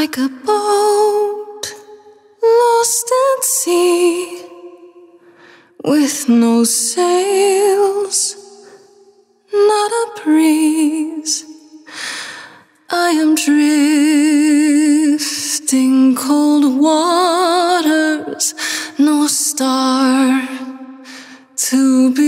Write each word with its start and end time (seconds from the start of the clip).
like 0.00 0.16
a 0.18 0.28
boat 0.46 1.64
lost 2.40 3.08
at 3.26 3.40
sea 3.42 4.44
with 5.82 6.28
no 6.28 6.62
sails, 6.62 8.18
not 9.52 9.90
a 10.02 10.06
breeze. 10.22 11.34
I 12.88 13.08
am 13.22 13.30
drifting 13.44 13.64
cold 16.14 16.64
waters, 16.86 18.46
no 18.98 19.26
star 19.26 20.48
to 21.66 22.14
be 22.14 22.27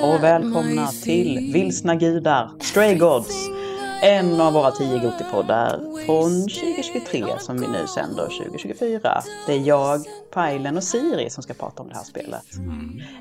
Hallå 0.00 0.12
och 0.14 0.22
välkomna 0.22 0.86
till. 0.86 1.50
Vilsna 1.52 1.94
Gudar, 1.94 2.50
Stray 2.60 2.94
Gods. 2.94 3.48
En 4.02 4.40
av 4.40 4.52
våra 4.52 4.70
tio 4.70 4.98
Gotipoddar 4.98 5.78
från 6.06 6.30
2023 6.48 7.24
som 7.38 7.60
vi 7.60 7.66
nu 7.66 7.86
sänder 7.86 8.24
2024. 8.26 9.22
Det 9.46 9.52
är 9.52 9.58
jag, 9.60 10.00
Pajlen 10.32 10.76
och 10.76 10.82
Siri 10.84 11.30
som 11.30 11.42
ska 11.42 11.54
prata 11.54 11.82
om 11.82 11.88
det 11.88 11.94
här 11.94 12.04
spelet. 12.04 12.42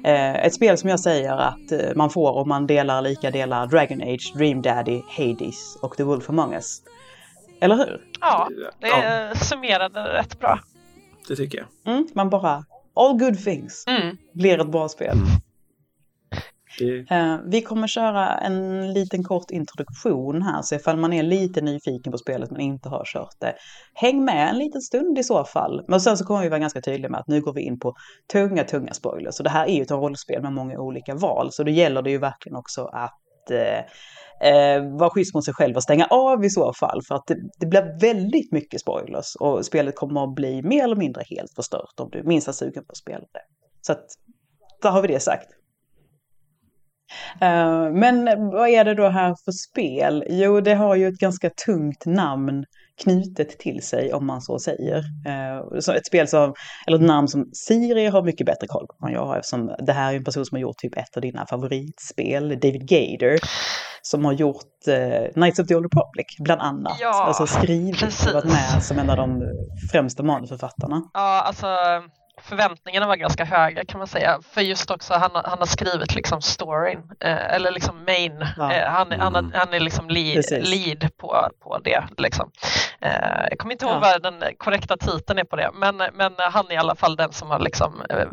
Eh, 0.04 0.46
ett 0.46 0.54
spel 0.54 0.78
som 0.78 0.90
jag 0.90 1.00
säger 1.00 1.38
att 1.38 1.72
eh, 1.72 1.80
man 1.96 2.10
får 2.10 2.32
om 2.32 2.50
man 2.50 2.68
delar 2.68 3.02
lika 3.02 3.32
delar 3.32 3.68
Dragon 3.68 4.02
Age, 4.02 4.34
Dream 4.36 4.62
Daddy, 4.62 5.02
Hades 5.18 5.76
och 5.82 5.98
The 5.98 6.04
Wolf 6.04 6.30
Among 6.30 6.54
Us. 6.54 6.82
Eller 7.62 7.76
hur? 7.76 8.02
Ja, 8.22 8.48
det 8.82 8.88
Ja. 8.88 9.36
summerade 9.36 10.04
rätt 10.04 10.40
bra. 10.40 10.60
Det 11.28 11.36
tycker 11.36 11.58
jag. 11.84 11.94
Mm, 11.94 12.08
man 12.14 12.30
bara, 12.30 12.66
all 12.96 13.18
good 13.20 13.44
things 13.44 13.84
Mm. 13.88 14.18
blir 14.34 14.62
ett 14.62 14.72
bra 14.72 14.90
spel. 14.90 15.18
Det, 16.80 17.16
eh, 17.16 17.38
Vi 17.46 17.62
kommer 17.62 17.88
köra 17.88 18.38
en 18.38 18.94
liten 18.94 19.24
kort 19.24 19.52
introduktion 19.52 20.42
här, 20.42 20.62
så 20.62 20.76
ifall 20.76 20.98
man 20.98 21.14
är 21.14 21.24
lite 21.24 21.62
nyfiken 21.62 22.12
på 22.12 22.18
spelet 22.18 22.52
men 22.52 22.62
inte 22.62 22.90
har 22.90 23.04
kört 23.06 23.36
det, 23.40 23.56
häng 23.94 24.26
med 24.26 24.50
en 24.50 24.58
liten 24.58 24.82
stund 24.82 25.20
i 25.20 25.24
så 25.24 25.44
fall. 25.44 25.86
Men 25.88 26.02
sen 26.02 26.18
så 26.18 26.26
kommer 26.26 26.42
vi 26.42 26.50
vara 26.50 26.60
ganska 26.60 26.82
tydliga 26.82 27.10
med 27.10 27.20
att 27.20 27.28
nu 27.28 27.42
går 27.42 27.54
vi 27.54 27.62
in 27.62 27.80
på 27.80 27.96
tunga, 28.32 28.64
tunga 28.64 28.94
spoilers. 28.94 29.36
Så 29.36 29.44
det 29.44 29.50
här 29.50 29.66
är 29.66 29.74
ju 29.74 29.82
ett 29.82 29.92
rollspel 29.92 30.42
med 30.42 30.54
många 30.54 30.80
olika 30.80 31.16
val, 31.16 31.52
så 31.52 31.64
då 31.64 31.72
gäller 31.72 32.02
det 32.02 32.12
ju 32.12 32.18
verkligen 32.18 32.56
också 32.56 32.86
att 32.86 33.52
eh, 33.52 33.80
eh, 34.50 34.98
vara 34.98 35.10
schysst 35.10 35.34
mot 35.36 35.46
sig 35.46 35.54
själv 35.54 35.76
och 35.76 35.84
stänga 35.84 36.06
av 36.06 36.46
i 36.46 36.50
så 36.50 36.74
fall, 36.74 37.02
för 37.08 37.16
att 37.16 37.28
det, 37.28 37.36
det 37.60 37.66
blir 37.66 38.00
väldigt 38.02 38.52
mycket 38.52 38.82
spoilers 38.82 39.36
och 39.40 39.66
spelet 39.66 39.96
kommer 39.96 40.24
att 40.24 40.36
bli 40.36 40.62
mer 40.62 40.84
eller 40.84 40.96
mindre 40.96 41.24
helt 41.30 41.54
förstört 41.56 42.00
om 42.00 42.10
du 42.12 42.24
minst 42.24 42.48
är 42.48 42.52
sugen 42.52 42.86
på 42.86 42.92
att 42.92 42.98
spela 42.98 43.20
det. 43.20 43.42
Så 43.82 43.92
att, 43.92 44.06
då 44.82 44.90
har 44.90 45.02
vi 45.02 45.08
det 45.08 45.20
sagt. 45.20 45.48
Eh, 47.42 47.92
Men 47.94 48.26
vad 48.50 48.70
är 48.70 48.86
det 48.86 48.94
då 48.94 49.08
här 49.10 49.36
för 49.46 49.52
spel? 49.52 50.24
Jo, 50.30 50.62
det 50.62 50.74
har 50.76 50.96
ju 50.96 51.08
ett 51.08 51.20
ganska 51.20 51.50
tungt 51.66 52.06
namn 52.06 52.66
knutet 53.04 53.60
till 53.60 53.82
sig 53.84 54.14
om 54.14 54.26
man 54.26 54.42
så 54.42 54.60
säger. 54.60 54.98
Eh, 54.98 55.80
Så 55.80 55.92
ett 55.92 56.06
spel 56.06 56.28
som, 56.28 56.54
eller 56.88 56.98
ett 56.98 57.04
namn 57.04 57.28
som 57.28 57.50
Siri 57.54 58.06
har 58.08 58.24
mycket 58.24 58.46
bättre 58.48 58.68
koll 58.68 58.88
på 58.88 59.08
än 59.08 59.14
jag 59.14 59.26
har 59.26 59.38
eftersom 59.38 59.76
det 59.86 59.94
här 59.94 60.12
är 60.14 60.18
en 60.18 60.24
person 60.24 60.46
som 60.46 60.56
har 60.56 60.62
gjort 60.62 60.78
typ 60.78 60.98
ett 60.98 61.16
av 61.18 61.22
dina 61.22 61.46
favoritspel, 61.46 62.50
David 62.50 62.90
Gader, 62.90 63.40
som 64.02 64.26
har 64.26 64.34
gjort 64.34 64.88
eh, 64.88 65.32
Knights 65.34 65.60
of 65.60 65.68
the 65.68 65.76
Old 65.76 65.86
Republic 65.86 66.26
bland 66.40 66.62
annat. 66.62 66.98
Ja, 67.00 67.24
alltså 67.26 67.48
skrivit 67.48 67.96
och 67.96 68.34
varit 68.34 68.44
precis. 68.44 68.74
med 68.74 68.84
som 68.84 69.00
en 69.00 69.10
av 69.10 69.18
de 69.18 69.42
främsta 69.92 70.24
manusförfattarna. 70.24 71.02
Ja, 71.14 71.42
alltså 71.42 71.68
förväntningarna 72.42 73.08
var 73.08 73.16
ganska 73.16 73.46
höga 73.46 73.86
kan 73.86 73.98
man 73.98 74.08
säga. 74.08 74.40
För 74.52 74.62
just 74.62 74.92
också 74.92 75.14
han, 75.14 75.32
har- 75.34 75.44
han 75.44 75.58
har 75.60 75.66
skrivit 75.66 76.16
liksom 76.16 76.42
storyn, 76.42 77.12
eh, 77.20 77.54
eller 77.56 77.72
liksom 77.72 78.04
main. 78.06 78.46
Ja. 78.58 78.72
Eh, 78.74 78.88
han, 78.90 79.12
han, 79.12 79.36
Mm. 79.36 79.52
har- 79.52 79.60
han 79.60 79.74
är 79.74 79.80
liksom 79.80 80.10
lead, 80.10 80.36
Precis. 80.36 80.70
lead 80.70 81.10
på, 81.18 81.50
på 81.64 81.78
det. 81.78 82.04
Liksom. 82.18 82.52
Eh, 83.02 83.46
jag 83.50 83.60
kommer 83.60 83.72
inte 83.74 83.86
ihåg 83.86 83.96
Ja. 83.96 84.00
vad 84.00 84.24
den 84.24 84.44
korrekta 84.58 84.98
titeln 84.98 85.40
är 85.40 85.44
på 85.44 85.56
det, 85.56 85.70
men, 85.74 85.98
men 85.98 86.34
han 86.38 86.66
är 86.70 86.74
i 86.74 86.78
alla 86.78 86.96
fall 86.96 87.16
den 87.16 87.32
som 87.34 87.50
har 87.50 87.60
liksom 87.60 88.02
eh, 88.10 88.26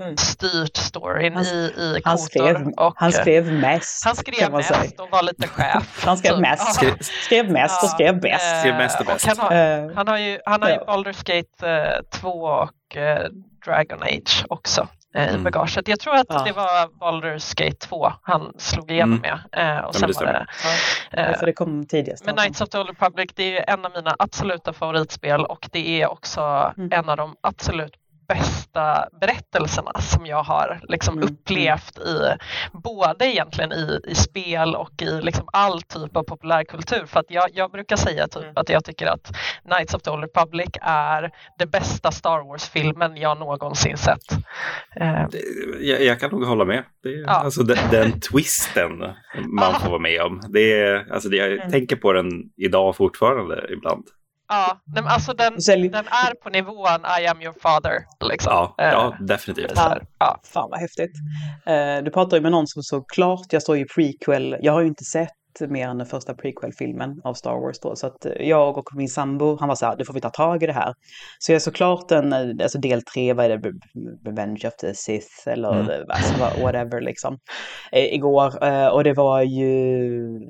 Mm. 0.00 0.16
styrt 0.16 0.76
storyn 0.76 1.34
Han- 1.36 1.44
i, 1.44 1.72
i 1.76 2.00
Han 2.04 2.18
skrev, 2.18 2.66
och, 2.76 2.92
han 2.96 3.12
skrev 3.12 3.52
mest, 3.52 4.04
han 4.04 4.14
kan 4.14 4.34
skrev 4.34 4.52
mest 4.52 5.00
och 5.00 5.08
var 5.10 5.22
lite 5.22 5.48
chef. 5.48 6.02
Han 6.06 6.16
skrev 6.16 6.32
typ. 6.32 6.40
mest. 6.40 6.62
Ja. 6.66 6.72
skrev, 6.72 6.94
Skrev 7.00 7.50
mest 7.50 7.82
och 7.82 7.88
Ja, 7.88 7.94
skrev 7.94 8.20
bäst. 8.20 8.52
eh, 8.54 8.60
Skrev 8.60 8.74
mest 8.74 9.00
och 9.00 9.06
bäst. 9.06 9.26
Han 9.26 9.38
har, 9.38 9.52
Eh, 9.52 9.90
han 9.94 10.08
har 10.08 10.18
ju, 10.18 10.38
han 10.46 10.62
har 10.62 10.68
ju 10.68 10.74
Ja. 10.74 10.84
Baldur's 10.86 11.24
Gate 11.24 11.68
eh, 11.68 12.02
2 12.20 12.28
och 12.28 12.96
eh, 12.96 13.26
Dragon 13.64 14.02
Age 14.02 14.44
också 14.48 14.88
i 15.14 15.18
Mm. 15.18 15.42
bagaget. 15.44 15.88
Jag 15.88 16.00
tror 16.00 16.14
att 16.16 16.26
Ja. 16.28 16.42
det 16.46 16.52
var 16.52 16.86
Baldur's 17.00 17.54
Gate 17.64 17.76
2 17.76 18.12
han 18.22 18.52
slog 18.58 18.90
igenom 18.90 19.22
Mm. 19.24 19.38
med. 19.52 19.84
Och 19.84 19.94
sen 19.94 20.08
det 20.10 20.20
var 20.20 20.26
det, 20.32 20.46
Ja, 21.12 21.18
eh, 21.22 21.38
för 21.38 21.46
det 21.46 21.52
kom 21.52 21.86
tidigast. 21.86 22.24
men 22.24 22.36
Knights 22.36 22.60
of 22.60 22.68
the 22.68 22.78
Old 22.78 22.88
Republic 22.88 23.30
det 23.34 23.58
är 23.58 23.72
en 23.74 23.84
av 23.84 23.92
mina 23.94 24.16
absoluta 24.18 24.72
favoritspel 24.72 25.44
och 25.44 25.68
det 25.72 26.02
är 26.02 26.10
också 26.10 26.72
Mm. 26.76 26.92
en 26.92 27.08
av 27.08 27.16
de 27.16 27.36
absolut 27.40 27.92
bästa 28.34 29.08
berättelserna 29.20 29.92
som 30.00 30.26
jag 30.26 30.42
har 30.42 30.80
liksom 30.88 31.14
Mm, 31.18 31.28
upplevt 31.28 31.98
i 31.98 32.18
både 32.72 33.26
egentligen 33.26 33.72
i, 33.72 34.00
i 34.04 34.14
spel 34.14 34.74
och 34.76 35.02
i 35.02 35.20
liksom 35.22 35.48
all 35.52 35.82
typ 35.82 36.16
av 36.16 36.22
populärkultur. 36.22 37.06
För 37.06 37.20
att 37.20 37.26
jag, 37.28 37.48
jag 37.54 37.70
brukar 37.70 37.96
säga 37.96 38.28
typ 38.28 38.42
Mm. 38.42 38.52
att 38.56 38.68
jag 38.68 38.84
tycker 38.84 39.06
att 39.06 39.32
Knights 39.64 39.94
of 39.94 40.02
the 40.02 40.10
Old 40.10 40.22
Republic 40.22 40.68
är 40.82 41.30
det 41.58 41.66
bästa 41.66 42.10
Star 42.10 42.48
Wars-filmen 42.48 43.16
jag 43.16 43.38
någonsin 43.38 43.96
sett. 43.96 44.32
Eh, 45.00 45.28
det, 45.30 45.40
jag, 45.80 46.02
jag 46.04 46.20
kan 46.20 46.30
nog 46.30 46.44
hålla 46.44 46.64
med. 46.64 46.84
Det, 47.02 47.10
Ja. 47.10 47.28
Alltså 47.30 47.62
den, 47.62 47.78
den 47.90 48.20
twisten 48.32 48.98
man 49.48 49.80
får 49.80 49.88
vara 49.88 49.98
med 50.00 50.20
om. 50.22 50.40
Det 50.48 50.96
alltså 51.10 51.28
det, 51.28 51.36
jag 51.36 51.52
Mm. 51.52 51.70
tänker 51.70 51.96
på 51.96 52.12
den 52.12 52.30
idag 52.56 52.96
fortfarande 52.96 53.66
ibland. 53.72 54.04
Ja, 54.50 54.80
men 54.94 55.06
alltså 55.06 55.32
den, 55.32 55.54
Sälj- 55.54 55.90
den 55.92 56.06
är 56.06 56.34
på 56.42 56.48
nivån 56.50 57.00
I 57.22 57.26
am 57.26 57.42
your 57.42 57.54
father. 57.62 57.98
Liksom. 58.30 58.52
Ja, 58.52 58.74
Eh, 58.78 58.88
ja 58.90 59.16
definitivt. 59.20 59.76
så 59.76 59.80
här, 59.82 60.02
ja. 60.18 60.40
Fan 60.52 60.68
vad 60.70 60.80
häftigt. 60.80 61.10
Eh, 61.66 62.04
du 62.04 62.10
pratar 62.10 62.36
ju 62.36 62.42
med 62.42 62.52
någon 62.52 62.66
som 62.66 62.82
såklart, 62.82 63.46
jag 63.50 63.62
står 63.62 63.76
ju 63.76 63.86
prequel, 63.94 64.56
jag 64.60 64.72
har 64.72 64.80
ju 64.80 64.86
inte 64.88 65.04
sett 65.04 65.28
mer 65.60 65.88
än 65.88 65.98
den 65.98 66.06
första 66.06 66.34
prequel-filmen 66.34 67.20
av 67.24 67.34
Star 67.34 67.52
Wars 67.60 67.78
då. 67.80 67.96
Så 67.96 68.06
att 68.06 68.26
eh, 68.26 68.32
jag 68.32 68.78
och 68.78 68.88
min 68.94 69.08
sambo, 69.08 69.56
han 69.60 69.68
var 69.68 69.74
så 69.76 69.86
här, 69.86 69.96
nu 69.96 70.04
får 70.04 70.14
vi 70.14 70.20
ta 70.20 70.30
tag 70.30 70.62
i 70.62 70.66
det 70.66 70.72
här. 70.72 70.94
Så 71.38 71.52
jag 71.52 71.56
är 71.56 71.60
såklart 71.60 72.10
en, 72.10 72.32
eh, 72.32 72.38
alltså 72.62 72.78
del 72.78 73.02
tre, 73.02 73.32
vad 73.32 73.44
är 73.50 73.56
det, 73.56 73.72
Revenge 74.26 74.60
of 74.68 74.76
the 74.76 74.94
Sith 74.94 75.48
eller 75.48 75.72
Mm. 75.74 75.86
det- 75.86 76.04
alltså, 76.08 76.34
whatever 76.62 77.00
liksom. 77.00 77.38
Eh, 77.92 78.14
igår, 78.14 78.64
eh, 78.64 78.86
och 78.86 79.04
det 79.04 79.12
var 79.12 79.42
ju 79.42 79.70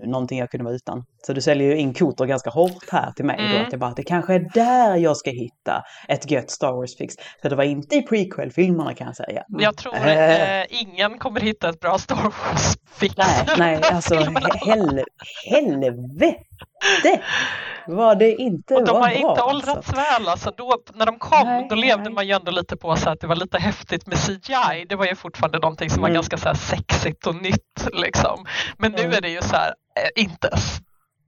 någonting 0.06 0.38
jag 0.38 0.50
kunde 0.50 0.64
vara 0.64 0.74
utan. 0.74 1.04
Så 1.26 1.32
du 1.32 1.40
säljer 1.40 1.68
ju 1.68 1.76
in 1.76 1.94
kotor 1.94 2.26
ganska 2.26 2.50
hårt 2.50 2.90
här 2.90 3.12
till 3.12 3.24
mig 3.24 3.36
då, 3.38 3.44
Mm. 3.44 3.66
att 3.66 3.72
jag 3.72 3.80
bara, 3.80 3.92
det 3.96 4.02
kanske 4.02 4.34
är 4.34 4.48
där 4.54 4.96
jag 4.96 5.16
ska 5.16 5.30
hitta 5.30 5.82
ett 6.08 6.30
gött 6.30 6.50
Star 6.50 6.72
Wars-fix. 6.72 7.14
Så 7.42 7.48
det 7.48 7.56
var 7.56 7.64
inte 7.64 7.96
i 7.96 8.02
prequel-filmerna 8.02 8.94
kan 8.94 9.06
jag 9.06 9.16
säga. 9.16 9.42
Jag 9.48 9.76
tror 9.76 9.94
Eh. 9.96 10.60
eh, 10.60 10.66
ingen 10.70 11.18
kommer 11.18 11.40
hitta 11.40 11.68
ett 11.68 11.80
bra 11.80 11.98
Star 11.98 12.16
Wars-fix. 12.16 13.14
Nej, 13.16 13.46
nej, 13.58 13.80
alltså 13.92 14.14
Filmerna. 14.24 14.48
Hel, 14.96 15.04
helvete 15.44 16.44
vad 17.86 18.18
det 18.18 18.34
inte 18.34 18.74
Och 18.74 18.84
de 18.84 18.92
var 18.92 19.00
har 19.00 19.08
bra. 19.20 19.30
inte 19.30 19.42
åldrats 19.42 19.76
alltså. 19.76 19.96
väl. 19.96 20.28
Alltså 20.28 20.52
då, 20.56 20.78
när 20.94 21.06
de 21.06 21.18
kom 21.18 21.46
Nej, 21.48 21.66
då 21.70 21.74
levde 21.74 22.04
nej. 22.04 22.12
man 22.12 22.26
ju 22.26 22.32
ändå 22.32 22.50
lite 22.50 22.76
på 22.76 22.96
så 22.96 23.10
att 23.10 23.20
det 23.20 23.26
var 23.26 23.36
lite 23.36 23.58
häftigt 23.58 24.06
med 24.06 24.18
CGI. 24.18 24.84
Det 24.88 24.96
var 24.96 25.06
ju 25.06 25.14
fortfarande 25.14 25.58
någonting 25.58 25.90
som 25.90 26.02
var 26.02 26.08
Mm. 26.08 26.14
ganska 26.14 26.36
så 26.36 26.54
sexigt 26.54 27.26
och 27.26 27.34
nytt. 27.34 27.88
Liksom. 27.92 28.46
Men 28.78 28.92
nu 28.92 28.98
Mm. 29.02 29.12
är 29.16 29.20
det 29.20 29.28
ju 29.28 29.40
så 29.42 29.56
här, 29.56 29.68
eh, 29.68 30.22
inte 30.22 30.48
ens 30.48 30.80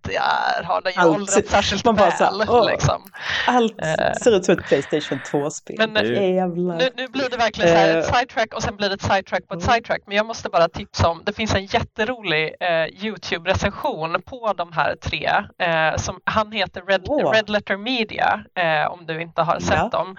där 0.02 0.62
har 0.64 0.80
den 0.82 0.92
ju 0.92 1.00
Allt- 1.00 1.10
åldrats 1.16 1.50
särskilt 1.50 1.84
man 1.84 1.94
bara 1.96 2.10
väl. 2.10 2.44
åh. 2.48 2.70
liksom. 2.70 3.02
Allt 3.46 3.74
Eh. 3.82 4.12
ser 4.22 4.36
ut 4.36 4.44
som 4.44 4.58
ett 4.58 4.64
Playstation 4.66 5.18
2-spel. 5.32 5.76
Men, 5.78 5.96
eh. 5.96 6.02
Nu, 6.48 6.90
nu 6.96 7.08
blir 7.08 7.30
det 7.30 7.36
verkligen 7.36 7.70
så 7.70 7.76
här, 7.76 7.96
ett 7.98 8.08
Eh. 8.08 8.14
sidetrack 8.18 8.54
och 8.54 8.62
sen 8.62 8.76
blir 8.76 8.88
det 8.88 8.94
ett 8.94 9.02
sidetrack 9.02 9.48
på 9.48 9.54
ett 9.54 9.62
Mm. 9.62 9.74
sidetrack. 9.74 10.00
Men 10.06 10.16
jag 10.16 10.26
måste 10.26 10.48
bara 10.48 10.68
tipsa 10.68 11.08
om, 11.08 11.22
det 11.26 11.32
finns 11.32 11.54
en 11.54 11.64
jätterolig 11.66 12.54
eh, 12.60 13.04
Youtube-recension 13.04 14.22
på 14.22 14.52
de 14.56 14.72
här 14.72 14.96
tre. 15.02 15.30
Eh, 15.58 15.96
som, 15.96 16.20
han 16.24 16.52
heter 16.52 16.82
Red, 16.82 17.02
Åh. 17.08 17.32
Red 17.32 17.50
Letter 17.50 17.76
Media, 17.76 18.40
eh, 18.54 18.92
om 18.92 19.06
du 19.06 19.22
inte 19.22 19.42
har 19.42 19.60
sett 19.60 19.76
Ja. 19.76 19.88
dem. 19.88 20.16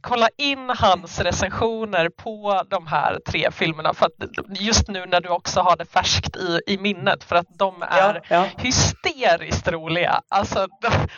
Kolla 0.00 0.28
in 0.38 0.70
hans 0.78 1.20
recensioner 1.20 2.08
på 2.08 2.62
de 2.70 2.86
här 2.86 3.18
tre 3.28 3.50
filmerna. 3.52 3.94
För 3.94 4.08
just 4.50 4.88
nu 4.88 5.06
när 5.06 5.20
du 5.20 5.28
också 5.28 5.60
har 5.60 5.76
det 5.76 5.84
färskt 5.84 6.36
i, 6.36 6.60
i 6.66 6.78
minnet. 6.78 7.24
För 7.24 7.36
att 7.36 7.46
de 7.58 7.82
är 7.82 7.98
ja, 7.98 8.14
ja. 8.28 8.44
hysteriskt 8.56 8.96
roliga. 9.72 10.20
Alltså, 10.28 10.66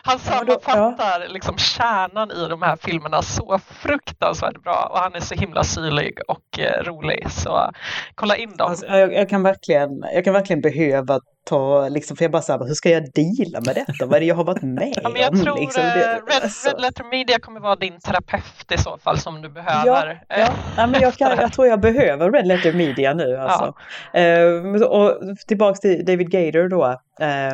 han 0.03 0.19
sammanfattar 0.19 1.29
liksom 1.29 1.59
kärnan 1.59 2.31
i 2.31 2.49
de 2.49 2.63
här 2.63 2.77
filmerna 2.77 3.23
så 3.23 3.59
fruktansvärt 3.69 4.63
bra 4.63 4.89
och 4.93 4.99
han 4.99 5.15
är 5.15 5.21
så 5.21 5.35
himla 5.35 5.65
syrlig 5.65 6.19
och 6.29 6.59
eh, 6.59 6.83
rolig. 6.85 7.31
Så 7.31 7.71
kolla 8.15 8.37
in 8.37 8.57
dem. 8.57 8.71
Alltså, 8.71 8.87
jag, 8.87 9.15
jag, 9.15 9.29
kan 9.29 9.43
verkligen, 9.43 10.05
jag 10.15 10.25
kan 10.25 10.35
verkligen 10.35 10.61
behöva 10.61 11.21
ta, 11.49 11.89
liksom, 11.89 12.17
för 12.17 12.25
jag 12.25 12.33
bara 12.33 12.43
så 12.43 12.53
här, 12.53 12.67
hur 12.67 12.75
ska 12.75 12.91
jag 12.91 13.03
deala 13.15 13.61
med 13.67 13.75
detta? 13.75 14.07
Vad 14.07 14.17
är 14.17 14.21
det 14.21 14.27
jag 14.27 14.35
har 14.35 14.45
varit 14.45 14.63
med 14.79 14.99
ja, 15.03 15.09
men 15.09 15.23
jag 15.23 15.43
tror 15.43 15.59
liksom, 15.59 15.83
det, 15.83 16.23
Red, 16.27 16.43
alltså. 16.43 16.69
Red, 16.69 16.81
Letter 16.81 17.05
Media 17.11 17.39
kommer 17.39 17.61
vara 17.61 17.77
din 17.77 18.01
terapeut 18.01 18.73
i 18.73 18.79
så 18.79 18.99
fall 18.99 19.19
som 19.19 19.43
du 19.43 19.49
behöver. 19.49 19.87
Ja, 19.87 20.37
ja. 20.39 20.49
ja 20.77 20.87
men 20.87 21.01
jag, 21.01 21.15
kan, 21.15 21.39
jag 21.39 21.53
tror 21.53 21.67
jag 21.67 21.81
behöver 21.81 22.33
Red 22.33 22.47
Letter 22.47 22.73
Media 22.73 23.15
nu 23.15 23.37
alltså. 23.37 23.75
Ja. 24.13 24.47
Uh, 24.47 24.83
och 24.83 25.19
tillbaks 25.49 25.81
till 25.81 26.05
David 26.05 26.31
Gator 26.31 26.69
då. 26.69 27.01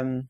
Um, 0.01 0.27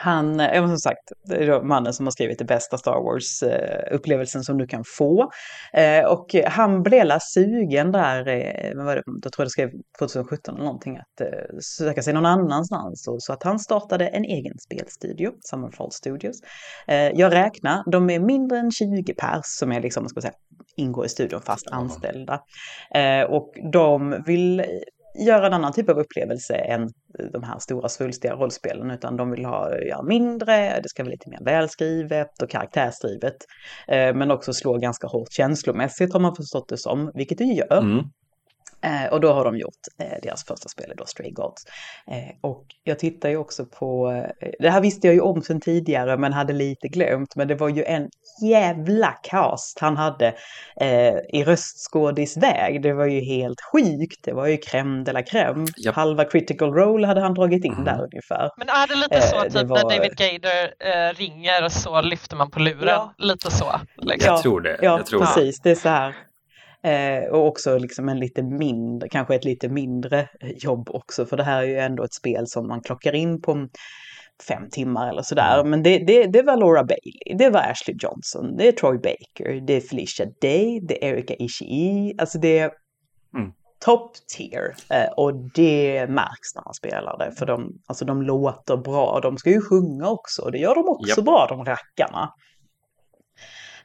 han, 0.00 0.38
ja, 0.38 0.68
som 0.68 0.78
sagt, 0.78 1.12
det 1.24 1.34
är 1.34 1.62
mannen 1.62 1.92
som 1.92 2.06
har 2.06 2.10
skrivit 2.10 2.38
det 2.38 2.44
bästa 2.44 2.78
Star 2.78 3.00
Wars-upplevelsen 3.00 4.42
som 4.42 4.58
du 4.58 4.66
kan 4.66 4.84
få. 4.86 5.30
Eh, 5.72 6.04
och 6.04 6.34
han 6.46 6.82
blev 6.82 7.18
sugen 7.20 7.92
där, 7.92 8.28
eh, 8.28 8.76
vad 8.76 8.84
var 8.86 8.96
det, 8.96 9.02
jag 9.22 9.32
tror 9.32 9.44
jag 9.44 9.50
skrev 9.50 9.70
2017 9.98 10.54
eller 10.54 10.64
någonting, 10.64 10.96
att 10.96 11.20
eh, 11.20 11.58
söka 11.78 12.02
sig 12.02 12.14
någon 12.14 12.26
annanstans. 12.26 13.04
så 13.18 13.32
att 13.32 13.42
han 13.42 13.58
startade 13.58 14.08
en 14.08 14.24
egen 14.24 14.58
spelstudio, 14.58 15.32
Summerfall 15.50 15.92
Studios. 15.92 16.40
Jag 17.14 17.32
räknar, 17.32 17.90
de 17.90 18.10
är 18.10 18.20
mindre 18.20 18.58
än 18.58 18.70
20 18.70 19.14
pers 19.14 19.44
som 19.44 19.72
är 19.72 19.80
liksom, 19.80 20.08
ska 20.08 20.20
säga, 20.20 20.34
ingår 20.76 21.06
i 21.06 21.08
studion 21.08 21.40
fast 21.42 21.66
anställda. 21.66 22.40
Och 23.28 23.52
de 23.72 24.22
vill 24.26 24.64
göra 25.18 25.46
en 25.46 25.52
annan 25.52 25.72
typ 25.72 25.88
av 25.88 25.98
upplevelse 25.98 26.54
än 26.54 26.82
eh, 26.82 27.26
de 27.32 27.42
här 27.42 27.58
stora 27.58 27.88
svulstiga 27.88 28.34
rollspelen 28.34 28.90
utan 28.90 29.16
de 29.16 29.30
vill 29.30 29.44
ha 29.44 29.74
eh, 29.74 29.88
ja, 29.88 30.02
mindre, 30.02 30.80
det 30.80 30.88
ska 30.88 31.02
vara 31.02 31.10
lite 31.10 31.30
mer 31.30 31.44
välskrivet 31.44 32.42
och 32.42 32.50
karaktärsdrivet. 32.50 33.36
Eh, 33.88 34.14
men 34.14 34.30
också 34.30 34.52
slå 34.52 34.78
ganska 34.78 35.06
hårt 35.06 35.32
känslomässigt 35.32 36.12
har 36.12 36.20
man 36.20 36.36
förstått 36.36 36.68
det 36.68 36.78
som, 36.78 37.10
vilket 37.14 37.38
det 37.38 37.44
gör. 37.44 37.78
Mm. 37.78 38.04
Eh, 38.82 39.12
och 39.12 39.20
då 39.20 39.32
har 39.32 39.44
de 39.44 39.56
gjort 39.56 39.80
eh, 40.00 40.18
deras 40.22 40.44
första 40.44 40.68
spel, 40.68 40.92
då 40.96 41.04
Stray 41.06 41.30
Gods. 41.30 41.64
Eh, 42.10 42.50
och 42.50 42.64
jag 42.84 42.98
tittar 42.98 43.28
ju 43.28 43.36
också 43.36 43.66
på, 43.66 44.10
eh, 44.40 44.48
det 44.58 44.70
här 44.70 44.80
visste 44.80 45.06
jag 45.06 45.14
ju 45.14 45.20
om 45.20 45.42
sedan 45.42 45.60
tidigare 45.60 46.16
men 46.16 46.32
hade 46.32 46.52
lite 46.52 46.88
glömt, 46.88 47.36
men 47.36 47.48
det 47.48 47.54
var 47.54 47.68
ju 47.68 47.84
en 47.84 48.08
jävla 48.42 49.12
cast 49.22 49.78
han 49.80 49.96
hade 49.96 50.26
eh, 50.80 51.14
i 51.28 51.44
röstskådisväg. 51.44 52.82
Det 52.82 52.92
var 52.92 53.06
ju 53.06 53.20
helt 53.20 53.60
sjukt, 53.72 54.24
det 54.24 54.32
var 54.32 54.46
ju 54.46 54.56
crème 54.56 55.04
de 55.04 55.12
la 55.12 55.22
crème. 55.22 55.66
Yep. 55.84 55.94
Halva 55.94 56.24
critical 56.24 56.72
role 56.72 57.06
hade 57.06 57.20
han 57.20 57.34
dragit 57.34 57.64
in 57.64 57.72
mm. 57.72 57.84
där 57.84 58.02
ungefär. 58.02 58.50
Men 58.56 58.68
är 58.68 58.86
det 58.86 58.94
lite 58.94 59.20
så 59.20 59.36
eh, 59.36 59.42
typ 59.42 59.68
var... 59.68 59.76
när 59.76 59.96
David 59.96 60.16
Gader 60.16 61.14
ringer 61.14 61.68
så 61.68 62.00
lyfter 62.00 62.36
man 62.36 62.50
på 62.50 62.60
luren? 62.60 62.88
Ja. 62.88 63.14
Lite 63.18 63.50
så? 63.50 63.80
Liksom. 63.96 64.32
Jag 64.32 64.42
tror 64.42 64.60
det. 64.60 64.78
Ja, 64.82 64.98
jag 64.98 65.06
tror 65.06 65.20
precis. 65.20 65.60
Det 65.60 65.70
är 65.70 65.74
så 65.74 65.88
här. 65.88 66.27
Eh, 66.82 67.30
och 67.30 67.46
också 67.46 67.78
liksom 67.78 68.08
en 68.08 68.20
lite 68.20 68.42
mindre, 68.42 69.08
kanske 69.08 69.34
ett 69.34 69.44
lite 69.44 69.68
mindre 69.68 70.28
jobb 70.56 70.90
också, 70.90 71.26
för 71.26 71.36
det 71.36 71.42
här 71.42 71.62
är 71.62 71.66
ju 71.66 71.78
ändå 71.78 72.04
ett 72.04 72.14
spel 72.14 72.46
som 72.46 72.68
man 72.68 72.80
klockar 72.80 73.14
in 73.14 73.42
på 73.42 73.68
fem 74.48 74.68
timmar 74.70 75.08
eller 75.08 75.22
sådär. 75.22 75.58
Mm. 75.58 75.70
Men 75.70 75.82
det, 75.82 75.98
det, 75.98 76.26
det 76.26 76.42
var 76.42 76.56
Laura 76.56 76.84
Bailey, 76.84 77.36
det 77.38 77.50
var 77.50 77.60
Ashley 77.60 77.96
Johnson, 78.00 78.56
det 78.56 78.68
är 78.68 78.72
Troy 78.72 78.98
Baker, 78.98 79.60
det 79.66 79.72
är 79.72 79.80
Felicia 79.80 80.26
Day, 80.40 80.80
det 80.82 81.04
är 81.04 81.14
Erika 81.14 81.34
Ishii. 81.34 82.14
Alltså 82.18 82.38
det 82.38 82.58
är 82.58 82.70
mm. 83.36 83.52
top 83.84 84.12
tier. 84.36 84.74
Eh, 84.90 85.12
och 85.16 85.34
det 85.54 86.06
märks 86.08 86.54
när 86.54 86.62
han 86.64 86.74
spelar 86.74 87.18
det. 87.18 87.32
För 87.32 87.46
de, 87.46 87.72
alltså 87.86 88.04
de 88.04 88.22
låter 88.22 88.76
bra. 88.76 89.20
De 89.22 89.38
ska 89.38 89.50
ju 89.50 89.60
sjunga 89.60 90.08
också. 90.08 90.42
Och 90.42 90.52
det 90.52 90.58
gör 90.58 90.74
de 90.74 90.88
också 90.88 91.20
yep. 91.20 91.24
bra, 91.24 91.46
de 91.48 91.64
rackarna. 91.64 92.32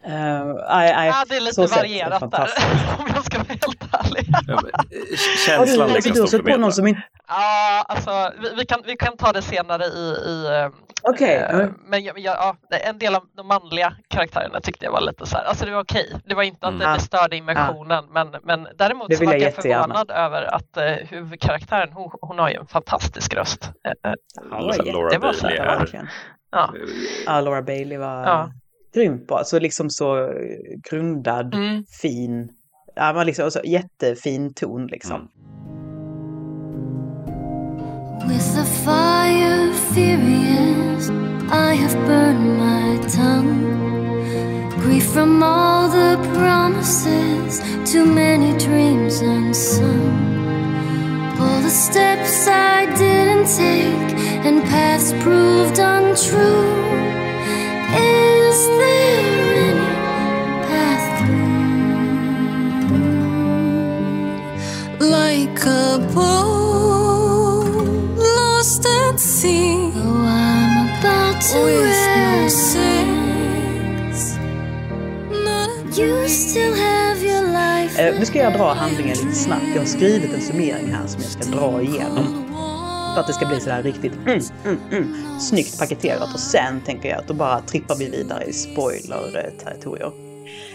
Uh, 0.08 0.14
I, 0.14 0.90
I, 0.90 1.08
ja, 1.08 1.26
det 1.30 1.36
är 1.36 1.42
lite 1.42 1.62
varierat 1.62 2.32
där, 2.32 2.50
om 3.00 3.06
jag 3.16 3.24
ska 3.24 3.38
vara 3.38 3.48
helt 3.48 3.84
ärlig. 3.92 4.30
Eh, 4.50 5.18
känslan 5.46 5.88
du, 5.88 5.94
liksom 5.94 6.26
du 6.32 6.52
på 6.52 6.58
någon 6.58 6.74
som 6.74 6.88
inte... 6.88 7.02
Ja, 7.28 7.86
alltså 7.88 8.32
vi, 8.42 8.56
vi, 8.58 8.66
kan, 8.66 8.82
vi 8.86 8.96
kan 8.96 9.18
ta 9.18 9.32
det 9.32 9.42
senare 9.42 9.84
i... 9.86 10.16
i 10.28 10.46
eh, 10.46 10.70
Okej. 11.02 11.44
Okay. 11.44 11.62
Uh, 11.62 11.70
men 11.86 12.04
ja, 12.04 12.14
ja, 12.16 12.56
en 12.70 12.98
del 12.98 13.16
av 13.16 13.24
de 13.36 13.48
manliga 13.48 13.94
karaktärerna 14.08 14.60
tyckte 14.62 14.86
jag 14.86 14.92
var 14.92 15.02
lite 15.02 15.26
så 15.26 15.38
här, 15.38 15.44
alltså 15.44 15.66
det 15.66 15.72
var 15.72 15.84
okej. 15.84 16.06
Okay. 16.08 16.20
Det 16.26 16.36
var 16.36 16.44
inte 16.44 16.68
att 16.68 16.74
mm. 16.74 16.94
det 16.94 17.00
störde 17.00 17.36
immersionen, 17.36 18.06
ja. 18.14 18.24
men, 18.24 18.42
men 18.44 18.68
däremot 18.78 19.18
så 19.18 19.26
var 19.26 19.34
jag, 19.34 19.42
jag 19.42 19.56
förvånad 19.56 20.12
över 20.12 20.56
att 20.56 20.78
uh, 20.78 21.08
huvudkaraktären, 21.10 21.94
hon, 21.94 22.12
hon 22.22 22.40
har 22.40 22.50
ju 22.50 22.56
en 22.56 22.68
fantastisk 22.68 23.34
röst. 23.34 23.72
Uh, 23.88 24.14
ja, 24.52 24.60
Laura 24.60 25.10
det 25.10 25.18
var 25.18 25.42
Bailey 25.42 25.58
är... 25.58 26.08
Ja. 26.52 26.74
ja, 27.26 27.42
Laura 27.42 27.62
Bailey 27.62 27.98
var... 27.98 28.24
Ja 28.24 28.52
grymt 28.94 29.28
bra. 29.28 29.44
Så 29.44 29.60
liksom 29.60 29.90
så 29.90 30.34
grundad, 30.90 31.54
mm. 31.54 31.84
fin, 32.02 32.50
ja, 32.96 33.14
men 33.14 33.26
liksom, 33.26 33.52
så 33.52 33.60
jättefin 33.64 34.54
ton 34.54 34.88
liksom. 34.88 35.22
Mm. 35.22 35.28
With 38.28 38.56
the 38.56 38.64
fire 38.64 39.74
furious 39.94 41.10
I 41.52 41.76
have 41.76 41.94
burned 42.08 42.58
my 42.58 42.98
tongue 43.10 44.70
Grief 44.80 45.12
from 45.12 45.44
all 45.44 45.90
the 45.90 46.18
promises 46.34 47.62
Too 47.92 48.06
many 48.06 48.58
dreams 48.58 49.22
unsung 49.22 50.18
All 51.40 51.62
the 51.62 51.70
steps 51.70 52.48
I 52.48 52.86
didn't 52.86 53.48
take 53.58 54.18
And 54.46 54.64
paths 54.64 55.12
proved 55.22 55.80
untrue 55.80 56.83
nu 78.24 78.28
ska 78.28 78.40
jag 78.40 78.54
dra 78.54 78.74
handlingen 78.74 79.18
lite 79.18 79.36
snabbt. 79.36 79.66
Jag 79.74 79.82
har 79.82 79.86
skrivit 79.86 80.34
en 80.34 80.42
summering 80.42 80.94
här 80.94 81.08
som 81.08 81.22
jag 81.22 81.32
ska 81.32 81.52
dra 81.52 81.82
igenom. 81.82 82.43
För 83.14 83.20
att 83.20 83.28
det 83.28 83.34
ska 83.34 83.46
bli 83.46 83.60
sådär 83.60 83.84
riktigt 83.84 84.14
mm, 84.14 84.40
mm, 84.66 84.80
mm, 84.92 85.40
snyggt 85.40 85.80
paketerat. 85.80 86.34
Och 86.34 86.40
sen 86.40 86.82
tänker 86.82 87.10
jag 87.10 87.20
att 87.20 87.28
då 87.28 87.34
bara 87.34 87.62
trippar 87.62 87.96
vi 87.96 88.10
vidare 88.10 88.44
i 88.44 88.54
spoiler-territorier. 88.54 90.12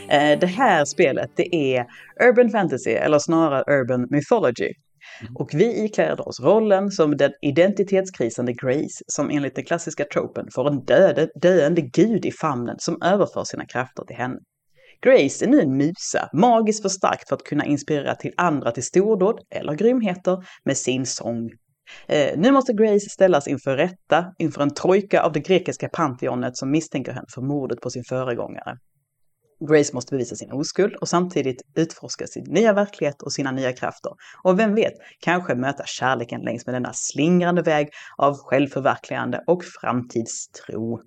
Eh, 0.08 0.38
det 0.38 0.46
här 0.46 0.85
spelet 0.85 1.31
det 1.37 1.55
är 1.55 1.87
Urban 2.29 2.50
Fantasy, 2.50 2.90
eller 2.90 3.19
snarare 3.19 3.81
Urban 3.81 4.06
Mythology. 4.11 4.73
Mm. 5.20 5.37
Och 5.37 5.50
vi 5.55 5.85
ikläder 5.85 6.29
oss 6.29 6.40
rollen 6.40 6.90
som 6.90 7.17
den 7.17 7.32
identitetskrisande 7.43 8.52
Grace 8.52 9.04
som 9.07 9.30
enligt 9.30 9.54
den 9.54 9.64
klassiska 9.64 10.04
tropen 10.04 10.47
får 10.54 10.68
en 10.68 10.85
döde, 10.85 11.28
döende 11.42 11.80
gud 11.80 12.26
i 12.26 12.33
famnen 12.33 12.76
som 12.78 13.02
överför 13.02 13.45
sina 13.45 13.66
krafter 13.66 14.04
till 14.04 14.16
henne. 14.16 14.38
Grace 15.02 15.45
är 15.45 15.49
nu 15.49 15.61
en 15.61 15.76
musa, 15.76 16.28
magiskt 16.33 16.83
för 16.83 16.88
starkt 16.88 17.28
för 17.28 17.37
att 17.37 17.45
kunna 17.45 17.64
inspirera 17.64 18.14
till 18.14 18.33
andra 18.37 18.71
till 18.71 18.85
stordåd 18.85 19.40
eller 19.50 19.75
grymheter 19.75 20.45
med 20.64 20.76
sin 20.76 21.07
sång 21.07 21.50
Eh, 22.07 22.38
nu 22.38 22.50
måste 22.50 22.73
Grace 22.73 23.11
ställas 23.11 23.49
inför 23.49 23.76
rätta 23.76 24.35
inför 24.38 24.62
en 24.62 24.75
trojka 24.75 25.23
av 25.23 25.33
det 25.33 25.40
grekiska 25.40 25.88
pantheonet 25.88 26.57
som 26.57 26.71
misstänker 26.71 27.12
henne 27.12 27.26
för 27.35 27.42
mordet 27.42 27.80
på 27.80 27.90
sin 27.90 28.04
föregångare. 28.09 28.78
Grace 29.61 29.95
måste 29.95 30.14
bevisa 30.14 30.37
sin 30.37 30.52
oskuld 30.52 30.95
och 30.95 31.09
samtidigt 31.09 31.62
utforska 31.76 32.26
sin 32.26 32.45
nya 32.49 32.73
verklighet 32.73 33.23
och 33.23 33.33
sina 33.33 33.50
nya 33.50 33.73
krafter. 33.73 34.12
Och 34.42 34.59
vem 34.59 34.75
vet, 34.75 34.92
kanske 35.21 35.54
möta 35.54 35.83
kärleken 35.87 36.40
längs 36.40 36.66
med 36.66 36.75
denna 36.75 36.92
slingrande 36.92 37.62
väg 37.62 37.88
av 38.16 38.35
självförverkligande 38.35 39.45
och 39.47 39.64
framtidstro. 39.80 41.00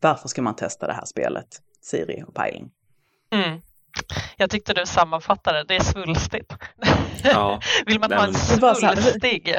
Varför 0.00 0.28
ska 0.28 0.42
man 0.42 0.56
testa 0.56 0.86
det 0.86 0.92
här 0.92 1.04
spelet? 1.04 1.46
Siri 1.80 2.22
och 2.26 2.34
Pajling? 2.34 2.70
Mm. 3.30 3.60
Jag 4.36 4.50
tyckte 4.50 4.74
du 4.74 4.86
sammanfattade 4.86 5.64
det, 5.68 5.76
är 5.76 5.80
svulstigt. 5.80 6.52
Ja, 7.24 7.60
Vill 7.86 8.00
man 8.00 8.12
ha 8.12 8.26
en 8.26 8.34
svulstig 8.34 9.54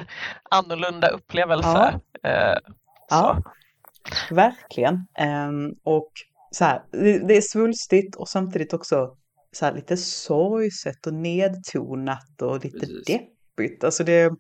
annorlunda 0.52 1.08
upplevelse? 1.08 2.00
Ja, 2.22 2.30
eh, 2.30 2.58
ja 3.10 3.44
verkligen. 4.32 4.96
Um, 5.50 5.76
och 5.84 6.12
så 6.52 6.66
här, 6.66 6.82
det, 6.92 7.28
det, 7.28 7.38
är 7.38 7.42
svulstigt 7.42 8.16
och 8.16 8.28
samtidigt 8.28 8.74
också 8.74 9.16
så 9.52 9.66
här, 9.66 9.74
lite 9.74 9.98
sorgset 9.98 11.08
och 11.08 11.14
nedtonat 11.14 12.42
och 12.42 12.64
lite 12.64 12.80
Precis. 12.80 13.06
deppigt. 13.08 13.84
Alltså 13.84 14.04
det, 14.04 14.34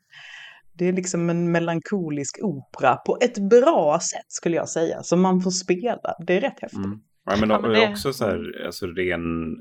det 0.73 0.85
är 0.85 0.93
liksom 0.93 1.29
en 1.29 1.51
melankolisk 1.51 2.39
opera 2.41 2.95
på 2.95 3.17
ett 3.21 3.37
bra 3.37 3.99
sätt 3.99 4.25
skulle 4.27 4.55
jag 4.55 4.69
säga, 4.69 5.03
som 5.03 5.21
man 5.21 5.41
får 5.41 5.51
spela. 5.51 6.15
Det 6.27 6.33
är 6.33 6.41
rätt 6.41 6.59
häftigt. 6.61 6.85
Mm. 6.85 6.99
Ja, 7.25 7.35
men, 7.39 7.49
ja, 7.49 7.59
men 7.59 7.71
det... 7.71 7.89
också 7.89 8.13
så 8.13 8.25
här, 8.25 8.65
alltså 8.65 8.85
ren, 8.85 9.57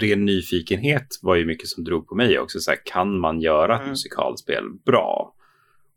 ren 0.00 0.24
nyfikenhet 0.24 1.06
var 1.22 1.36
ju 1.36 1.44
mycket 1.44 1.68
som 1.68 1.84
drog 1.84 2.08
på 2.08 2.14
mig 2.14 2.38
också. 2.38 2.58
Så 2.58 2.70
här, 2.70 2.78
kan 2.84 3.18
man 3.18 3.40
göra 3.40 3.74
ett 3.74 3.80
mm. 3.80 3.90
musikalspel 3.90 4.64
bra? 4.86 5.34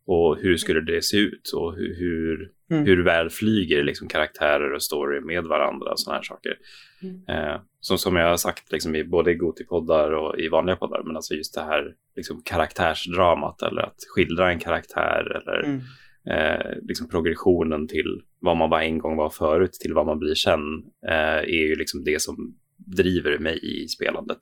Och 0.06 0.38
hur 0.38 0.58
skulle 0.58 0.82
det 0.82 1.04
se 1.04 1.18
ut? 1.18 1.52
Och 1.56 1.76
hur, 1.76 1.96
hur, 1.96 2.52
mm. 2.72 2.86
hur 2.86 3.04
väl 3.04 3.30
flyger 3.30 3.84
liksom 3.84 4.08
karaktärer 4.08 4.74
och 4.74 4.84
story 4.84 5.22
med 5.22 5.44
varandra 5.44 5.92
och 5.92 6.00
sådana 6.00 6.18
här 6.18 6.24
saker. 6.24 6.58
Mm. 7.04 7.22
Eh, 7.28 7.62
som, 7.80 7.98
som 7.98 8.16
jag 8.16 8.30
har 8.30 8.38
sagt 8.38 8.72
liksom, 8.72 8.96
i 8.96 9.04
både 9.04 9.32
i 9.32 9.36
Gotipoddar 9.36 10.12
och 10.12 10.40
i 10.40 10.50
vanliga 10.50 10.76
poddar, 10.76 11.04
men 11.04 11.16
alltså 11.16 11.34
just 11.34 11.56
det 11.56 11.62
här 11.62 11.94
liksom, 12.16 12.42
karaktärsdramat 12.46 13.62
eller 13.62 13.82
att 13.82 13.98
skildra 14.16 14.52
en 14.52 14.60
karaktär 14.60 15.42
eller 15.42 15.64
mm. 15.64 15.82
eh, 16.30 16.78
liksom 16.82 17.10
progressionen 17.10 17.88
till 17.88 18.22
vad 18.40 18.58
man 18.58 18.70
var 18.70 18.82
en 18.82 18.98
gång 18.98 19.18
var 19.18 19.30
förut 19.30 19.74
till 19.74 19.94
vad 19.94 20.06
man 20.06 20.20
blir 20.20 20.36
sen 20.36 20.60
eh, 21.08 21.38
är 21.38 21.68
ju 21.68 21.76
liksom 21.76 22.04
det 22.04 22.22
som 22.22 22.56
driver 22.78 23.40
mig 23.40 23.60
i 23.64 23.88
spelandet. 23.88 24.40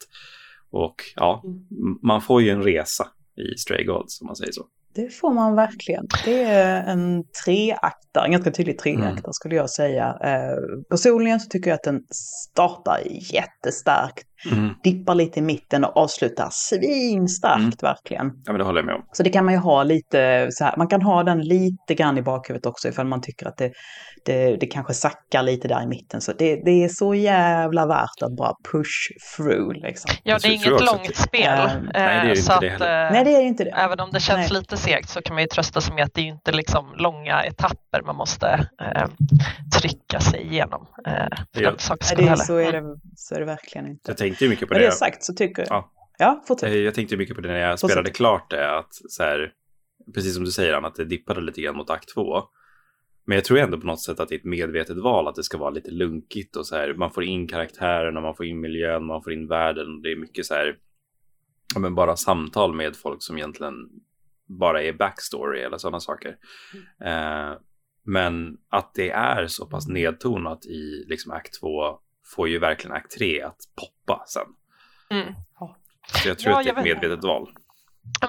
Och 0.71 0.95
ja, 1.15 1.43
mm. 1.45 1.99
man 2.01 2.21
får 2.21 2.41
ju 2.41 2.49
en 2.49 2.63
resa 2.63 3.07
i 3.35 3.57
Stray 3.57 3.83
Gods 3.83 4.21
om 4.21 4.27
man 4.27 4.35
säger 4.35 4.51
så. 4.51 4.65
Det 4.93 5.09
får 5.09 5.33
man 5.33 5.55
verkligen. 5.55 6.07
Det 6.25 6.43
är 6.43 6.83
en 6.83 7.23
treaktare, 7.45 8.25
en 8.25 8.31
ganska 8.31 8.51
tydlig 8.51 8.79
treaktare 8.79 9.09
mm. 9.09 9.33
skulle 9.33 9.55
jag 9.55 9.69
säga. 9.69 10.17
Eh, 10.23 10.81
personligen 10.89 11.39
så 11.39 11.49
tycker 11.49 11.69
jag 11.69 11.75
att 11.75 11.83
den 11.83 12.03
startar 12.49 13.01
jättestarkt 13.33 14.27
Mm. 14.51 14.73
Dippar 14.83 15.15
lite 15.15 15.39
i 15.39 15.41
mitten 15.41 15.83
och 15.83 15.97
avslutar 15.97 16.49
svinstarkt 16.51 17.57
mm. 17.57 17.71
verkligen. 17.81 18.31
Ja 18.45 18.51
men 18.51 18.59
det 18.59 18.63
håller 18.63 18.79
jag 18.79 18.85
med 18.85 18.95
om. 18.95 19.05
Så 19.11 19.23
det 19.23 19.29
kan 19.29 19.45
man 19.45 19.53
ju 19.53 19.59
ha 19.59 19.83
lite 19.83 20.47
så 20.51 20.63
här, 20.63 20.77
man 20.77 20.87
kan 20.87 21.01
ha 21.01 21.23
den 21.23 21.41
lite 21.41 21.95
grann 21.95 22.17
i 22.17 22.21
bakhuvudet 22.21 22.65
också 22.65 22.87
ifall 22.87 23.07
man 23.07 23.21
tycker 23.21 23.47
att 23.47 23.57
det, 23.57 23.71
det, 24.25 24.55
det 24.55 24.65
kanske 24.65 24.93
sackar 24.93 25.43
lite 25.43 25.67
där 25.67 25.83
i 25.83 25.87
mitten. 25.87 26.21
Så 26.21 26.33
det, 26.33 26.55
det 26.55 26.83
är 26.83 26.89
så 26.89 27.15
jävla 27.15 27.85
värt 27.85 28.21
att 28.21 28.35
bara 28.37 28.53
push 28.71 29.11
through 29.35 29.73
liksom. 29.73 30.11
Ja 30.23 30.37
det 30.41 30.47
är 30.47 30.51
inget 30.51 30.85
långt 30.85 31.15
spel. 31.15 31.59
Äh, 31.59 31.73
nej 31.93 31.93
det 31.93 31.99
är 31.99 32.25
ju 32.25 32.39
inte 32.39 32.53
att, 32.53 32.61
det 32.61 32.69
heller. 32.69 33.11
Nej 33.11 33.23
det 33.23 33.31
är 33.31 33.41
inte 33.41 33.63
det. 33.63 33.69
Även 33.69 33.99
om 33.99 34.09
det 34.11 34.19
känns 34.19 34.51
nej. 34.51 34.59
lite 34.59 34.77
segt 34.77 35.09
så 35.09 35.21
kan 35.21 35.33
man 35.33 35.43
ju 35.43 35.47
trösta 35.47 35.81
sig 35.81 35.95
med 35.95 36.03
att 36.03 36.13
det 36.13 36.21
är 36.21 36.25
inte 36.25 36.51
liksom 36.51 36.93
långa 36.97 37.43
etapper 37.43 38.01
man 38.05 38.15
måste 38.15 38.67
äh, 38.81 39.07
trycka 39.79 40.19
sig 40.19 40.41
igenom. 40.41 40.87
Ja. 41.03 41.11
det, 41.53 41.59
det, 41.59 41.81
så, 41.81 41.93
är 42.55 42.71
det, 42.71 42.81
så 43.15 43.35
är 43.35 43.39
det 43.39 43.45
verkligen 43.45 43.87
inte 43.87 44.13
tänkte 44.31 44.49
mycket 44.49 44.67
på 44.67 44.73
det. 44.73 44.79
Med 44.79 44.87
det 44.87 44.93
sagt 44.93 45.23
så 45.23 45.33
tycker 45.33 45.61
jag... 45.61 45.69
Ja, 45.69 45.91
ja 46.17 46.43
fortsätt. 46.47 46.69
Eh, 46.69 46.77
jag 46.77 46.93
tänkte 46.93 47.17
mycket 47.17 47.35
på 47.35 47.41
det 47.41 47.47
när 47.47 47.59
jag 47.59 47.79
fortsätt. 47.79 47.91
spelade 47.91 48.11
klart 48.11 48.49
det. 48.49 48.77
Att 48.77 48.89
så 48.91 49.23
här, 49.23 49.53
precis 50.13 50.35
som 50.35 50.43
du 50.43 50.51
säger, 50.51 50.73
Anna, 50.73 50.87
att 50.87 50.95
det 50.95 51.05
dippade 51.05 51.41
lite 51.41 51.61
grann 51.61 51.75
mot 51.75 51.89
akt 51.89 52.13
två. 52.13 52.43
Men 53.25 53.35
jag 53.35 53.45
tror 53.45 53.59
ändå 53.59 53.79
på 53.79 53.87
något 53.87 54.03
sätt 54.03 54.19
att 54.19 54.29
det 54.29 54.35
är 54.35 54.39
ett 54.39 54.45
medvetet 54.45 54.97
val 54.97 55.27
att 55.27 55.35
det 55.35 55.43
ska 55.43 55.57
vara 55.57 55.69
lite 55.69 55.91
lunkigt 55.91 56.55
och 56.55 56.67
så 56.67 56.75
här. 56.75 56.93
Man 56.93 57.11
får 57.11 57.23
in 57.23 57.47
karaktärerna, 57.47 58.21
man 58.21 58.35
får 58.35 58.45
in 58.45 58.59
miljön, 58.59 59.05
man 59.05 59.23
får 59.23 59.33
in 59.33 59.47
världen. 59.47 60.01
Det 60.01 60.11
är 60.11 60.15
mycket 60.15 60.45
så 60.45 60.53
här, 60.53 60.77
ja, 61.73 61.79
men 61.79 61.95
bara 61.95 62.15
samtal 62.15 62.73
med 62.73 62.95
folk 62.95 63.23
som 63.23 63.37
egentligen 63.37 63.73
bara 64.59 64.83
är 64.83 64.93
backstory 64.93 65.61
eller 65.61 65.77
sådana 65.77 65.99
saker. 65.99 66.35
Mm. 67.01 67.51
Eh, 67.51 67.57
men 68.03 68.57
att 68.69 68.93
det 68.93 69.09
är 69.09 69.47
så 69.47 69.65
pass 69.65 69.87
nedtonat 69.87 70.65
i 70.65 71.05
liksom 71.07 71.31
akt 71.31 71.59
två 71.59 71.99
får 72.35 72.49
ju 72.49 72.59
verkligen 72.59 72.95
akt 72.95 73.11
3 73.11 73.41
att 73.41 73.57
poppa 73.75 74.23
sen. 74.27 74.47
Mm. 75.09 75.33
Så 76.21 76.27
jag 76.27 76.39
tror 76.39 76.53
ja, 76.53 76.59
att 76.59 76.63
det 76.65 76.69
är 76.69 76.77
ett 76.77 76.83
medvetet 76.83 77.23
val. 77.23 77.49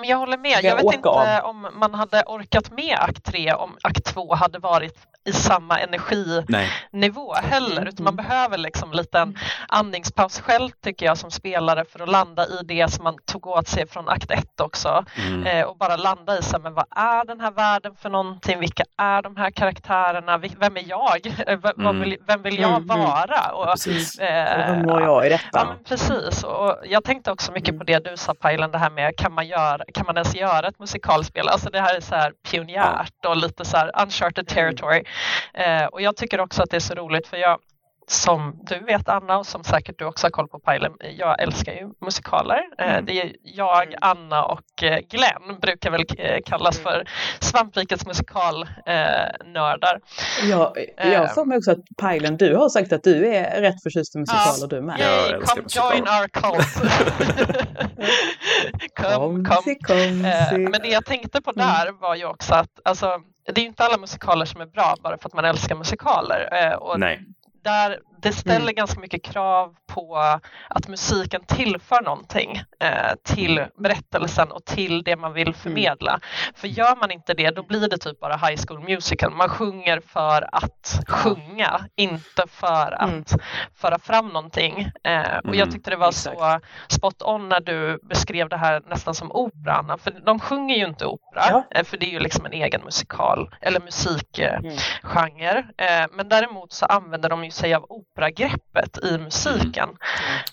Jag 0.02 0.16
håller 0.16 0.38
med. 0.38 0.64
Jag 0.64 0.76
vet 0.76 0.94
inte 0.94 1.08
om 1.42 1.68
man 1.74 1.94
hade 1.94 2.22
orkat 2.26 2.70
med 2.70 2.96
akt 2.98 3.24
3 3.24 3.52
om 3.52 3.76
akt 3.82 4.04
2 4.04 4.34
hade 4.34 4.58
varit 4.58 5.06
i 5.24 5.32
samma 5.32 5.78
energinivå 5.78 7.34
heller. 7.34 7.76
Mm. 7.76 7.88
Utan 7.88 8.04
man 8.04 8.16
behöver 8.16 8.58
liksom 8.58 8.92
lite 8.92 9.18
en 9.18 9.38
andningspaus 9.68 10.40
själv 10.40 10.70
tycker 10.84 11.06
jag 11.06 11.18
som 11.18 11.30
spelare 11.30 11.84
för 11.84 12.02
att 12.02 12.08
landa 12.08 12.46
i 12.46 12.60
det 12.64 12.92
som 12.92 13.04
man 13.04 13.16
tog 13.26 13.46
åt 13.46 13.68
sig 13.68 13.88
från 13.88 14.08
akt 14.08 14.30
1 14.30 14.60
också. 14.60 15.04
Mm. 15.16 15.46
Eh, 15.46 15.64
och 15.64 15.76
bara 15.76 15.96
landa 15.96 16.38
i 16.38 16.42
så 16.42 16.52
här, 16.52 16.58
men 16.58 16.74
vad 16.74 16.86
är 16.90 17.24
den 17.24 17.40
här 17.40 17.50
världen 17.50 17.94
för 17.96 18.10
någonting? 18.10 18.60
Vilka 18.60 18.84
är 18.96 19.22
de 19.22 19.36
här 19.36 19.50
karaktärerna? 19.50 20.38
Vem 20.38 20.76
är 20.76 20.84
jag? 20.88 21.26
Eh, 21.46 21.58
v 21.58 21.68
mm. 21.78 22.00
vill, 22.00 22.18
vem 22.26 22.42
vill 22.42 22.58
jag 22.58 22.70
mm, 22.70 22.90
mm. 22.90 23.04
vara? 23.04 23.52
Och, 23.52 23.66
precis. 23.66 24.18
Eh, 24.18 24.52
och 24.52 24.74
vem 24.74 24.82
mår 24.82 25.02
jag 25.02 25.26
i 25.26 25.28
detta? 25.28 25.48
Ja, 25.52 25.74
precis. 25.88 26.44
Och 26.44 26.76
jag 26.84 27.04
tänkte 27.04 27.30
också 27.30 27.52
mycket 27.52 27.78
på 27.78 27.84
det 27.84 28.04
du 28.04 28.16
sa 28.16 28.34
Pajlen, 28.34 28.70
det 28.70 28.78
här 28.78 28.90
med 28.90 29.16
kan 29.16 29.32
man, 29.32 29.46
göra, 29.46 29.84
kan 29.94 30.06
man 30.06 30.16
ens 30.16 30.34
göra 30.34 30.68
ett 30.68 30.78
musikalspel? 30.78 31.48
Alltså 31.48 31.70
det 31.70 31.80
här 31.80 31.96
är 31.96 32.00
så 32.00 32.14
här 32.14 32.32
pionjärt 32.50 33.24
och 33.26 33.36
lite 33.36 33.64
så 33.64 33.76
här 33.76 33.90
uncharted 34.02 34.48
territory. 34.48 35.02
Eh, 35.54 35.84
och 35.84 36.02
jag 36.02 36.16
tycker 36.16 36.40
också 36.40 36.62
att 36.62 36.70
det 36.70 36.76
är 36.76 36.80
så 36.80 36.94
roligt 36.94 37.26
för 37.26 37.36
jag 37.36 37.58
som 38.06 38.60
du 38.62 38.78
vet 38.78 39.08
Anna 39.08 39.38
och 39.38 39.46
som 39.46 39.64
säkert 39.64 39.98
du 39.98 40.04
också 40.04 40.26
har 40.26 40.30
koll 40.30 40.48
på 40.48 40.58
Pajlen, 40.58 40.92
jag 41.18 41.42
älskar 41.42 41.72
ju 41.72 41.88
musikaler. 42.00 42.60
Eh, 42.78 42.92
mm. 42.92 43.04
Det 43.04 43.20
är 43.20 43.32
jag, 43.42 43.86
mm. 43.86 43.98
Anna 44.00 44.44
och 44.44 44.82
eh, 44.82 44.98
Glenn 45.10 45.60
brukar 45.60 45.90
väl 45.90 46.04
eh, 46.18 46.38
kallas 46.44 46.80
mm. 46.80 46.82
för 46.92 47.08
Svamprikets 47.40 48.06
musikalnördar. 48.06 50.00
Ja, 50.42 50.74
jag 50.96 51.34
får 51.34 51.44
mig 51.44 51.58
också 51.58 51.70
att 51.70 51.78
Pajlen, 51.96 52.36
du 52.36 52.56
har 52.56 52.68
sagt 52.68 52.92
att 52.92 53.02
du 53.02 53.34
är 53.34 53.60
rätt 53.60 53.82
förtjust 53.82 54.14
i 54.14 54.18
musikaler 54.18 54.58
ja, 54.60 54.66
du 54.66 54.80
med. 54.82 55.00
Yay, 55.00 55.30
jag 55.30 55.48
come 55.48 55.62
join 55.68 56.02
our 56.02 56.28
cult. 56.28 56.82
kom, 58.94 59.44
kom. 59.44 59.76
kom. 59.86 60.22
Men 60.70 60.80
det 60.82 60.88
jag 60.88 61.04
tänkte 61.04 61.42
på 61.42 61.52
mm. 61.56 61.66
där 61.66 61.92
var 62.00 62.14
ju 62.14 62.24
också 62.24 62.54
att 62.54 62.70
alltså, 62.84 63.20
det 63.44 63.60
är 63.60 63.64
inte 63.64 63.84
alla 63.84 63.98
musikaler 63.98 64.44
som 64.44 64.60
är 64.60 64.66
bra 64.66 64.94
bara 65.00 65.18
för 65.18 65.28
att 65.28 65.34
man 65.34 65.44
älskar 65.44 65.74
musikaler. 65.74 66.76
Och 66.80 67.00
Nej 67.00 67.26
där 67.62 67.98
det 68.22 68.32
ställer 68.32 68.60
mm. 68.60 68.74
ganska 68.74 69.00
mycket 69.00 69.24
krav 69.24 69.74
på 69.86 70.16
att 70.68 70.88
musiken 70.88 71.44
tillför 71.46 72.02
någonting 72.02 72.62
eh, 72.80 73.14
till 73.24 73.58
mm. 73.58 73.70
berättelsen 73.78 74.50
och 74.50 74.64
till 74.64 75.02
det 75.02 75.16
man 75.16 75.32
vill 75.32 75.48
mm. 75.48 75.54
förmedla. 75.54 76.10
Mm. 76.10 76.20
För 76.54 76.68
gör 76.68 76.96
man 76.96 77.10
inte 77.10 77.34
det 77.34 77.50
då 77.50 77.62
blir 77.62 77.88
det 77.88 77.98
typ 77.98 78.20
bara 78.20 78.36
High 78.36 78.62
School 78.66 78.80
Musical. 78.80 79.30
Man 79.30 79.48
sjunger 79.48 80.00
för 80.00 80.48
att 80.54 81.00
sjunga, 81.08 81.80
inte 81.96 82.44
för 82.48 82.92
att 82.92 83.10
mm. 83.10 83.24
föra 83.74 83.98
fram 83.98 84.28
någonting. 84.28 84.90
Eh, 85.04 85.38
och 85.44 85.56
jag 85.56 85.70
tyckte 85.70 85.90
det 85.90 85.96
var 85.96 86.08
Exakt. 86.08 86.38
så 86.38 86.60
spot 86.88 87.22
on 87.22 87.48
när 87.48 87.60
du 87.60 87.98
beskrev 88.02 88.48
det 88.48 88.56
här 88.56 88.82
nästan 88.86 89.14
som 89.14 89.32
operan. 89.32 89.98
För 89.98 90.10
de 90.10 90.40
sjunger 90.40 90.76
ju 90.76 90.84
inte 90.86 91.06
opera, 91.06 91.44
ja. 91.48 91.64
eh, 91.70 91.84
för 91.84 91.96
det 91.96 92.06
är 92.06 92.10
ju 92.10 92.20
liksom 92.20 92.46
en 92.46 92.52
egen 92.52 92.84
musikal 92.84 93.54
eller 93.60 93.80
musikgenre. 93.80 95.58
Eh, 95.78 96.06
men 96.12 96.28
däremot 96.28 96.72
så 96.72 96.86
använder 96.86 97.28
de 97.28 97.44
ju 97.44 97.50
sig 97.50 97.74
av 97.74 97.86
operagreppet 98.12 99.04
i 99.04 99.18
musiken. 99.18 99.88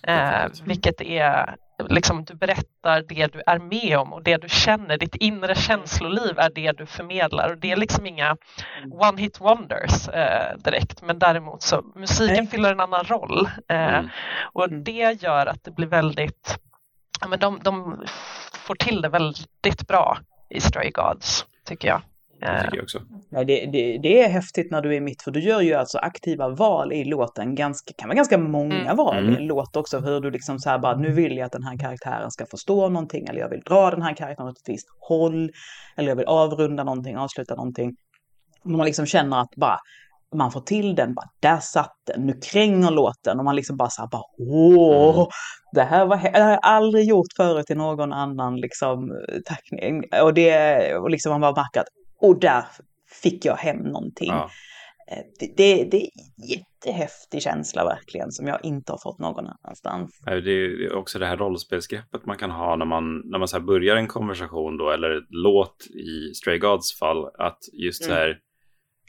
Mm. 0.04 0.44
Eh, 0.44 0.52
vilket 0.64 1.02
är 1.02 1.56
liksom 1.90 2.24
du 2.26 2.34
berättar 2.34 3.02
det 3.10 3.28
du 3.34 3.42
är 3.46 3.60
med 3.60 3.98
om 3.98 4.14
och 4.14 4.24
det 4.24 4.38
du 4.38 4.50
känner, 4.50 4.98
ditt 4.98 5.16
inre 5.16 5.56
känsloliv 5.56 6.40
är 6.40 6.50
det 6.56 6.72
du 6.72 6.86
förmedlar 6.86 7.52
och 7.52 7.58
det 7.58 7.72
är 7.72 7.76
liksom 7.76 8.06
inga 8.06 8.38
one 8.92 9.22
hit 9.22 9.42
wonders 9.42 10.08
eh, 10.08 10.58
direkt 10.58 11.02
men 11.02 11.20
däremot 11.20 11.62
så 11.62 11.82
musiken 11.96 12.44
Nej. 12.44 12.48
fyller 12.48 12.72
en 12.72 12.80
annan 12.80 13.04
roll 13.04 13.50
eh, 13.70 13.98
mm. 13.98 14.10
och 14.54 14.68
mm. 14.68 14.84
det 14.84 15.24
gör 15.24 15.46
att 15.46 15.64
det 15.64 15.72
blir 15.72 15.88
väldigt, 15.88 16.60
ja 17.22 17.28
men 17.28 17.40
de, 17.40 17.60
de 17.64 18.04
får 18.54 18.76
till 18.76 19.02
det 19.02 19.10
väldigt 19.10 19.88
bra 19.88 20.18
i 20.50 20.62
Stray 20.62 20.92
Gods 20.92 21.46
tycker 21.66 21.88
jag. 21.88 22.02
Det 22.40 22.64
tycker 22.64 22.78
jag 22.78 22.84
också. 22.84 23.02
Ja, 23.30 23.44
det, 23.44 23.66
det, 23.66 23.98
det, 23.98 24.24
är 24.24 24.30
häftigt 24.30 24.72
när 24.72 24.82
du 24.82 24.96
är 24.96 25.02
mitt, 25.02 25.22
för 25.22 25.32
du 25.32 25.40
gör 25.40 25.62
ju 25.62 25.74
alltså 25.74 25.98
aktiva 25.98 26.50
val 26.50 26.94
i 26.94 27.04
låten. 27.04 27.56
Ganska, 27.56 27.94
kan 27.98 28.10
vara 28.10 28.16
ganska 28.16 28.38
många 28.38 28.82
mm. 28.82 28.96
val 28.96 29.16
i 29.16 29.20
en 29.20 29.28
mm. 29.28 29.48
låt 29.48 29.76
också. 29.76 30.00
Hur 30.00 30.22
du 30.22 30.32
liksom 30.32 30.60
så 30.60 30.70
här 30.70 30.80
bara, 30.80 30.98
nu 30.98 31.12
vill 31.12 31.38
jag 31.38 31.46
att 31.46 31.52
den 31.52 31.64
här 31.64 31.78
karaktären 31.78 32.32
ska 32.32 32.46
förstå 32.46 32.90
någonting. 32.90 33.28
Eller 33.28 33.40
jag 33.40 33.50
vill 33.50 33.60
dra 33.60 33.92
den 33.92 34.02
här 34.02 34.14
karaktären 34.14 34.50
åt 34.50 34.58
ett 34.58 34.70
visst 34.70 34.88
håll. 35.00 35.52
Eller 35.98 36.10
jag 36.10 36.16
vill 36.16 36.26
avrunda 36.26 36.84
någonting, 36.84 37.18
avsluta 37.18 37.56
någonting. 37.56 37.96
Man 38.64 38.86
liksom 38.86 39.06
känner 39.06 39.42
att 39.42 39.56
bara, 39.56 39.80
man 40.36 40.52
får 40.52 40.62
till 40.62 40.96
den, 40.96 41.14
bara 41.14 41.30
där 41.40 41.58
satt 41.58 41.96
den, 42.06 42.26
nu 42.26 42.34
kränger 42.34 42.92
låten 42.92 43.40
och 43.40 43.46
man 43.46 43.56
liksom 43.56 43.78
bara 43.78 43.90
så 43.90 44.02
här 44.02 44.10
bara 44.10 44.24
åh, 44.38 45.16
mm. 45.16 45.28
det 45.72 45.84
här 45.84 46.06
var, 46.06 46.18
det 46.34 46.42
har 46.44 46.52
jag 46.52 46.60
aldrig 46.62 47.08
gjort 47.08 47.28
förut 47.38 47.70
i 47.70 47.76
någon 47.76 48.14
annan 48.14 48.56
liksom 48.56 49.12
tackning. 49.46 50.04
Och 50.24 50.34
det, 50.34 50.96
och 50.96 51.10
liksom 51.10 51.32
man 51.32 51.42
bara 51.42 51.62
märker 51.62 51.80
att 51.80 51.88
och 52.22 52.40
där 52.40 52.64
fick 53.22 53.46
jag 53.46 53.56
hem 53.56 53.78
någonting. 53.78 54.28
Ja. 54.28 54.50
Eh, 55.12 55.24
det, 55.40 55.54
det, 55.58 55.84
det, 55.84 56.06
är 56.06 56.10
jättehäftig 56.50 57.42
känsla 57.42 57.86
verkligen 57.86 58.32
som 58.32 58.48
jag 58.48 58.60
inte 58.66 58.92
har 58.92 59.00
fått 59.04 59.20
någon 59.20 59.48
annanstans. 59.48 60.22
Det 60.26 60.52
är 60.52 60.96
också 60.96 61.20
det 61.20 61.26
här 61.26 61.38
rollspelsgreppet 61.38 62.26
man 62.26 62.38
kan 62.38 62.52
ha 62.52 62.76
när 62.76 62.86
man, 62.86 63.22
när 63.26 63.40
man 63.40 63.48
så 63.48 63.60
börjar 63.60 63.96
en 63.96 64.08
konversation 64.08 64.78
då 64.78 64.92
eller 64.92 65.22
låt 65.30 65.88
i 65.88 66.34
Stray 66.34 66.58
Gods 66.58 67.00
fall 67.00 67.26
att 67.38 67.60
just 67.74 68.02
mm. 68.06 68.10
så 68.10 68.20
här 68.20 68.40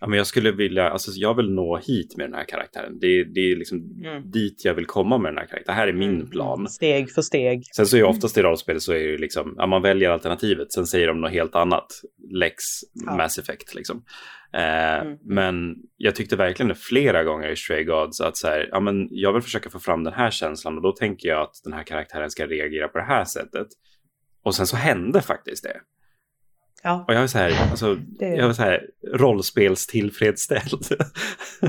ja, 0.00 0.06
men 0.06 0.16
jag 0.16 0.26
skulle 0.26 0.52
vilja, 0.52 0.90
alltså 0.90 1.10
jag 1.14 1.36
vill 1.36 1.50
nå 1.50 1.76
hit 1.76 2.16
med 2.16 2.26
den 2.26 2.34
här 2.34 2.44
karaktären. 2.44 2.98
Det, 3.00 3.24
det 3.24 3.40
är 3.40 3.56
liksom 3.56 3.78
mm. 4.04 4.30
dit 4.30 4.64
jag 4.64 4.74
vill 4.74 4.86
komma 4.86 5.18
med 5.18 5.32
den 5.32 5.38
här 5.38 5.46
karaktären. 5.46 5.76
Det 5.76 5.80
här 5.80 5.88
är 5.88 5.92
min 5.92 6.14
mm. 6.14 6.30
plan. 6.30 6.68
Steg 6.68 7.10
för 7.10 7.22
steg. 7.22 7.62
Sen 7.76 7.86
så 7.86 7.96
är 7.96 8.00
mm. 8.00 8.10
oftast 8.10 8.38
i 8.38 8.42
rollspel 8.42 8.80
så 8.80 8.92
är 8.92 9.08
det 9.08 9.18
liksom, 9.18 9.54
ja, 9.56 9.66
man 9.66 9.82
väljer 9.82 10.10
alternativet, 10.10 10.72
sen 10.72 10.86
säger 10.86 11.06
de 11.06 11.20
något 11.20 11.30
helt 11.30 11.54
annat. 11.54 11.86
Lex 12.30 12.54
ja. 12.92 13.16
Mass 13.16 13.38
Effect 13.38 13.74
liksom. 13.74 14.04
Eh, 14.52 15.00
mm. 15.00 15.18
Men 15.24 15.76
jag 15.96 16.14
tyckte 16.14 16.36
verkligen 16.36 16.68
det 16.68 16.74
flera 16.74 17.24
gånger 17.24 17.48
i 17.48 17.56
Stray 17.56 17.84
Gods 17.84 18.20
att 18.20 18.36
så 18.36 18.46
här, 18.46 18.68
ja, 18.70 18.80
men 18.80 19.08
jag 19.10 19.32
vill 19.32 19.42
försöka 19.42 19.70
få 19.70 19.78
fram 19.78 20.04
den 20.04 20.12
här 20.12 20.30
känslan 20.30 20.76
och 20.76 20.82
då 20.82 20.92
tänker 20.92 21.28
jag 21.28 21.40
att 21.42 21.54
den 21.64 21.72
här 21.72 21.82
karaktären 21.82 22.30
ska 22.30 22.46
reagera 22.46 22.88
på 22.88 22.98
det 22.98 23.04
här 23.04 23.24
sättet. 23.24 23.66
Och 24.42 24.54
sen 24.54 24.66
så 24.66 24.76
hände 24.76 25.22
faktiskt 25.22 25.64
det. 25.64 25.80
Ja. 26.82 27.04
Och 27.08 27.14
jag 27.14 27.22
är 27.22 27.26
så 27.26 27.38
här, 27.38 27.70
alltså, 27.70 27.94
det... 27.94 28.26
jag 28.26 28.48
är 28.48 28.52
så 28.52 28.62
här 28.62 28.82
rollspelstillfredsställd. 29.14 30.86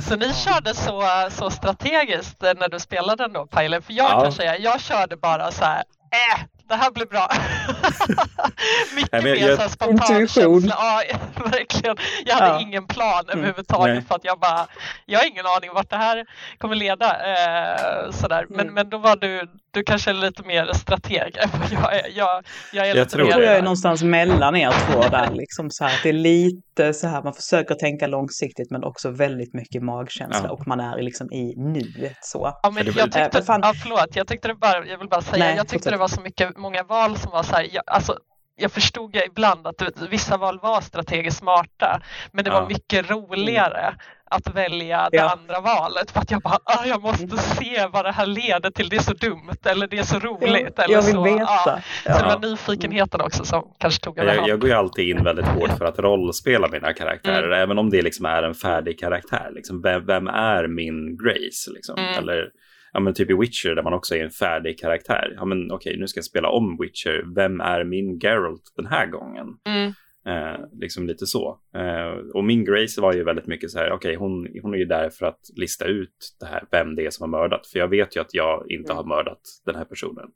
Så 0.03 0.15
ni 0.15 0.34
körde 0.34 0.74
så, 0.74 1.03
så 1.30 1.50
strategiskt 1.50 2.41
när 2.41 2.70
du 2.70 2.80
spelade 2.80 3.24
den 3.24 3.34
då, 3.34 3.48
Pajlen? 3.48 3.82
För 3.82 3.94
jag 3.94 4.12
ja. 4.12 4.22
kan 4.24 4.32
säga, 4.32 4.58
jag 4.58 4.82
körde 4.82 5.18
bara 5.18 5.51
så 5.51 5.65
här, 5.65 5.84
äh, 6.12 6.41
det 6.72 6.75
här 6.75 6.91
blir 6.91 7.06
bra. 7.06 7.27
Mycket 8.96 9.12
Nej, 9.12 9.24
mer 9.24 9.36
jag, 9.36 9.72
spontan 9.72 10.08
känsla. 10.08 10.44
Ja, 10.70 11.01
verkligen. 11.51 11.98
Jag 12.25 12.36
hade 12.36 12.48
ja. 12.48 12.62
ingen 12.62 12.88
plan 12.88 13.24
mm. 13.25 13.39
överhuvudtaget 13.39 13.96
Nej. 13.96 14.03
för 14.08 14.15
att 14.15 14.25
jag 14.25 14.39
bara, 14.39 14.68
jag 15.06 15.20
har 15.20 15.27
ingen 15.27 15.46
aning 15.46 15.70
vart 15.74 15.89
det 15.89 15.98
här 15.98 16.25
kommer 16.58 16.75
leda. 16.75 17.10
Eh, 17.32 18.12
sådär. 18.12 18.46
Men, 18.50 18.60
mm. 18.60 18.74
men 18.74 18.89
då 18.89 18.98
var 18.98 19.15
du, 19.15 19.48
du 19.74 19.84
kanske 19.84 20.10
är 20.10 20.13
lite 20.13 20.44
mer 20.44 20.74
strateg 20.74 21.38
än 21.38 21.50
vad 21.60 21.72
jag 21.72 21.96
är. 21.96 22.10
Jag, 22.16 22.44
jag, 22.74 22.86
är 22.86 22.90
jag 22.90 22.96
lite 22.96 23.10
tror 23.10 23.25
mer, 23.25 23.40
jag 23.40 23.58
är 23.58 23.62
någonstans 23.62 24.04
mellan 24.04 24.56
er 24.56 24.72
två 24.72 25.01
där. 25.01 25.32
Liksom 25.32 25.70
så 25.70 25.86
här. 25.86 26.00
Det 26.04 26.10
är 26.10 26.13
lite 26.13 26.94
så 26.94 27.08
här, 27.08 27.24
man 27.24 27.34
försöker 27.34 27.75
tänka 27.75 28.08
långsiktigt 28.08 28.72
men 28.72 28.84
också 28.84 29.10
väldigt 29.10 29.54
mycket 29.54 29.84
magkänsla 29.84 30.44
ja. 30.44 30.51
och 30.51 30.68
man 30.68 30.80
är 30.80 31.01
liksom 31.01 31.32
i 31.32 31.54
nuet 31.58 32.18
så. 32.22 32.60
Ja, 32.63 32.72
men 32.72 32.86
jag 32.86 33.12
tyckte, 33.12 33.38
äh, 33.38 33.44
fan... 33.44 33.60
ja, 33.63 33.74
förlåt, 33.84 34.16
jag 34.16 34.28
tyckte 34.28 34.48
det 34.48 34.56
bara, 34.56 34.86
jag 34.86 34.98
vill 34.98 35.10
bara 35.10 35.22
säga, 35.22 35.46
Nej, 35.46 35.56
jag 35.56 35.68
tyckte 35.68 35.74
fortsätt. 35.74 35.92
det 35.94 35.98
var 35.98 36.08
så 36.08 36.22
mycket 36.22 36.58
många 36.58 36.84
val 36.84 37.18
som 37.18 37.32
var 37.32 37.44
så 37.44 37.56
här, 37.56 37.68
jag, 37.72 37.84
alltså, 37.88 38.18
jag 38.56 38.72
förstod 38.72 39.16
ibland 39.16 39.68
att 39.68 39.82
vissa 40.10 40.38
val 40.38 40.60
var 40.60 40.82
strategiskt 40.82 41.38
smarta, 41.38 42.01
men 42.32 42.46
det 42.46 42.51
ja. 42.51 42.62
var 42.62 42.68
mycket 42.68 43.10
roligare 43.10 43.82
mm. 43.82 43.96
Att 44.31 44.55
välja 44.55 45.09
det 45.11 45.17
ja. 45.17 45.38
andra 45.39 45.59
valet 45.61 46.11
för 46.11 46.19
att 46.19 46.31
jag 46.31 46.41
bara, 46.41 46.57
ah, 46.63 46.85
jag 46.85 47.01
måste 47.01 47.23
mm. 47.23 47.38
se 47.38 47.88
vad 47.93 48.05
det 48.05 48.11
här 48.11 48.25
leder 48.25 48.71
till, 48.71 48.89
det 48.89 48.95
är 48.95 49.01
så 49.01 49.13
dumt 49.13 49.57
eller 49.65 49.88
det 49.88 49.97
är 49.97 50.03
så 50.03 50.19
roligt. 50.19 50.73
Ja, 50.77 50.83
eller 50.83 50.95
jag 50.95 51.01
vill 51.01 51.13
så. 51.13 51.23
veta. 51.23 51.81
Ja. 52.05 52.13
Så 52.13 52.23
det 52.23 52.35
var 52.35 52.39
nyfikenheten 52.39 53.21
också 53.21 53.45
som 53.45 53.63
kanske 53.79 54.03
tog 54.03 54.19
över 54.19 54.35
jag, 54.35 54.47
jag 54.47 54.59
går 54.59 54.69
ju 54.69 54.75
alltid 54.75 55.09
in 55.09 55.23
väldigt 55.23 55.47
hårt 55.47 55.77
för 55.77 55.85
att 55.85 56.00
rollspela 56.00 56.67
mina 56.67 56.93
karaktärer, 56.93 57.47
mm. 57.47 57.59
även 57.59 57.77
om 57.77 57.89
det 57.89 58.01
liksom 58.01 58.25
är 58.25 58.43
en 58.43 58.53
färdig 58.53 59.00
karaktär. 59.00 59.51
Liksom, 59.55 59.81
vem, 59.81 60.05
vem 60.05 60.27
är 60.27 60.67
min 60.67 61.17
Grace? 61.17 61.71
Liksom? 61.73 62.00
Mm. 62.00 62.17
Eller 62.17 62.50
ja 62.93 63.00
men 63.00 63.13
typ 63.13 63.29
i 63.29 63.33
Witcher 63.33 63.75
där 63.75 63.83
man 63.83 63.93
också 63.93 64.15
är 64.15 64.23
en 64.23 64.31
färdig 64.31 64.79
karaktär. 64.79 65.33
Ja 65.35 65.45
men 65.45 65.71
okej, 65.71 65.97
nu 66.00 66.07
ska 66.07 66.17
jag 66.17 66.25
spela 66.25 66.50
om 66.50 66.77
Witcher. 66.81 67.35
Vem 67.35 67.61
är 67.61 67.83
min 67.83 68.19
Geralt 68.19 68.73
den 68.75 68.85
här 68.85 69.05
gången? 69.05 69.47
Mm. 69.65 69.93
Eh, 70.25 70.66
liksom 70.74 71.08
lite 71.08 71.25
så. 71.25 71.60
Eh, 71.75 72.12
och 72.34 72.44
min 72.44 72.66
Grace 72.66 73.01
var 73.01 73.13
ju 73.13 73.24
väldigt 73.24 73.48
mycket 73.48 73.72
så 73.72 73.80
här, 73.80 73.92
okej 73.92 73.96
okay, 73.96 74.16
hon, 74.16 74.48
hon 74.62 74.74
är 74.74 74.78
ju 74.78 74.86
där 74.86 75.10
för 75.10 75.25
att 75.25 75.40
lista 75.56 75.86
ut 75.86 76.36
det 76.40 76.46
här, 76.46 76.63
vem 76.72 76.96
det 76.96 77.06
är 77.06 77.10
som 77.10 77.34
har 77.34 77.40
mördat. 77.40 77.68
För 77.68 77.80
jag 77.80 77.88
vet 77.88 78.16
ju 78.16 78.22
att 78.22 78.34
jag 78.34 78.66
inte 78.70 78.94
har 78.94 79.04
mördat 79.04 79.42
den 79.66 79.75
här 79.75 79.86
personen. 79.86 80.30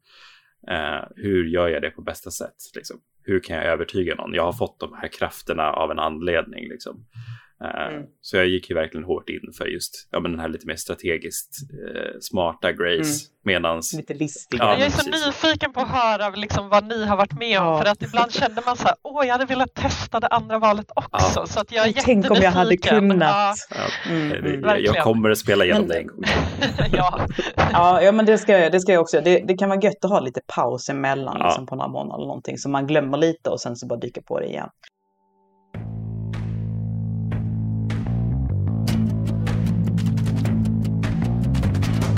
Eh, 0.68 1.08
hur 1.16 1.46
gör 1.46 1.68
jag 1.68 1.82
det 1.82 1.90
på 1.90 2.02
bästa 2.02 2.32
sätt? 2.32 2.56
Liksom? 2.76 2.98
Hur 3.24 3.40
kan 3.40 3.56
jag 3.56 3.66
övertyga 3.66 4.16
någon? 4.16 4.34
Jag 4.34 4.44
har 4.44 4.54
fått 4.54 4.80
de 4.80 4.94
här 4.94 5.08
krafterna 5.08 5.72
av 5.72 5.92
en 5.92 6.00
anledning. 6.00 6.70
Liksom. 6.70 7.06
Eh, 7.64 7.94
mm. 7.94 8.04
Så 8.22 8.38
jag 8.38 8.48
gick 8.48 8.70
ju 8.70 8.76
verkligen 8.76 9.04
hårt 9.04 9.30
in 9.30 9.54
för 9.58 9.66
just 9.66 10.08
ja, 10.12 10.20
men 10.20 10.32
den 10.32 10.40
här 10.40 10.50
lite 10.50 10.68
mer 10.68 10.76
strategiskt 10.76 11.56
eh, 11.72 12.20
smarta 12.22 12.72
Grace. 12.72 13.00
Mm. 13.00 13.36
Medans, 13.46 13.94
lite 13.94 14.14
listig. 14.14 14.58
Ja, 14.60 14.78
jag 14.78 14.86
är 14.88 14.90
så 14.90 15.10
nyfiken 15.10 15.74
på 15.74 15.80
att 15.80 15.90
höra 15.90 16.30
liksom, 16.30 16.70
vad 16.70 16.88
ni 16.88 17.06
har 17.06 17.18
varit 17.18 17.40
med 17.40 17.60
om. 17.60 17.66
Ja. 17.66 17.82
För 17.82 17.92
att 17.92 18.02
ibland 18.02 18.32
kände 18.32 18.62
man 18.66 18.78
så 18.78 18.84
här, 18.84 18.96
åh 19.02 19.26
jag 19.26 19.34
hade 19.34 19.46
velat 19.46 19.74
testa 19.74 20.20
det 20.20 20.28
andra 20.28 20.60
valet 20.60 20.92
också. 20.96 21.40
Ja. 21.40 21.46
Så 21.48 21.60
att 21.60 21.72
jag 21.72 21.88
är 21.88 21.94
Tänk 21.94 22.32
om 22.32 22.38
jag 22.42 22.52
hade 22.52 22.78
kunnat. 22.78 23.56
Ja. 23.70 24.12
Mm, 24.12 24.32
mm. 24.32 24.84
Jag 24.84 25.04
kommer 25.04 25.30
att 25.30 25.38
spela 25.38 25.66
igenom 25.66 25.82
men, 25.82 25.90
det 25.90 25.98
en 25.98 26.08
gång. 26.08 26.24
ja. 26.92 28.02
ja, 28.02 28.12
men 28.12 28.26
det 28.26 28.38
ska, 28.38 28.60
jag, 28.60 28.72
det 28.72 28.80
ska 28.80 28.92
jag 28.92 29.02
också. 29.02 29.22
Det, 29.22 29.40
det 29.48 29.58
kan 29.58 29.70
vara 29.70 29.82
gött 29.82 30.06
att 30.06 30.12
ha 30.12 30.20
lite 30.20 30.42
paus 30.56 30.90
emellan 30.90 31.42
liksom, 31.46 31.66
på 31.66 31.76
några 31.76 31.90
månader 31.90 32.16
eller 32.16 32.28
någonting. 32.28 32.58
Så 32.58 32.70
man 32.70 32.88
glömmer 32.88 33.18
lite 33.18 33.50
och 33.50 33.62
sen 33.62 33.76
så 33.76 33.88
bara 33.88 34.00
dyker 34.00 34.22
på 34.22 34.40
det 34.40 34.46
igen. 34.46 34.70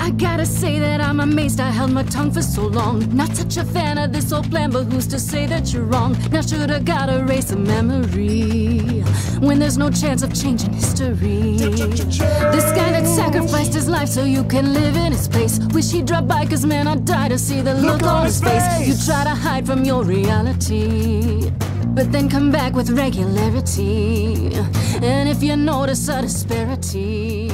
I 0.08 0.10
gotta 0.12 0.46
say 0.46 0.78
that 0.78 1.02
I'm 1.02 1.20
amazed 1.20 1.60
I 1.60 1.70
held 1.70 1.92
my 1.92 2.02
tongue 2.02 2.32
for 2.32 2.40
so 2.40 2.62
long. 2.66 3.14
Not 3.14 3.36
such 3.36 3.58
a 3.58 3.64
fan 3.64 3.98
of 3.98 4.10
this 4.10 4.32
old 4.32 4.50
plan, 4.50 4.70
but 4.70 4.84
who's 4.84 5.06
to 5.08 5.18
say 5.18 5.44
that 5.44 5.70
you're 5.70 5.82
wrong? 5.82 6.16
Now 6.30 6.40
should 6.40 6.70
I 6.70 6.78
gotta 6.78 7.18
erase 7.18 7.50
a 7.50 7.56
memory 7.56 9.02
when 9.38 9.58
there's 9.58 9.76
no 9.76 9.90
chance 9.90 10.22
of 10.22 10.32
changing 10.32 10.72
history? 10.72 11.58
This 11.58 12.68
guy 12.78 12.90
that 12.96 13.06
sacrificed 13.06 13.74
his 13.74 13.86
life 13.86 14.08
so 14.08 14.24
you 14.24 14.44
can 14.44 14.72
live 14.72 14.96
in 14.96 15.12
his 15.12 15.28
place. 15.28 15.60
Wish 15.74 15.90
he'd 15.90 16.06
drop 16.06 16.26
by, 16.26 16.46
cause 16.46 16.64
man, 16.64 16.86
I'd 16.88 17.04
die 17.04 17.28
to 17.28 17.38
see 17.38 17.60
the 17.60 17.74
look, 17.74 18.00
look 18.00 18.10
on 18.10 18.24
his 18.24 18.40
face. 18.40 18.66
face. 18.66 18.88
You 18.88 19.12
try 19.12 19.24
to 19.24 19.34
hide 19.34 19.66
from 19.66 19.84
your 19.84 20.04
reality 20.04 21.50
but 21.94 22.12
then 22.12 22.30
come 22.30 22.50
back 22.50 22.72
with 22.72 22.90
regularity. 22.90 24.54
And 25.02 25.28
if 25.28 25.42
you 25.42 25.56
notice 25.56 26.08
a 26.08 26.22
disparity, 26.22 27.50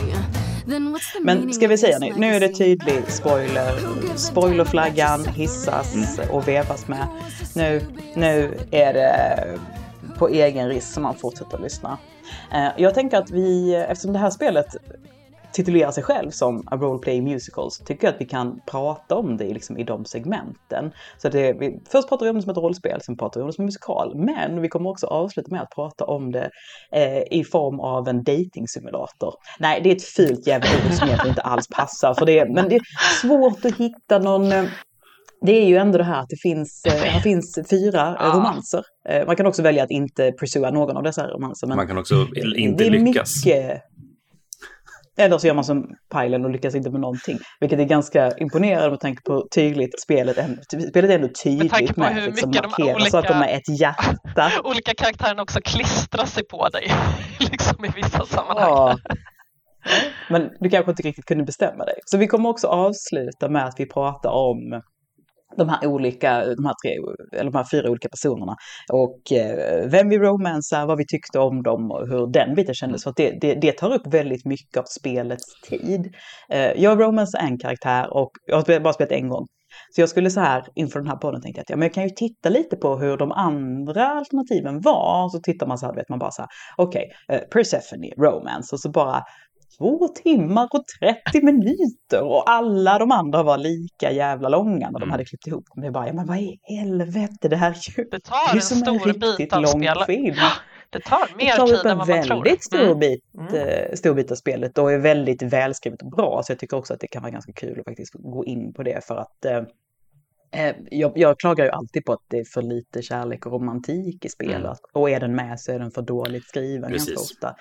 Men 1.21 1.53
ska 1.53 1.69
vi 1.69 1.79
säga 1.79 1.99
nu, 1.99 2.13
nu 2.17 2.27
är 2.35 2.41
det 2.41 2.49
tydlig 2.49 3.03
spoiler. 3.09 3.73
Spoilerflaggan 4.17 5.25
hissas 5.25 5.95
mm. 5.95 6.31
och 6.31 6.49
vevas 6.49 6.89
med. 6.89 7.07
Nu, 7.55 7.81
nu 8.15 8.59
är 8.71 8.93
det 8.93 9.59
på 10.19 10.29
egen 10.29 10.69
risk 10.69 10.93
som 10.93 11.03
man 11.03 11.15
fortsätter 11.15 11.57
att 11.57 11.63
lyssna. 11.63 11.99
Eh, 12.53 12.69
jag 12.77 12.95
tänker 12.95 13.17
att 13.17 13.31
vi, 13.31 13.75
eftersom 13.75 14.13
det 14.13 14.19
här 14.19 14.31
spelet 14.31 14.77
titulerar 15.55 15.91
sig 15.91 16.03
själv 16.03 16.31
som 16.31 16.63
A 16.67 16.77
Role 16.77 16.99
Playing 16.99 17.25
Musical 17.25 17.71
så 17.71 17.85
tycker 17.85 18.07
jag 18.07 18.15
att 18.15 18.21
vi 18.21 18.25
kan 18.25 18.61
prata 18.67 19.15
om 19.15 19.37
det 19.37 19.55
liksom 19.55 19.79
i 19.79 19.85
de 19.85 20.05
segmenten. 20.05 20.93
Så 21.19 21.29
det, 21.29 21.53
vi, 21.53 21.81
först 21.91 22.09
pratar 22.09 22.27
vi 22.27 22.31
om 22.31 22.37
det 22.37 22.43
som 22.43 22.51
ett 22.51 22.57
rollspel, 22.57 23.01
sen 23.01 23.17
pratar 23.17 23.41
vi 23.41 23.43
om 23.43 23.47
det 23.47 23.53
som 23.53 23.63
en 23.63 23.67
musikal. 23.67 24.13
Men 24.17 24.61
vi 24.61 24.69
kommer 24.69 24.91
också 24.91 25.07
avsluta 25.07 25.51
med 25.51 25.63
att 25.63 25.71
prata 25.71 26.05
om 26.05 26.33
det 26.33 26.51
eh, 26.93 27.39
i 27.39 27.45
form 27.45 27.81
av 27.81 28.09
en 28.09 28.25
dating-simulator. 28.25 29.35
Nej, 29.59 29.81
det 29.81 29.91
är 29.91 29.97
ett 29.97 30.05
fult 30.05 30.47
jävla 30.47 30.69
ord 30.69 30.93
som 30.93 31.07
egentligen 31.07 31.33
inte 31.33 31.43
alls 31.43 31.69
passar 31.69 32.15
för 32.15 32.27
det. 32.27 32.49
Men 32.55 32.69
det 32.69 32.77
är 32.77 32.83
svårt 33.21 33.65
att 33.65 33.77
hitta 33.77 34.19
någon 34.19 34.53
eh, 34.53 34.65
det 35.47 35.53
är 35.53 35.67
ju 35.67 35.77
ändå 35.77 35.99
det 35.99 36.05
här 36.05 36.21
att 36.21 36.29
det 36.29 36.41
finns, 36.43 36.83
eh, 36.85 37.15
det 37.15 37.21
finns 37.21 37.59
fyra 37.71 38.17
ja. 38.21 38.33
romanser. 38.35 38.83
Eh, 39.09 39.27
man 39.27 39.37
kan 39.37 39.47
också 39.47 39.63
välja 39.63 39.85
att 39.85 39.91
inte 39.91 40.33
pursua 40.41 40.71
någon 40.71 40.97
av 40.97 41.03
dessa 41.03 41.27
romanser. 41.27 41.67
Men 41.67 41.77
man 41.77 41.87
kan 41.87 41.99
också 41.99 42.27
inte 42.57 42.85
lyckas. 42.85 43.47
Mycket, 43.47 43.83
eller 45.17 45.39
så 45.39 45.47
gör 45.47 45.55
man 45.55 45.65
som 45.65 45.87
Pajlen 46.09 46.45
och 46.45 46.51
lyckas 46.51 46.75
inte 46.75 46.91
med 46.91 47.01
någonting. 47.01 47.39
Vilket 47.61 47.79
är 47.79 47.85
ganska 47.85 48.31
imponerande 48.39 48.91
med 48.91 49.01
tanke 49.01 49.23
på 49.23 49.47
tydligt 49.55 50.01
spelet. 50.01 50.37
Spelet 50.89 51.11
är 51.11 51.15
ändå 51.15 51.29
tydligt 51.45 51.97
med, 51.97 52.15
hur 52.15 52.27
liksom, 52.27 52.51
mycket 52.51 52.77
de 52.77 52.83
olika, 52.83 53.11
så 53.11 53.19
att 53.19 53.29
de 53.29 53.43
är 53.43 53.57
ett 53.57 53.81
hjärta. 53.81 54.51
olika 54.65 54.95
karaktärerna 54.95 55.43
också 55.43 55.61
klistrar 55.65 56.25
sig 56.25 56.47
på 56.47 56.69
dig. 56.69 56.93
liksom 57.39 57.85
i 57.85 57.89
vissa 57.97 58.27
sammanhang. 58.27 58.69
Ja. 58.69 58.97
Men 60.31 60.51
du 60.61 60.71
kanske 60.71 60.91
inte 60.91 61.03
riktigt 61.03 61.25
kunde 61.25 61.45
bestämma 61.45 61.85
dig. 61.85 61.95
Så 62.05 62.19
vi 62.19 62.27
kommer 62.27 62.49
också 62.49 62.67
avsluta 62.67 63.49
med 63.49 63.65
att 63.65 63.75
vi 63.79 63.87
pratar 63.87 64.31
om 64.31 64.83
de 65.57 65.69
här 65.69 65.87
olika, 65.87 66.45
de 66.45 66.65
här, 66.65 66.75
tre, 66.85 66.97
eller 67.33 67.51
de 67.51 67.59
här 67.59 67.67
fyra 67.71 67.91
olika 67.91 68.09
personerna. 68.09 68.57
Och 68.93 69.33
eh, 69.33 69.89
vem 69.91 70.09
vi 70.09 70.19
romansar, 70.19 70.87
vad 70.87 70.99
vi 70.99 71.07
tyckte 71.07 71.39
om 71.39 71.63
dem 71.63 71.91
och 71.91 72.09
hur 72.09 72.33
den 72.33 72.55
biten 72.55 72.75
kändes. 72.75 73.03
Så 73.03 73.13
det, 73.17 73.39
det, 73.41 73.55
det, 73.55 73.73
tar 73.73 73.93
upp 73.93 74.07
väldigt 74.07 74.45
mycket 74.45 74.77
av 74.77 74.85
spelets 75.01 75.45
tid. 75.69 76.15
Eh, 76.49 76.73
jag 76.83 77.01
romansar 77.01 77.39
en 77.39 77.59
karaktär 77.59 78.15
och 78.17 78.31
jag 78.47 78.57
har 78.57 78.81
bara 78.81 78.93
spelat 78.93 79.13
en 79.13 79.29
gång. 79.29 79.47
Så 79.91 80.01
jag 80.01 80.09
skulle 80.09 80.31
så 80.31 80.41
här 80.41 80.65
inför 80.75 81.01
den 81.01 81.09
här 81.09 81.17
podden 81.17 81.43
tänkte 81.43 81.59
jag 81.59 81.63
att 81.63 81.71
ja, 81.71 81.77
men 81.77 81.87
jag 81.87 81.95
kan 81.95 82.05
ju 82.05 82.11
titta 82.11 82.49
lite 82.49 82.77
på 82.77 82.97
hur 82.97 83.17
de 83.17 83.33
andra 83.33 84.09
alternativen 84.09 84.81
var. 84.81 85.29
Så 85.29 85.39
tittar 85.41 85.67
man 85.67 85.79
så 85.79 85.87
här, 85.87 85.95
vet 85.95 86.09
man 86.09 86.19
bara 86.19 86.31
så 86.31 86.43
här, 86.43 86.49
okej, 86.77 87.05
okay, 87.29 87.37
eh, 87.37 87.43
Persephone, 87.49 88.09
romance 88.19 88.75
och 88.75 88.81
så 88.81 88.91
bara 88.91 89.23
två 89.79 90.09
timmar 90.09 90.69
och 90.73 90.85
30 91.33 91.45
minuter 91.45 92.23
och 92.23 92.51
alla 92.51 92.99
de 92.99 93.11
andra 93.11 93.43
var 93.43 93.59
lika 93.59 94.13
jävla 94.13 94.49
långa 94.49 94.91
när 94.91 94.99
de 94.99 95.03
mm. 95.03 95.11
hade 95.11 95.25
klippt 95.25 95.47
ihop 95.47 95.65
dem. 95.75 95.85
Jag 95.85 95.93
bara, 95.93 96.07
ja, 96.07 96.13
men 96.13 96.27
vad 96.27 96.39
i 96.39 96.59
helvete, 96.63 97.49
det 97.49 97.57
här 97.57 97.71
är 97.71 97.99
ju, 97.99 98.05
det 98.11 98.21
tar 98.21 98.53
det 98.53 98.59
är 98.59 98.61
som 98.61 98.83
en, 98.83 98.89
en 98.89 98.99
riktigt 98.99 99.53
lång 99.53 99.83
spel. 99.83 100.05
film. 100.07 100.37
Det 100.91 101.01
tar 101.01 101.37
mer 101.37 101.47
det 101.47 101.57
tar 101.57 101.67
tid 101.67 101.87
än 101.87 101.99
vad 101.99 102.09
man 102.09 102.23
tror. 102.23 102.45
Det 102.45 102.51
väldigt 102.51 102.65
stor, 102.65 102.87
mm. 102.87 102.99
bit, 102.99 103.25
mm. 103.39 103.55
Eh, 103.55 103.95
stor 103.95 104.15
bit 104.15 104.31
av 104.31 104.35
spelet 104.35 104.79
och 104.79 104.93
är 104.93 104.99
väldigt 104.99 105.43
välskrivet 105.43 106.03
och 106.03 106.11
bra. 106.11 106.43
Så 106.45 106.53
jag 106.53 106.59
tycker 106.59 106.77
också 106.77 106.95
att 106.95 107.01
det 107.01 107.07
kan 107.07 107.23
vara 107.23 107.33
ganska 107.33 107.53
kul 107.53 107.79
att 107.79 107.85
faktiskt 107.85 108.15
gå 108.15 108.45
in 108.45 108.73
på 108.73 108.83
det 108.83 109.05
för 109.05 109.17
att 109.17 109.45
eh 109.45 109.63
jag, 110.91 111.13
jag, 111.19 111.39
klagar 111.39 111.65
ju 111.65 111.71
alltid 111.71 112.05
på 112.05 112.13
att 112.13 112.25
det 112.29 112.39
är 112.39 112.45
för 112.45 112.63
lite 112.63 113.03
kärlek 113.03 113.47
och 113.47 113.53
romantik 113.53 114.25
i 114.25 114.29
spelet. 114.29 114.65
Mm. 114.65 114.77
Och 114.93 115.11
är 115.11 115.21
den 115.21 115.35
med 115.35 115.61
så 115.61 115.73
är 115.73 115.79
den 115.79 115.91
för 115.91 116.03
dåligt 116.03 116.49
skriven 116.49 116.91
ganska 116.91 117.21
ofta. 117.21 117.57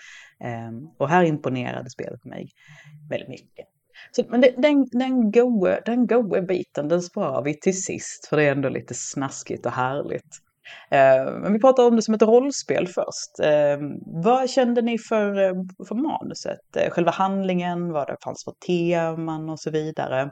Um, 0.68 0.92
och 0.98 1.10
här 1.10 1.24
imponerade 1.24 1.90
spelet 1.90 2.26
mig 2.26 2.50
väldigt 3.10 3.30
mycket. 3.30 3.66
Så, 4.12 4.24
men 4.30 4.42
det, 4.42 4.54
den, 4.58 4.88
den, 4.92 5.32
goa, 5.32 5.80
den 5.86 6.08
biten, 6.48 6.88
den 6.88 7.02
sparar 7.02 7.44
vi 7.44 7.60
till 7.60 7.84
sist, 7.84 8.28
för 8.30 8.38
det 8.38 8.44
är 8.44 8.52
ändå 8.52 8.70
lite 8.70 8.94
snaskigt 8.94 9.66
och 9.66 9.72
härligt. 9.72 10.40
Uh, 10.94 11.40
men 11.40 11.54
vi 11.54 11.60
pratar 11.60 11.88
om 11.88 11.96
det 11.96 12.02
som 12.02 12.14
ett 12.14 12.22
rollspel 12.22 12.88
först. 12.88 13.40
Uh, 13.40 13.90
vad 14.24 14.50
kände 14.50 14.82
ni 14.82 14.98
för, 14.98 15.40
uh, 15.40 15.64
för 15.88 15.96
manuset? 15.96 16.60
Uh, 16.78 16.90
själva 16.90 17.12
handlingen, 17.12 17.92
vad 17.92 18.08
det 18.08 18.18
fanns 18.24 18.44
för 18.44 18.54
teman 18.68 19.50
och 19.50 19.60
så 19.60 19.72
vidare. 19.72 20.32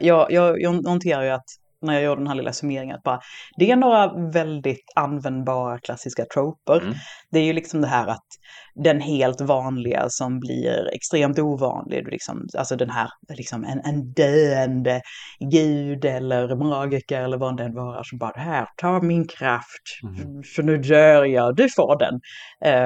Jag, 0.00 0.32
jag, 0.32 0.60
jag 0.60 0.84
noterar 0.84 1.22
ju 1.22 1.30
att 1.30 1.44
när 1.84 1.94
jag 1.94 2.02
gjorde 2.02 2.20
den 2.20 2.26
här 2.26 2.34
lilla 2.34 2.52
summeringen. 2.52 2.96
Att 2.96 3.02
bara, 3.02 3.20
det 3.56 3.70
är 3.70 3.76
några 3.76 4.30
väldigt 4.30 4.92
användbara 4.94 5.78
klassiska 5.78 6.24
troper. 6.34 6.80
Mm. 6.80 6.94
Det 7.30 7.38
är 7.38 7.44
ju 7.44 7.52
liksom 7.52 7.80
det 7.80 7.86
här 7.86 8.06
att 8.06 8.26
den 8.74 9.00
helt 9.00 9.40
vanliga 9.40 10.06
som 10.08 10.40
blir 10.40 10.90
extremt 10.94 11.38
ovanlig, 11.38 12.08
liksom, 12.08 12.48
alltså 12.58 12.76
den 12.76 12.90
här, 12.90 13.08
liksom 13.28 13.64
en, 13.64 13.80
en 13.84 14.12
döende 14.12 15.00
gud 15.50 16.04
eller 16.04 16.56
magiker 16.56 17.20
eller 17.20 17.38
vad 17.38 17.56
den 17.56 17.74
var 17.74 18.02
som 18.02 18.18
bara, 18.18 18.40
här, 18.40 18.68
ta 18.76 19.02
min 19.02 19.26
kraft, 19.28 19.82
mm. 20.02 20.42
för 20.56 20.62
nu 20.62 20.78
dör 20.78 21.24
jag, 21.24 21.56
du 21.56 21.68
får 21.68 21.98
den. 21.98 22.14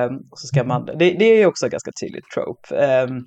Um, 0.08 0.20
så 0.34 0.46
ska 0.46 0.64
man, 0.64 0.86
det, 0.86 0.94
det 0.94 1.24
är 1.24 1.46
också 1.46 1.68
ganska 1.68 1.90
tydligt 2.00 2.30
trope. 2.34 2.74
Um, 3.04 3.26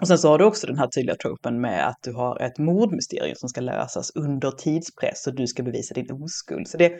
och 0.00 0.08
sen 0.08 0.18
så 0.18 0.28
har 0.28 0.38
du 0.38 0.44
också 0.44 0.66
den 0.66 0.78
här 0.78 0.86
tydliga 0.86 1.16
tropen 1.16 1.60
med 1.60 1.88
att 1.88 1.98
du 2.02 2.12
har 2.12 2.42
ett 2.42 2.58
mordmysterium 2.58 3.34
som 3.36 3.48
ska 3.48 3.60
lösas 3.60 4.10
under 4.14 4.50
tidspress 4.50 5.26
och 5.26 5.34
du 5.34 5.46
ska 5.46 5.62
bevisa 5.62 5.94
din 5.94 6.12
oskuld. 6.12 6.68
Så 6.68 6.76
det, 6.76 6.92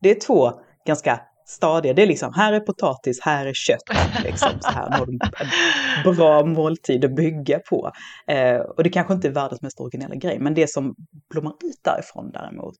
det 0.00 0.10
är 0.10 0.20
två 0.20 0.52
ganska 0.86 1.20
stadiga, 1.46 1.94
det 1.94 2.02
är 2.02 2.06
liksom 2.06 2.32
här 2.34 2.52
är 2.52 2.60
potatis, 2.60 3.20
här 3.20 3.46
är 3.46 3.52
kött. 3.54 3.82
Liksom, 4.24 4.50
så 4.60 4.70
här 4.70 4.90
har 4.90 5.06
en 5.06 6.16
bra 6.16 6.44
måltid 6.44 7.04
att 7.04 7.16
bygga 7.16 7.58
på. 7.58 7.92
Eh, 8.26 8.56
och 8.56 8.84
det 8.84 8.90
kanske 8.90 9.14
inte 9.14 9.28
är 9.28 9.32
världens 9.32 9.62
mest 9.62 9.80
originella 9.80 10.14
grej, 10.14 10.38
men 10.38 10.54
det 10.54 10.70
som 10.70 10.94
blommar 11.30 11.52
ut 11.52 11.80
därifrån 11.84 12.30
däremot, 12.32 12.74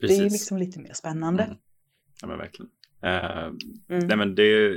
Precis. 0.00 0.18
det 0.18 0.24
är 0.24 0.30
liksom 0.30 0.58
lite 0.58 0.80
mer 0.80 0.92
spännande. 0.92 1.42
Mm. 1.42 1.56
Ja 2.22 2.28
men 2.28 2.38
verkligen. 2.38 2.70
Uh, 3.04 3.46
mm. 3.88 4.06
Nej 4.06 4.16
men 4.16 4.34
det 4.34 4.74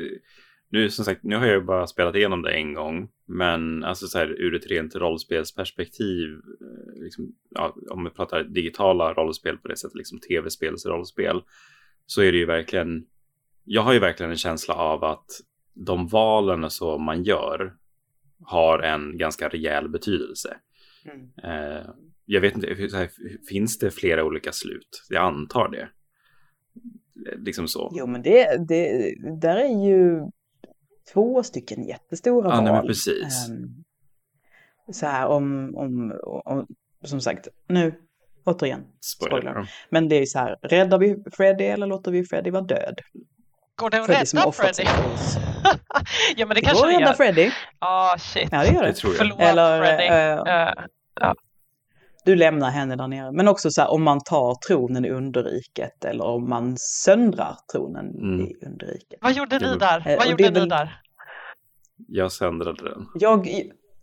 nu 0.69 0.89
som 0.89 1.05
sagt, 1.05 1.23
nu 1.23 1.35
har 1.35 1.45
jag 1.45 1.65
bara 1.65 1.87
spelat 1.87 2.15
igenom 2.15 2.41
det 2.41 2.51
en 2.51 2.73
gång, 2.73 3.09
men 3.25 3.83
alltså 3.83 4.07
så 4.07 4.17
här 4.17 4.27
ur 4.27 4.55
ett 4.55 4.67
rent 4.67 4.95
rollspelsperspektiv, 4.95 6.29
eh, 6.61 7.03
liksom, 7.03 7.35
ja, 7.49 7.75
om 7.89 8.03
vi 8.03 8.09
pratar 8.09 8.43
digitala 8.43 9.13
rollspel 9.13 9.57
på 9.57 9.67
det 9.67 9.77
sättet, 9.77 9.95
liksom 9.95 10.19
tv-spelsrollspel, 10.19 11.41
så 12.05 12.21
är 12.21 12.31
det 12.31 12.37
ju 12.37 12.45
verkligen, 12.45 13.05
jag 13.63 13.81
har 13.81 13.93
ju 13.93 13.99
verkligen 13.99 14.31
en 14.31 14.37
känsla 14.37 14.73
av 14.73 15.03
att 15.03 15.25
de 15.73 16.07
valen 16.07 16.69
som 16.69 17.03
man 17.03 17.23
gör 17.23 17.75
har 18.43 18.79
en 18.79 19.17
ganska 19.17 19.49
rejäl 19.49 19.89
betydelse. 19.89 20.57
Mm. 21.05 21.29
Eh, 21.43 21.85
jag 22.25 22.41
vet 22.41 22.55
inte, 22.55 23.09
finns 23.49 23.79
det 23.79 23.91
flera 23.91 24.23
olika 24.23 24.51
slut? 24.51 25.05
Jag 25.09 25.23
antar 25.23 25.69
det. 25.69 25.89
Liksom 27.37 27.67
så. 27.67 27.91
Jo, 27.95 28.07
men 28.07 28.21
det, 28.21 28.67
det 28.67 29.15
där 29.41 29.57
är 29.57 29.85
ju 29.87 30.29
två 31.13 31.43
stycken 31.43 31.83
jättestora 31.83 32.49
ja, 32.49 32.71
val. 32.71 32.87
Precis. 32.87 33.49
Um, 33.49 33.83
så 34.93 35.05
här 35.05 35.27
om, 35.27 35.75
om, 35.75 36.19
om, 36.45 36.67
som 37.03 37.21
sagt, 37.21 37.47
nu 37.67 37.93
återigen, 38.43 38.85
spoiler. 39.01 39.41
spoiler. 39.41 39.69
Men 39.89 40.09
det 40.09 40.15
är 40.15 40.19
ju 40.19 40.25
så 40.25 40.39
här, 40.39 40.57
räddar 40.61 40.97
vi 40.97 41.17
Freddy 41.31 41.63
eller 41.63 41.87
låter 41.87 42.11
vi 42.11 42.23
Freddy 42.23 42.49
vara 42.49 42.63
död? 42.63 42.99
Går 43.75 43.89
det 43.89 44.01
att 44.01 44.09
rädda 44.09 44.51
Freddy? 44.51 44.83
ja 46.35 46.45
men 46.45 46.55
det 46.55 46.61
kanske 46.61 46.85
det 46.87 46.91
gör. 46.91 46.99
Går 46.99 47.05
rädda 47.05 47.13
Freddy? 47.13 47.51
Ah 47.79 48.13
oh, 48.13 48.17
shit. 48.17 48.49
Ja 48.51 48.61
det 48.61 48.67
gör 48.67 48.81
det. 48.81 48.87
det 48.87 48.93
tror 48.93 49.13
jag. 49.13 49.17
Förlåt 49.17 49.39
eller, 49.39 49.83
Freddy. 49.83 50.09
Uh, 50.09 50.39
uh, 50.39 50.85
ja. 51.19 51.35
Du 52.29 52.35
lämnar 52.35 52.69
henne 52.69 52.95
där 52.95 53.07
nere. 53.07 53.31
Men 53.31 53.47
också 53.47 53.71
så 53.71 53.81
här 53.81 53.91
om 53.91 54.03
man 54.03 54.19
tar 54.23 54.55
tronen 54.67 55.05
i 55.05 55.09
underriket 55.09 56.05
eller 56.05 56.25
om 56.25 56.49
man 56.49 56.75
söndrar 56.77 57.57
tronen 57.71 58.09
mm. 58.09 58.41
i 58.41 58.55
underriket. 58.65 59.19
Vad 59.21 59.33
gjorde 59.33 59.59
ni 59.59 59.77
där? 59.77 60.17
Vad 60.17 60.27
gjorde 60.29 60.49
ni 60.49 60.65
där? 60.65 61.01
Jag 62.07 62.31
söndrade 62.31 62.83
den. 62.83 63.07
Jag, 63.13 63.47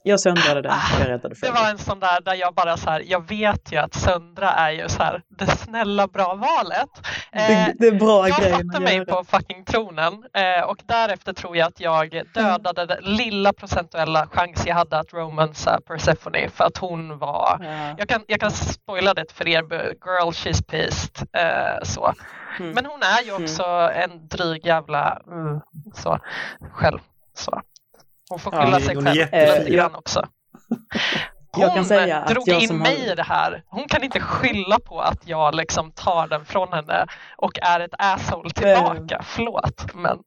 jag 0.09 0.21
söndrade 0.21 0.63
den, 0.63 0.73
ah, 0.73 1.01
jag 1.01 1.09
räddade 1.09 1.35
för 1.35 1.47
Det 1.47 1.53
var 1.53 1.71
en 1.71 1.79
sån 1.79 2.01
där 2.01 2.21
där 2.21 2.35
jag 2.35 2.55
bara 2.55 2.77
så 2.77 2.91
här, 2.91 3.03
jag 3.07 3.29
vet 3.29 3.73
ju 3.73 3.77
att 3.77 3.95
söndra 3.95 4.51
är 4.51 4.71
ju 4.71 4.89
så 4.89 5.03
här 5.03 5.23
det 5.29 5.47
snälla 5.47 6.07
bra 6.07 6.35
valet. 6.35 6.89
Eh, 7.33 7.69
det, 7.79 7.87
är 7.87 7.99
bra 7.99 8.29
jag 8.29 8.43
satte 8.43 8.81
mig 8.81 9.07
på 9.07 9.25
fucking 9.25 9.65
tronen 9.65 10.13
eh, 10.13 10.65
och 10.65 10.79
därefter 10.87 11.33
tror 11.33 11.57
jag 11.57 11.69
att 11.69 11.81
jag 11.81 12.23
dödade 12.35 12.87
den 12.87 13.05
lilla 13.05 13.53
procentuella 13.53 14.27
chans 14.27 14.67
jag 14.67 14.75
hade 14.75 14.99
att 14.99 15.13
romansa 15.13 15.81
Persephone 15.87 16.49
för 16.49 16.65
att 16.65 16.79
hon 16.79 17.19
var, 17.19 17.59
ja. 17.63 17.95
jag, 17.99 18.09
kan, 18.09 18.25
jag 18.27 18.41
kan 18.41 18.51
spoila 18.51 19.15
det 19.15 19.33
för 19.33 19.49
er, 19.49 19.63
girl 20.05 20.31
she's 20.31 20.65
pissed. 20.65 21.29
Eh, 21.33 21.83
så. 21.83 22.13
Mm. 22.59 22.71
Men 22.71 22.87
hon 22.87 23.03
är 23.03 23.23
ju 23.25 23.31
mm. 23.31 23.43
också 23.43 23.63
mm. 23.63 24.11
en 24.11 24.29
dryg 24.29 24.67
jävla 24.67 25.23
mm, 25.27 25.61
så, 25.95 26.19
själv. 26.73 26.99
Så. 27.35 27.63
Hon 28.31 28.39
får 28.39 28.51
skylla 28.51 28.81
ja, 28.81 28.81
sig 28.81 28.97
själv 29.31 29.59
lite 29.59 29.77
grann 29.77 29.95
också. 29.95 30.29
Hon 31.57 31.85
drog 32.29 32.49
in 32.49 32.79
mig 32.79 32.99
har... 33.01 33.13
i 33.13 33.15
det 33.15 33.23
här. 33.23 33.63
Hon 33.67 33.89
kan 33.89 34.03
inte 34.03 34.21
skylla 34.21 34.79
på 34.79 35.01
att 35.01 35.29
jag 35.29 35.55
liksom 35.55 35.93
tar 35.93 36.29
den 36.29 36.45
från 36.45 36.73
henne 36.73 37.07
och 37.37 37.59
är 37.63 37.81
ett 37.81 37.95
asshole 37.99 38.51
tillbaka. 38.51 39.23
Förlåt, 39.25 39.95
men... 39.95 40.19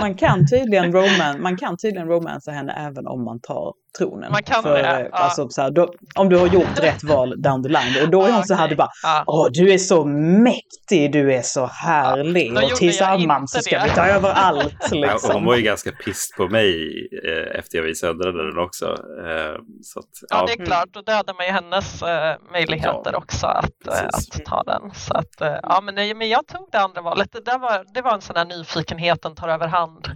man, 0.00 0.14
kan 0.14 0.46
tydligen 0.46 0.92
roman, 0.92 1.42
man 1.42 1.56
kan 1.56 1.76
tydligen 1.76 2.08
romansa 2.08 2.50
henne 2.50 2.72
även 2.72 3.06
om 3.06 3.24
man 3.24 3.40
tar 3.40 3.72
tronen. 3.98 4.32
Man 4.32 4.42
kan 4.42 4.62
För, 4.62 4.74
det. 4.74 5.08
Ja. 5.12 5.18
Alltså, 5.18 5.48
så 5.48 5.62
här, 5.62 5.70
då, 5.70 5.92
om 6.14 6.28
du 6.28 6.36
har 6.36 6.46
gjort 6.46 6.78
rätt 6.78 7.04
val 7.04 7.42
down 7.42 7.62
the 7.62 7.68
line. 7.68 8.02
Och 8.02 8.08
då 8.08 8.22
är 8.22 8.26
hon 8.26 8.34
okay. 8.34 8.46
så 8.46 8.54
här, 8.54 8.68
du 8.68 8.76
bara, 8.76 8.90
ja. 9.02 9.24
åh 9.26 9.48
du 9.50 9.72
är 9.72 9.78
så 9.78 10.04
mäktig, 10.04 11.12
du 11.12 11.34
är 11.34 11.42
så 11.42 11.66
härlig. 11.66 12.52
Ja. 12.54 12.64
Och 12.64 12.70
tillsammans 12.70 13.52
så 13.52 13.60
ska 13.60 13.78
det. 13.78 13.84
vi 13.84 13.90
ta 13.90 14.06
över 14.06 14.30
allt. 14.30 14.90
Liksom. 14.92 15.28
Ja, 15.28 15.32
hon 15.32 15.44
var 15.44 15.56
ju 15.56 15.62
ganska 15.62 15.92
pist 15.92 16.36
på 16.36 16.48
mig 16.48 16.90
eh, 17.24 17.58
efter 17.58 17.78
jag 17.78 17.96
söndrade 17.96 18.46
den 18.46 18.58
också. 18.58 18.86
Eh, 18.86 19.60
så 19.82 19.98
att, 19.98 20.06
ja. 20.28 20.46
det 20.46 20.62
är 20.62 20.66
klart. 20.66 20.88
Då 20.90 21.00
dödar 21.00 21.34
man 21.34 21.46
ju 21.46 21.52
hennes 21.52 22.02
eh, 22.02 22.36
möjligheter 22.52 23.16
också 23.16 23.46
att, 23.46 23.86
eh, 23.86 24.06
att 24.06 24.44
ta 24.44 24.62
den. 24.62 24.90
Så 24.94 25.14
att, 25.14 25.40
eh, 25.40 25.56
ja, 25.62 25.80
men, 25.84 25.94
nej, 25.94 26.14
men 26.14 26.28
jag 26.28 26.46
tog 26.46 26.68
det 26.72 26.78
andra 26.78 27.02
valet. 27.02 27.32
Det, 27.32 27.44
där 27.44 27.58
var, 27.58 27.84
det 27.94 28.02
var 28.02 28.14
en 28.14 28.20
sån 28.20 28.36
här 28.36 28.44
nyfikenheten 28.44 29.34
tar 29.34 29.48
över 29.48 29.66
hand 29.66 30.08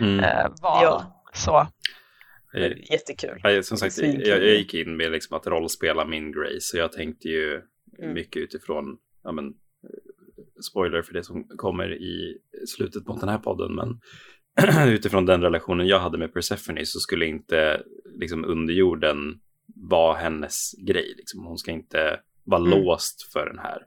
mm. 0.00 0.24
Eh, 0.24 0.46
val. 0.62 1.02
Så. 1.32 1.66
Eh, 2.54 2.90
jättekul. 2.90 3.40
Ja, 3.42 3.62
som 3.62 3.78
sagt, 3.78 3.98
jag, 3.98 4.26
jag, 4.26 4.54
gick 4.56 4.74
in 4.74 4.96
med 4.96 5.12
liksom 5.12 5.36
att 5.36 5.46
rollspela 5.46 6.04
min 6.04 6.32
Grace. 6.32 6.60
Så 6.60 6.78
jag 6.78 6.92
tänkte 6.92 7.28
ju 7.28 7.62
mm. 7.98 8.14
mycket 8.14 8.42
utifrån, 8.42 8.98
ja 9.22 9.32
men, 9.32 9.54
spoiler 10.70 11.02
för 11.02 11.14
det 11.14 11.24
som 11.24 11.44
kommer 11.44 11.92
i 11.92 12.38
slutet 12.66 13.04
på 13.04 13.16
den 13.16 13.28
här 13.28 13.38
podden, 13.38 13.74
men 13.74 14.00
utifrån 14.94 15.26
den 15.26 15.42
relationen 15.42 15.86
jag 15.86 16.00
hade 16.00 16.18
med 16.18 16.34
Persephone 16.34 16.86
så 16.86 17.00
skulle 17.00 17.26
inte 17.26 17.82
liksom 18.20 18.44
underjorden 18.44 19.40
vara 19.74 20.16
hennes 20.16 20.72
grej. 20.86 21.14
Liksom. 21.16 21.46
Hon 21.46 21.58
ska 21.58 21.70
inte 21.70 22.20
vara 22.44 22.60
mm. 22.60 22.70
låst 22.70 23.32
för 23.32 23.46
den 23.46 23.58
här. 23.58 23.86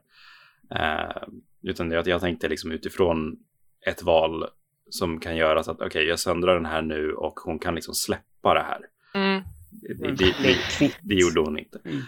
Uh, 0.74 1.34
utan 1.62 1.90
jag, 1.90 2.08
jag 2.08 2.20
tänkte 2.20 2.48
liksom 2.48 2.72
utifrån 2.72 3.38
ett 3.86 4.02
val 4.02 4.44
som 4.90 5.20
kan 5.20 5.36
göra 5.36 5.62
så 5.62 5.70
att 5.70 5.76
okej, 5.76 5.86
okay, 5.86 6.04
jag 6.04 6.18
söndrar 6.18 6.54
den 6.54 6.66
här 6.66 6.82
nu 6.82 7.12
och 7.12 7.40
hon 7.40 7.58
kan 7.58 7.74
liksom 7.74 7.94
släppa 7.94 8.31
det 8.42 8.62
här. 8.62 8.80
Mm. 9.14 9.42
Det, 9.82 10.12
det, 10.12 10.34
det, 10.78 10.98
det, 11.00 11.14
gjorde 11.14 11.40
hon 11.40 11.58
inte. 11.58 11.78
Mm. 11.84 12.02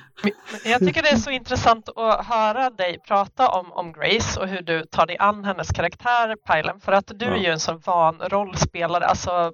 Jag 0.65 0.81
tycker 0.81 1.03
det 1.03 1.09
är 1.09 1.17
så 1.17 1.31
intressant 1.31 1.89
att 1.97 2.27
höra 2.27 2.71
dig 2.71 2.99
prata 3.09 3.49
om, 3.49 3.73
om 3.73 3.93
Grace 3.93 4.41
och 4.41 4.49
hur 4.49 4.63
du 4.63 4.85
tar 4.85 5.07
dig 5.07 5.17
an 5.19 5.45
hennes 5.45 5.71
karaktär, 5.71 6.37
Pajlen. 6.45 6.81
För 6.81 6.93
att 6.93 7.13
du 7.15 7.25
ja. 7.25 7.35
är 7.35 7.37
ju 7.37 7.47
en 7.47 7.61
så 7.61 7.81
van 7.85 8.21
rollspelare, 8.21 9.07
alltså 9.07 9.53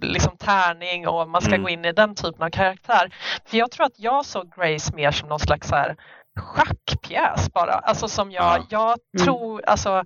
liksom 0.00 0.36
tärning 0.36 1.08
och 1.08 1.28
man 1.28 1.42
ska 1.42 1.50
mm. 1.50 1.62
gå 1.62 1.68
in 1.68 1.84
i 1.84 1.92
den 1.92 2.14
typen 2.14 2.42
av 2.42 2.50
karaktär. 2.50 3.14
För 3.44 3.56
jag 3.56 3.70
tror 3.70 3.86
att 3.86 3.98
jag 3.98 4.24
såg 4.24 4.52
Grace 4.56 4.96
mer 4.96 5.10
som 5.10 5.28
någon 5.28 5.40
slags 5.40 5.68
så 5.68 5.74
här 5.74 5.96
schackpjäs 6.36 7.52
bara. 7.52 7.72
Alltså 7.72 8.08
som 8.08 8.30
jag, 8.30 8.58
ja. 8.58 8.66
jag 8.68 8.98
mm. 9.16 9.26
tror, 9.26 9.64
alltså 9.64 10.04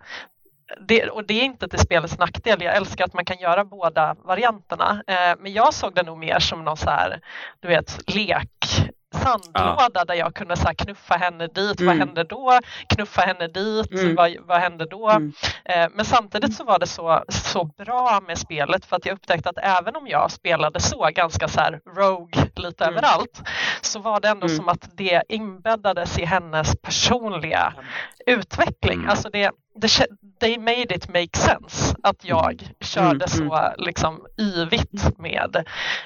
det, 0.81 1.09
och 1.09 1.27
det 1.27 1.35
är 1.35 1.45
inte 1.45 1.69
till 1.69 1.79
spelets 1.79 2.19
nackdel. 2.19 2.63
Jag 2.63 2.77
älskar 2.77 3.05
att 3.05 3.15
man 3.15 3.25
kan 3.25 3.39
göra 3.39 3.65
båda 3.65 4.17
varianterna. 4.25 5.03
Eh, 5.07 5.37
men 5.39 5.53
jag 5.53 5.75
såg 5.75 5.95
det 5.95 6.03
nog 6.03 6.19
mer 6.19 6.39
som 6.39 6.65
någon 6.65 6.77
så 6.77 6.91
här, 6.91 7.21
du 7.61 7.69
vet, 7.69 8.15
lek 8.15 8.93
sandlåda 9.23 9.91
ja. 9.95 10.05
där 10.05 10.15
jag 10.15 10.35
kunde 10.35 10.57
så 10.57 10.69
knuffa 10.79 11.15
henne 11.15 11.47
dit, 11.47 11.81
mm. 11.81 11.87
vad 11.87 12.07
hände 12.07 12.25
då? 12.25 12.59
Knuffa 12.95 13.21
henne 13.21 13.49
dit, 13.49 13.93
mm. 13.93 14.15
vad, 14.15 14.37
vad 14.41 14.61
hände 14.61 14.87
då? 14.87 15.11
Mm. 15.11 15.33
Eh, 15.65 15.89
men 15.95 16.05
samtidigt 16.05 16.55
så 16.55 16.65
var 16.65 16.79
det 16.79 16.87
så, 16.87 17.25
så 17.29 17.65
bra 17.65 18.21
med 18.27 18.39
spelet 18.39 18.87
för 18.87 18.97
att 18.97 19.07
jag 19.07 19.15
upptäckte 19.15 19.51
att 19.51 19.59
även 19.59 19.97
om 19.97 20.07
jag 20.07 20.31
spelade 20.31 20.81
så 20.81 21.11
ganska 21.15 21.49
så 21.49 21.61
här 21.61 21.81
rogue 21.97 22.47
lite 22.57 22.85
mm. 22.85 22.97
överallt 22.97 23.43
så 23.81 23.99
var 23.99 24.21
det 24.21 24.29
ändå 24.29 24.47
mm. 24.47 24.57
som 24.57 24.69
att 24.69 24.89
det 24.97 25.23
inbäddades 25.29 26.19
i 26.19 26.25
hennes 26.25 26.77
personliga 26.77 27.73
utveckling. 28.27 28.99
Mm. 28.99 29.11
Alltså 29.11 29.29
det, 29.31 29.51
det, 29.77 30.07
they 30.41 30.59
made 30.59 30.95
it 30.95 31.09
make 31.09 31.39
sense 31.39 31.97
att 32.03 32.25
jag 32.25 32.63
körde 32.81 33.29
så 33.29 33.73
liksom 33.77 34.27
yvigt 34.41 35.19
med 35.19 35.57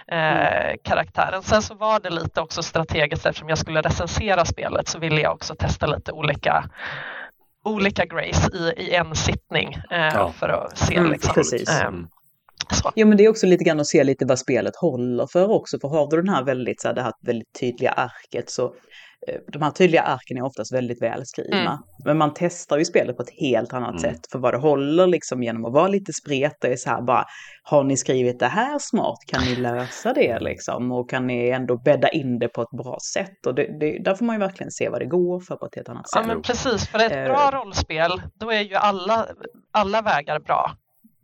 eh, 0.06 0.76
karaktären. 0.84 1.42
Sen 1.42 1.62
så 1.62 1.74
var 1.74 2.00
det 2.00 2.10
lite 2.10 2.40
också 2.40 2.62
strategiskt 2.62 3.26
eftersom 3.26 3.48
jag 3.48 3.58
skulle 3.58 3.80
recensera 3.80 4.44
spelet 4.44 4.88
så 4.88 4.98
ville 4.98 5.20
jag 5.20 5.32
också 5.32 5.54
testa 5.54 5.86
lite 5.86 6.12
olika 6.12 6.70
olika 7.64 8.04
Grace 8.04 8.50
i, 8.54 8.82
i 8.82 8.94
en 8.94 9.14
sittning 9.14 9.74
eh, 9.90 9.98
ja. 10.14 10.32
för 10.32 10.48
att 10.48 10.78
se. 10.78 10.96
Mm, 10.96 11.10
liksom, 11.10 11.42
eh, 11.68 11.90
Så. 12.72 12.92
Ja, 12.94 13.06
men 13.06 13.16
det 13.16 13.24
är 13.24 13.28
också 13.28 13.46
lite 13.46 13.64
grann 13.64 13.80
att 13.80 13.86
se 13.86 14.04
lite 14.04 14.26
vad 14.26 14.38
spelet 14.38 14.76
håller 14.76 15.26
för 15.26 15.50
också. 15.50 15.78
För 15.80 15.88
har 15.88 16.10
du 16.10 16.16
den 16.16 16.28
här 16.28 16.44
väldigt, 16.44 16.80
så 16.80 16.88
här, 16.88 16.94
det 16.94 17.02
här 17.02 17.12
väldigt 17.20 17.60
tydliga 17.60 17.90
arket 17.90 18.50
så 18.50 18.74
de 19.52 19.62
här 19.62 19.70
tydliga 19.70 20.02
arken 20.02 20.36
är 20.36 20.42
oftast 20.42 20.72
väldigt 20.72 21.02
välskrivna. 21.02 21.70
Mm. 21.70 21.78
Men 22.04 22.18
man 22.18 22.32
testar 22.34 22.78
ju 22.78 22.84
spelet 22.84 23.16
på 23.16 23.22
ett 23.22 23.40
helt 23.40 23.72
annat 23.72 23.90
mm. 23.90 24.00
sätt 24.00 24.20
för 24.32 24.38
vad 24.38 24.54
det 24.54 24.58
håller 24.58 25.06
liksom 25.06 25.42
genom 25.42 25.64
att 25.64 25.72
vara 25.72 25.88
lite 25.88 26.12
spretig. 26.12 26.80
Så 26.80 26.90
här 26.90 27.02
bara, 27.02 27.24
har 27.62 27.84
ni 27.84 27.96
skrivit 27.96 28.38
det 28.38 28.46
här 28.46 28.78
smart? 28.78 29.18
Kan 29.26 29.44
ni 29.44 29.56
lösa 29.56 30.12
det 30.12 30.40
liksom? 30.40 30.92
Och 30.92 31.10
kan 31.10 31.26
ni 31.26 31.48
ändå 31.48 31.76
bädda 31.76 32.08
in 32.08 32.38
det 32.38 32.48
på 32.48 32.62
ett 32.62 32.70
bra 32.70 32.98
sätt? 33.12 33.46
Och 33.46 33.54
det, 33.54 33.78
det, 33.80 33.98
där 33.98 34.14
får 34.14 34.24
man 34.24 34.36
ju 34.36 34.40
verkligen 34.40 34.70
se 34.70 34.88
vad 34.88 35.00
det 35.00 35.06
går 35.06 35.40
för 35.40 35.56
på 35.56 35.66
ett 35.66 35.74
helt 35.74 35.88
annat 35.88 36.10
sätt. 36.10 36.22
Ja 36.22 36.26
men 36.26 36.42
precis, 36.42 36.88
för 36.88 36.98
ett 36.98 37.26
bra 37.26 37.48
uh, 37.48 37.58
rollspel 37.58 38.22
då 38.34 38.52
är 38.52 38.60
ju 38.60 38.74
alla, 38.74 39.26
alla 39.72 40.02
vägar 40.02 40.40
bra. 40.40 40.72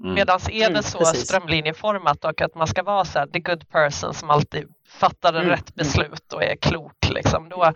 Mm. 0.00 0.14
Medan 0.14 0.40
är 0.50 0.60
det 0.60 0.66
mm, 0.66 0.82
så 0.82 0.98
precis. 0.98 1.28
strömlinjeformat 1.28 2.24
och 2.24 2.40
att 2.40 2.54
man 2.54 2.66
ska 2.66 2.82
vara 2.82 3.04
så 3.04 3.18
här, 3.18 3.26
the 3.26 3.40
good 3.40 3.68
person 3.68 4.14
som 4.14 4.30
alltid 4.30 4.68
fattar 4.88 5.32
mm. 5.34 5.48
rätt 5.48 5.74
beslut 5.74 6.32
och 6.32 6.42
är 6.42 6.56
klok, 6.56 7.10
liksom, 7.10 7.48
då, 7.48 7.72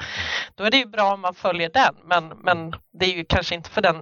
då 0.55 0.65
är 0.65 0.71
det 0.71 0.77
ju 0.77 0.87
bra 0.87 1.15
om 1.15 1.21
man 1.21 1.35
följer 1.35 1.71
den. 1.75 1.95
Men, 2.05 2.29
men 2.45 2.73
det 3.01 3.05
är 3.05 3.17
ju 3.17 3.25
kanske 3.25 3.55
inte 3.55 3.71
för 3.71 3.83
den 3.83 3.97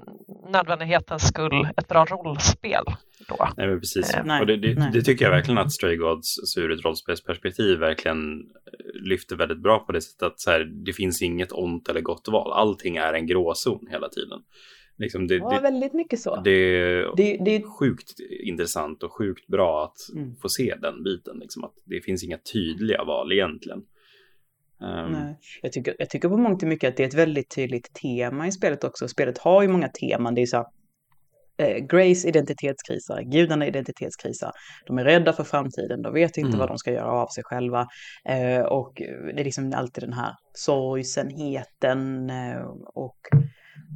nödvändighetens 0.52 1.28
skull 1.28 1.68
ett 1.76 1.88
bra 1.88 2.04
rollspel. 2.04 2.84
Då. 3.28 3.48
Nej, 3.56 3.68
men 3.68 3.80
precis. 3.80 4.14
Eh, 4.14 4.40
och 4.40 4.46
det, 4.46 4.56
det, 4.56 4.90
det, 4.92 5.02
tycker 5.02 5.24
jag 5.24 5.32
verkligen 5.32 5.58
att 5.58 5.72
Stray 5.72 5.96
Gods 5.96 6.56
ur 6.56 6.72
ett 6.72 6.84
rollspelsperspektiv 6.84 7.78
verkligen 7.78 8.40
eh, 8.40 9.08
lyfter 9.08 9.36
väldigt 9.36 9.62
bra 9.62 9.78
på 9.78 9.92
det 9.92 10.00
sättet 10.00 10.22
att 10.22 10.40
så 10.40 10.50
här, 10.50 10.64
det 10.86 10.92
finns 10.92 11.22
inget 11.22 11.52
ont 11.52 11.88
eller 11.88 12.00
gott 12.00 12.28
val. 12.28 12.52
Allting 12.52 12.96
är 12.96 13.12
en 13.12 13.26
gråzon 13.26 13.86
hela 13.90 14.08
tiden. 14.08 14.38
Liksom 14.98 15.26
det, 15.26 15.34
ja, 15.34 15.50
det, 15.50 15.60
väldigt 15.60 15.92
mycket 15.92 16.20
så. 16.20 16.40
Det, 16.40 17.02
det, 17.16 17.38
det 17.44 17.56
är 17.56 17.78
sjukt 17.78 18.14
intressant 18.44 19.02
och 19.02 19.12
sjukt 19.12 19.46
bra 19.46 19.84
att 19.84 20.16
mm. 20.16 20.36
få 20.36 20.48
se 20.48 20.74
den 20.82 21.02
biten. 21.02 21.38
Liksom 21.38 21.64
att 21.64 21.74
det 21.84 22.00
finns 22.00 22.24
inga 22.24 22.38
tydliga 22.52 23.04
val 23.04 23.32
egentligen. 23.32 23.78
Um, 24.80 25.12
Nej. 25.12 25.38
Jag, 25.62 25.72
tycker, 25.72 25.96
jag 25.98 26.10
tycker 26.10 26.28
på 26.28 26.36
mångt 26.36 26.62
och 26.62 26.68
mycket 26.68 26.88
att 26.88 26.96
det 26.96 27.02
är 27.02 27.08
ett 27.08 27.14
väldigt 27.14 27.54
tydligt 27.54 27.94
tema 27.94 28.46
i 28.46 28.52
spelet 28.52 28.84
också. 28.84 29.08
Spelet 29.08 29.38
har 29.38 29.62
ju 29.62 29.68
många 29.68 29.88
teman. 29.88 30.34
Det 30.34 30.42
är 30.42 30.46
så 30.46 30.66
eh, 31.58 31.76
Grace 31.76 32.28
identitetskrisar, 32.28 33.22
gudarna 33.22 33.66
identitetskrisar. 33.66 34.52
De 34.86 34.98
är 34.98 35.04
rädda 35.04 35.32
för 35.32 35.44
framtiden, 35.44 36.02
de 36.02 36.14
vet 36.14 36.36
inte 36.36 36.48
mm. 36.48 36.58
vad 36.58 36.68
de 36.68 36.78
ska 36.78 36.92
göra 36.92 37.12
av 37.12 37.26
sig 37.26 37.44
själva. 37.44 37.86
Eh, 38.28 38.60
och 38.60 38.92
det 39.34 39.40
är 39.40 39.44
liksom 39.44 39.72
alltid 39.76 40.04
den 40.04 40.12
här 40.12 40.32
sorgsenheten 40.52 42.30
eh, 42.30 42.62
och 42.94 43.18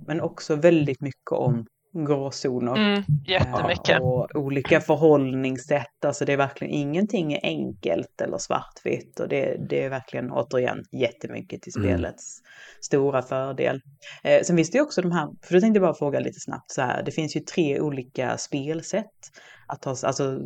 men 0.06 0.20
också 0.20 0.56
väldigt 0.56 1.00
mycket 1.00 1.32
om 1.32 1.66
gråzoner. 1.94 2.76
Mm, 2.76 3.02
jättemycket. 3.26 4.00
Och 4.00 4.36
olika 4.36 4.80
förhållningssätt. 4.80 6.04
Alltså 6.04 6.24
det 6.24 6.32
är 6.32 6.36
verkligen 6.36 6.74
ingenting 6.74 7.32
är 7.32 7.40
enkelt 7.42 8.20
eller 8.20 8.38
svartvitt. 8.38 9.20
Och 9.20 9.28
det, 9.28 9.56
det 9.68 9.84
är 9.84 9.90
verkligen 9.90 10.30
återigen 10.30 10.84
jättemycket 10.92 11.62
till 11.62 11.72
mm. 11.76 11.88
spelets 11.88 12.40
mm. 12.40 12.48
stora 12.80 13.22
fördel. 13.22 13.80
Eh, 14.24 14.42
sen 14.42 14.56
finns 14.56 14.70
det 14.70 14.78
ju 14.78 14.82
också 14.82 15.02
de 15.02 15.12
här, 15.12 15.28
för 15.42 15.54
då 15.54 15.60
tänkte 15.60 15.78
jag 15.78 15.88
bara 15.88 15.94
fråga 15.94 16.20
lite 16.20 16.40
snabbt 16.40 16.70
så 16.70 16.82
här. 16.82 17.02
Det 17.02 17.12
finns 17.12 17.36
ju 17.36 17.40
tre 17.40 17.80
olika 17.80 18.38
spelsätt. 18.38 19.30
Att 19.66 19.82
ta, 19.82 19.90
alltså, 19.90 20.40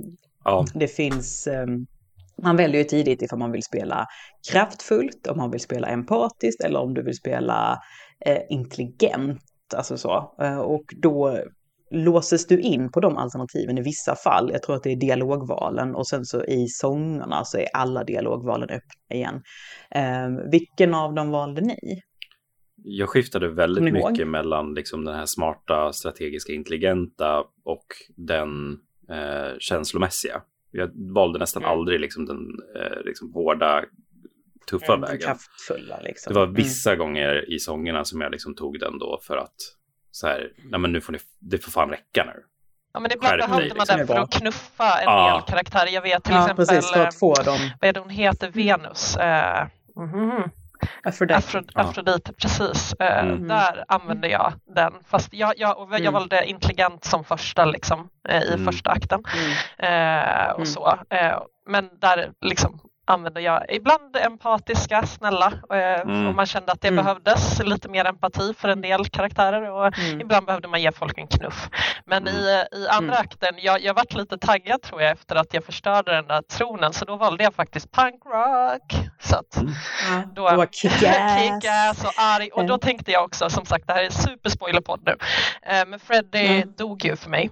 ja. 0.45 0.65
det 0.75 0.89
finns 0.89 1.47
um, 1.47 1.87
man 2.43 2.57
väljer 2.57 2.79
ju 2.79 2.85
tidigt 2.85 3.23
ifall 3.23 3.39
man 3.39 3.53
vill 3.53 3.63
spela 3.63 4.07
kraftfullt, 4.53 5.27
om 5.27 5.37
man 5.37 5.51
vill 5.51 5.61
spela 5.61 5.89
empatiskt 5.89 6.61
eller 6.65 6.81
om 6.81 6.95
du 6.95 7.03
vill 7.03 7.17
spela 7.17 7.73
eh, 7.73 7.79
intelligent. 8.49 9.43
Alltså 9.77 9.97
så. 9.97 10.35
Eh, 10.41 10.59
och 10.59 10.85
då 11.03 11.43
låses 11.91 12.47
du 12.47 12.61
in 12.61 12.93
på 12.93 13.01
de 13.01 13.17
alternativen 13.17 13.79
i 13.79 13.83
vissa 13.83 14.17
fall. 14.17 14.51
Jag 14.53 14.63
tror 14.63 14.77
att 14.77 14.83
det 14.83 14.93
är 14.93 14.97
dialogvalen 14.97 15.95
och 15.95 16.09
sen 16.09 16.25
så 16.25 16.45
i 16.45 16.67
sångerna 16.69 17.45
så 17.45 17.59
är 17.59 17.67
alla 17.75 18.05
dialogvalen 18.05 18.69
öppna 18.69 19.17
igen. 19.17 19.43
Eh, 19.91 20.51
vilken 20.51 20.95
av 20.95 21.15
dem 21.15 21.31
valde 21.31 21.61
ni? 21.61 22.03
Jag 22.77 23.09
skiftade 23.09 23.49
väldigt 23.49 23.85
mycket 23.85 24.19
ihåg? 24.19 24.27
mellan 24.27 24.75
liksom 24.75 25.05
den 25.05 25.15
här 25.15 25.27
smarta, 25.27 25.93
strategiska, 25.93 26.53
intelligenta 26.53 27.39
och 27.65 27.87
den 28.17 28.73
eh, 29.11 29.59
känslomässiga. 29.59 30.43
Jag 30.71 30.91
valde 31.15 31.39
nästan 31.39 31.63
mm. 31.63 31.73
aldrig 31.73 32.01
liksom 32.01 32.27
den 32.27 32.39
eh, 32.77 33.05
liksom 33.05 33.33
hårda 33.33 33.85
tuffa 34.71 34.95
mm, 34.95 35.01
vägen. 35.01 35.21
Kraftfulla 35.21 36.01
liksom. 36.01 36.33
Det 36.33 36.39
var 36.39 36.47
vissa 36.47 36.93
mm. 36.93 36.99
gånger 36.99 37.53
i 37.55 37.59
sångerna 37.59 38.05
som 38.05 38.21
jag 38.21 38.33
liksom 38.33 38.55
tog 38.55 38.81
den 38.81 38.99
då 38.99 39.21
för 39.23 39.37
att 39.37 39.57
så 40.11 40.27
här, 40.27 40.53
nej 40.71 40.81
men 40.81 40.93
nu 40.93 41.01
får 41.01 41.13
ni, 41.13 41.19
det 41.39 41.59
får 41.59 41.71
fan 41.71 41.91
räcka 41.91 42.25
nu. 42.25 42.43
Ja 42.93 43.01
men 43.01 43.13
ibland 43.13 43.39
behövde 43.39 43.75
man 43.75 43.79
liksom. 43.79 43.99
den 43.99 44.07
för 44.07 44.19
att 44.19 44.33
knuffa 44.33 45.01
en 45.01 45.05
ja. 45.05 45.35
del 45.35 45.49
karaktärer. 45.49 45.91
Jag 45.91 46.03
vet 46.03 46.25
till 46.25 46.35
ja, 46.35 46.43
exempel, 46.43 46.67
precis, 46.67 46.91
för 46.91 47.07
att 47.07 47.19
få 47.19 47.35
dem. 47.35 47.59
vad 47.81 47.89
är 47.89 47.93
det 47.93 48.01
hon 48.01 48.11
heter, 48.11 48.51
Venus. 48.51 49.17
Uh, 49.17 49.23
mm 49.23 49.71
-hmm. 49.97 50.51
Aphrodite. 51.03 51.37
Afro, 51.37 51.63
Afrodite, 51.75 52.33
precis. 52.33 52.95
Eh, 53.01 53.19
mm. 53.19 53.49
Där 53.49 53.85
använde 53.89 54.29
jag 54.29 54.53
den. 54.75 54.93
Fast 55.05 55.33
jag, 55.33 55.55
jag, 55.57 55.89
jag 55.91 56.01
mm. 56.01 56.13
valde 56.13 56.47
intelligent 56.47 57.05
som 57.05 57.25
första 57.25 57.65
liksom, 57.65 58.09
eh, 58.29 58.43
i 58.43 58.53
mm. 58.53 58.65
första 58.65 58.91
akten. 58.91 59.23
Mm. 59.35 59.53
Eh, 59.79 60.51
och 60.51 60.59
mm. 60.59 60.67
så. 60.67 60.99
Eh, 61.11 61.39
men 61.67 61.89
där 62.01 62.33
liksom 62.41 62.81
använder 63.07 63.41
jag 63.41 63.65
ibland 63.69 64.17
empatiska, 64.17 65.07
snälla. 65.07 65.53
Eh, 65.71 66.01
mm. 66.01 66.27
Och 66.27 66.35
man 66.35 66.47
kände 66.47 66.73
att 66.73 66.81
det 66.81 66.89
mm. 66.89 67.05
behövdes 67.05 67.63
lite 67.65 67.89
mer 67.89 68.05
empati 68.05 68.55
för 68.59 68.69
en 68.69 68.81
del 68.81 69.09
karaktärer 69.09 69.71
och 69.71 69.99
mm. 69.99 70.21
ibland 70.21 70.47
behövde 70.47 70.69
man 70.69 70.83
ge 70.83 70.93
folk 70.93 71.19
en 71.19 71.27
knuff. 71.27 71.69
Men 72.05 72.29
i, 72.29 72.67
mm. 72.71 72.83
i 72.83 72.89
andra 72.89 73.15
mm. 73.15 73.27
akten, 73.27 73.55
jag, 73.59 73.83
jag 73.83 73.95
varit 73.95 74.15
lite 74.15 74.39
taggad 74.39 74.83
tror 74.83 75.03
jag 75.03 75.11
efter 75.11 75.37
att 75.37 75.55
jag 75.55 75.65
förstörde 75.65 76.13
den 76.13 76.27
där 76.27 76.43
tronen 76.43 76.93
så 76.93 77.05
då 77.05 77.17
valde 77.17 77.45
jag 77.45 77.55
faktiskt 77.55 77.93
punk 77.93 78.23
rock. 78.25 79.09
Så 79.21 79.37
att 79.37 79.57
mm. 79.57 79.75
då, 80.35 80.51
då 80.51 80.67
kick-ass 80.71 82.05
och 82.05 82.13
arg 82.17 82.51
och 82.53 82.67
då 82.67 82.79
tänkte 82.79 83.13
jag 83.13 83.25
också, 83.25 83.51
som 83.51 83.67
sagt 83.67 83.87
det 83.87 83.93
här 83.93 84.03
är 84.03 84.11
superspoilerpodd 84.11 85.01
nu, 85.07 85.17
eh, 85.63 85.87
men 85.87 85.99
Freddie 85.99 86.65
dog 86.77 87.05
ju 87.05 87.17
för 87.17 87.31
mig. 87.31 87.51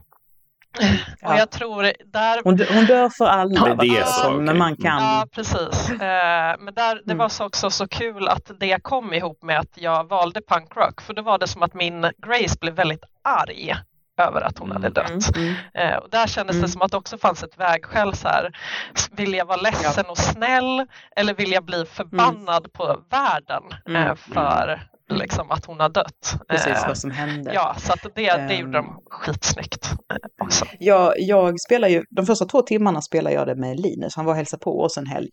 Ja. 1.20 1.32
Och 1.32 1.38
jag 1.38 1.50
tror 1.50 1.82
där... 2.12 2.44
Hon, 2.44 2.58
hon 2.74 2.84
dör 2.84 3.08
för 3.08 3.26
alla, 3.26 3.68
ja, 3.68 3.74
det 3.74 3.87
är 3.87 4.04
så, 4.04 4.30
okay. 4.30 4.40
men 4.40 4.58
man 4.58 4.76
kan... 4.76 5.02
Ja, 5.02 5.26
precis. 5.32 5.90
Eh, 5.90 6.54
men 6.58 6.74
där, 6.74 6.94
det 6.94 7.12
mm. 7.12 7.18
var 7.18 7.44
också 7.44 7.70
så 7.70 7.88
kul 7.88 8.28
att 8.28 8.50
det 8.60 8.82
kom 8.82 9.12
ihop 9.12 9.42
med 9.42 9.58
att 9.58 9.72
jag 9.74 10.08
valde 10.08 10.40
punkrock, 10.48 11.00
för 11.00 11.14
då 11.14 11.22
var 11.22 11.38
det 11.38 11.46
som 11.46 11.62
att 11.62 11.74
min 11.74 12.00
Grace 12.02 12.56
blev 12.60 12.74
väldigt 12.74 13.04
arg 13.22 13.74
över 14.16 14.40
att 14.40 14.58
hon 14.58 14.72
hade 14.72 14.87
mm. 14.87 14.92
dött. 14.92 15.37
Mm. 15.37 15.54
Mm. 15.74 15.98
och 15.98 16.10
där 16.10 16.26
kändes 16.26 16.54
mm. 16.54 16.62
det 16.62 16.68
som 16.72 16.82
att 16.82 16.90
det 16.90 16.96
också 16.96 17.18
fanns 17.18 17.42
ett 17.42 17.58
vägskäl 17.58 18.14
så 18.14 18.28
här, 18.28 18.52
vill 19.12 19.34
jag 19.34 19.44
vara 19.46 19.60
ledsen 19.60 20.04
ja. 20.06 20.10
och 20.10 20.18
snäll 20.18 20.87
eller 21.16 21.34
vill 21.34 21.52
jag 21.52 21.64
bli 21.64 21.84
förbannad 21.87 22.58
mm. 22.62 22.70
på 22.72 23.00
världen 23.10 23.62
eh, 23.88 24.02
mm. 24.02 24.16
för 24.16 24.80
liksom, 25.10 25.50
att 25.50 25.64
hon 25.64 25.80
har 25.80 25.88
dött. 25.88 26.34
Precis 26.48 26.66
eh, 26.66 26.88
vad 26.88 26.98
som 26.98 27.10
hände. 27.10 27.54
Ja, 27.54 27.76
så 27.78 27.92
att 27.92 28.14
det, 28.14 28.46
det 28.48 28.54
gjorde 28.54 28.72
de 28.72 29.02
skitsnyggt 29.10 29.92
eh, 30.10 30.16
också. 30.44 30.64
Jag, 30.78 31.14
jag 31.18 31.60
spelar 31.60 31.88
ju, 31.88 32.04
de 32.10 32.26
första 32.26 32.44
två 32.44 32.62
timmarna 32.62 33.02
spelar 33.02 33.30
jag 33.30 33.46
det 33.46 33.56
med 33.56 33.80
Linus, 33.80 34.16
han 34.16 34.24
var 34.24 34.32
och 34.32 34.36
hälsade 34.36 34.60
på 34.60 34.80
oss 34.80 34.96
en 34.96 35.06
helg. 35.06 35.30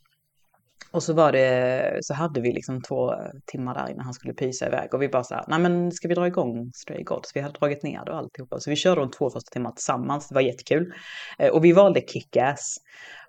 Och 0.92 1.04
så 1.04 1.14
var 1.14 1.32
det, 1.32 2.00
så 2.02 2.14
hade 2.14 2.42
vi 2.42 2.52
liksom 2.52 2.82
två 2.82 3.14
timmar 3.46 3.74
där 3.74 3.92
innan 3.92 4.06
han 4.06 4.14
skulle 4.14 4.34
pysa 4.34 4.68
iväg 4.68 4.94
och 4.94 5.02
vi 5.02 5.10
bara 5.10 5.24
så 5.24 5.36
här, 5.36 5.46
nej 5.48 5.60
men 5.60 5.92
ska 5.92 6.08
vi 6.08 6.14
dra 6.14 6.28
igång 6.28 6.72
Stray 6.74 7.04
Gods? 7.04 7.36
Vi 7.36 7.42
hade 7.42 7.60
dragit 7.60 7.84
ner 7.84 8.06
det 8.06 8.12
och 8.12 8.18
alltihopa. 8.18 8.60
Så 8.60 8.70
vi 8.70 8.76
körde 8.76 9.02
de 9.02 9.12
två 9.12 9.30
första 9.30 9.52
timmarna 9.52 9.76
tillsammans, 9.76 10.28
det 10.28 10.36
var 10.36 10.42
jättekul. 10.42 10.94
Eh, 11.40 11.50
och 11.50 11.66
vi 11.66 11.72
valde 11.72 12.00
Kick-Ass. 12.00 12.78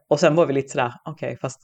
Och 0.09 0.21
sen 0.21 0.35
var 0.35 0.47
vi 0.47 0.53
lite 0.53 0.69
sådär, 0.69 0.93
okej, 1.05 1.27
okay, 1.27 1.37
fast, 1.37 1.61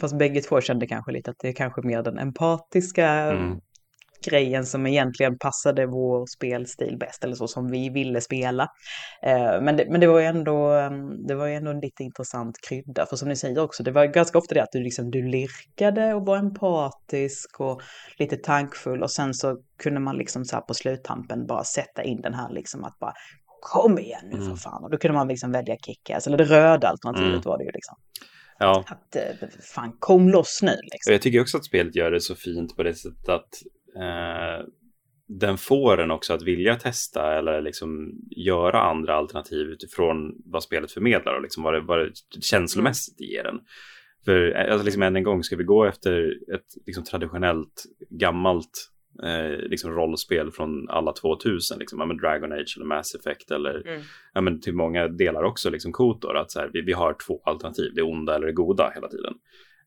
fast 0.00 0.18
bägge 0.18 0.40
två 0.40 0.60
kände 0.60 0.86
kanske 0.86 1.12
lite 1.12 1.30
att 1.30 1.38
det 1.38 1.48
är 1.48 1.52
kanske 1.52 1.82
mer 1.82 2.02
den 2.02 2.18
empatiska 2.18 3.08
mm 3.08 3.60
grejen 4.24 4.66
som 4.66 4.86
egentligen 4.86 5.38
passade 5.38 5.86
vår 5.86 6.26
spelstil 6.26 6.96
bäst, 6.98 7.24
eller 7.24 7.34
så 7.34 7.48
som 7.48 7.70
vi 7.70 7.90
ville 7.90 8.20
spela. 8.20 8.68
Eh, 9.22 9.62
men, 9.62 9.76
det, 9.76 9.86
men 9.90 10.00
det 10.00 10.06
var 10.06 10.20
ju 10.20 10.26
ändå, 10.26 10.66
mm, 10.66 11.26
det 11.26 11.34
var 11.34 11.46
ju 11.46 11.54
ändå 11.54 11.70
en 11.70 11.80
lite 11.80 12.02
intressant 12.02 12.56
krydda, 12.68 13.06
för 13.06 13.16
som 13.16 13.28
ni 13.28 13.36
säger 13.36 13.58
också, 13.58 13.82
det 13.82 13.90
var 13.90 14.06
ganska 14.06 14.38
ofta 14.38 14.54
det 14.54 14.62
att 14.62 14.72
du 14.72 14.82
liksom, 14.82 15.10
du 15.10 15.22
lirkade 15.22 16.14
och 16.14 16.26
var 16.26 16.36
empatisk 16.36 17.60
och 17.60 17.82
lite 18.18 18.36
tankfull 18.36 19.02
och 19.02 19.10
sen 19.10 19.34
så 19.34 19.56
kunde 19.82 20.00
man 20.00 20.16
liksom 20.16 20.44
så 20.44 20.56
här 20.56 20.62
på 20.62 20.74
sluttampen 20.74 21.46
bara 21.46 21.64
sätta 21.64 22.02
in 22.02 22.20
den 22.20 22.34
här 22.34 22.50
liksom 22.50 22.84
att 22.84 22.98
bara 22.98 23.12
kom 23.60 23.98
igen 23.98 24.20
nu 24.24 24.36
för 24.36 24.44
mm. 24.44 24.56
fan. 24.56 24.84
Och 24.84 24.90
då 24.90 24.98
kunde 24.98 25.14
man 25.14 25.28
liksom 25.28 25.52
välja 25.52 25.76
kickass, 25.76 26.26
eller 26.26 26.38
det 26.38 26.44
röda 26.44 26.88
alternativet 26.88 27.32
mm. 27.32 27.42
var 27.44 27.58
det 27.58 27.64
ju 27.64 27.70
liksom. 27.70 27.96
Ja. 28.58 28.84
Att 28.86 29.16
eh, 29.16 29.48
fan 29.74 29.92
kom 29.98 30.28
loss 30.28 30.60
nu 30.62 30.76
liksom. 30.92 31.12
Jag 31.12 31.22
tycker 31.22 31.40
också 31.40 31.56
att 31.56 31.64
spelet 31.64 31.96
gör 31.96 32.10
det 32.10 32.20
så 32.20 32.34
fint 32.34 32.76
på 32.76 32.82
det 32.82 32.94
sättet 32.94 33.28
att 33.28 33.48
eh, 33.96 34.66
den 35.28 35.58
får 35.58 36.00
en 36.00 36.10
också 36.10 36.32
att 36.32 36.42
vilja 36.42 36.76
testa 36.76 37.38
eller 37.38 37.60
liksom 37.60 38.12
göra 38.30 38.80
andra 38.80 39.14
alternativ 39.14 39.66
utifrån 39.66 40.34
vad 40.44 40.62
spelet 40.62 40.92
förmedlar 40.92 41.34
och 41.34 41.42
liksom 41.42 41.62
vad, 41.62 41.74
det, 41.74 41.80
vad 41.80 41.98
det 41.98 42.12
känslomässigt 42.40 43.20
ger 43.20 43.46
en. 43.46 43.60
För 44.24 44.50
alltså 44.52 44.84
liksom 44.84 45.02
än 45.02 45.16
en 45.16 45.22
gång, 45.22 45.42
ska 45.42 45.56
vi 45.56 45.64
gå 45.64 45.84
efter 45.84 46.38
ett 46.54 46.86
liksom 46.86 47.04
traditionellt 47.04 47.84
gammalt 48.10 48.90
eh, 49.22 49.68
liksom 49.68 49.92
rollspel 49.92 50.50
från 50.50 50.88
alla 50.88 51.12
2000, 51.12 51.78
liksom, 51.78 51.98
ja, 51.98 52.06
men 52.06 52.16
Dragon 52.16 52.52
Age 52.52 52.74
eller 52.76 52.86
Mass 52.86 53.14
Effect 53.14 53.50
eller 53.50 53.86
mm. 53.86 54.02
ja, 54.34 54.40
men 54.40 54.60
till 54.60 54.74
många 54.74 55.08
delar 55.08 55.42
också 55.42 55.70
liksom 55.70 55.92
Kotor, 55.92 56.36
att 56.36 56.50
så 56.50 56.60
här, 56.60 56.70
vi, 56.72 56.80
vi 56.80 56.92
har 56.92 57.16
två 57.26 57.40
alternativ, 57.44 57.92
det 57.94 58.02
onda 58.02 58.34
eller 58.34 58.46
det 58.46 58.52
goda 58.52 58.92
hela 58.94 59.08
tiden. 59.08 59.34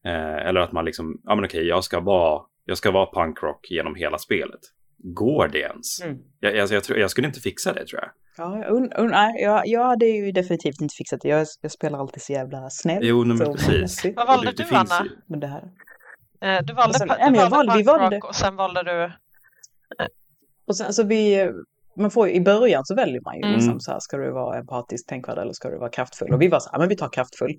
Eh, 0.05 0.47
eller 0.47 0.59
att 0.59 0.71
man 0.71 0.85
liksom, 0.85 1.21
ja 1.23 1.35
men 1.35 1.45
okej, 1.45 1.67
jag 1.67 1.83
ska 1.83 1.99
vara, 1.99 2.41
jag 2.65 2.77
ska 2.77 2.91
vara 2.91 3.23
punkrock 3.23 3.71
genom 3.71 3.95
hela 3.95 4.17
spelet. 4.17 4.59
Går 4.97 5.47
det 5.47 5.59
ens? 5.59 6.01
Mm. 6.01 6.17
Jag, 6.39 6.59
alltså, 6.59 6.75
jag, 6.75 6.83
jag, 6.87 6.97
jag 6.97 7.11
skulle 7.11 7.27
inte 7.27 7.39
fixa 7.39 7.73
det 7.73 7.85
tror 7.85 8.01
jag. 8.01 8.09
Ja, 8.37 8.65
un, 8.67 8.91
un, 8.97 9.07
nej, 9.07 9.43
jag, 9.43 9.67
jag 9.67 9.83
hade 9.83 10.05
ju 10.05 10.31
definitivt 10.31 10.81
inte 10.81 10.95
fixat 10.95 11.21
det. 11.21 11.29
Jag, 11.29 11.47
jag 11.61 11.71
spelar 11.71 11.99
alltid 11.99 12.21
så 12.21 12.33
jävla 12.33 12.69
snällt. 12.69 13.05
Jo, 13.05 13.25
men 13.25 13.37
precis. 13.37 14.05
Vad 14.15 14.27
valde 14.27 14.51
det, 14.51 14.69
du, 14.69 14.75
Anna? 14.75 15.07
Men 15.27 15.39
det 15.39 15.47
här. 15.47 15.63
Eh, 16.41 16.63
du 16.63 16.73
valde, 16.73 16.99
sen, 16.99 17.07
du 17.07 17.15
valde, 17.15 17.49
valde 17.49 17.77
vi 17.77 17.83
valde, 17.83 18.19
och 18.19 18.35
sen 18.35 18.55
valde 18.55 18.83
du... 18.83 19.11
Och 20.67 20.77
sen, 20.77 20.85
alltså 20.85 21.03
vi, 21.03 21.51
man 21.97 22.11
får, 22.11 22.29
I 22.29 22.41
början 22.41 22.85
så 22.85 22.95
väljer 22.95 23.21
man 23.21 23.35
ju 23.35 23.41
mm. 23.41 23.53
liksom 23.53 23.79
så 23.79 23.91
här, 23.91 23.99
ska 23.99 24.17
du 24.17 24.31
vara 24.31 24.57
empatisk, 24.57 25.07
tänkvärd 25.07 25.37
eller 25.37 25.53
ska 25.53 25.69
du 25.69 25.77
vara 25.77 25.89
kraftfull? 25.89 26.33
Och 26.33 26.41
vi 26.41 26.47
var 26.47 26.59
så 26.59 26.69
här, 26.71 26.79
men 26.79 26.89
vi 26.89 26.95
tar 26.95 27.09
kraftfull. 27.09 27.57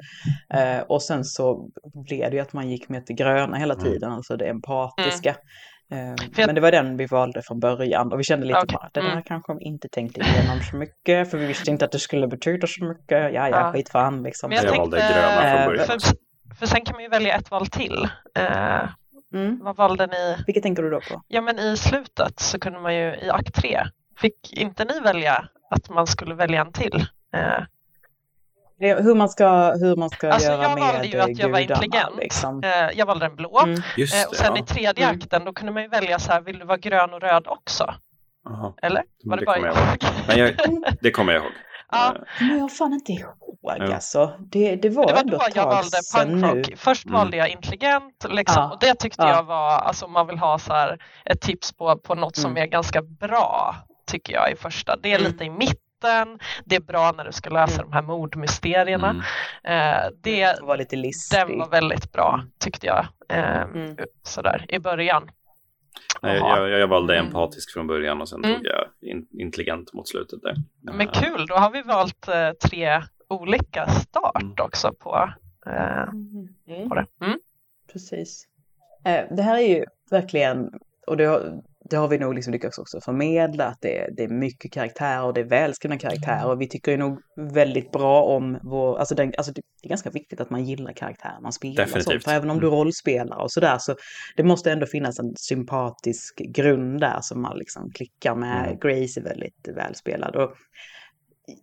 Eh, 0.54 0.80
och 0.80 1.02
sen 1.02 1.24
så 1.24 1.70
blev 2.06 2.30
det 2.30 2.36
ju 2.36 2.42
att 2.42 2.52
man 2.52 2.70
gick 2.70 2.88
med 2.88 3.06
till 3.06 3.16
gröna 3.16 3.56
hela 3.56 3.74
mm. 3.74 3.84
tiden, 3.84 4.08
mm. 4.08 4.16
alltså 4.16 4.36
det 4.36 4.44
empatiska. 4.44 5.30
Mm. 5.30 5.34
Eh, 5.94 6.46
men 6.46 6.54
det 6.54 6.60
var 6.60 6.70
den 6.70 6.96
vi 6.96 7.06
valde 7.06 7.42
från 7.42 7.60
början 7.60 8.12
och 8.12 8.18
vi 8.18 8.24
kände 8.24 8.46
lite 8.46 8.58
okay. 8.58 8.74
bara 8.74 8.86
att 8.86 8.94
den 8.94 9.04
här 9.04 9.12
mm. 9.12 9.22
kanske 9.22 9.52
de 9.52 9.60
inte 9.60 9.88
tänkte 9.88 10.20
igenom 10.20 10.60
så 10.70 10.76
mycket 10.76 11.30
för 11.30 11.38
vi 11.38 11.46
visste 11.46 11.70
inte 11.70 11.84
att 11.84 11.92
det 11.92 11.98
skulle 11.98 12.28
betyda 12.28 12.66
så 12.66 12.84
mycket. 12.84 13.10
Ja, 13.10 13.30
ja, 13.30 13.48
ja. 13.48 13.72
skit 13.72 13.88
fan 13.88 14.22
liksom. 14.22 14.48
Men 14.48 14.56
jag, 14.56 14.64
jag 14.64 14.72
tänkte, 14.72 14.98
valde 15.00 15.14
gröna 15.14 15.56
från 15.56 15.66
början. 15.66 15.86
För, 15.86 16.00
för 16.58 16.66
sen 16.66 16.84
kan 16.84 16.94
man 16.94 17.02
ju 17.02 17.08
välja 17.08 17.36
ett 17.36 17.50
val 17.50 17.66
till. 17.66 18.08
Uh, 18.38 18.88
mm. 19.34 19.58
Vad 19.62 19.76
valde 19.76 20.06
ni? 20.06 20.36
Vilket 20.46 20.62
tänker 20.62 20.82
du 20.82 20.90
då 20.90 21.00
på? 21.00 21.22
Ja, 21.28 21.40
men 21.40 21.58
i 21.58 21.76
slutet 21.76 22.40
så 22.40 22.60
kunde 22.60 22.80
man 22.80 22.94
ju 22.94 23.14
i 23.14 23.30
akt 23.30 23.54
3, 23.54 23.82
fick 24.16 24.53
inte 24.53 24.85
ni 24.85 25.00
välja 25.00 25.48
att 25.70 25.90
man 25.90 26.07
skulle 26.07 26.35
välja 26.35 26.61
en 26.61 26.72
till? 26.72 27.07
Uh, 27.37 27.64
hur 28.79 29.14
man 29.14 29.29
ska, 29.29 29.72
hur 29.72 29.96
man 29.96 30.11
ska 30.11 30.33
alltså, 30.33 30.50
göra 30.50 30.62
jag 30.62 30.74
med 30.74 30.83
valde 30.83 31.07
ju 31.07 31.20
att 31.20 31.38
jag 31.38 31.48
var 31.48 31.59
intelligent. 31.59 32.16
Liksom. 32.16 32.62
Eh, 32.64 32.98
jag 32.98 33.07
valde 33.07 33.27
den 33.27 33.37
blå. 33.37 33.61
Mm. 33.64 33.83
Det, 33.96 34.27
och 34.29 34.37
sen 34.37 34.53
ja. 34.55 34.62
i 34.62 34.66
tredje 34.66 35.05
mm. 35.05 35.16
akten 35.16 35.44
då 35.44 35.53
kunde 35.53 35.72
man 35.72 35.83
ju 35.83 35.88
välja 35.88 36.18
så 36.18 36.33
här, 36.33 36.40
vill 36.40 36.59
du 36.59 36.64
vara 36.64 36.79
grön 36.79 37.14
och 37.14 37.20
röd 37.20 37.46
också? 37.46 37.94
Aha. 38.46 38.74
Eller? 38.83 39.03
Var 39.24 39.37
det, 39.37 39.40
det 39.40 39.46
bara 39.46 39.59
jag? 39.59 39.77
Men 40.29 40.38
jag, 40.38 40.55
det 41.00 41.11
kommer 41.11 41.33
jag 41.33 41.42
ihåg. 41.42 41.53
Ja. 41.90 42.14
Men 42.40 42.50
jag 42.50 42.61
har 42.61 42.68
fan 42.68 42.92
inte 42.92 43.12
ihåg 43.12 43.55
ja. 43.62 43.94
alltså. 43.94 44.33
Det, 44.38 44.77
det 44.77 44.88
var, 44.88 45.07
det 45.07 45.12
var 45.12 45.20
ändå 45.20 45.37
då 45.37 45.44
jag 45.55 45.66
valde 45.66 45.98
punkrock. 46.16 46.79
Först 46.79 47.07
mm. 47.07 47.18
valde 47.18 47.37
jag 47.37 47.48
intelligent 47.48 48.27
liksom, 48.29 48.62
ja. 48.62 48.72
och 48.72 48.79
det 48.81 48.94
tyckte 48.94 49.22
ja. 49.22 49.31
jag 49.31 49.42
var, 49.42 49.70
alltså 49.70 50.07
om 50.07 50.12
man 50.12 50.27
vill 50.27 50.38
ha 50.38 50.59
så 50.59 50.72
här, 50.72 50.98
ett 51.24 51.40
tips 51.40 51.72
på, 51.72 51.98
på 51.98 52.14
något 52.14 52.37
som 52.37 52.50
mm. 52.50 52.62
är 52.62 52.66
ganska 52.66 53.03
bra 53.03 53.77
tycker 54.06 54.32
jag 54.32 54.52
i 54.52 54.56
första. 54.56 54.96
Det 54.96 55.12
är 55.12 55.18
mm. 55.18 55.32
lite 55.32 55.44
i 55.44 55.50
mitt 55.50 55.80
natten. 56.04 56.38
Det 56.64 56.76
är 56.76 56.80
bra 56.80 57.12
när 57.16 57.24
du 57.24 57.32
ska 57.32 57.50
lösa 57.50 57.80
mm. 57.80 57.90
de 57.90 57.96
här 57.96 58.02
mordmysterierna. 58.02 59.10
Mm. 59.10 59.22
Eh, 59.64 60.10
det, 60.22 60.62
var 60.62 60.76
lite 60.76 60.96
listig. 60.96 61.38
Den 61.38 61.58
var 61.58 61.68
väldigt 61.68 62.12
bra 62.12 62.34
mm. 62.34 62.52
tyckte 62.58 62.86
jag. 62.86 63.06
Eh, 63.28 63.62
mm. 63.62 63.96
Sådär 64.22 64.66
i 64.68 64.78
början. 64.78 65.30
Nej, 66.22 66.38
jag, 66.38 66.70
jag, 66.70 66.88
valde 66.88 67.14
mm. 67.14 67.26
empatisk 67.26 67.72
från 67.72 67.86
början 67.86 68.20
och 68.20 68.28
sen 68.28 68.44
mm. 68.44 68.56
tog 68.56 68.66
jag 68.66 69.10
in, 69.10 69.26
intelligent 69.32 69.92
mot 69.92 70.08
slutet 70.08 70.42
där. 70.42 70.54
Men 70.80 71.06
kul, 71.06 71.46
då 71.46 71.54
har 71.54 71.70
vi 71.70 71.82
valt 71.82 72.28
eh, 72.28 72.50
tre 72.50 73.02
olika 73.28 73.86
start 73.86 74.42
mm. 74.42 74.54
också 74.58 74.92
på, 74.92 75.30
eh, 75.66 76.04
på 76.88 76.94
det. 76.94 77.06
Precis. 77.92 78.46
Eh, 79.04 79.36
det 79.36 79.42
här 79.42 79.56
är 79.56 79.68
ju 79.68 79.84
verkligen, 80.10 80.70
och 81.06 81.16
det 81.16 81.24
det 81.94 81.98
har 81.98 82.09
vi 82.09 82.18
nog 82.18 82.35
liksom 82.35 82.52
lyckats 82.52 82.78
också 82.78 83.00
förmedla, 83.00 83.66
att 83.66 83.78
det 83.80 83.98
är, 83.98 84.11
det 84.16 84.24
är 84.24 84.28
mycket 84.28 84.72
karaktär 84.72 85.22
och 85.22 85.35
det 85.35 85.40
är 85.40 85.44
välskrivna 85.44 85.98
karaktärer. 85.98 86.50
Och 86.50 86.61
vi 86.61 86.68
tycker 86.68 86.92
ju 86.92 86.98
nog 86.98 87.20
väldigt 87.37 87.92
bra 87.92 88.22
om 88.22 88.59
vår, 88.62 88.98
alltså, 88.98 89.14
den, 89.14 89.33
alltså 89.38 89.52
det 89.52 89.62
är 89.83 89.88
ganska 89.88 90.11
viktigt 90.11 90.40
att 90.40 90.50
man 90.50 90.64
gillar 90.64 90.92
karaktärer 90.92 91.40
man 91.42 91.52
spelar. 91.52 91.85
Definitivt. 91.85 92.24
För 92.24 92.30
även 92.30 92.50
om 92.50 92.61
du 92.61 92.66
mm. 92.66 92.78
rollspelar 92.78 93.37
och 93.37 93.52
sådär 93.52 93.78
så 93.78 93.96
det 94.37 94.42
måste 94.42 94.72
ändå 94.72 94.87
finnas 94.87 95.18
en 95.18 95.33
sympatisk 95.37 96.38
grund 96.38 97.00
där 97.00 97.18
som 97.20 97.42
man 97.42 97.59
liksom 97.59 97.90
klickar 97.90 98.35
med. 98.35 98.66
Mm. 98.66 98.78
Grace 98.78 99.20
är 99.20 99.24
väldigt 99.24 99.68
välspelad 99.76 100.37
och 100.37 100.54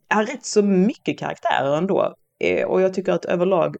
har 0.10 0.26
rätt 0.26 0.46
så 0.46 0.62
mycket 0.62 1.20
karaktärer 1.20 1.78
ändå. 1.78 2.16
Eh, 2.44 2.66
och 2.66 2.82
jag 2.82 2.94
tycker 2.94 3.14
att 3.14 3.26
överlag 3.26 3.76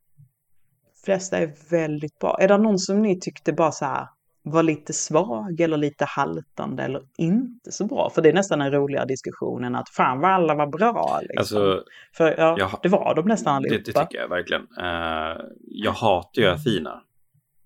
flesta 1.06 1.38
är 1.38 1.54
väldigt 1.70 2.20
bra. 2.20 2.38
Är 2.42 2.48
det 2.48 2.58
någon 2.58 2.80
som 2.80 3.02
ni 3.02 3.20
tyckte 3.20 3.54
bara 3.54 3.72
så 3.72 3.86
här, 3.86 4.08
var 4.44 4.64
lite 4.64 4.94
svag 4.94 5.62
eller 5.62 5.78
lite 5.78 6.06
haltande 6.06 6.84
eller 6.84 7.02
inte 7.18 7.72
så 7.72 7.86
bra. 7.86 8.10
För 8.16 8.22
det 8.22 8.30
är 8.30 8.34
nästan 8.34 8.62
en 8.62 8.72
roligare 8.72 9.06
diskussion 9.06 9.64
än 9.64 9.76
att 9.76 9.90
fan 9.90 10.20
vad 10.20 10.32
alla 10.32 10.56
var 10.56 10.68
bra. 10.68 11.20
Liksom. 11.22 11.38
Alltså, 11.38 11.84
För 12.14 12.36
ja, 12.38 12.56
jag, 12.58 12.80
det 12.84 12.90
var 12.90 13.16
de 13.16 13.28
nästan 13.28 13.56
allihopa. 13.56 13.78
Det, 13.86 13.92
det 13.92 14.00
tycker 14.00 14.18
jag 14.18 14.30
verkligen. 14.30 14.62
Uh, 14.62 15.42
jag 15.68 15.92
hatar 15.92 16.42
ju 16.42 16.48
Athena. 16.48 17.02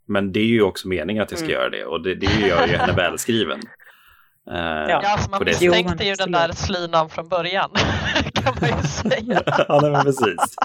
Men 0.07 0.31
det 0.31 0.39
är 0.39 0.45
ju 0.45 0.61
också 0.61 0.87
meningen 0.87 1.23
att 1.23 1.31
jag 1.31 1.39
ska 1.39 1.47
mm. 1.47 1.59
göra 1.59 1.69
det 1.69 1.85
och 1.85 2.03
det, 2.03 2.15
det 2.15 2.47
gör 2.47 2.67
ju 2.67 2.73
henne 2.73 2.93
välskriven. 2.93 3.59
Uh, 4.51 4.57
ja, 4.89 5.01
alltså 5.05 5.29
man 5.29 5.43
misstänkte 5.45 6.05
ju 6.05 6.13
den 6.13 6.31
där 6.31 6.51
slinan 6.51 7.09
från 7.09 7.29
början. 7.29 7.69
kan 8.33 8.53
man 8.61 8.69
ju 8.69 8.87
säga. 8.87 9.41
ja, 9.67 9.79
men 9.81 10.03
precis. 10.03 10.55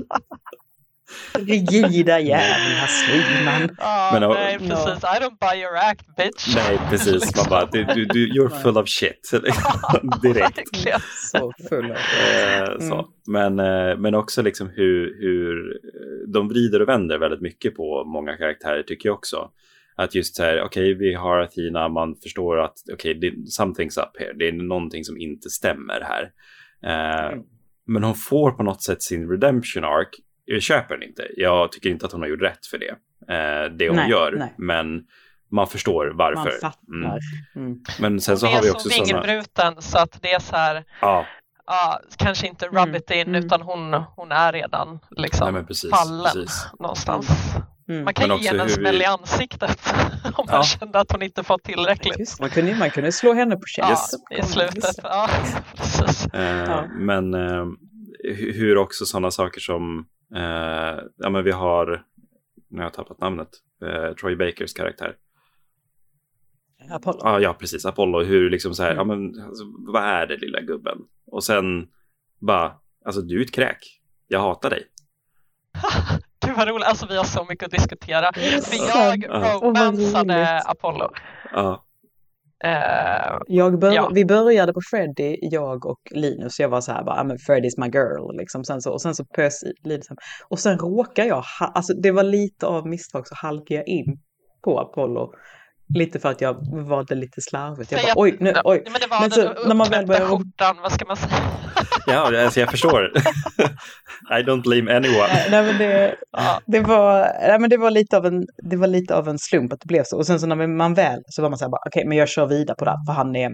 Rigida 1.33 2.21
jävla 2.21 2.87
slinan. 2.87 3.63
Oh, 3.63 4.13
men, 4.13 4.31
nej, 4.31 4.59
precis. 4.59 5.03
No. 5.03 5.09
I 5.17 5.19
don't 5.21 5.39
buy 5.41 5.61
your 5.61 5.77
act, 5.77 6.17
bitch. 6.17 6.55
Nej, 6.55 6.79
precis. 6.91 7.37
Man 7.37 7.47
bara, 7.49 7.69
du, 7.73 7.85
du, 7.85 8.05
du, 8.05 8.33
you're 8.33 8.63
full 8.63 8.79
of 8.79 8.89
shit. 8.89 9.31
Direkt. 10.23 11.01
så 11.33 11.53
full 11.69 11.85
av 11.85 11.97
eh, 11.97 12.89
så. 12.89 13.09
Men, 13.27 13.59
eh, 13.59 13.97
men 13.97 14.15
också 14.15 14.43
liksom 14.43 14.69
hur, 14.69 15.21
hur 15.21 15.79
de 16.33 16.49
vrider 16.49 16.83
och 16.83 16.89
vänder 16.89 17.19
väldigt 17.19 17.41
mycket 17.41 17.75
på 17.75 18.05
många 18.05 18.37
karaktärer 18.37 18.83
tycker 18.83 19.09
jag 19.09 19.15
också. 19.15 19.51
Att 19.97 20.15
just 20.15 20.37
så 20.37 20.43
här, 20.43 20.63
okej, 20.63 20.95
okay, 20.95 20.95
vi 20.95 21.15
har 21.15 21.39
Athena, 21.39 21.89
man 21.89 22.17
förstår 22.23 22.61
att 22.61 22.75
okej, 22.93 23.17
okay, 23.17 23.31
something's 23.31 24.01
up 24.01 24.21
here. 24.21 24.33
Det 24.33 24.49
är 24.49 24.53
någonting 24.53 25.05
som 25.05 25.21
inte 25.21 25.51
stämmer 25.51 26.01
här. 26.01 26.31
Eh, 26.83 27.33
mm. 27.33 27.45
Men 27.87 28.05
hon 28.05 28.15
får 28.15 28.51
på 28.51 28.63
något 28.63 28.83
sätt 28.83 29.03
sin 29.03 29.31
redemption 29.31 29.85
arc 29.85 30.09
jag 30.55 30.63
köper 30.63 30.95
den 30.95 31.09
inte. 31.09 31.27
Jag 31.37 31.73
tycker 31.73 31.91
inte 31.91 32.07
att 32.07 32.13
hon 32.13 32.21
har 32.21 32.29
gjort 32.29 32.43
rätt 32.43 32.67
för 32.67 32.79
det. 32.79 32.91
Eh, 33.35 33.71
det 33.77 33.89
hon 33.89 33.97
nej, 33.97 34.11
gör. 34.11 34.33
Nej. 34.33 34.55
Men 34.59 35.03
man 35.51 35.67
förstår 35.67 36.13
varför. 36.15 36.35
Man 36.35 36.73
fattar. 36.73 36.95
Mm. 36.95 37.19
Mm. 37.57 37.79
Men 38.01 38.21
sen 38.21 38.39
så 38.39 38.47
har 38.47 38.63
vi 38.63 38.71
också 38.71 38.89
sådana... 38.89 39.05
Hon 39.05 39.09
är 39.09 39.09
så 39.09 39.15
vingelbruten 39.15 39.83
så 39.83 39.99
att 39.99 40.23
det 40.23 40.33
är 40.33 40.39
så 40.39 40.57
här. 40.57 40.85
Ja. 41.01 41.27
Ja, 41.67 42.01
kanske 42.17 42.47
inte 42.47 42.67
rub 42.67 42.77
mm. 42.77 42.95
it 42.95 43.11
in 43.11 43.29
mm. 43.29 43.45
utan 43.45 43.63
hon, 43.63 43.95
hon 43.95 44.33
är 44.33 44.53
redan 44.53 44.99
liksom 45.11 45.55
Nej, 45.55 45.65
precis, 45.65 45.91
fallen 45.91 46.33
precis. 46.33 46.67
någonstans. 46.79 47.29
Mm. 47.89 48.05
Man 48.05 48.15
kan 48.15 48.39
ge 48.39 48.49
henne 48.49 48.63
en 48.63 48.71
smäll 48.71 48.97
vi... 48.97 49.03
i 49.03 49.05
ansiktet 49.05 49.95
om 50.25 50.47
man 50.47 50.55
ja. 50.57 50.63
kände 50.63 51.01
att 51.01 51.13
hon 51.13 51.23
inte 51.23 51.43
fått 51.43 51.63
tillräckligt. 51.63 52.41
Man 52.41 52.51
kunde, 52.51 52.75
man 52.75 52.91
kunde 52.91 53.13
slå 53.13 53.33
henne 53.33 53.57
på 53.57 53.67
käften. 53.67 54.21
Ja, 54.31 54.37
i 54.37 54.43
slutet. 54.43 54.97
Ja, 55.03 55.29
eh, 56.33 56.43
ja. 56.43 56.87
Men 56.99 57.35
eh, 57.35 57.67
hur 58.35 58.77
också 58.77 59.05
sådana 59.05 59.31
saker 59.31 59.61
som 59.61 60.07
Eh, 60.37 60.99
ja, 61.17 61.31
men 61.31 61.45
vi 61.45 61.51
har, 61.51 62.05
nu 62.69 62.79
har 62.79 62.85
jag 62.85 62.95
tappat 62.95 63.21
namnet, 63.21 63.49
eh, 63.83 64.15
Troy 64.15 64.37
Bakers 64.37 64.73
karaktär. 64.75 65.17
Apollo. 66.91 67.19
Ja, 67.23 67.41
ja, 67.41 67.55
precis. 67.55 67.87
Apollo. 67.87 68.23
Hur 68.23 68.51
liksom 68.51 68.75
så 68.75 68.83
här, 68.83 68.93
mm. 68.93 68.99
ja 68.99 69.17
men 69.17 69.45
alltså, 69.45 69.65
vad 69.79 70.03
är 70.03 70.27
det 70.27 70.37
lilla 70.37 70.61
gubben? 70.61 70.99
Och 71.27 71.45
sen 71.45 71.89
bara, 72.39 72.75
alltså 73.05 73.21
du 73.21 73.41
är 73.41 73.45
ett 73.45 73.55
kräk. 73.55 74.01
Jag 74.29 74.41
hatar 74.41 74.71
dig. 74.71 74.87
Gud 76.47 76.57
vad 76.57 76.69
roligt, 76.69 76.87
alltså 76.87 77.07
vi 77.07 77.17
har 77.17 77.25
så 77.25 77.47
mycket 77.49 77.67
att 77.67 77.73
diskutera. 77.73 78.33
För 78.33 78.89
jag 78.89 79.25
romansade 79.63 80.61
Apollo. 80.61 81.11
Ja. 81.53 81.85
Uh, 82.65 83.79
bör 83.79 83.93
ja. 83.93 84.11
Vi 84.15 84.25
började 84.25 84.73
på 84.73 84.81
Freddy, 84.91 85.37
jag 85.41 85.87
och 85.87 86.01
Linus. 86.11 86.61
Jag 86.61 86.69
var 86.69 86.81
så 86.81 86.93
här 86.93 87.05
bara, 87.05 87.25
men 87.25 87.37
Freddy's 87.37 87.75
my 87.77 87.87
girl. 87.87 88.37
Liksom. 88.37 88.65
Sen 88.65 88.83
så, 88.83 88.93
och 88.93 89.03
sen 89.03 89.15
så 89.15 89.25
pös 89.25 89.65
Linus 89.85 90.09
hem. 90.09 90.19
Och 90.49 90.59
sen 90.59 90.79
råkar 90.79 91.25
jag, 91.25 91.45
alltså 91.75 91.95
det 91.95 92.11
var 92.11 92.23
lite 92.23 92.67
av 92.67 92.89
misstag 92.89 93.29
så 93.29 93.35
halkade 93.35 93.75
jag 93.75 93.89
in 93.89 94.19
på 94.65 94.81
Apollo. 94.81 95.33
Lite 95.95 96.19
för 96.19 96.29
att 96.29 96.41
jag 96.41 96.57
valde 96.89 97.15
lite 97.15 97.41
slarvigt. 97.41 97.93
Jag 97.93 98.01
bara, 98.03 98.13
oj, 98.17 98.37
nu, 98.41 98.55
oj. 98.65 98.83
Men 98.85 99.01
det 99.01 99.07
var 99.11 99.21
men 99.21 99.31
så, 99.31 99.41
den 99.41 99.55
när 99.69 99.75
man 99.75 99.91
väl 99.91 100.07
börjar... 100.07 100.27
skjortan, 100.27 100.77
vad 100.83 100.93
ska 100.93 101.07
man 101.07 101.17
säga? 101.17 101.35
Ja, 102.07 102.43
alltså 102.45 102.61
jag 102.61 102.71
förstår. 102.71 103.13
I 104.31 104.43
don't 104.43 104.63
blame 104.63 104.97
anyone. 104.97 105.29
Nej, 105.51 105.63
men 105.63 105.79
det, 105.79 106.15
det, 106.67 106.81
var, 106.81 107.21
nej, 107.49 107.59
men 107.59 107.71
det, 107.71 107.77
var 107.77 107.91
lite 107.91 108.17
av 108.17 108.27
en, 108.27 108.47
det 108.71 108.77
var 108.77 108.87
lite 108.87 109.17
av 109.17 109.29
en 109.29 109.39
slump 109.39 109.73
att 109.73 109.81
det 109.81 109.87
blev 109.87 110.05
så. 110.05 110.17
Och 110.17 110.27
sen 110.27 110.41
så 110.41 110.47
när 110.47 110.67
man 110.67 110.95
väl 110.95 111.21
så 111.27 111.43
var 111.43 111.49
man 111.49 111.59
så 111.59 111.65
här, 111.65 111.71
okej, 111.71 112.01
okay, 112.01 112.09
men 112.09 112.19
jag 112.19 112.29
kör 112.29 112.47
vidare 112.47 112.77
på 112.79 112.85
det, 112.85 112.97
för 113.07 113.13
han 113.13 113.37
är, 113.37 113.51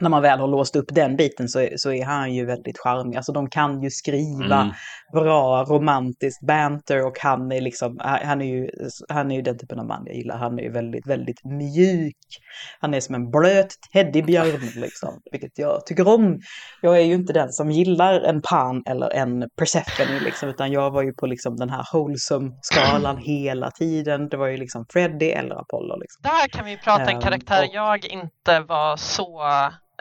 när 0.00 0.10
man 0.10 0.22
väl 0.22 0.38
har 0.38 0.48
låst 0.48 0.76
upp 0.76 0.86
den 0.88 1.16
biten 1.16 1.48
så, 1.48 1.68
så 1.76 1.92
är 1.92 2.04
han 2.04 2.34
ju 2.34 2.46
väldigt 2.46 2.78
charmig. 2.78 3.16
Alltså 3.16 3.32
de 3.32 3.50
kan 3.50 3.82
ju 3.82 3.90
skriva 3.90 4.60
mm. 4.60 4.74
bra 5.12 5.64
romantiskt 5.64 6.46
banter 6.46 7.06
och 7.06 7.18
han 7.20 7.52
är 7.52 7.60
liksom, 7.60 7.98
han 8.00 8.40
är 8.40 8.46
ju, 8.46 8.68
han 9.08 9.30
är 9.30 9.36
ju 9.36 9.42
den 9.42 9.58
typen 9.58 9.78
av 9.78 9.86
man 9.86 10.02
jag 10.06 10.16
gillar. 10.16 10.36
Han 10.36 10.58
är 10.58 10.62
ju 10.62 10.72
väldigt, 10.72 11.06
väldigt 11.06 11.44
mjuk. 11.44 12.16
Han 12.80 12.94
är 12.94 13.00
som 13.00 13.14
en 13.14 13.30
blöt 13.30 13.74
teddybjörn 13.92 14.60
liksom, 14.80 15.20
vilket 15.32 15.58
jag 15.58 15.86
tycker 15.86 16.08
om. 16.08 16.38
Jag 16.82 16.96
är 16.96 17.04
ju 17.04 17.14
inte 17.14 17.32
den 17.32 17.52
som 17.52 17.70
gillar 17.70 18.20
en 18.20 18.42
Pan 18.42 18.82
eller 18.86 19.10
en 19.10 19.44
Persephone 19.58 20.20
liksom, 20.20 20.48
utan 20.48 20.72
jag 20.72 20.90
var 20.90 21.02
ju 21.02 21.12
på 21.12 21.26
liksom 21.26 21.56
den 21.56 21.70
här 21.70 21.84
wholesome-skalan 21.92 23.16
hela 23.24 23.70
tiden. 23.70 24.28
Det 24.28 24.36
var 24.36 24.46
ju 24.46 24.56
liksom 24.56 24.84
Freddy 24.92 25.30
eller 25.30 25.54
Apollo. 25.60 25.96
Liksom. 26.00 26.22
Där 26.22 26.48
kan 26.48 26.64
vi 26.64 26.76
prata 26.76 27.02
en 27.02 27.16
ehm, 27.16 27.20
karaktär 27.20 27.62
um, 27.62 27.68
och, 27.68 27.74
jag 27.74 28.04
inte 28.04 28.60
var 28.60 28.96
så 28.96 29.42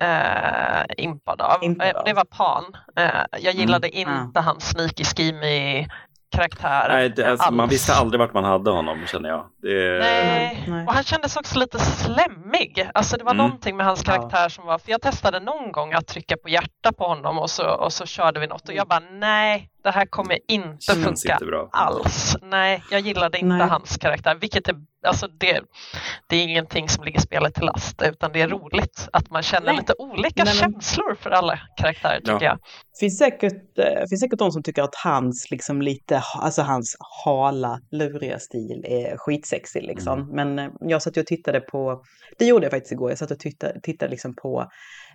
eh, 0.01 0.85
impad 0.97 1.41
av. 1.41 1.63
Impad 1.63 1.95
av. 1.95 2.05
Det 2.05 2.13
var 2.13 2.25
Pan. 2.25 2.63
Eh, 2.95 3.39
jag 3.41 3.53
gillade 3.53 3.87
mm. 3.87 3.99
inte 3.99 4.39
mm. 4.39 4.45
hans 4.45 4.69
sneaky 4.69 5.03
schemy 5.03 5.87
karaktär. 6.35 6.87
Nej, 6.89 7.09
det, 7.09 7.31
alltså, 7.31 7.51
man 7.51 7.69
visste 7.69 7.93
aldrig 7.93 8.19
vart 8.19 8.33
man 8.33 8.43
hade 8.43 8.71
honom 8.71 8.97
känner 9.07 9.29
jag. 9.29 9.45
Det... 9.61 9.99
Nej. 9.99 10.85
och 10.87 10.93
han 10.93 11.03
kändes 11.03 11.37
också 11.37 11.59
lite 11.59 11.79
slemmig. 11.79 12.89
Alltså 12.93 13.17
det 13.17 13.23
var 13.23 13.31
mm. 13.31 13.45
någonting 13.45 13.77
med 13.77 13.85
hans 13.85 14.03
karaktär 14.03 14.43
ja. 14.43 14.49
som 14.49 14.65
var, 14.65 14.77
för 14.77 14.91
jag 14.91 15.01
testade 15.01 15.39
någon 15.39 15.71
gång 15.71 15.93
att 15.93 16.07
trycka 16.07 16.37
på 16.37 16.49
hjärta 16.49 16.91
på 16.97 17.07
honom 17.07 17.39
och 17.39 17.49
så, 17.49 17.69
och 17.69 17.93
så 17.93 18.05
körde 18.05 18.39
vi 18.39 18.47
något 18.47 18.69
och 18.69 18.75
jag 18.75 18.87
bara 18.87 19.01
nej, 19.11 19.69
det 19.83 19.91
här 19.91 20.05
kommer 20.05 20.39
inte 20.47 20.93
funka 20.93 21.37
inte 21.41 21.67
alls. 21.71 22.37
Nej, 22.41 22.83
jag 22.91 23.01
gillade 23.01 23.37
inte 23.37 23.55
nej. 23.55 23.67
hans 23.67 23.97
karaktär, 23.97 24.35
vilket 24.35 24.67
är, 24.67 24.75
alltså 25.06 25.28
det, 25.28 25.62
det 26.28 26.36
är 26.36 26.43
ingenting 26.43 26.89
som 26.89 27.03
ligger 27.03 27.20
spelet 27.20 27.53
till 27.53 27.66
last, 27.66 28.01
utan 28.01 28.32
det 28.32 28.41
är 28.41 28.47
roligt 28.47 29.10
att 29.14 29.30
man 29.30 29.43
känner 29.43 29.66
nej. 29.66 29.76
lite 29.76 29.93
olika 29.97 30.43
nej, 30.43 30.53
men... 30.62 30.72
känslor 30.74 31.16
för 31.16 31.30
alla 31.30 31.60
karaktärer 31.78 32.20
tycker 32.20 32.32
ja. 32.32 32.41
jag. 32.41 32.60
Finns 32.99 33.17
säkert, 33.17 33.79
äh, 33.79 34.05
finns 34.09 34.21
säkert 34.21 34.39
de 34.39 34.51
som 34.51 34.63
tycker 34.63 34.83
att 34.83 34.95
hans, 35.03 35.47
liksom 35.51 35.81
lite, 35.81 36.23
alltså 36.35 36.61
hans 36.61 36.95
hala, 37.25 37.79
luriga 37.91 38.39
stil 38.39 38.85
är 38.87 39.17
skitsexig 39.17 39.83
liksom. 39.83 40.19
Mm. 40.21 40.35
Men 40.35 40.59
äh, 40.59 40.71
jag 40.79 41.01
satt 41.01 41.17
och 41.17 41.25
tittade 41.25 41.59
på, 41.59 42.03
det 42.37 42.45
gjorde 42.45 42.65
jag 42.65 42.71
faktiskt 42.71 42.91
igår, 42.91 43.11
jag 43.11 43.17
satt 43.17 43.31
och 43.31 43.39
tittade, 43.39 43.79
tittade 43.81 44.11
liksom 44.11 44.35
på 44.35 44.67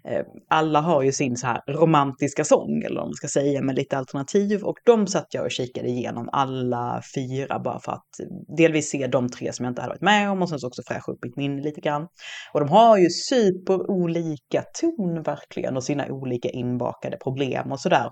Eh, 0.05 0.25
alla 0.49 0.81
har 0.81 1.03
ju 1.03 1.13
sin 1.13 1.37
så 1.37 1.47
här 1.47 1.63
romantiska 1.67 2.45
sång, 2.45 2.83
eller 2.83 3.01
vad 3.01 3.09
man 3.09 3.15
ska 3.15 3.29
säga, 3.29 3.63
med 3.63 3.75
lite 3.77 3.99
alternativ. 3.99 4.63
Och 4.63 4.77
de 4.85 5.07
satt 5.07 5.35
jag 5.35 5.45
och 5.45 5.51
kikade 5.51 5.89
igenom 5.89 6.29
alla 6.33 7.03
fyra 7.15 7.59
bara 7.59 7.81
för 7.81 7.93
att 7.93 8.09
delvis 8.57 8.91
se 8.91 9.07
de 9.07 9.29
tre 9.29 9.53
som 9.53 9.65
jag 9.65 9.71
inte 9.71 9.83
hade 9.83 9.93
varit 9.93 10.01
med 10.01 10.31
om 10.31 10.43
och 10.43 10.49
sen 10.49 10.59
så 10.59 10.67
också 10.67 10.83
fräscha 10.87 11.13
upp 11.13 11.25
mitt 11.25 11.37
minne 11.37 11.63
lite 11.63 11.81
grann. 11.81 12.09
Och 12.53 12.61
de 12.61 12.69
har 12.69 12.99
ju 12.99 13.11
super 13.11 13.91
olika 13.91 14.65
ton 14.81 15.23
verkligen 15.23 15.77
och 15.77 15.85
sina 15.85 16.07
olika 16.07 16.49
inbakade 16.49 17.17
problem 17.17 17.70
och 17.73 17.81
sådär. 17.81 18.11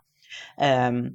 Um, 0.89 1.13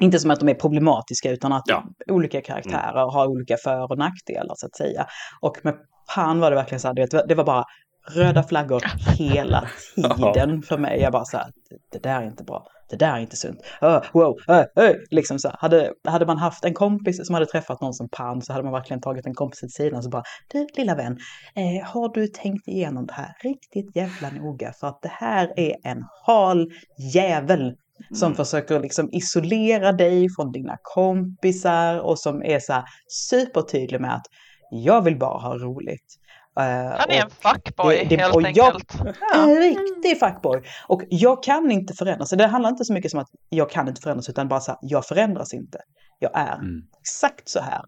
inte 0.00 0.18
som 0.18 0.30
att 0.30 0.40
de 0.40 0.48
är 0.48 0.54
problematiska 0.54 1.30
utan 1.30 1.52
att 1.52 1.62
ja. 1.66 1.84
olika 2.08 2.40
karaktärer 2.40 3.02
mm. 3.02 3.14
har 3.14 3.26
olika 3.26 3.56
för 3.56 3.92
och 3.92 3.98
nackdelar 3.98 4.54
så 4.56 4.66
att 4.66 4.76
säga. 4.76 5.06
Och 5.40 5.60
med 5.62 5.74
Pan 6.14 6.40
var 6.40 6.50
det 6.50 6.56
verkligen 6.56 6.80
så 6.80 6.88
här, 6.88 7.26
det 7.28 7.34
var 7.34 7.44
bara 7.44 7.64
röda 8.08 8.42
flaggor 8.42 8.82
hela 9.18 9.68
tiden 9.94 10.62
för 10.62 10.78
mig. 10.78 11.00
Jag 11.00 11.12
bara 11.12 11.24
så 11.24 11.36
här, 11.36 11.52
det 11.92 12.02
där 12.02 12.22
är 12.22 12.26
inte 12.26 12.44
bra. 12.44 12.66
Det 12.90 12.96
där 12.96 13.12
är 13.12 13.18
inte 13.18 13.36
sunt. 13.36 13.58
Uh, 13.82 14.00
wow, 14.12 14.36
uh, 14.50 14.84
uh. 14.84 14.96
Liksom 15.10 15.38
så 15.38 15.50
hade, 15.58 15.92
hade 16.04 16.26
man 16.26 16.38
haft 16.38 16.64
en 16.64 16.74
kompis 16.74 17.26
som 17.26 17.34
hade 17.34 17.46
träffat 17.46 17.80
någon 17.80 17.94
som 17.94 18.08
Pan 18.08 18.42
så 18.42 18.52
hade 18.52 18.64
man 18.64 18.72
verkligen 18.72 19.00
tagit 19.00 19.26
en 19.26 19.34
kompis 19.34 19.60
till 19.60 19.70
sidan 19.70 19.98
och 19.98 20.04
så 20.04 20.10
bara, 20.10 20.22
du 20.52 20.66
lilla 20.76 20.94
vän, 20.94 21.18
eh, 21.54 21.86
har 21.86 22.14
du 22.14 22.26
tänkt 22.26 22.68
igenom 22.68 23.06
det 23.06 23.12
här 23.12 23.34
riktigt 23.42 23.96
jävla 23.96 24.30
noga? 24.30 24.72
För 24.72 24.86
att 24.86 25.02
det 25.02 25.12
här 25.12 25.52
är 25.56 25.76
en 25.84 26.04
hal 26.26 26.70
jävel 27.14 27.74
som 28.14 28.26
mm. 28.26 28.36
försöker 28.36 28.80
liksom 28.80 29.08
isolera 29.12 29.92
dig 29.92 30.28
från 30.36 30.52
dina 30.52 30.76
kompisar 30.82 31.98
och 31.98 32.18
som 32.18 32.42
är 32.42 32.58
så 32.58 32.72
här 32.72 32.84
supertydlig 33.08 34.00
med 34.00 34.14
att 34.14 34.26
jag 34.70 35.02
vill 35.02 35.18
bara 35.18 35.38
ha 35.38 35.54
roligt. 35.54 36.19
Uh, 36.60 36.96
Han 36.98 37.10
är 37.10 37.22
en 37.22 37.30
fuckboy 37.30 37.96
det, 37.96 38.16
det, 38.16 38.22
helt 38.22 38.34
och 38.34 38.44
enkelt. 38.44 38.94
Jag, 39.04 39.14
ja. 39.32 39.42
En 39.42 39.58
riktig 39.58 40.18
fuckboy. 40.18 40.62
Och 40.86 41.02
jag 41.08 41.42
kan 41.42 41.70
inte 41.70 41.94
förändras. 41.94 42.30
Det 42.30 42.46
handlar 42.46 42.70
inte 42.70 42.84
så 42.84 42.92
mycket 42.92 43.10
som 43.10 43.20
att 43.20 43.28
jag 43.48 43.70
kan 43.70 43.88
inte 43.88 44.00
förändras 44.00 44.28
utan 44.28 44.48
bara 44.48 44.60
så 44.60 44.70
här, 44.70 44.78
jag 44.82 45.06
förändras 45.06 45.54
inte. 45.54 45.78
Jag 46.18 46.38
är 46.38 46.54
mm. 46.54 46.82
exakt 47.00 47.48
så 47.48 47.60
här. 47.60 47.80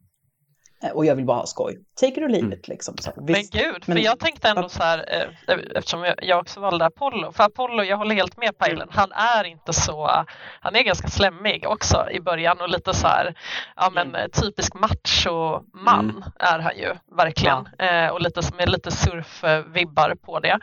Eh, 0.83 0.91
och 0.91 1.07
jag 1.07 1.15
vill 1.15 1.25
bara 1.25 1.37
ha 1.37 1.47
skoj. 1.47 1.79
Take 2.01 2.13
it 2.13 2.19
or 2.19 2.29
leave 2.29 2.47
mm. 2.47 2.59
it 2.59 2.69
liksom. 2.69 2.97
Så, 2.99 3.11
men 3.17 3.43
gud, 3.53 3.83
men, 3.87 3.97
för 3.97 4.05
jag 4.05 4.19
tänkte 4.19 4.49
ändå 4.49 4.69
så 4.69 4.83
här, 4.83 5.05
eh, 5.49 5.59
eftersom 5.75 6.15
jag 6.23 6.39
också 6.39 6.61
valde 6.61 6.85
Apollo, 6.85 7.33
för 7.33 7.45
Apollo, 7.45 7.83
jag 7.83 7.97
håller 7.97 8.15
helt 8.15 8.37
med 8.37 8.59
Pajlen, 8.59 8.89
han 8.91 9.13
är 9.13 9.45
inte 9.45 9.73
så, 9.73 10.25
han 10.61 10.77
är 10.77 10.83
ganska 10.83 11.09
slemmig 11.09 11.65
också 11.69 12.11
i 12.11 12.21
början 12.21 12.61
och 12.61 12.69
lite 12.69 12.95
så 12.95 13.07
här, 13.07 13.35
ja 13.77 13.91
men 13.91 14.09
mm. 14.09 14.31
typisk 14.31 14.75
macho-man 14.75 16.11
mm. 16.11 16.23
är 16.39 16.59
han 16.59 16.77
ju 16.77 16.95
verkligen 17.17 17.69
ja. 17.79 17.85
eh, 17.85 18.09
och 18.09 18.21
lite 18.21 18.41
med 18.57 18.69
lite 18.69 18.91
surfvibbar 18.91 20.15
på 20.15 20.41
det. 20.41 20.59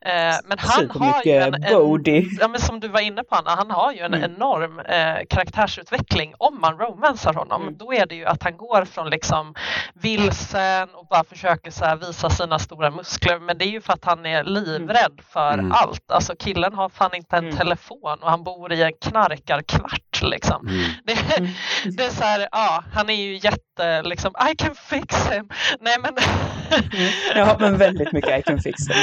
Eh, 0.00 0.34
men 0.44 0.58
han 0.58 0.90
har 0.90 1.22
ju 1.24 1.32
en, 1.32 1.54
en, 1.54 2.26
ja, 2.40 2.48
men 2.48 2.60
som 2.60 2.80
du 2.80 2.88
var 2.88 3.00
inne 3.00 3.24
på 3.24 3.34
Anna, 3.34 3.50
han 3.50 3.70
har 3.70 3.92
ju 3.92 4.00
en 4.00 4.14
mm. 4.14 4.34
enorm 4.34 4.78
eh, 4.78 5.26
karaktärsutveckling 5.28 6.34
om 6.38 6.60
man 6.60 6.78
romansar 6.78 7.34
honom. 7.34 7.62
Mm. 7.62 7.76
Då 7.78 7.92
är 7.92 8.06
det 8.06 8.14
ju 8.14 8.24
att 8.24 8.42
han 8.42 8.56
går 8.56 8.84
från 8.84 9.10
liksom 9.10 9.54
vilsen 9.94 10.88
och 10.94 11.06
bara 11.06 11.24
försöker 11.24 11.70
så 11.70 11.96
visa 12.06 12.30
sina 12.30 12.58
stora 12.58 12.90
muskler. 12.90 13.38
Men 13.38 13.58
det 13.58 13.64
är 13.64 13.70
ju 13.70 13.80
för 13.80 13.92
att 13.92 14.04
han 14.04 14.26
är 14.26 14.44
livrädd 14.44 15.20
för 15.32 15.52
mm. 15.52 15.72
allt. 15.72 16.10
Alltså 16.10 16.34
killen 16.38 16.74
har 16.74 16.88
fan 16.88 17.14
inte 17.14 17.36
en 17.36 17.44
mm. 17.44 17.56
telefon 17.56 18.18
och 18.20 18.30
han 18.30 18.44
bor 18.44 18.72
i 18.72 18.82
en 18.82 18.92
knarkarkvart 19.00 20.22
liksom. 20.22 20.68
Mm. 20.68 20.90
Det, 21.04 21.38
mm. 21.38 21.50
det, 21.96 22.04
är 22.04 22.10
så 22.10 22.24
här, 22.24 22.48
ja, 22.52 22.84
han 22.92 23.10
är 23.10 23.14
ju 23.14 23.34
jätte 23.34 24.02
liksom, 24.02 24.32
I 24.52 24.56
can 24.56 24.74
fix 24.74 25.30
him. 25.30 25.48
Nej 25.80 25.96
men. 26.02 26.14
Mm. 26.14 27.12
ja 27.46 27.56
men 27.60 27.76
väldigt 27.76 28.12
mycket 28.12 28.38
I 28.38 28.42
can 28.42 28.58
fix 28.58 28.88
him. 28.88 28.96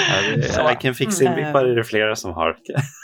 Ja, 0.57 0.71
I 0.71 0.75
can 0.75 0.95
fix 0.95 1.21
him 1.21 1.35
vippar 1.35 1.65
är 1.65 1.75
det 1.75 1.83
flera 1.83 2.15
som 2.15 2.33
har. 2.33 2.57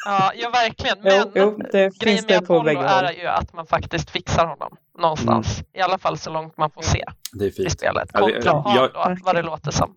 ja, 0.05 0.31
ja 0.35 0.49
verkligen. 0.49 0.97
Men 1.01 1.13
jo, 1.17 1.31
jo, 1.35 1.59
det 1.71 1.99
grejen 1.99 2.23
med 2.27 2.37
Apollo 2.37 2.69
är 2.69 3.11
ju 3.11 3.27
att 3.27 3.53
man 3.53 3.65
faktiskt 3.65 4.09
fixar 4.09 4.45
honom 4.45 4.77
någonstans. 4.99 5.57
Mm. 5.57 5.65
I 5.73 5.81
alla 5.81 5.97
fall 5.97 6.17
så 6.17 6.29
långt 6.29 6.57
man 6.57 6.71
får 6.71 6.81
se 6.81 7.05
det 7.39 7.45
är 7.45 7.51
fint. 7.51 7.67
i 7.67 7.69
spelet. 7.69 8.11
Kontra 8.11 8.41
ja, 8.43 8.73
jag, 8.75 9.17
då, 9.17 9.23
vad 9.25 9.35
det 9.35 9.41
låter 9.41 9.71
som. 9.71 9.95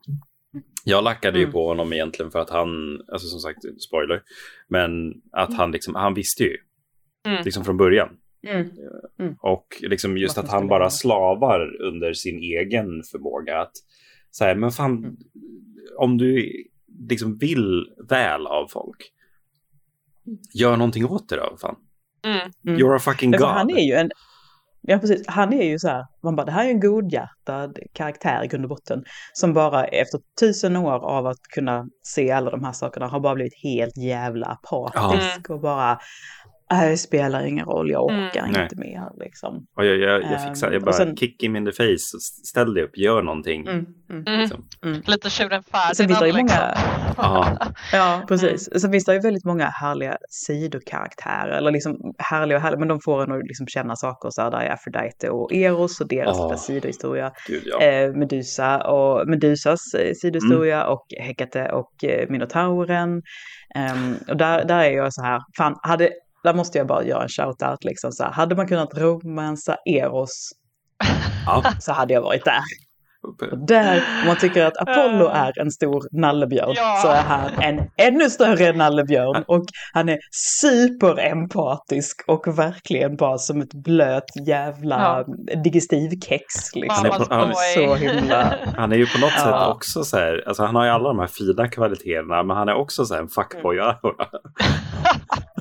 Jag 0.85 1.05
lackade 1.05 1.39
ju 1.39 1.45
mm. 1.45 1.53
på 1.53 1.69
honom 1.69 1.93
egentligen 1.93 2.31
för 2.31 2.39
att 2.39 2.51
han, 2.51 2.69
alltså 3.13 3.29
som 3.29 3.41
sagt, 3.41 3.59
spoiler, 3.89 4.23
men 4.69 4.91
att 5.33 5.55
han 5.55 5.73
liksom, 5.73 5.95
han 5.95 6.15
visste 6.15 6.43
ju. 6.43 6.57
Mm. 7.27 7.45
Liksom 7.45 7.65
från 7.65 7.77
början. 7.77 8.09
Mm. 8.47 8.71
Mm. 9.19 9.35
Och 9.41 9.67
liksom 9.81 10.19
just 10.19 10.39
att 10.39 10.51
han 10.51 10.69
bara 10.69 10.91
slavar 10.91 11.83
under 11.83 12.13
sin 12.13 12.39
egen 12.39 13.03
förmåga 13.13 13.61
att 13.61 13.73
så 14.31 14.45
här, 14.45 14.55
men 14.55 14.71
fan, 14.71 14.99
mm. 14.99 15.17
om 15.99 16.19
du 16.19 16.53
liksom 17.09 17.39
vill 17.39 17.87
väl 18.09 18.47
av 18.47 18.67
folk, 18.67 19.13
gör 20.55 20.77
någonting 20.77 21.07
åt 21.07 21.29
det 21.29 21.37
då, 21.37 21.57
fan. 21.61 21.77
Mm. 22.25 22.79
You're 22.79 22.97
a 22.97 22.99
fucking 22.99 23.31
god. 23.31 23.41
Han 23.41 23.71
är 23.71 23.87
ju 23.87 23.93
en, 23.93 24.11
Ja, 24.91 24.99
precis. 24.99 25.27
Han 25.27 25.53
är 25.53 25.63
ju 25.63 25.79
så 25.79 25.89
här, 25.89 26.07
man 26.23 26.37
bara, 26.37 26.45
det 26.45 26.53
här 26.53 26.65
är 26.65 26.71
en 26.71 26.81
godhjärtad 26.81 27.79
karaktär 27.93 28.45
i 28.45 28.47
grund 28.47 28.65
och 28.65 28.69
botten. 28.69 29.05
Som 29.33 29.53
bara 29.53 29.85
efter 29.85 30.21
tusen 30.41 30.77
år 30.77 31.05
av 31.05 31.27
att 31.27 31.43
kunna 31.55 31.87
se 32.03 32.31
alla 32.31 32.51
de 32.51 32.65
här 32.65 32.73
sakerna 32.73 33.07
har 33.07 33.21
bara 33.21 33.35
blivit 33.35 33.63
helt 33.63 33.97
jävla 33.97 34.47
apatisk. 34.47 35.41
Ja. 35.49 35.55
Och 35.55 35.61
bara, 35.61 35.99
det 36.69 36.97
spelar 36.97 37.47
ingen 37.47 37.67
roll, 37.67 37.91
jag 37.91 38.11
mm. 38.11 38.27
orkar 38.27 38.47
mm. 38.47 38.63
inte 38.63 38.77
mer. 38.77 39.25
Liksom. 39.25 39.67
Och 39.77 39.87
jag, 39.87 39.99
jag, 39.99 40.23
jag 40.23 40.49
fixar, 40.49 40.73
jag 40.73 40.83
bara 40.83 40.93
sen, 40.93 41.17
kick 41.17 41.43
him 41.43 41.57
in 41.57 41.67
the 41.67 41.73
face, 41.73 42.19
ställ 42.45 42.75
dig 42.75 42.85
upp, 42.85 42.99
gör 42.99 43.23
någonting. 43.23 43.61
Mm, 43.61 43.87
mm, 44.11 44.25
mm. 44.27 44.41
liksom. 44.41 44.65
mm. 44.85 45.03
Lite 45.07 45.31
tjuren 45.31 45.63
Ferdinand 45.63 46.25
liksom. 46.25 46.47
Många, 47.17 47.75
ja, 47.93 48.23
precis. 48.29 48.81
Sen 48.81 48.93
finns 48.93 49.05
det 49.05 49.15
ju 49.15 49.21
väldigt 49.21 49.45
många 49.45 49.67
härliga 49.67 50.17
sidokaraktärer, 50.29 51.49
eller 51.49 51.71
liksom 51.71 52.15
härliga 52.19 52.59
och 52.59 52.63
härliga, 52.63 52.79
men 52.79 52.89
de 52.89 53.01
får 53.01 53.23
en 53.23 53.33
att 53.33 53.47
liksom 53.47 53.67
känna 53.67 53.97
saker 53.97 54.31
så 54.31 54.43
här, 54.43 54.51
där 54.51 54.59
är 54.59 54.71
Aphrodite 54.71 55.31
och 55.31 55.53
Eros 55.53 56.01
och 56.01 56.09
deras 56.09 56.39
oh. 56.39 56.57
sidohistoria. 56.57 57.33
Gud, 57.47 57.63
ja. 57.67 57.83
eh, 57.83 58.13
Medusa 58.13 58.79
och 58.79 59.29
Medusas 59.29 59.95
eh, 59.95 60.13
sidohistoria 60.15 60.87
och 60.87 61.07
Hekate 61.21 61.73
och 61.73 62.05
eh, 62.05 62.29
Minotauren. 62.29 63.23
Um, 63.75 64.17
och 64.29 64.37
där, 64.37 64.65
där 64.65 64.79
är 64.79 64.91
jag 64.91 65.15
så 65.15 65.23
här, 65.23 65.41
fan, 65.57 65.77
hade 65.83 66.11
där 66.49 66.55
måste 66.55 66.79
jag 66.79 66.87
bara 66.87 67.05
göra 67.05 67.23
en 67.23 67.29
shout-out. 67.29 67.85
Liksom, 67.85 68.13
så 68.13 68.25
här, 68.25 68.33
hade 68.33 68.57
man 68.57 68.69
kunnat 68.69 68.99
romansa 68.99 69.77
Eros 69.85 70.51
ja. 71.47 71.65
så 71.81 71.93
hade 71.93 72.15
jag 72.15 72.23
varit 72.23 72.45
där. 72.45 72.61
Där, 73.67 74.03
om 74.21 74.27
man 74.27 74.37
tycker 74.37 74.65
att 74.65 74.77
Apollo 74.77 75.27
är 75.27 75.61
en 75.61 75.71
stor 75.71 76.21
nallebjörn, 76.21 76.73
ja. 76.77 76.99
så 77.03 77.09
är 77.09 77.23
han 77.23 77.63
en 77.63 77.91
ännu 77.97 78.31
större 78.31 78.73
nallebjörn. 78.73 79.45
Och 79.47 79.65
han 79.93 80.09
är 80.09 80.19
superempatisk 80.61 82.25
och 82.27 82.59
verkligen 82.59 83.17
bara 83.17 83.39
som 83.39 83.61
ett 83.61 83.75
blöt 83.75 84.47
jävla 84.47 85.25
ja. 85.27 85.35
digestivkex. 85.65 86.75
Liksom. 86.75 87.27
Han 87.31 87.51
är, 87.51 87.75
så 87.75 87.95
himla... 87.95 88.55
Han 88.77 88.93
är 88.93 88.97
ju 88.97 89.07
på 89.07 89.19
något 89.19 89.33
ja. 89.37 89.43
sätt 89.43 89.77
också 89.77 90.05
så 90.05 90.17
här, 90.17 90.45
alltså 90.47 90.65
han 90.65 90.75
har 90.75 90.85
ju 90.85 90.91
alla 90.91 91.09
de 91.09 91.19
här 91.19 91.27
fina 91.27 91.69
kvaliteterna, 91.69 92.43
men 92.43 92.57
han 92.57 92.69
är 92.69 92.75
också 92.75 93.05
så 93.05 93.15
här 93.15 93.21
en 93.21 93.29
fuckboy 93.29 93.79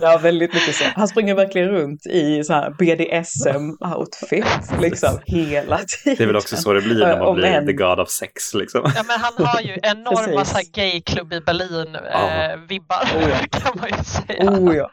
Ja, 0.02 0.18
väldigt 0.22 0.54
mycket 0.54 0.76
så. 0.76 0.84
Han 0.96 1.08
springer 1.08 1.36
verkligen 1.36 1.70
runt 1.70 2.06
i 2.06 2.44
så 2.44 2.54
här 2.54 2.70
BDSM-outfit 2.70 4.82
liksom 4.82 5.20
hela 5.26 5.78
tiden. 5.78 6.16
Det 6.18 6.24
är 6.24 6.28
väl 6.28 6.36
också 6.36 6.56
så 6.56 6.74
det 6.74 6.82
blir 6.82 7.00
när 7.00 7.20
man 7.20 7.36
blir 7.36 7.47
the 7.66 7.74
god 7.74 8.00
of 8.00 8.10
sex 8.10 8.54
liksom. 8.54 8.82
Ja, 8.96 9.04
men 9.08 9.20
han 9.20 9.46
har 9.46 9.62
ju 9.62 9.78
enorma 9.84 10.46
så 10.46 10.60
gayklubb 10.74 11.34
i 11.34 11.42
Berlin-vibbar 11.42 13.04
eh, 13.16 13.18
oh, 13.18 13.30
ja. 13.30 13.38
kan 13.60 13.80
man 13.80 13.90
ju 13.98 14.04
säga. 14.04 14.52
Oh, 14.52 14.76
ja. 14.76 14.90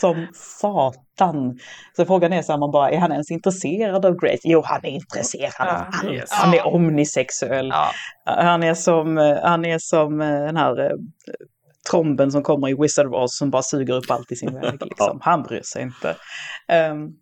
Som 0.00 0.26
satan. 0.34 1.58
Så 1.96 2.04
frågan 2.04 2.32
är 2.32 2.42
så 2.42 2.52
här, 2.52 2.58
man 2.58 2.70
bara, 2.70 2.90
är 2.90 2.98
han 2.98 3.12
ens 3.12 3.30
intresserad 3.30 4.06
av 4.06 4.16
Grace? 4.20 4.40
Jo, 4.44 4.62
han 4.64 4.84
är 4.84 4.88
intresserad 4.88 5.68
av 5.68 5.84
ja, 6.02 6.10
yes. 6.12 6.32
Han 6.32 6.54
är 6.54 6.66
omnisexuell. 6.66 7.68
Ja. 7.68 7.90
Han 8.24 8.62
är 8.62 8.74
som, 8.74 9.16
han 9.42 9.64
är 9.64 9.78
som 9.78 10.20
eh, 10.20 10.28
den 10.28 10.56
här 10.56 10.84
eh, 10.84 10.96
tromben 11.90 12.32
som 12.32 12.42
kommer 12.42 12.68
i 12.68 12.74
Wizard 12.74 13.06
of 13.06 13.14
Oz 13.14 13.38
som 13.38 13.50
bara 13.50 13.62
suger 13.62 13.94
upp 13.94 14.10
allt 14.10 14.32
i 14.32 14.36
sin 14.36 14.54
väg. 14.54 14.80
Liksom. 14.80 15.18
Han 15.22 15.42
bryr 15.42 15.62
sig 15.62 15.82
inte. 15.82 16.16
Um, 16.90 17.16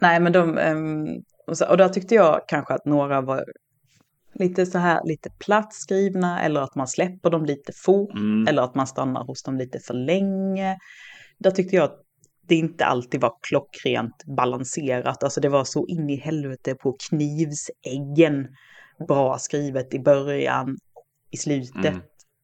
nej, 0.00 0.20
men 0.20 0.32
de... 0.32 0.58
Um, 0.58 1.06
och, 1.46 1.58
så, 1.58 1.66
och 1.66 1.76
där 1.76 1.88
tyckte 1.88 2.14
jag 2.14 2.40
kanske 2.48 2.74
att 2.74 2.84
några 2.84 3.20
var 3.20 3.44
lite 4.38 4.66
så 4.66 4.78
här 4.78 5.00
lite 5.04 5.30
platt 5.30 5.74
skrivna 5.74 6.42
eller 6.42 6.60
att 6.60 6.74
man 6.74 6.88
släpper 6.88 7.30
dem 7.30 7.44
lite 7.44 7.72
fort 7.72 8.14
mm. 8.14 8.48
eller 8.48 8.62
att 8.62 8.74
man 8.74 8.86
stannar 8.86 9.24
hos 9.24 9.42
dem 9.42 9.58
lite 9.58 9.78
för 9.78 9.94
länge. 9.94 10.78
Där 11.38 11.50
tyckte 11.50 11.76
jag 11.76 11.84
att 11.84 12.00
det 12.48 12.54
inte 12.54 12.84
alltid 12.84 13.20
var 13.20 13.34
klockrent 13.48 14.24
balanserat. 14.36 15.22
Alltså 15.22 15.40
det 15.40 15.48
var 15.48 15.64
så 15.64 15.86
in 15.86 16.10
i 16.10 16.16
helvete 16.16 16.74
på 16.74 16.96
knivsäggen 17.08 18.48
bra 19.08 19.38
skrivet 19.38 19.94
i 19.94 19.98
början, 19.98 20.76
i 21.30 21.36
slutet. 21.36 21.84
Mm 21.84 22.00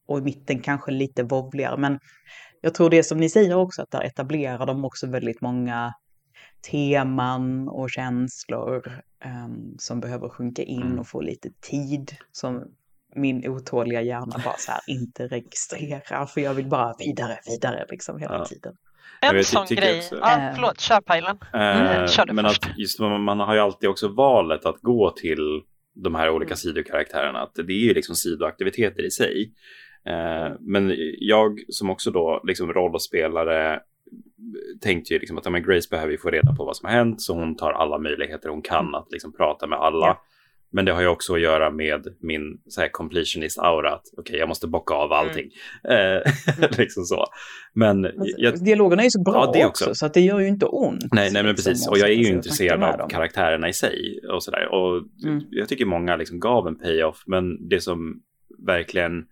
och 0.06 0.18
i 0.18 0.22
mitten 0.22 0.60
kanske 0.60 0.90
lite 0.90 1.22
vovligare. 1.22 1.76
Men 1.76 1.98
jag 2.60 2.74
tror 2.74 2.90
det 2.90 3.02
som 3.02 3.18
ni 3.18 3.30
säger 3.30 3.54
också 3.54 3.82
att 3.82 3.90
där 3.90 4.02
etablerar 4.02 4.66
de 4.66 4.84
också 4.84 5.06
väldigt 5.06 5.40
många 5.40 5.92
teman 6.70 7.68
och 7.68 7.90
känslor 7.90 9.02
um, 9.24 9.76
som 9.78 10.00
behöver 10.00 10.28
sjunka 10.28 10.62
in 10.62 10.82
mm. 10.82 10.98
och 10.98 11.08
få 11.08 11.20
lite 11.20 11.50
tid 11.70 12.16
som 12.32 12.64
min 13.14 13.48
otåliga 13.48 14.02
hjärna 14.02 14.40
bara 14.44 14.56
så 14.58 14.72
här 14.72 14.80
inte 14.86 15.26
registrerar 15.26 16.26
för 16.26 16.40
jag 16.40 16.54
vill 16.54 16.66
bara 16.66 16.94
vidare, 16.98 17.38
vidare 17.46 17.86
liksom 17.90 18.18
hela 18.18 18.34
ja. 18.34 18.44
tiden. 18.44 18.74
En 19.20 19.34
vet, 19.34 19.46
sån 19.46 19.66
grej, 19.66 19.98
också, 19.98 20.18
ja, 20.20 20.48
eh, 20.48 20.54
förlåt, 20.54 20.80
kör 20.80 21.00
pajlen. 21.00 21.38
Mm, 21.52 22.08
kör 22.08 22.32
men 22.32 22.44
först. 22.44 22.66
att 22.66 22.78
just 22.78 23.00
man 23.00 23.40
har 23.40 23.54
ju 23.54 23.60
alltid 23.60 23.88
också 23.88 24.08
valet 24.08 24.66
att 24.66 24.80
gå 24.80 25.10
till 25.10 25.62
de 25.94 26.14
här 26.14 26.30
olika 26.30 26.48
mm. 26.48 26.56
sidokaraktärerna, 26.56 27.42
att 27.42 27.54
det 27.54 27.72
är 27.72 27.86
ju 27.86 27.94
liksom 27.94 28.14
sidoaktiviteter 28.14 29.06
i 29.06 29.10
sig. 29.10 29.52
Eh, 30.06 30.52
men 30.60 30.94
jag 31.18 31.58
som 31.68 31.90
också 31.90 32.10
då 32.10 32.40
liksom 32.44 32.72
rollspelare 32.72 33.80
tänkte 34.80 35.14
ju 35.14 35.20
liksom 35.20 35.38
att 35.38 35.52
men 35.52 35.62
Grace 35.62 35.88
behöver 35.90 36.12
ju 36.12 36.18
få 36.18 36.30
reda 36.30 36.54
på 36.54 36.64
vad 36.64 36.76
som 36.76 36.88
har 36.88 36.96
hänt 36.96 37.22
så 37.22 37.34
hon 37.34 37.56
tar 37.56 37.72
alla 37.72 37.98
möjligheter 37.98 38.48
hon 38.48 38.62
kan 38.62 38.80
mm. 38.80 38.94
att 38.94 39.12
liksom 39.12 39.32
prata 39.32 39.66
med 39.66 39.78
alla. 39.78 40.06
Ja. 40.06 40.24
Men 40.74 40.84
det 40.84 40.92
har 40.92 41.00
ju 41.00 41.06
också 41.06 41.34
att 41.34 41.40
göra 41.40 41.70
med 41.70 42.16
min 42.20 42.60
så 42.68 42.80
här, 42.80 42.88
completionist-aura. 42.88 43.94
Okej, 43.94 44.20
okay, 44.20 44.38
jag 44.38 44.48
måste 44.48 44.66
bocka 44.66 44.94
av 44.94 45.12
allting. 45.12 45.50
Mm. 45.88 46.00
mm. 46.02 46.70
liksom 46.78 47.04
så. 47.04 47.24
Men 47.74 48.10
jag, 48.36 48.64
Dialogerna 48.64 49.02
är 49.02 49.06
ju 49.06 49.10
så 49.10 49.22
bra 49.22 49.52
ja, 49.54 49.66
också. 49.66 49.84
också, 49.84 49.94
så 49.94 50.06
att 50.06 50.14
det 50.14 50.20
gör 50.20 50.40
ju 50.40 50.48
inte 50.48 50.66
ont. 50.66 51.04
Nej, 51.12 51.30
nej 51.32 51.42
men 51.42 51.46
liksom, 51.46 51.70
precis. 51.70 51.88
Och 51.88 51.98
jag 51.98 52.08
är 52.08 52.14
ju 52.14 52.26
intresserad 52.26 52.82
av 52.82 52.98
dem. 52.98 53.08
karaktärerna 53.08 53.68
i 53.68 53.72
sig. 53.72 54.20
Och, 54.32 54.42
så 54.42 54.50
där. 54.50 54.68
och 54.74 55.02
mm. 55.24 55.44
jag 55.50 55.68
tycker 55.68 55.84
många 55.84 56.16
liksom 56.16 56.40
gav 56.40 56.68
en 56.68 56.78
payoff. 56.78 57.22
Men 57.26 57.68
det 57.68 57.80
som 57.80 58.22
verkligen 58.66 59.24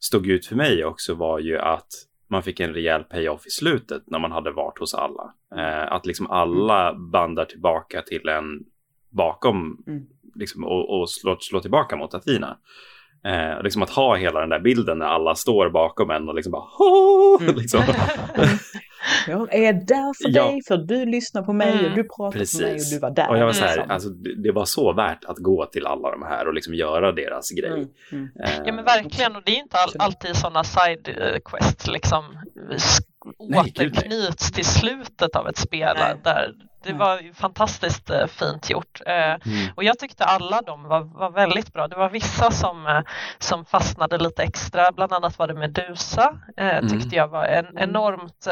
stod 0.00 0.26
ut 0.26 0.46
för 0.46 0.56
mig 0.56 0.84
också 0.84 1.14
var 1.14 1.38
ju 1.38 1.58
att 1.58 1.88
man 2.30 2.42
fick 2.42 2.60
en 2.60 2.74
rejäl 2.74 3.04
payoff 3.04 3.46
i 3.46 3.50
slutet 3.50 4.02
när 4.06 4.18
man 4.18 4.32
hade 4.32 4.50
varit 4.50 4.78
hos 4.78 4.94
alla. 4.94 5.34
Eh, 5.56 5.92
att 5.92 6.06
liksom 6.06 6.30
alla 6.30 6.94
bandar 6.94 7.44
tillbaka 7.44 8.02
till 8.02 8.28
en 8.28 8.64
bakom 9.10 9.84
mm. 9.86 10.06
liksom, 10.34 10.64
och, 10.64 11.00
och 11.00 11.10
slår, 11.10 11.36
slår 11.40 11.60
tillbaka 11.60 11.96
mot 11.96 12.14
Athena. 12.14 12.56
Eh, 13.24 13.62
liksom 13.62 13.82
att 13.82 13.90
ha 13.90 14.16
hela 14.16 14.40
den 14.40 14.48
där 14.48 14.60
bilden 14.60 14.98
när 14.98 15.06
alla 15.06 15.34
står 15.34 15.70
bakom 15.70 16.10
en 16.10 16.28
och 16.28 16.34
liksom 16.34 16.52
bara 16.52 16.64
mm. 17.40 17.54
liksom. 17.56 17.82
Jag 19.28 19.54
är 19.54 19.72
där 19.72 20.22
för 20.22 20.36
ja. 20.36 20.44
dig 20.44 20.60
för 20.68 20.76
du 20.76 21.06
lyssnar 21.06 21.42
på 21.42 21.52
mig 21.52 21.86
och 21.86 21.94
du 21.94 22.04
pratar 22.04 22.38
Precis. 22.38 22.60
med 22.60 22.70
mig 22.70 22.80
och 22.80 22.86
du 22.90 22.98
var 22.98 23.10
där. 23.10 23.28
Och 23.28 23.38
jag 23.38 23.46
var 23.46 23.52
så 23.52 23.64
här, 23.64 23.76
liksom. 23.76 23.90
alltså, 23.90 24.08
det 24.42 24.52
var 24.52 24.64
så 24.64 24.92
värt 24.92 25.24
att 25.24 25.38
gå 25.38 25.66
till 25.66 25.86
alla 25.86 26.10
de 26.10 26.22
här 26.22 26.48
och 26.48 26.54
liksom 26.54 26.74
göra 26.74 27.12
deras 27.12 27.50
grej. 27.50 27.70
Mm. 27.70 27.88
Mm. 28.12 28.30
Eh, 28.44 28.62
ja 28.66 28.72
men 28.72 28.84
verkligen 28.84 29.36
och 29.36 29.42
det 29.44 29.52
är 29.52 29.58
inte 29.58 29.76
all, 29.76 29.90
alltid 29.98 30.36
sådana 30.36 30.64
side 30.64 31.08
eh, 31.08 31.38
quests 31.44 31.86
liksom 31.86 32.24
återknyts 33.38 34.52
till 34.52 34.64
slutet 34.64 35.36
av 35.36 35.48
ett 35.48 35.58
spel 35.58 35.96
där 36.24 36.54
det 36.82 36.92
var 36.92 37.34
fantastiskt 37.34 38.10
eh, 38.10 38.26
fint 38.26 38.70
gjort 38.70 39.00
mm. 39.06 39.68
och 39.76 39.84
jag 39.84 39.98
tyckte 39.98 40.24
alla 40.24 40.62
de 40.62 40.82
var, 40.82 41.00
var 41.00 41.30
väldigt 41.30 41.72
bra. 41.72 41.88
Det 41.88 41.96
var 41.96 42.10
vissa 42.10 42.50
som, 42.50 43.02
som 43.38 43.64
fastnade 43.64 44.18
lite 44.18 44.42
extra, 44.42 44.92
bland 44.92 45.12
annat 45.12 45.38
var 45.38 45.48
det 45.48 45.54
Medusa 45.54 46.38
mm. 46.56 46.88
tyckte 46.88 47.16
jag 47.16 47.28
var 47.28 47.44
en 47.44 47.78
enormt 47.78 48.48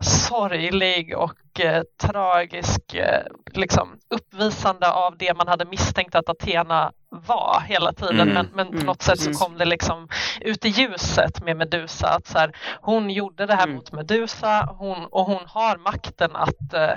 sorglig 0.00 1.16
och 1.16 1.60
eh, 1.60 1.82
tragisk 2.02 2.94
eh, 2.94 3.24
liksom, 3.52 3.98
uppvisande 4.10 4.90
av 4.92 5.16
det 5.16 5.36
man 5.36 5.48
hade 5.48 5.64
misstänkt 5.64 6.14
att 6.14 6.28
Athena 6.28 6.92
var 7.10 7.60
hela 7.66 7.92
tiden 7.92 8.20
mm, 8.20 8.34
men, 8.34 8.48
men 8.54 8.66
på 8.66 8.72
mm, 8.72 8.86
något 8.86 9.02
sätt 9.02 9.20
så 9.20 9.32
kom 9.32 9.58
det 9.58 9.64
liksom 9.64 10.08
ut 10.40 10.64
i 10.64 10.68
ljuset 10.68 11.44
med 11.44 11.56
Medusa 11.56 12.08
att 12.08 12.26
så 12.26 12.38
här, 12.38 12.56
hon 12.80 13.10
gjorde 13.10 13.46
det 13.46 13.54
här 13.54 13.64
mm. 13.64 13.74
mot 13.74 13.92
Medusa 13.92 14.74
hon, 14.78 15.04
och 15.04 15.24
hon 15.24 15.42
har 15.46 15.76
makten 15.76 16.36
att 16.36 16.74
eh, 16.74 16.94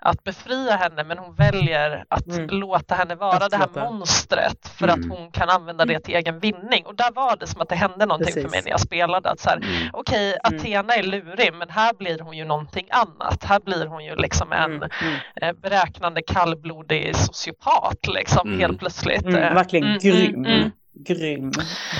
att 0.00 0.24
befria 0.24 0.76
henne 0.76 1.04
men 1.04 1.18
hon 1.18 1.34
väljer 1.34 2.04
att 2.08 2.26
mm. 2.26 2.46
låta 2.50 2.94
henne 2.94 3.14
vara 3.14 3.48
det 3.48 3.56
här 3.56 3.68
monstret 3.74 4.68
för 4.68 4.88
mm. 4.88 5.00
att 5.00 5.18
hon 5.18 5.30
kan 5.30 5.48
använda 5.48 5.84
det 5.84 6.00
till 6.00 6.14
egen 6.14 6.38
vinning. 6.38 6.86
Och 6.86 6.94
där 6.94 7.12
var 7.14 7.36
det 7.36 7.46
som 7.46 7.60
att 7.60 7.68
det 7.68 7.74
hände 7.74 8.06
någonting 8.06 8.26
Precis. 8.26 8.42
för 8.42 8.50
mig 8.50 8.60
när 8.64 8.70
jag 8.70 8.80
spelade. 8.80 9.30
Att 9.30 9.40
så 9.40 9.50
här, 9.50 9.56
mm. 9.56 9.90
Okej, 9.92 10.34
okay, 10.34 10.52
mm. 10.52 10.60
Athena 10.60 10.94
är 10.94 11.02
lurig 11.02 11.54
men 11.54 11.70
här 11.70 11.94
blir 11.94 12.18
hon 12.18 12.36
ju 12.36 12.44
någonting 12.44 12.86
annat. 12.90 13.44
Här 13.44 13.60
blir 13.60 13.86
hon 13.86 14.04
ju 14.04 14.16
liksom 14.16 14.52
en 14.52 14.72
mm. 14.72 14.90
mm. 15.02 15.18
eh, 15.42 15.52
beräknande 15.62 16.22
kallblodig 16.22 17.16
sociopat 17.16 18.06
liksom 18.14 18.58
helt 18.58 18.78
plötsligt. 18.78 19.26
verkligen 19.26 19.98
grym 19.98 20.70
grym 20.98 21.52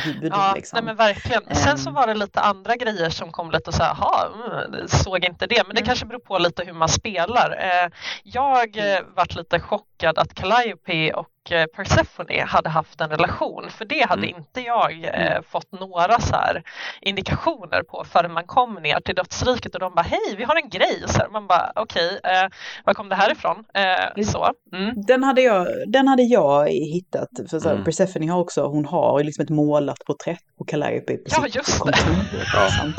huvud. 0.05 0.33
Ja, 0.33 0.53
liksom. 0.55 0.77
nej, 0.77 0.85
men 0.85 0.97
verkligen. 0.97 1.55
Sen 1.55 1.79
så 1.79 1.91
var 1.91 2.07
det 2.07 2.15
lite 2.15 2.41
andra 2.41 2.77
grejer 2.77 3.11
som 3.11 3.33
kom 3.33 3.51
lite 3.51 3.73
så 3.73 3.83
här, 3.83 3.97
jaha, 4.01 4.29
mm, 4.65 4.89
såg 4.89 5.25
inte 5.25 5.47
det, 5.47 5.63
men 5.67 5.75
det 5.75 5.81
mm. 5.81 5.87
kanske 5.87 6.07
beror 6.07 6.21
på 6.21 6.39
lite 6.39 6.65
hur 6.65 6.73
man 6.73 6.89
spelar. 6.89 7.51
Eh, 7.51 7.91
jag 8.23 8.77
mm. 8.77 9.05
vart 9.17 9.35
lite 9.35 9.61
chockad 9.61 10.19
att 10.19 10.35
Calliope 10.35 11.13
och 11.13 11.29
Eh, 11.29 11.38
Persephone 11.49 12.45
hade 12.45 12.69
haft 12.69 13.01
en 13.01 13.11
relation 13.11 13.71
för 13.71 13.85
det 13.85 14.09
hade 14.09 14.27
mm. 14.27 14.37
inte 14.39 14.61
jag 14.61 15.05
eh, 15.05 15.31
mm. 15.31 15.43
fått 15.43 15.73
några 15.73 16.21
så 16.21 16.37
här 16.37 16.63
indikationer 17.01 17.83
på 17.83 18.05
förrän 18.05 18.33
man 18.33 18.47
kom 18.47 18.75
ner 18.75 19.01
till 19.01 19.15
dödsriket 19.15 19.75
och 19.75 19.81
de 19.81 19.95
bara 19.95 20.03
hej 20.03 20.37
vi 20.37 20.45
har 20.45 20.57
en 20.57 20.69
grej 20.69 21.03
så 21.07 21.19
här, 21.19 21.29
man 21.29 21.47
bara 21.47 21.73
okej 21.75 22.19
okay, 22.19 22.37
eh, 22.37 22.49
var 22.85 22.95
kom 22.95 23.09
det 23.09 23.15
här 23.15 23.33
ifrån? 23.33 23.65
Eh, 23.75 24.23
så. 24.25 24.51
Mm. 24.73 25.03
Den, 25.07 25.23
hade 25.25 25.43
jag, 25.43 25.67
den 25.87 26.09
hade 26.09 26.23
jag 26.23 26.69
hittat 26.69 27.29
för 27.51 27.59
så 27.59 27.69
här, 27.69 27.75
mm. 27.75 27.85
Persephone 27.85 28.33
har 28.33 28.41
också 28.41 28.67
hon 28.67 28.85
har 28.85 29.25
liksom 29.25 29.43
ett 29.45 29.51
målat 29.51 29.99
porträtt 30.07 30.39
på 30.59 30.65
Calliope 30.65 31.17
på 31.17 31.23
ja, 31.31 31.47
just 31.47 31.79
kontor. 31.79 32.11
Liksom. 32.39 32.95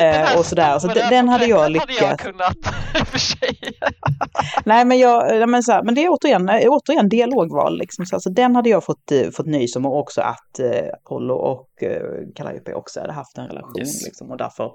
eh, 0.00 0.38
och 0.38 0.46
sådär. 0.46 0.78
Så 0.78 0.88
den, 0.88 1.10
den 1.10 1.28
hade 1.28 1.46
jag 1.46 1.70
lyckats. 1.70 2.00
hade 2.00 2.10
jag 2.10 2.18
kunnat 2.18 2.56
för 3.08 3.18
sig. 3.18 3.58
Nej 4.64 4.84
men 4.84 4.98
jag, 4.98 5.48
men, 5.48 5.62
så 5.62 5.72
här, 5.72 5.82
men 5.82 5.94
det 5.94 6.04
är 6.04 6.08
återigen, 6.08 6.50
återigen 6.68 7.08
dialogval 7.08 7.78
liksom 7.78 7.91
liksom. 7.98 8.06
Så 8.06 8.16
alltså, 8.16 8.30
den 8.30 8.56
hade 8.56 8.68
jag 8.68 8.84
fått, 8.84 9.12
eh, 9.12 9.30
fått 9.30 9.46
nys 9.46 9.76
om 9.76 9.86
och 9.86 9.98
också 9.98 10.20
att 10.20 10.58
eh, 10.58 10.88
Apollo 11.04 11.34
och 11.34 11.82
eh, 11.82 12.02
Calliope 12.36 12.74
också 12.74 13.00
hade 13.00 13.12
haft 13.12 13.38
en 13.38 13.46
relation. 13.46 13.78
Yes. 13.78 14.04
Liksom, 14.04 14.30
och 14.30 14.36
därför, 14.36 14.70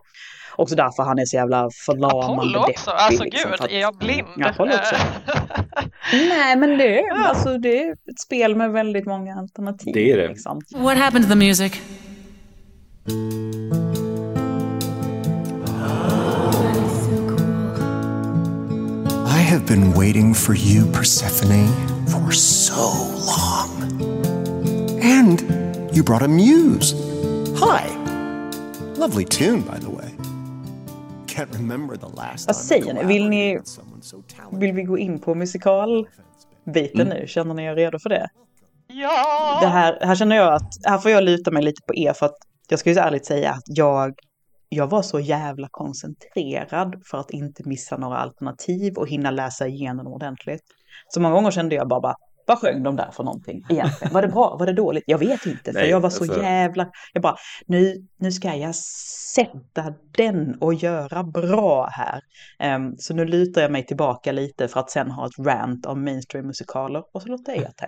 också 0.55 0.75
därför 0.75 1.03
han 1.03 1.19
är 1.19 1.25
så 1.25 1.35
jävla 1.35 1.69
förlamande 1.85 2.33
Apollo 2.33 2.59
också? 2.59 2.91
Deppig, 2.91 3.03
alltså 3.03 3.23
liksom, 3.23 3.51
gud, 3.51 3.61
att, 3.61 3.71
är 3.71 3.79
jag 3.79 3.97
blind? 3.97 4.27
Ja, 4.37 4.49
Apollo 4.49 4.71
också. 4.73 4.95
Nej, 6.11 6.55
men 6.55 6.77
det 6.77 6.99
är, 6.99 7.27
alltså, 7.29 7.57
det 7.57 7.83
är 7.83 7.91
ett 7.91 8.19
spel 8.25 8.55
med 8.55 8.71
väldigt 8.71 9.05
många 9.05 9.35
alternativ. 9.35 9.93
Det 9.93 10.11
är 10.11 10.17
det. 10.17 10.27
Liksom. 10.27 10.61
What 10.75 10.97
happened 10.97 11.25
to 11.25 11.29
the 11.29 11.35
music? 11.35 11.81
I 19.37 19.39
have 19.49 19.65
been 19.65 19.93
waiting 19.93 20.33
for 20.33 20.55
you, 20.55 20.85
Persephone, 20.91 21.96
for 22.07 22.31
so 22.31 22.89
long. 23.27 23.71
And 25.01 25.41
you 25.95 26.03
brought 26.03 26.23
a 26.23 26.27
muse. 26.27 26.93
Hi. 27.57 27.87
Lovely 28.95 29.25
tune, 29.25 29.61
by 29.61 29.79
the 29.79 29.89
way. 29.89 30.11
Can't 31.27 31.53
remember 31.55 31.97
the 31.97 32.07
last 32.07 32.47
Vad 32.47 32.55
säger 32.55 32.93
ni? 32.93 33.03
Vill 33.03 33.29
ni... 33.29 33.59
Vill 34.51 34.73
vi 34.73 34.83
gå 34.83 34.97
in 34.97 35.19
på 35.19 35.35
musikalbiten 35.35 37.01
mm. 37.01 37.07
nu? 37.07 37.27
Känner 37.27 37.53
ni 37.53 37.63
er 37.63 37.75
redo 37.75 37.99
för 37.99 38.09
det? 38.09 38.29
Ja! 38.87 39.59
Det 39.61 39.67
här, 39.67 39.97
här 40.01 40.15
känner 40.15 40.35
jag 40.35 40.53
att... 40.53 40.69
Här 40.83 40.97
får 40.97 41.11
jag 41.11 41.23
luta 41.23 41.51
mig 41.51 41.63
lite 41.63 41.81
på 41.87 41.95
er 41.95 42.13
för 42.13 42.25
att 42.25 42.37
jag 42.69 42.79
ska 42.79 42.89
ju 42.89 42.95
så 42.95 43.01
ärligt 43.01 43.25
säga 43.25 43.51
att 43.51 43.63
jag 43.65 44.13
jag 44.69 44.87
var 44.87 45.01
så 45.01 45.19
jävla 45.19 45.67
koncentrerad 45.71 47.01
för 47.05 47.17
att 47.17 47.31
inte 47.31 47.67
missa 47.67 47.97
några 47.97 48.17
alternativ 48.17 48.93
och 48.97 49.07
hinna 49.07 49.31
läsa 49.31 49.67
igenom 49.67 50.07
ordentligt. 50.07 50.63
Så 51.07 51.19
många 51.19 51.35
gånger 51.35 51.51
kände 51.51 51.75
jag 51.75 51.87
bara, 51.87 51.99
bara 51.99 52.15
vad 52.47 52.59
sjöng 52.59 52.83
de 52.83 52.95
där 52.95 53.11
för 53.11 53.23
någonting 53.23 53.65
egentligen? 53.69 54.13
Var 54.13 54.21
det 54.21 54.27
bra? 54.27 54.57
Var 54.59 54.65
det 54.65 54.73
dåligt? 54.73 55.03
Jag 55.07 55.17
vet 55.17 55.45
inte, 55.45 55.71
för 55.71 55.79
Nej, 55.79 55.89
jag 55.89 55.99
var 55.99 56.09
så 56.09 56.23
alltså... 56.23 56.41
jävla... 56.41 56.89
Jag 57.13 57.23
bara, 57.23 57.35
nu, 57.65 58.07
nu 58.19 58.31
ska 58.31 58.55
jag 58.55 58.75
sätta 59.35 59.93
den 60.17 60.57
och 60.61 60.73
göra 60.73 61.23
bra 61.23 61.89
här. 61.91 62.21
Um, 62.75 62.95
så 62.97 63.13
nu 63.13 63.25
lutar 63.25 63.61
jag 63.61 63.71
mig 63.71 63.85
tillbaka 63.85 64.31
lite 64.31 64.67
för 64.67 64.79
att 64.79 64.91
sen 64.91 65.11
ha 65.11 65.25
ett 65.25 65.45
rant 65.47 65.85
om 65.85 66.03
mainstream-musikaler 66.03 67.03
och 67.13 67.21
så 67.21 67.27
låter 67.27 67.51
jag 67.55 67.63
er 67.63 67.71
ta 67.75 67.87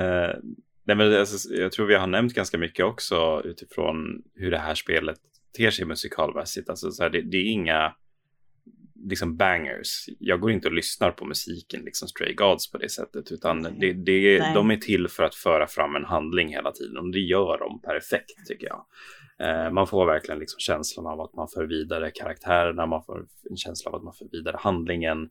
uh, 0.00 0.34
Nej, 0.84 0.96
men 0.96 1.20
alltså, 1.20 1.54
jag 1.54 1.72
tror 1.72 1.86
vi 1.86 1.94
har 1.94 2.06
nämnt 2.06 2.34
ganska 2.34 2.58
mycket 2.58 2.84
också 2.84 3.42
utifrån 3.44 4.22
hur 4.34 4.50
det 4.50 4.58
här 4.58 4.74
spelet 4.74 5.18
ter 5.56 5.70
sig 5.70 5.84
musikalmässigt. 5.84 6.68
Alltså, 6.68 6.90
så 6.90 7.02
här, 7.02 7.10
det, 7.10 7.20
det, 7.20 7.36
är 7.36 7.44
inga 7.44 7.94
liksom 9.08 9.36
bangers. 9.36 10.04
Jag 10.18 10.40
går 10.40 10.50
inte 10.50 10.68
och 10.68 10.74
lyssnar 10.74 11.10
på 11.10 11.24
musiken, 11.24 11.82
liksom 11.84 12.08
Stray 12.08 12.34
Gods 12.34 12.70
på 12.70 12.78
det 12.78 12.88
sättet, 12.88 13.32
utan 13.32 13.62
det, 13.62 13.92
det, 13.92 14.38
de 14.54 14.70
är 14.70 14.76
till 14.76 15.08
för 15.08 15.22
att 15.22 15.34
föra 15.34 15.66
fram 15.66 15.96
en 15.96 16.04
handling 16.04 16.48
hela 16.48 16.72
tiden 16.72 16.96
och 16.96 17.12
det 17.12 17.20
gör 17.20 17.58
de 17.58 17.80
perfekt 17.82 18.46
tycker 18.46 18.66
jag. 18.66 18.84
Eh, 19.40 19.70
man 19.70 19.86
får 19.86 20.06
verkligen 20.06 20.38
liksom 20.38 20.58
känslan 20.58 21.06
av 21.06 21.20
att 21.20 21.34
man 21.34 21.48
för 21.48 21.64
vidare 21.64 22.10
karaktärerna, 22.10 22.86
man 22.86 23.02
får 23.02 23.26
en 23.50 23.56
känsla 23.56 23.90
av 23.90 23.94
att 23.94 24.02
man 24.02 24.14
för 24.14 24.28
vidare 24.32 24.56
handlingen. 24.60 25.28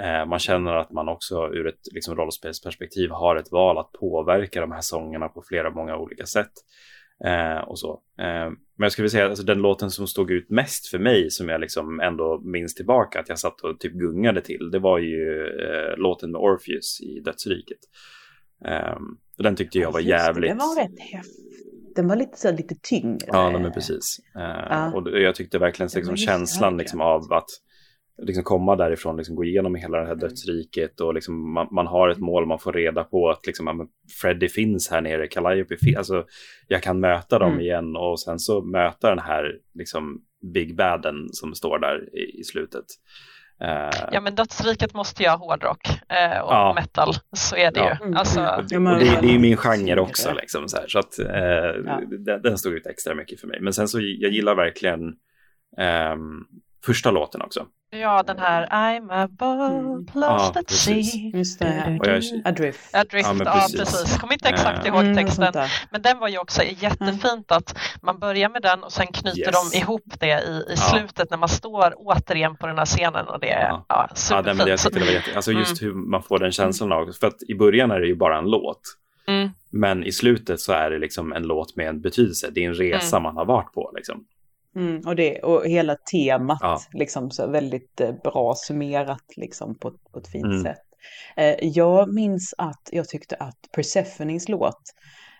Eh, 0.00 0.26
man 0.26 0.38
känner 0.38 0.74
att 0.74 0.92
man 0.92 1.08
också 1.08 1.48
ur 1.52 1.66
ett 1.66 1.92
liksom, 1.92 2.16
rollspelsperspektiv 2.16 3.10
har 3.10 3.36
ett 3.36 3.52
val 3.52 3.78
att 3.78 3.92
påverka 3.92 4.60
de 4.60 4.72
här 4.72 4.80
sångerna 4.80 5.28
på 5.28 5.42
flera 5.42 5.70
många 5.70 5.96
olika 5.96 6.26
sätt. 6.26 6.52
Eh, 7.24 7.58
och 7.68 7.78
så. 7.78 8.00
Eh, 8.18 8.50
men 8.76 8.86
jag 8.86 8.92
skulle 8.92 9.10
säga 9.10 9.24
att 9.24 9.30
alltså, 9.30 9.44
den 9.44 9.58
låten 9.58 9.90
som 9.90 10.06
stod 10.06 10.30
ut 10.30 10.50
mest 10.50 10.86
för 10.86 10.98
mig, 10.98 11.30
som 11.30 11.48
jag 11.48 11.60
liksom 11.60 12.00
ändå 12.00 12.40
minns 12.44 12.74
tillbaka 12.74 13.20
att 13.20 13.28
jag 13.28 13.38
satt 13.38 13.60
och 13.60 13.80
typ 13.80 13.92
gungade 13.92 14.40
till, 14.40 14.70
det 14.72 14.78
var 14.78 14.98
ju 14.98 15.46
eh, 15.46 15.96
låten 15.96 16.30
med 16.32 16.40
Orpheus 16.40 17.00
i 17.00 17.20
Dödsriket. 17.20 17.78
Ehm, 18.64 19.02
den 19.38 19.56
tyckte 19.56 19.78
jag 19.78 19.92
var 19.92 20.00
jävligt... 20.00 20.50
Den 20.50 20.58
var 20.58 20.82
rätt 20.82 21.00
häftig. 21.00 21.44
Den 21.96 22.08
var 22.08 22.16
lite, 22.16 22.38
så, 22.38 22.52
lite 22.52 22.74
tyngre. 22.82 23.26
Ja, 23.26 23.58
men 23.58 23.72
precis. 23.72 24.16
Ja. 24.34 24.92
Och 24.94 25.20
jag 25.20 25.34
tyckte 25.34 25.58
verkligen 25.58 25.90
liksom, 25.94 26.16
känslan 26.16 26.76
liksom, 26.76 27.00
av 27.00 27.32
att 27.32 27.48
liksom 28.22 28.44
komma 28.44 28.76
därifrån, 28.76 29.16
liksom 29.16 29.36
gå 29.36 29.44
igenom 29.44 29.74
hela 29.74 29.98
det 29.98 30.04
här 30.04 30.12
mm. 30.12 30.18
dödsriket 30.18 31.00
och 31.00 31.14
liksom 31.14 31.52
man, 31.52 31.68
man, 31.70 31.86
har 31.86 32.08
ett 32.08 32.18
mål, 32.18 32.46
man 32.46 32.58
får 32.58 32.72
reda 32.72 33.04
på 33.04 33.30
att 33.30 33.46
liksom, 33.46 33.88
Freddy 34.22 34.48
finns 34.48 34.90
här 34.90 35.00
nere, 35.00 35.26
Calliope 35.26 35.76
finns, 35.76 35.96
alltså 35.96 36.24
jag 36.68 36.82
kan 36.82 37.00
möta 37.00 37.38
dem 37.38 37.52
mm. 37.52 37.60
igen 37.60 37.96
och 37.96 38.20
sen 38.20 38.38
så 38.38 38.62
möta 38.62 39.10
den 39.10 39.18
här 39.18 39.52
liksom 39.74 40.20
Big 40.54 40.76
Baden 40.76 41.28
som 41.32 41.54
står 41.54 41.78
där 41.78 42.16
i, 42.18 42.40
i 42.40 42.44
slutet. 42.44 42.84
Uh, 43.64 44.08
ja 44.12 44.20
men 44.20 44.34
dödsriket 44.34 44.94
måste 44.94 45.28
ha 45.28 45.36
hårdrock 45.36 45.88
uh, 45.88 46.40
och 46.40 46.52
ja. 46.52 46.72
metal, 46.74 47.14
så 47.32 47.56
är 47.56 47.72
det 47.72 47.80
ja. 47.80 47.98
ju. 48.06 48.14
Alltså, 48.14 48.40
och 48.40 48.64
det, 48.68 48.78
det, 49.20 49.28
är 49.28 49.32
ju 49.32 49.38
min 49.38 49.56
genre 49.56 50.00
också, 50.00 50.32
liksom, 50.32 50.68
så, 50.68 50.76
här, 50.76 50.88
så 50.88 50.98
att 50.98 51.18
uh, 51.18 51.26
ja. 51.86 52.00
den, 52.18 52.42
den 52.42 52.58
stod 52.58 52.72
ut 52.72 52.86
extra 52.86 53.14
mycket 53.14 53.40
för 53.40 53.46
mig. 53.46 53.60
Men 53.60 53.72
sen 53.72 53.88
så 53.88 53.98
jag 54.00 54.32
gillar 54.32 54.54
verkligen 54.54 55.00
um, 56.12 56.46
första 56.84 57.10
låten 57.10 57.42
också. 57.42 57.66
Ja, 57.92 58.22
den 58.22 58.38
här 58.38 58.66
I'm 58.66 59.12
a 59.12 59.28
boat 59.30 60.14
lost 60.14 60.56
at 60.56 60.70
sea. 60.70 61.02
Just 61.34 61.58
det. 61.58 61.98
Adrift. 62.44 62.94
Adrift, 62.94 63.28
ja, 63.28 63.44
ja 63.44 63.52
precis. 63.52 63.78
precis. 63.78 64.18
Kommer 64.18 64.32
inte 64.32 64.48
exakt 64.48 64.86
ihåg 64.86 65.00
mm, 65.00 65.16
texten. 65.16 65.54
Men 65.90 66.02
den 66.02 66.18
var 66.18 66.28
ju 66.28 66.38
också 66.38 66.62
jättefint 66.62 67.52
att 67.52 67.78
man 68.02 68.18
börjar 68.18 68.48
med 68.48 68.62
den 68.62 68.82
och 68.82 68.92
sen 68.92 69.06
knyter 69.06 69.38
yes. 69.38 69.72
de 69.72 69.78
ihop 69.78 70.04
det 70.20 70.42
i, 70.42 70.72
i 70.72 70.76
slutet 70.76 71.30
när 71.30 71.38
man 71.38 71.48
står 71.48 71.94
återigen 71.96 72.56
på 72.56 72.66
den 72.66 72.78
här 72.78 72.86
scenen 72.86 73.26
och 73.26 73.40
det 73.40 73.50
är 73.50 73.68
ja. 73.68 73.84
Ja, 73.88 74.08
superfint. 74.14 74.58
Ja, 74.58 74.64
det, 74.64 74.70
jag 74.70 74.92
det 74.92 75.00
var 75.00 75.06
jätte, 75.06 75.36
alltså 75.36 75.52
just 75.52 75.82
mm. 75.82 75.94
hur 75.94 76.02
man 76.06 76.22
får 76.22 76.38
den 76.38 76.52
känslan 76.52 76.92
av, 76.92 77.12
för 77.20 77.26
att 77.26 77.42
i 77.48 77.54
början 77.54 77.90
är 77.90 78.00
det 78.00 78.06
ju 78.06 78.16
bara 78.16 78.38
en 78.38 78.50
låt. 78.50 78.80
Mm. 79.26 79.50
Men 79.70 80.04
i 80.04 80.12
slutet 80.12 80.60
så 80.60 80.72
är 80.72 80.90
det 80.90 80.98
liksom 80.98 81.32
en 81.32 81.42
låt 81.42 81.76
med 81.76 81.88
en 81.88 82.00
betydelse. 82.00 82.50
Det 82.54 82.64
är 82.64 82.68
en 82.68 82.74
resa 82.74 83.16
mm. 83.16 83.22
man 83.22 83.36
har 83.36 83.44
varit 83.44 83.72
på. 83.72 83.92
Liksom. 83.96 84.24
Mm, 84.76 85.02
och, 85.06 85.16
det, 85.16 85.42
och 85.42 85.66
hela 85.66 85.96
temat, 85.96 86.58
ja. 86.60 86.80
liksom 86.92 87.30
så 87.30 87.46
väldigt 87.46 88.00
eh, 88.00 88.12
bra 88.24 88.54
summerat 88.56 89.36
liksom, 89.36 89.78
på, 89.78 89.92
på 90.12 90.18
ett 90.18 90.28
fint 90.28 90.44
mm. 90.44 90.62
sätt. 90.62 90.82
Eh, 91.36 91.68
jag 91.68 92.14
minns 92.14 92.54
att 92.58 92.88
jag 92.92 93.08
tyckte 93.08 93.36
att 93.36 93.58
Persephones 93.72 94.48
låt, 94.48 94.80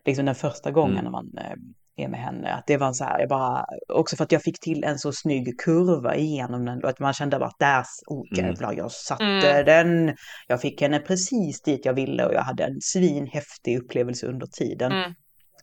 liksom 0.05 0.27
den 0.27 0.35
första 0.35 0.71
gången 0.71 0.99
mm. 0.99 1.05
när 1.05 1.11
man 1.11 1.39
eh, 1.39 2.05
är 2.05 2.09
med 2.09 2.21
henne, 2.21 2.53
att 2.53 2.67
det 2.67 2.77
var 2.77 2.93
så 2.93 3.05
här, 3.05 3.21
jag 3.21 3.29
bara, 3.29 3.67
också 3.89 4.17
för 4.17 4.25
att 4.25 4.33
jag 4.33 4.43
fick 4.43 4.61
till 4.61 4.85
en 4.85 4.99
så 4.99 5.13
snygg 5.13 5.61
kurva 5.61 6.17
igenom 6.17 6.65
den, 6.65 6.85
och 6.85 6.91
att 6.91 7.01
man 7.01 7.13
kände 7.13 7.39
bara 7.39 7.49
att 7.49 7.59
där, 7.59 7.85
oh 8.07 8.39
jävlar, 8.39 8.73
jag 8.73 8.93
satte 8.93 9.25
mm. 9.25 9.65
den, 9.65 10.17
jag 10.49 10.61
fick 10.61 10.81
henne 10.81 10.99
precis 10.99 11.63
dit 11.63 11.85
jag 11.85 11.95
ville 11.95 12.27
och 12.27 12.35
jag 12.35 12.43
hade 12.43 12.65
en 12.65 12.81
svinhäftig 12.81 13.79
upplevelse 13.79 14.27
under 14.27 14.47
tiden. 14.47 14.93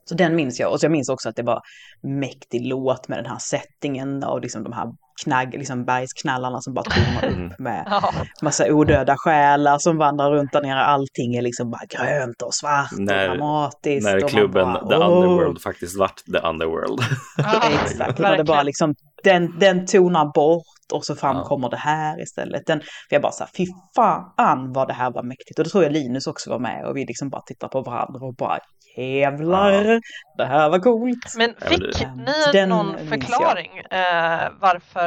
Så 0.09 0.15
den 0.15 0.35
minns 0.35 0.59
jag. 0.59 0.71
Och 0.71 0.79
så 0.79 0.85
jag 0.85 0.91
minns 0.91 1.09
också 1.09 1.29
att 1.29 1.35
det 1.35 1.43
var 1.43 1.61
mäktig 2.01 2.65
låt 2.65 3.07
med 3.07 3.17
den 3.17 3.25
här 3.25 3.39
settingen 3.39 4.23
och 4.23 4.41
liksom 4.41 4.63
de 4.63 4.73
här 4.73 4.93
knagg, 5.23 5.53
liksom 5.53 5.85
bergsknallarna 5.85 6.61
som 6.61 6.73
bara 6.73 6.83
tonar 6.89 7.31
upp 7.31 7.37
mm. 7.37 7.53
med 7.59 8.01
massa 8.41 8.73
odöda 8.73 9.15
själar 9.17 9.77
som 9.79 9.97
vandrar 9.97 10.31
runt 10.31 10.51
där 10.51 10.61
nere. 10.61 10.79
Allting 10.79 11.35
är 11.35 11.41
liksom 11.41 11.71
bara 11.71 11.85
grönt 11.89 12.41
och 12.41 12.53
svart 12.53 12.91
när, 12.91 13.29
och 13.29 13.37
dramatiskt. 13.37 14.05
När 14.05 14.27
klubben 14.27 14.73
bara, 14.73 14.87
The 14.87 14.95
Underworld 14.95 15.61
faktiskt 15.61 15.97
vart 15.97 16.25
The 16.33 16.47
Underworld. 16.47 16.99
Exakt, 17.83 18.19
när 18.19 18.37
det 18.37 18.43
bara 18.43 18.63
liksom, 18.63 18.95
den, 19.23 19.59
den 19.59 19.85
tonar 19.85 20.33
bort 20.33 20.63
och 20.93 21.05
så 21.05 21.15
framkommer 21.15 21.67
ja. 21.67 21.69
det 21.69 21.77
här 21.77 22.21
istället. 22.21 22.65
Den, 22.65 22.79
för 22.79 23.15
jag 23.15 23.21
bara 23.21 23.31
så 23.31 23.43
här, 23.43 23.51
fy 23.57 23.65
fan 23.95 24.73
vad 24.73 24.87
det 24.87 24.93
här 24.93 25.11
var 25.11 25.23
mäktigt. 25.23 25.59
Och 25.59 25.63
det 25.65 25.69
tror 25.69 25.83
jag 25.83 25.93
Linus 25.93 26.27
också 26.27 26.49
var 26.49 26.59
med 26.59 26.85
och 26.85 26.97
vi 26.97 27.05
liksom 27.05 27.29
bara 27.29 27.41
tittar 27.41 27.67
på 27.67 27.81
varandra 27.81 28.25
och 28.27 28.35
bara 28.35 28.59
jävlar, 28.97 29.85
ja. 29.85 29.99
det 30.37 30.45
här 30.45 30.69
var 30.69 30.79
coolt. 30.79 31.33
Men 31.37 31.53
fick 31.61 32.07
ni 32.15 32.51
Den 32.53 32.69
någon 32.69 32.97
förklaring 33.07 33.77
eh, 33.77 34.49
varför 34.59 35.06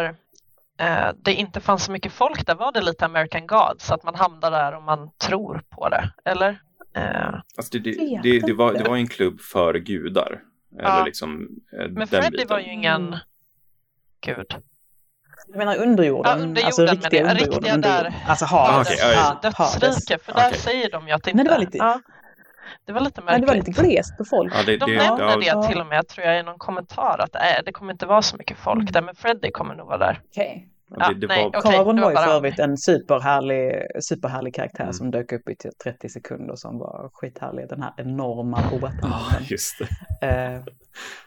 det 1.22 1.32
inte 1.32 1.60
fanns 1.60 1.84
så 1.84 1.92
mycket 1.92 2.12
folk 2.12 2.46
där? 2.46 2.54
Var 2.54 2.72
det 2.72 2.80
lite 2.80 3.04
American 3.04 3.46
Gods, 3.46 3.90
att 3.90 4.02
man 4.02 4.14
hamnar 4.14 4.50
där 4.50 4.76
och 4.76 4.82
man 4.82 5.10
tror 5.18 5.62
på 5.70 5.88
det? 5.88 6.10
Eller? 6.24 6.60
Eh. 6.96 7.34
Alltså 7.56 7.78
det, 7.78 7.78
det, 7.78 8.20
det, 8.22 8.38
det, 8.38 8.52
var, 8.52 8.72
det 8.72 8.88
var 8.88 8.96
en 8.96 9.08
klubb 9.08 9.40
för 9.40 9.74
gudar. 9.74 10.40
Ja. 10.78 10.94
Eller 10.94 11.04
liksom, 11.04 11.48
eh, 11.80 11.88
Men 11.90 12.06
Freddy 12.06 12.44
var 12.44 12.58
ju 12.58 12.72
ingen 12.72 13.16
gud. 14.20 14.46
Du 15.46 15.58
menar 15.58 15.76
underjorden? 15.76 16.38
Ja, 16.38 16.44
underjorden 16.44 16.66
alltså 16.66 16.86
riktiga 16.86 17.30
underjorden. 17.30 17.52
Riktiga 17.52 17.76
där, 17.76 18.14
alltså. 18.26 18.46
Ah, 18.50 18.80
okay, 18.80 18.96
dödsrike, 19.42 20.18
för 20.18 20.32
där 20.32 20.46
okay. 20.48 20.58
säger 20.58 20.90
de 20.90 21.08
ju 21.08 21.12
att 21.14 21.22
det 21.22 21.30
inte... 21.30 21.36
Men 21.36 21.44
det 21.44 21.50
var 21.50 21.58
lite... 21.58 21.78
Ja. 21.78 22.00
Det 22.90 22.94
var 22.94 23.00
lite 23.00 23.20
märkligt. 23.20 23.40
Men 23.40 23.40
det 23.40 23.46
var 23.46 23.54
lite 23.54 23.82
glest 23.82 24.18
på 24.18 24.24
folk. 24.24 24.52
Ja, 24.54 24.62
det, 24.66 24.76
de 24.76 24.90
det, 24.90 24.96
nämner 24.96 25.26
det, 25.26 25.60
det 25.60 25.68
till 25.68 25.80
och 25.80 25.86
med, 25.86 26.08
tror 26.08 26.26
jag, 26.26 26.40
i 26.40 26.42
någon 26.42 26.58
kommentar 26.58 27.16
att 27.18 27.34
äh, 27.34 27.64
det 27.64 27.72
kommer 27.72 27.92
inte 27.92 28.06
vara 28.06 28.22
så 28.22 28.36
mycket 28.36 28.58
folk 28.58 28.80
mm. 28.80 28.92
där, 28.92 29.02
men 29.02 29.14
Freddy 29.14 29.50
kommer 29.50 29.74
nog 29.74 29.86
vara 29.86 29.98
där. 29.98 30.20
Okay. 30.30 30.62
Ja, 30.98 31.12
det, 31.20 31.26
nej, 31.26 31.42
var... 31.42 31.58
okay, 31.58 31.72
Karon 31.72 32.00
var 32.00 32.10
ju 32.10 32.16
för 32.16 32.30
övrigt 32.30 32.58
en 32.58 32.76
superhärlig, 32.76 33.72
superhärlig 34.02 34.54
karaktär 34.54 34.82
mm. 34.82 34.92
som 34.92 35.10
dök 35.10 35.32
upp 35.32 35.48
i 35.48 35.54
30 35.54 35.98
typ 35.98 36.10
sekunder 36.10 36.54
som 36.56 36.78
var 36.78 37.10
skithärlig. 37.12 37.68
Den 37.68 37.82
här 37.82 37.92
enorma 37.96 38.62
båten. 38.70 39.10
Oh, 39.10 39.34
just 39.50 39.78
det. 39.78 39.88
Eh, 40.26 40.62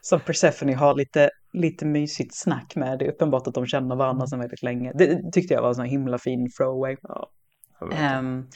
som 0.02 0.20
Persephone 0.20 0.76
har 0.76 0.96
lite, 0.96 1.30
lite 1.54 1.86
mysigt 1.86 2.36
snack 2.36 2.76
med. 2.76 3.00
Det 3.00 3.06
är 3.06 3.10
uppenbart 3.10 3.48
att 3.48 3.54
de 3.54 3.66
känner 3.66 3.96
varandra 3.96 4.28
sedan 4.28 4.40
väldigt 4.40 4.64
länge. 4.64 4.92
Det 4.96 5.32
tyckte 5.32 5.54
jag 5.54 5.62
var 5.62 5.70
en 5.70 5.76
sån 5.76 5.86
himla 5.86 6.18
fin 6.18 6.50
throwaway. 6.58 6.98
Ja. 7.02 7.30
Um, 7.92 8.48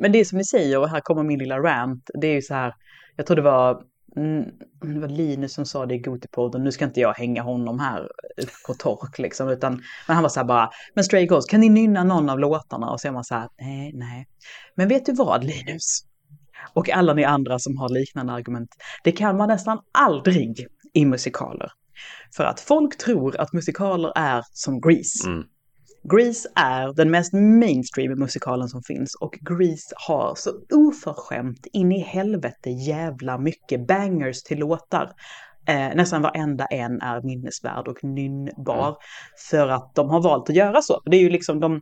men 0.00 0.12
det 0.12 0.20
är 0.20 0.24
som 0.24 0.38
ni 0.38 0.44
säger, 0.44 0.78
och 0.78 0.88
här 0.88 1.00
kommer 1.00 1.22
min 1.22 1.38
lilla 1.38 1.58
rant, 1.58 2.10
det 2.14 2.26
är 2.26 2.34
ju 2.34 2.42
så 2.42 2.54
här, 2.54 2.74
jag 3.16 3.26
tror 3.26 3.36
det 3.36 3.42
var, 3.42 3.82
mm, 4.16 4.44
det 4.94 5.00
var 5.00 5.08
Linus 5.08 5.54
som 5.54 5.66
sa 5.66 5.86
det 5.86 5.94
i 5.94 5.98
Gotipodden, 5.98 6.64
nu 6.64 6.72
ska 6.72 6.84
inte 6.84 7.00
jag 7.00 7.14
hänga 7.14 7.42
honom 7.42 7.80
här 7.80 8.08
på 8.66 8.74
tork 8.74 9.18
liksom, 9.18 9.48
utan 9.48 9.72
men 10.06 10.14
han 10.14 10.22
var 10.22 10.28
så 10.28 10.40
här 10.40 10.46
bara, 10.46 10.70
men 10.94 11.04
Stray 11.04 11.26
Ghost, 11.26 11.50
kan 11.50 11.60
ni 11.60 11.68
nynna 11.68 12.04
någon 12.04 12.30
av 12.30 12.38
låtarna? 12.38 12.90
Och 12.90 13.00
så 13.00 13.08
är 13.08 13.12
man 13.12 13.24
så 13.24 13.34
här, 13.34 13.48
nej, 13.58 13.92
nej. 13.94 14.26
Men 14.74 14.88
vet 14.88 15.06
du 15.06 15.12
vad 15.12 15.44
Linus? 15.44 16.00
Och 16.72 16.90
alla 16.90 17.14
ni 17.14 17.24
andra 17.24 17.58
som 17.58 17.76
har 17.76 17.88
liknande 17.88 18.32
argument, 18.32 18.70
det 19.04 19.12
kan 19.12 19.36
man 19.36 19.48
nästan 19.48 19.78
aldrig 19.92 20.66
i 20.92 21.04
musikaler. 21.04 21.72
För 22.36 22.44
att 22.44 22.60
folk 22.60 22.98
tror 22.98 23.40
att 23.40 23.52
musikaler 23.52 24.12
är 24.16 24.42
som 24.52 24.80
Grease. 24.80 25.28
Mm. 25.28 25.44
Grease 26.12 26.48
är 26.54 26.92
den 26.92 27.10
mest 27.10 27.32
mainstream 27.32 28.18
musikalen 28.18 28.68
som 28.68 28.82
finns 28.82 29.14
och 29.14 29.38
Grease 29.40 29.94
har 30.08 30.34
så 30.36 30.50
oförskämt 30.72 31.66
in 31.72 31.92
i 31.92 32.00
helvete 32.00 32.70
jävla 32.70 33.38
mycket 33.38 33.86
bangers 33.86 34.42
till 34.42 34.58
låtar. 34.58 35.12
Eh, 35.68 35.94
nästan 35.94 36.22
varenda 36.22 36.66
en 36.66 37.00
är 37.00 37.22
minnesvärd 37.22 37.88
och 37.88 38.04
nynnbar 38.04 38.88
mm. 38.88 38.96
för 39.50 39.68
att 39.68 39.94
de 39.94 40.10
har 40.10 40.22
valt 40.22 40.50
att 40.50 40.56
göra 40.56 40.82
så. 40.82 41.00
Det 41.04 41.16
är 41.16 41.20
ju 41.20 41.30
liksom 41.30 41.60
de 41.60 41.80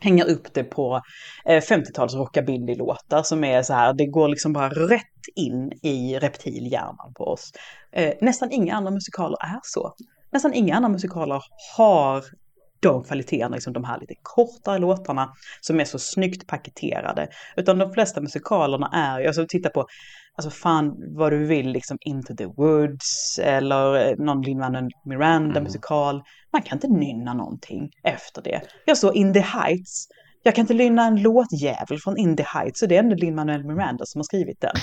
hänger 0.00 0.30
upp 0.30 0.54
det 0.54 0.64
på 0.64 1.00
eh, 1.44 1.60
50-tals 1.60 2.14
rockabilly-låtar 2.14 3.22
som 3.22 3.44
är 3.44 3.62
så 3.62 3.72
här, 3.72 3.92
det 3.92 4.06
går 4.06 4.28
liksom 4.28 4.52
bara 4.52 4.68
rätt 4.68 5.04
in 5.36 5.72
i 5.82 6.18
reptilhjärnan 6.18 7.14
på 7.16 7.24
oss. 7.24 7.52
Eh, 7.92 8.14
nästan 8.20 8.50
inga 8.50 8.74
andra 8.74 8.90
musikaler 8.90 9.38
är 9.40 9.60
så. 9.62 9.94
Nästan 10.32 10.54
inga 10.54 10.76
andra 10.76 10.88
musikaler 10.88 11.42
har 11.76 12.24
de 12.82 13.04
kvaliteterna, 13.04 13.54
liksom 13.54 13.72
de 13.72 13.84
här 13.84 14.00
lite 14.00 14.14
kortare 14.22 14.78
låtarna 14.78 15.32
som 15.60 15.80
är 15.80 15.84
så 15.84 15.98
snyggt 15.98 16.46
paketerade. 16.46 17.28
Utan 17.56 17.78
de 17.78 17.92
flesta 17.92 18.20
musikalerna 18.20 18.90
är, 18.92 19.26
alltså 19.26 19.46
titta 19.48 19.68
på, 19.68 19.86
alltså 20.36 20.50
fan 20.50 21.16
vad 21.16 21.32
du 21.32 21.46
vill, 21.46 21.72
liksom 21.72 21.98
Into 22.00 22.36
the 22.36 22.46
Woods 22.46 23.38
eller 23.42 24.16
någon 24.16 24.42
Lin-Manuel 24.42 24.88
Miranda-musikal. 25.04 26.14
Mm. 26.14 26.24
Man 26.52 26.62
kan 26.62 26.76
inte 26.76 26.88
nynna 26.88 27.34
någonting 27.34 27.90
efter 28.04 28.42
det. 28.42 28.60
Jag 28.84 28.98
såg 28.98 29.16
In 29.16 29.32
the 29.32 29.40
Heights, 29.40 30.08
jag 30.42 30.54
kan 30.54 30.62
inte 30.62 30.74
lynna 30.74 31.06
en 31.06 31.22
låtjävel 31.22 31.98
från 31.98 32.16
In 32.16 32.36
the 32.36 32.42
Heights, 32.42 32.80
så 32.80 32.86
det 32.86 32.96
är 32.96 32.98
ändå 32.98 33.16
Lin-Manuel 33.16 33.64
Miranda 33.64 34.06
som 34.06 34.18
har 34.18 34.24
skrivit 34.24 34.60
den. 34.60 34.74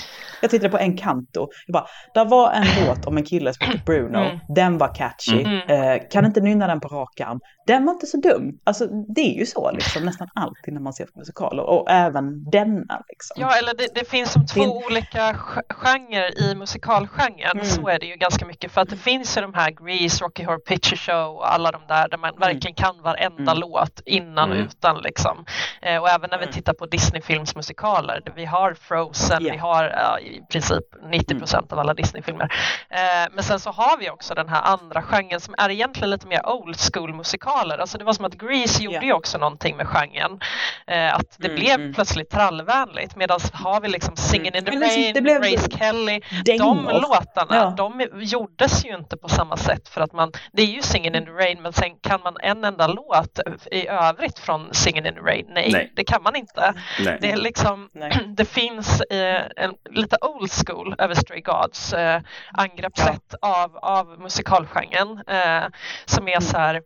Jag 0.42 0.50
tittade 0.50 0.70
på 0.70 0.78
Encanto, 0.78 1.48
jag 1.66 1.72
bara, 1.72 1.86
där 2.14 2.24
var 2.24 2.52
en 2.52 2.86
låt 2.86 3.06
om 3.06 3.16
en 3.16 3.24
kille 3.24 3.54
som 3.54 3.66
heter 3.66 3.84
Bruno, 3.86 4.18
mm. 4.18 4.38
den 4.48 4.78
var 4.78 4.94
catchy, 4.94 5.42
mm. 5.42 5.68
eh, 5.68 6.08
kan 6.10 6.24
inte 6.24 6.40
nynna 6.40 6.66
den 6.66 6.80
på 6.80 6.88
rak 6.88 7.20
arm. 7.20 7.40
Den 7.66 7.84
var 7.84 7.92
inte 7.92 8.06
så 8.06 8.16
dum. 8.16 8.58
Alltså 8.64 8.86
det 8.86 9.20
är 9.20 9.38
ju 9.38 9.46
så 9.46 9.70
liksom 9.70 10.04
nästan 10.04 10.28
alltid 10.34 10.74
när 10.74 10.80
man 10.80 10.92
ser 10.92 11.04
på 11.04 11.18
musikaler 11.18 11.62
och 11.62 11.90
även 11.90 12.50
denna 12.50 13.02
liksom. 13.08 13.36
Ja, 13.40 13.56
eller 13.58 13.74
det, 13.74 13.88
det 13.94 14.10
finns 14.10 14.32
som 14.32 14.46
två 14.46 14.60
Din... 14.60 14.70
olika 14.70 15.34
genrer 15.68 16.42
i 16.42 16.54
musikalgenren, 16.54 17.50
mm. 17.52 17.64
så 17.64 17.88
är 17.88 17.98
det 17.98 18.06
ju 18.06 18.16
ganska 18.16 18.46
mycket 18.46 18.72
för 18.72 18.80
att 18.80 18.88
det 18.88 18.96
finns 18.96 19.36
ju 19.36 19.42
de 19.42 19.54
här 19.54 19.70
Grease, 19.70 20.24
Rocky 20.24 20.44
Horror 20.44 20.58
Picture 20.58 20.96
Show 20.96 21.36
och 21.36 21.54
alla 21.54 21.70
de 21.70 21.80
där 21.88 22.08
där 22.08 22.18
man 22.18 22.30
mm. 22.30 22.40
verkligen 22.40 22.74
kan 22.74 23.02
varenda 23.02 23.52
mm. 23.52 23.58
låt 23.58 24.00
innan 24.04 24.50
och 24.50 24.56
mm. 24.56 24.66
utan 24.66 25.02
liksom. 25.02 25.44
Eh, 25.82 25.96
och 25.96 26.08
även 26.08 26.30
när 26.30 26.38
vi 26.38 26.44
mm. 26.44 26.54
tittar 26.54 26.72
på 26.72 26.86
Disney-filmsmusikaler, 26.86 28.22
vi 28.34 28.44
har 28.44 28.74
Frozen, 28.74 29.42
yeah. 29.42 29.52
vi 29.52 29.58
har 29.58 29.84
ja, 29.84 30.18
i 30.20 30.42
princip 30.52 30.84
90 31.10 31.30
mm. 31.30 31.40
procent 31.40 31.72
av 31.72 31.78
alla 31.78 31.94
Disney-filmer. 31.94 32.52
Eh, 32.90 33.28
men 33.32 33.44
sen 33.44 33.60
så 33.60 33.70
har 33.70 33.98
vi 33.98 34.10
också 34.10 34.34
den 34.34 34.48
här 34.48 34.62
andra 34.62 35.02
genren 35.02 35.40
som 35.40 35.54
är 35.58 35.70
egentligen 35.70 36.10
lite 36.10 36.26
mer 36.26 36.48
old 36.48 36.76
school 36.92 37.14
musikaler. 37.14 37.78
Alltså 37.78 37.98
det 37.98 38.04
var 38.04 38.12
som 38.12 38.24
att 38.24 38.34
Grease 38.34 38.82
gjorde 38.82 39.06
ju 39.06 39.12
också 39.12 39.38
någonting 39.38 39.76
med 39.76 39.86
genren. 39.86 40.40
Eh, 40.86 41.14
att 41.14 41.36
det 41.38 41.48
mm, 41.48 41.60
blev 41.60 41.80
mm. 41.80 41.94
plötsligt 41.94 42.30
trallvänligt 42.30 43.16
medan 43.16 43.40
har 43.52 43.80
vi 43.80 43.88
liksom 43.88 44.14
Singin' 44.14 44.56
in 44.56 44.64
the 44.64 44.70
Rain, 44.70 45.14
det 45.14 45.20
blev 45.20 45.42
Grace 45.42 45.70
Kelly, 45.78 46.20
de 46.58 46.84
låtarna, 46.84 47.56
ja. 47.56 47.74
de 47.76 48.08
gjordes 48.20 48.86
ju 48.86 48.94
inte 48.94 49.16
på 49.16 49.28
samma 49.28 49.56
sätt 49.56 49.88
för 49.88 50.00
att 50.00 50.12
man, 50.12 50.32
det 50.52 50.62
är 50.62 50.66
ju 50.66 50.80
Singin' 50.80 51.16
in 51.16 51.24
the 51.24 51.30
Rain 51.30 51.62
men 51.62 51.72
sen 51.72 51.90
kan 52.02 52.20
man 52.20 52.36
en 52.40 52.64
enda 52.64 52.86
låt 52.86 53.40
i 53.70 53.88
övrigt 53.88 54.38
från 54.38 54.70
Singin' 54.70 55.08
in 55.08 55.14
the 55.14 55.20
Rain 55.20 55.37
Nej, 55.48 55.72
Nej, 55.72 55.92
det 55.96 56.04
kan 56.04 56.22
man 56.22 56.36
inte. 56.36 56.74
Nej. 57.00 57.18
Det, 57.20 57.30
är 57.30 57.36
liksom, 57.36 57.90
det 58.36 58.44
finns 58.44 59.00
eh, 59.00 59.42
en, 59.56 59.74
lite 59.90 60.16
old 60.20 60.50
school 60.50 60.94
över 60.98 61.14
Stray 61.14 61.40
Gods 61.40 61.92
eh, 61.92 62.20
angreppssätt 62.52 63.34
ja. 63.40 63.64
av, 63.64 63.76
av 63.76 64.20
musikalgenren 64.20 65.22
eh, 65.26 65.64
som 66.04 66.28
är 66.28 66.40
så 66.40 66.58
här 66.58 66.82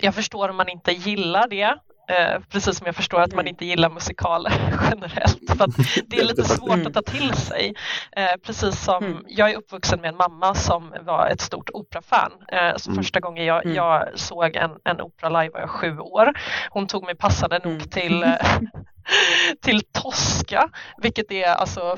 jag 0.00 0.14
förstår 0.14 0.48
om 0.48 0.56
man 0.56 0.68
inte 0.68 0.92
gillar 0.92 1.48
det, 1.48 1.76
Eh, 2.10 2.40
precis 2.48 2.78
som 2.78 2.86
jag 2.86 2.96
förstår 2.96 3.20
att 3.20 3.34
man 3.34 3.46
inte 3.46 3.64
gillar 3.64 3.90
musikaler 3.90 4.52
generellt. 4.90 5.50
För 5.58 5.66
det 6.06 6.16
är 6.16 6.24
lite 6.24 6.44
svårt 6.44 6.86
att 6.86 6.94
ta 6.94 7.02
till 7.02 7.34
sig. 7.34 7.74
Eh, 8.12 8.36
precis 8.46 8.84
som 8.84 9.04
mm. 9.04 9.24
jag 9.28 9.50
är 9.50 9.56
uppvuxen 9.56 10.00
med 10.00 10.08
en 10.08 10.16
mamma 10.16 10.54
som 10.54 10.94
var 11.00 11.26
ett 11.26 11.40
stort 11.40 11.70
operafan. 11.72 12.32
Eh, 12.52 12.76
så 12.76 12.90
mm. 12.90 13.02
första 13.02 13.20
gången 13.20 13.44
jag, 13.44 13.64
mm. 13.64 13.76
jag 13.76 14.08
såg 14.14 14.56
en, 14.56 14.70
en 14.84 15.00
opera 15.00 15.28
live 15.28 15.52
var 15.52 15.60
jag 15.60 15.70
sju 15.70 15.98
år. 15.98 16.32
Hon 16.70 16.86
tog 16.86 17.04
mig 17.04 17.14
passande 17.14 17.60
nog 17.64 17.90
till 17.90 18.24
till 19.62 19.82
Tosca, 19.82 20.70
vilket 21.02 21.32
är 21.32 21.46
alltså 21.46 21.96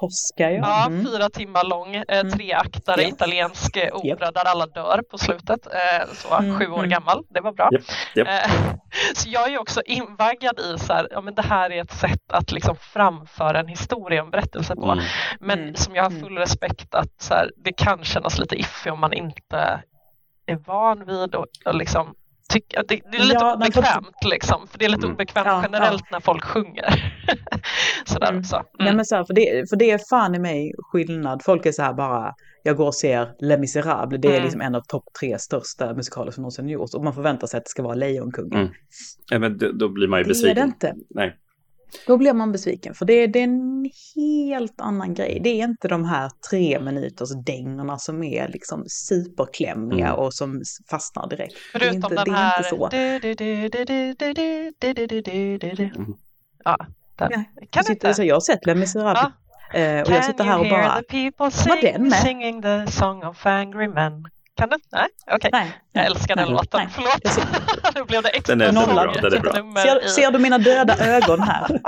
Tosca, 0.00 0.50
ja. 0.50 0.50
ja 0.50 0.86
mm. 0.86 1.06
fyra 1.06 1.28
timmar 1.28 1.64
lång, 1.64 1.94
eh, 1.94 2.04
mm. 2.08 2.32
treaktare 2.32 3.02
yep. 3.02 3.12
italiensk 3.12 3.76
eh, 3.76 3.94
opera 3.94 4.26
yep. 4.26 4.34
där 4.34 4.44
alla 4.44 4.66
dör 4.66 5.02
på 5.10 5.18
slutet. 5.18 5.66
Eh, 5.66 6.12
så 6.12 6.34
mm. 6.34 6.58
sju 6.58 6.66
år 6.66 6.78
mm. 6.78 6.90
gammal, 6.90 7.24
det 7.28 7.40
var 7.40 7.52
bra. 7.52 7.70
Yep. 8.16 8.28
Eh, 8.28 8.50
så 9.14 9.28
jag 9.28 9.52
är 9.52 9.58
också 9.58 9.82
invaggad 9.86 10.60
i 10.60 10.78
så 10.78 10.92
här, 10.92 11.08
ja 11.10 11.20
men 11.20 11.34
det 11.34 11.42
här 11.42 11.72
är 11.72 11.82
ett 11.82 11.92
sätt 11.92 12.32
att 12.32 12.52
liksom 12.52 12.76
framföra 12.76 13.60
en 13.60 13.68
historia, 13.68 14.22
en 14.22 14.30
berättelse 14.30 14.74
på. 14.74 14.90
Mm. 14.90 15.04
Men 15.40 15.58
mm. 15.58 15.74
som 15.74 15.94
jag 15.94 16.02
har 16.02 16.10
full 16.10 16.38
respekt 16.38 16.94
att 16.94 17.22
så 17.22 17.34
här, 17.34 17.50
det 17.56 17.72
kan 17.72 18.04
kännas 18.04 18.38
lite 18.38 18.56
iffy 18.56 18.90
om 18.90 19.00
man 19.00 19.12
inte 19.12 19.82
är 20.46 20.56
van 20.66 21.04
vid 21.06 21.34
och, 21.34 21.46
och 21.64 21.74
liksom 21.74 22.14
tycka, 22.54 22.82
det, 22.88 23.00
det, 23.12 23.16
är 23.16 23.22
lite 23.22 23.34
ja, 23.40 23.54
obekvämt 23.54 24.16
får... 24.22 24.30
liksom, 24.30 24.66
för 24.66 24.78
det 24.78 24.84
är 24.84 24.88
lite 24.88 25.06
mm. 25.06 25.14
obekvämt 25.14 25.46
ja, 25.46 25.60
generellt 25.62 26.02
ja. 26.10 26.16
när 26.16 26.20
folk 26.20 26.44
sjunger. 26.44 27.14
Sådär 28.04 28.28
mm. 28.28 28.40
också. 28.40 28.56
Mm. 28.56 28.66
Nej, 28.78 28.94
men 28.96 29.04
så 29.04 29.16
här, 29.16 29.24
för, 29.24 29.34
det, 29.34 29.70
för 29.70 29.76
det 29.76 29.90
är 29.90 29.98
fan 30.10 30.34
i 30.34 30.38
mig 30.38 30.72
skillnad. 30.78 31.42
Folk 31.44 31.66
är 31.66 31.72
så 31.72 31.82
här 31.82 31.94
bara, 31.94 32.34
jag 32.62 32.76
går 32.76 32.86
och 32.86 32.94
ser 32.94 33.34
Les 33.38 33.58
Misérables, 33.58 34.20
det 34.20 34.28
är 34.28 34.32
mm. 34.32 34.42
liksom 34.42 34.60
en 34.60 34.74
av 34.74 34.80
topp 34.80 35.04
tre 35.20 35.38
största 35.38 35.94
musikaler 35.94 36.30
som 36.30 36.42
någonsin 36.42 36.68
gjorts 36.68 36.94
och 36.94 37.04
man 37.04 37.14
förväntar 37.14 37.46
sig 37.46 37.58
att 37.58 37.64
det 37.64 37.70
ska 37.70 37.82
vara 37.82 37.94
Lejonkungen. 37.94 38.60
Mm. 38.60 38.72
Ja, 39.30 39.38
men 39.38 39.58
då 39.78 39.88
blir 39.88 40.08
man 40.08 40.20
ju 40.20 40.24
besviken. 40.24 40.54
Det 40.54 40.60
är 40.60 40.64
det 40.64 40.68
inte. 40.68 40.94
Nej. 41.10 41.36
Då 42.06 42.16
blir 42.16 42.32
man 42.32 42.52
besviken 42.52 42.94
för 42.94 43.04
det, 43.04 43.26
det, 43.26 43.38
är 43.38 43.44
en 43.44 43.90
helt 44.16 44.80
annan 44.80 45.14
grej. 45.14 45.40
Det 45.44 45.60
är 45.60 45.64
inte 45.64 45.88
de 45.88 46.04
här 46.04 46.30
tre 46.50 46.80
minuters 46.80 47.30
dängorna 47.46 47.98
som 47.98 48.22
är 48.22 48.48
liksom 48.48 48.84
superklämmiga 48.88 50.06
mm. 50.06 50.18
och 50.18 50.34
som 50.34 50.62
fastnar 50.90 51.28
direkt. 51.28 51.54
Förutom 51.72 52.00
det 52.00 52.06
är 52.06 52.10
inte, 52.10 52.24
den 52.24 52.34
här... 52.34 52.62
Ja, 56.64 56.76
den. 57.16 57.30
Ja, 57.32 57.44
kan 57.70 57.84
sitter, 57.84 58.08
inte. 58.08 58.14
Så 58.14 58.22
jag 58.22 58.34
har 58.34 58.40
sett 58.40 58.66
Les 58.66 58.76
Misérables. 58.76 59.24
Ja. 59.24 59.30
Uh, 59.74 60.02
och 60.02 60.10
jag 60.10 60.24
sitter 60.24 60.44
här 60.44 60.58
och 60.58 60.66
bara, 60.70 61.02
var 61.66 61.82
den 61.82 62.02
med? 62.02 62.18
Singing 62.18 62.62
the 62.62 62.86
song 62.86 63.24
of 63.24 63.46
angry 63.46 63.88
men. 63.88 64.24
Kan 64.56 64.68
du? 64.68 64.76
Nej, 64.92 65.06
okej. 65.32 65.48
Okay. 65.48 65.66
Jag 65.92 66.06
älskar 66.06 66.36
den 66.36 66.44
nej, 66.44 66.54
låten. 66.54 66.80
Nej. 66.80 66.88
Förlåt. 66.94 67.94
nu 67.94 68.04
blev 68.04 68.22
det 68.22 68.28
extra 68.28 68.56
den 68.56 68.76
är 68.76 68.86
bra, 68.86 69.12
den 69.22 69.32
är 69.32 69.40
bra. 69.40 69.82
Ser, 69.82 70.08
ser, 70.08 70.30
du 70.30 70.38
mina 70.38 70.58
döda 70.58 70.96
ögon 70.98 71.40
här? 71.40 71.66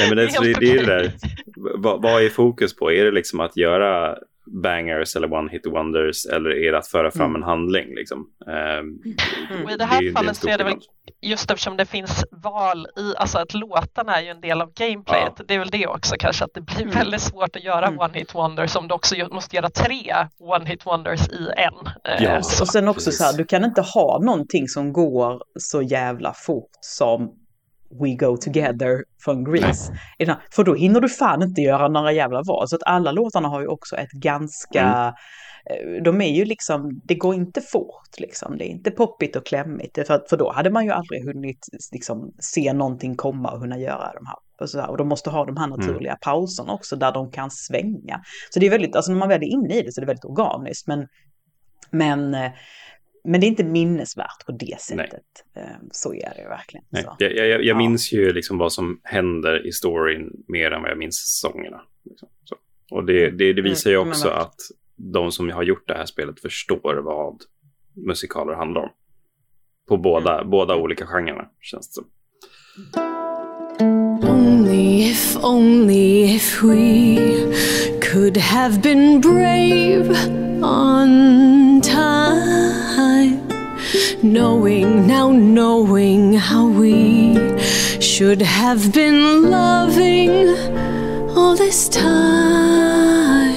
nej, 0.00 0.08
men 0.08 0.16
det, 0.16 0.26
det, 0.26 0.60
det 0.60 0.70
är 0.72 0.78
det 0.78 0.86
där. 0.86 1.12
Vad, 1.56 2.02
vad 2.02 2.22
är 2.22 2.28
fokus 2.28 2.76
på? 2.76 2.92
Är 2.92 3.04
det 3.04 3.10
liksom 3.10 3.40
att 3.40 3.56
göra 3.56 4.16
bangers 4.62 5.16
eller 5.16 5.32
one 5.32 5.50
hit 5.50 5.66
wonders 5.66 6.26
eller 6.26 6.50
är 6.50 6.72
det 6.72 6.78
att 6.78 6.88
föra 6.88 7.10
fram 7.10 7.30
mm. 7.30 7.42
en 7.42 7.48
handling? 7.48 7.94
Liksom? 7.94 8.26
Mm. 8.46 9.64
Och 9.64 9.70
I 9.70 9.76
det 9.76 9.84
här 9.84 10.02
det, 10.02 10.12
fallet 10.12 10.36
så 10.36 10.48
är 10.48 10.58
det 10.58 10.64
väl 10.64 10.74
just 11.22 11.50
eftersom 11.50 11.76
det 11.76 11.86
finns 11.86 12.24
val 12.30 12.86
i, 12.98 13.14
alltså 13.16 13.38
att 13.38 13.54
låtarna 13.54 14.16
är 14.16 14.22
ju 14.22 14.28
en 14.28 14.40
del 14.40 14.62
av 14.62 14.72
gameplayet. 14.74 15.32
Ja. 15.38 15.44
Det 15.48 15.54
är 15.54 15.58
väl 15.58 15.70
det 15.70 15.86
också 15.86 16.14
kanske 16.18 16.44
att 16.44 16.54
det 16.54 16.60
blir 16.60 16.82
mm. 16.82 16.94
väldigt 16.94 17.20
svårt 17.20 17.56
att 17.56 17.64
göra 17.64 17.86
mm. 17.86 17.98
one 18.00 18.18
hit 18.18 18.34
wonders 18.34 18.76
om 18.76 18.88
du 18.88 18.94
också 18.94 19.14
måste 19.30 19.56
göra 19.56 19.70
tre 19.70 20.14
one 20.38 20.66
hit 20.66 20.86
wonders 20.86 21.28
i 21.28 21.50
en. 21.56 21.86
Eh, 22.04 22.24
ja, 22.24 22.36
och 22.36 22.68
sen 22.68 22.88
också 22.88 23.08
precis. 23.08 23.18
så 23.18 23.24
här, 23.24 23.32
du 23.36 23.44
kan 23.44 23.64
inte 23.64 23.80
ha 23.80 24.20
någonting 24.22 24.68
som 24.68 24.92
går 24.92 25.42
så 25.58 25.82
jävla 25.82 26.32
fort 26.32 26.70
som 26.80 27.39
We 27.90 28.14
Go 28.14 28.36
Together 28.36 29.04
från 29.24 29.44
Grease. 29.44 29.92
Nej. 30.18 30.36
För 30.50 30.64
då 30.64 30.74
hinner 30.74 31.00
du 31.00 31.08
fan 31.08 31.42
inte 31.42 31.60
göra 31.60 31.88
några 31.88 32.12
jävla 32.12 32.42
val. 32.42 32.68
Så 32.68 32.76
att 32.76 32.82
alla 32.86 33.12
låtarna 33.12 33.48
har 33.48 33.60
ju 33.60 33.66
också 33.66 33.96
ett 33.96 34.10
ganska... 34.10 34.80
Mm. 34.82 35.14
De 36.04 36.20
är 36.20 36.32
ju 36.32 36.44
liksom, 36.44 37.00
det 37.04 37.14
går 37.14 37.34
inte 37.34 37.60
fort 37.60 38.18
liksom. 38.18 38.58
Det 38.58 38.64
är 38.64 38.68
inte 38.68 38.90
poppigt 38.90 39.36
och 39.36 39.46
klämmigt. 39.46 40.06
För, 40.06 40.24
för 40.30 40.36
då 40.36 40.52
hade 40.52 40.70
man 40.70 40.84
ju 40.84 40.90
aldrig 40.90 41.24
hunnit 41.24 41.66
liksom, 41.92 42.32
se 42.38 42.72
någonting 42.72 43.16
komma 43.16 43.50
och 43.50 43.60
kunna 43.60 43.78
göra 43.78 44.12
de 44.14 44.26
här. 44.26 44.36
Och, 44.60 44.70
så 44.70 44.80
här, 44.80 44.90
och 44.90 44.96
de 44.96 45.08
måste 45.08 45.30
ha 45.30 45.44
de 45.44 45.56
här 45.56 45.66
mm. 45.66 45.80
naturliga 45.80 46.12
mm. 46.12 46.18
pauserna 46.22 46.72
också 46.72 46.96
där 46.96 47.12
de 47.12 47.30
kan 47.30 47.50
svänga. 47.50 48.20
Så 48.50 48.60
det 48.60 48.66
är 48.66 48.70
väldigt, 48.70 48.96
alltså 48.96 49.12
när 49.12 49.18
man 49.18 49.28
väl 49.28 49.42
är 49.42 49.46
inne 49.46 49.74
i 49.74 49.82
det 49.82 49.92
så 49.92 50.00
är 50.00 50.02
det 50.02 50.06
väldigt 50.06 50.24
organiskt. 50.24 50.86
Men, 50.86 51.06
men 51.90 52.34
eh, 52.34 52.50
men 53.24 53.40
det 53.40 53.46
är 53.46 53.48
inte 53.48 53.64
minnesvärt 53.64 54.46
på 54.46 54.52
det 54.52 54.80
sättet. 54.80 55.22
Nej. 55.54 55.64
Ehm, 55.64 55.88
så 55.90 56.14
är 56.14 56.34
det 56.36 56.48
verkligen. 56.48 56.84
Nej. 56.88 57.04
Jag, 57.18 57.36
jag, 57.36 57.48
jag 57.48 57.64
ja. 57.64 57.76
minns 57.76 58.12
ju 58.12 58.32
liksom 58.32 58.58
vad 58.58 58.72
som 58.72 59.00
händer 59.04 59.66
i 59.66 59.72
storyn 59.72 60.30
mer 60.48 60.70
än 60.70 60.82
vad 60.82 60.90
jag 60.90 60.98
minns 60.98 61.40
sångerna. 61.40 61.82
Liksom. 62.04 62.28
Och 62.90 63.04
det, 63.04 63.30
det, 63.30 63.52
det 63.52 63.62
visar 63.62 63.90
ju 63.90 63.96
mm, 63.96 64.08
också 64.08 64.28
att 64.28 64.56
de 64.96 65.32
som 65.32 65.50
har 65.50 65.62
gjort 65.62 65.88
det 65.88 65.94
här 65.94 66.06
spelet 66.06 66.40
förstår 66.40 67.02
vad 67.02 67.42
musikaler 68.06 68.54
handlar 68.54 68.82
om. 68.82 68.90
På 69.88 69.96
båda, 69.96 70.38
mm. 70.38 70.50
båda 70.50 70.76
olika 70.76 71.06
genrerna, 71.06 71.48
känns 71.60 71.88
det 71.88 71.94
som. 71.94 72.06
Only 74.22 75.10
if, 75.10 75.36
only 75.44 76.34
if 76.34 76.62
we 76.62 77.16
could 78.00 78.36
have 78.36 78.82
been 78.82 79.20
brave 79.20 80.10
on 80.62 81.69
knowing, 84.22 85.06
now 85.06 85.30
knowing 85.32 86.38
how 86.38 86.66
we 86.80 87.34
should 88.00 88.42
have 88.42 88.92
been 88.92 89.50
loving 89.50 90.48
all 91.36 91.56
this 91.56 91.88
time. 91.88 93.56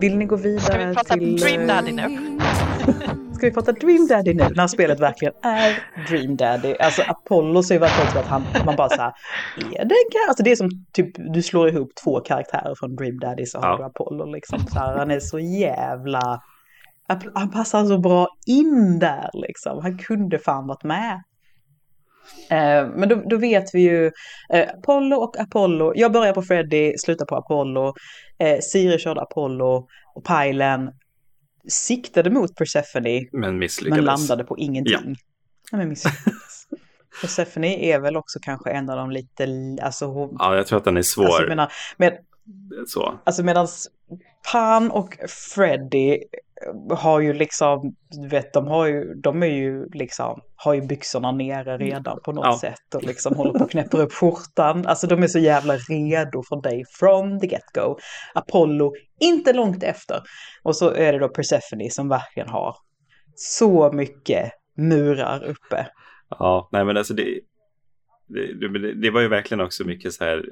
Vill 0.00 0.16
ni 0.18 0.24
gå 0.24 0.36
vidare 0.36 0.60
Ska 0.60 0.78
vi 0.78 0.94
prata 0.94 1.14
till... 1.14 1.36
Dream 1.36 1.66
Daddy 1.66 1.92
nu? 1.92 2.02
Ska 3.34 3.46
vi 3.46 3.52
prata 3.52 3.72
Dream 3.72 4.06
Daddy 4.06 4.34
nu 4.34 4.44
när 4.54 4.66
spelet 4.66 5.00
verkligen 5.00 5.34
är 5.42 5.78
Dream 6.08 6.36
Daddy? 6.36 6.74
Alltså 6.80 7.02
Apollo 7.02 7.62
så 7.62 7.74
är 7.74 7.78
verkligen 7.78 8.12
så 8.12 8.18
att 8.18 8.26
han, 8.26 8.42
man 8.66 8.76
bara 8.76 8.88
så 8.88 9.00
här, 9.00 9.12
är 9.72 9.84
det 9.84 9.94
Alltså 10.28 10.42
det 10.42 10.50
är 10.50 10.56
som 10.56 10.70
typ 10.92 11.10
du 11.34 11.42
slår 11.42 11.68
ihop 11.68 11.90
två 12.04 12.20
karaktärer 12.20 12.74
från 12.74 12.96
Dream 12.96 13.18
Daddy 13.18 13.46
så 13.46 13.58
har 13.58 13.68
Ja. 13.68 13.76
du 13.76 13.84
Apollo 13.84 14.32
liksom. 14.32 14.58
Så 14.66 14.78
här, 14.78 14.96
han 14.98 15.10
är 15.10 15.20
så 15.20 15.38
jävla, 15.38 16.40
han 17.34 17.50
passar 17.50 17.84
så 17.84 17.98
bra 17.98 18.28
in 18.46 18.98
där 18.98 19.30
liksom. 19.32 19.78
Han 19.82 19.98
kunde 19.98 20.38
fan 20.38 20.66
varit 20.66 20.84
med. 20.84 21.22
Eh, 22.50 22.88
men 22.96 23.08
då, 23.08 23.22
då 23.30 23.36
vet 23.36 23.74
vi 23.74 23.80
ju 23.80 24.06
eh, 24.52 24.68
Apollo 24.78 25.16
och 25.16 25.40
Apollo. 25.40 25.92
Jag 25.96 26.12
börjar 26.12 26.32
på 26.32 26.42
Freddy, 26.42 26.98
slutar 26.98 27.26
på 27.26 27.36
Apollo. 27.36 27.94
Eh, 28.38 28.58
Siri 28.60 28.98
körde 28.98 29.20
Apollo 29.20 29.88
och 30.14 30.24
Pilen 30.24 30.90
siktade 31.68 32.30
mot 32.30 32.54
Persephone 32.56 33.20
Men 33.32 33.58
misslyckades. 33.58 33.96
men 33.96 34.04
landade 34.04 34.44
på 34.44 34.58
ingenting. 34.58 35.16
Ja. 35.70 35.76
men 35.78 35.88
misslyckades. 35.88 36.66
Persephone 37.20 37.76
är 37.84 38.00
väl 38.00 38.16
också 38.16 38.38
kanske 38.42 38.70
en 38.70 38.90
av 38.90 38.96
de 38.96 39.10
lite, 39.10 39.46
alltså 39.82 40.06
hon, 40.06 40.36
Ja, 40.38 40.56
jag 40.56 40.66
tror 40.66 40.78
att 40.78 40.84
den 40.84 40.96
är 40.96 41.02
svår. 41.02 41.24
alltså, 41.24 41.48
menar, 41.48 41.72
med, 41.96 42.18
så. 42.86 43.18
alltså 43.24 43.42
medans 43.42 43.90
Pan 44.52 44.90
och 44.90 45.16
Freddy 45.54 46.18
har 46.90 47.20
ju 47.20 47.32
liksom, 47.32 47.94
du 48.10 48.28
vet, 48.28 48.52
de 48.52 48.66
har 48.66 48.86
ju, 48.86 49.14
de 49.14 49.42
är 49.42 49.46
ju 49.46 49.88
liksom, 49.88 50.40
har 50.56 50.74
ju 50.74 50.80
byxorna 50.86 51.32
nere 51.32 51.78
redan 51.78 52.18
på 52.24 52.32
något 52.32 52.44
Ja. 52.44 52.58
sätt 52.58 52.94
och 52.94 53.02
liksom 53.02 53.36
håller 53.36 53.52
på 53.52 53.64
och 53.64 53.70
knäpper 53.70 54.00
upp 54.00 54.12
skjortan. 54.12 54.86
Alltså 54.86 55.06
de 55.06 55.22
är 55.22 55.26
så 55.26 55.38
jävla 55.38 55.74
redo 55.76 56.42
för 56.48 56.62
dig 56.62 56.84
from 56.98 57.40
the 57.40 57.46
get-go. 57.46 57.96
Apollo, 58.34 58.92
inte 59.20 59.52
långt 59.52 59.82
efter. 59.82 60.20
Och 60.62 60.76
så 60.76 60.90
är 60.90 61.12
det 61.12 61.18
då 61.18 61.28
Persephone 61.28 61.90
som 61.90 62.08
verkligen 62.08 62.48
har 62.48 62.76
så 63.34 63.92
mycket 63.92 64.52
murar 64.76 65.44
uppe. 65.44 65.86
Ja, 66.28 66.68
nej 66.72 66.84
men 66.84 66.96
alltså 66.96 67.14
det, 67.14 67.40
det, 68.28 68.92
det, 68.94 69.10
var 69.10 69.20
ju 69.20 69.28
verkligen 69.28 69.60
också 69.60 69.84
mycket 69.84 70.12
så 70.12 70.24
här, 70.24 70.44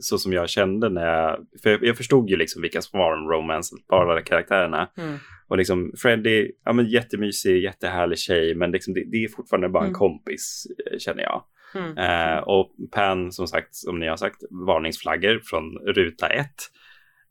så 0.00 0.18
som 0.18 0.32
jag 0.32 0.48
kände 0.48 0.88
när 0.88 1.06
jag, 1.06 1.46
för 1.62 1.70
jag, 1.70 1.84
jag 1.84 1.96
förstod 1.96 2.30
ju 2.30 2.36
liksom 2.36 2.62
vilka 2.62 2.82
som 2.82 2.98
var 2.98 3.16
de 3.16 3.28
romance-bara 3.28 4.22
karaktärerna. 4.22 4.88
Mm. 4.98 5.16
Och 5.48 5.56
liksom 5.58 5.92
Freddie, 6.02 6.52
ja 6.64 6.72
men 6.72 6.86
jättemysig, 6.86 7.62
jättehärlig 7.62 8.18
tjej, 8.18 8.54
men 8.54 8.70
liksom 8.70 8.94
det, 8.94 9.04
det 9.04 9.24
är 9.24 9.28
fortfarande 9.28 9.68
bara 9.68 9.82
en 9.84 9.88
Mm. 9.88 9.98
kompis, 9.98 10.66
eh, 10.92 10.98
känner 10.98 11.22
jag. 11.22 11.44
Mm. 11.74 11.98
Eh, 11.98 12.38
och 12.38 12.70
Pan, 12.90 13.32
som 13.32 13.46
sagt, 13.46 13.74
som 13.74 13.98
ni 13.98 14.06
har 14.08 14.16
sagt, 14.16 14.36
varningsflaggor 14.66 15.40
från 15.44 15.78
ruta 15.78 16.28
ett. 16.28 16.56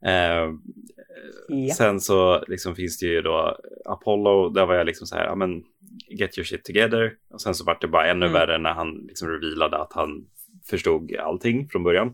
Eh, 0.06 0.50
Ja. 1.48 1.74
Sen 1.74 2.00
så 2.00 2.44
liksom 2.48 2.76
finns 2.76 3.00
det 3.00 3.06
ju 3.06 3.22
då 3.22 3.58
Apollo, 3.86 4.50
där 4.50 4.66
var 4.66 4.76
jag 4.76 4.86
liksom 4.86 5.08
så 5.08 5.16
här, 5.16 5.26
ja 5.26 5.36
men 5.36 5.64
get 6.20 6.38
your 6.38 6.46
shit 6.46 6.64
together. 6.64 7.14
Och 7.34 7.42
sen 7.42 7.56
så 7.56 7.66
var 7.66 7.78
det 7.82 7.88
bara 7.88 8.08
ännu 8.12 8.26
Mm. 8.26 8.34
värre 8.34 8.58
när 8.58 8.74
han 8.74 8.92
liksom 9.08 9.30
revealade 9.30 9.78
att 9.82 9.94
han 9.94 10.10
förstod 10.70 11.16
allting 11.16 11.68
från 11.70 11.84
början. 11.84 12.14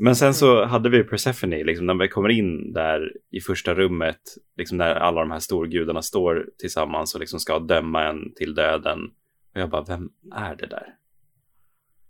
Men 0.00 0.16
sen 0.16 0.34
så 0.34 0.64
hade 0.64 0.88
vi 0.90 1.04
Persephone, 1.04 1.64
liksom 1.64 1.86
när 1.86 1.94
vi 1.94 2.08
kommer 2.08 2.28
in 2.28 2.72
där 2.72 3.12
i 3.30 3.40
första 3.40 3.74
rummet, 3.74 4.20
liksom 4.56 4.78
när 4.78 4.94
alla 4.94 5.20
de 5.20 5.30
här 5.30 5.38
storgudarna 5.38 6.02
står 6.02 6.46
tillsammans 6.58 7.14
och 7.14 7.20
liksom 7.20 7.40
ska 7.40 7.58
döma 7.58 8.04
en 8.04 8.34
till 8.36 8.54
döden. 8.54 8.98
Och 9.54 9.60
jag 9.60 9.70
bara, 9.70 9.84
vem 9.84 10.10
är 10.34 10.56
det 10.56 10.66
där? 10.66 10.86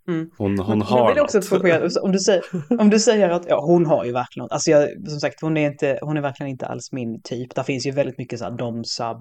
Mm. 0.08 0.30
Hon, 0.36 0.58
hon 0.58 0.82
har 0.82 0.98
jag 0.98 1.14
vill 1.14 1.22
också 1.22 1.38
något. 1.38 1.48
korrigera, 1.48 1.88
om 2.02 2.12
du 2.12 2.18
säger, 2.18 2.42
om 2.80 2.90
du 2.90 2.98
säger 2.98 3.28
att 3.30 3.46
ja, 3.48 3.60
hon 3.60 3.86
har 3.86 4.04
ju 4.04 4.12
verkligen 4.12 4.44
något. 4.44 4.52
Alltså 4.52 4.70
jag, 4.70 5.08
som 5.08 5.20
sagt, 5.20 5.40
hon 5.40 5.56
är, 5.56 5.66
inte, 5.70 5.98
hon 6.02 6.16
är 6.16 6.20
verkligen 6.20 6.50
inte 6.50 6.66
alls 6.66 6.92
min 6.92 7.20
typ. 7.22 7.54
Där 7.54 7.62
finns 7.62 7.86
ju 7.86 7.90
väldigt 7.90 8.18
mycket 8.18 8.38
så 8.38 8.44
här 8.44 8.52
dom-sub 8.52 9.16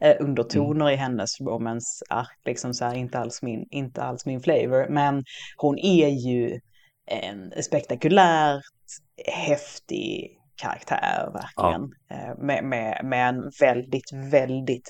eh, 0.00 0.16
undertoner 0.20 0.90
i 0.90 0.96
hennes 0.96 1.40
romance-ark. 1.40 2.38
Liksom 2.44 2.74
så 2.74 2.84
här, 2.84 2.94
inte 2.94 3.18
alls, 3.18 3.42
min, 3.42 3.66
inte 3.70 4.02
alls 4.02 4.26
min 4.26 4.40
flavor. 4.40 4.88
Men 4.88 5.24
hon 5.56 5.78
är 5.78 6.08
ju 6.08 6.60
en 7.06 7.62
spektakulärt 7.62 8.62
häftig 9.26 10.36
karaktär 10.62 11.30
verkligen. 11.32 11.92
Eh, 12.10 12.38
med, 12.38 12.64
med, 12.64 13.04
med 13.04 13.28
en 13.28 13.50
väldigt, 13.60 14.12
väldigt 14.32 14.88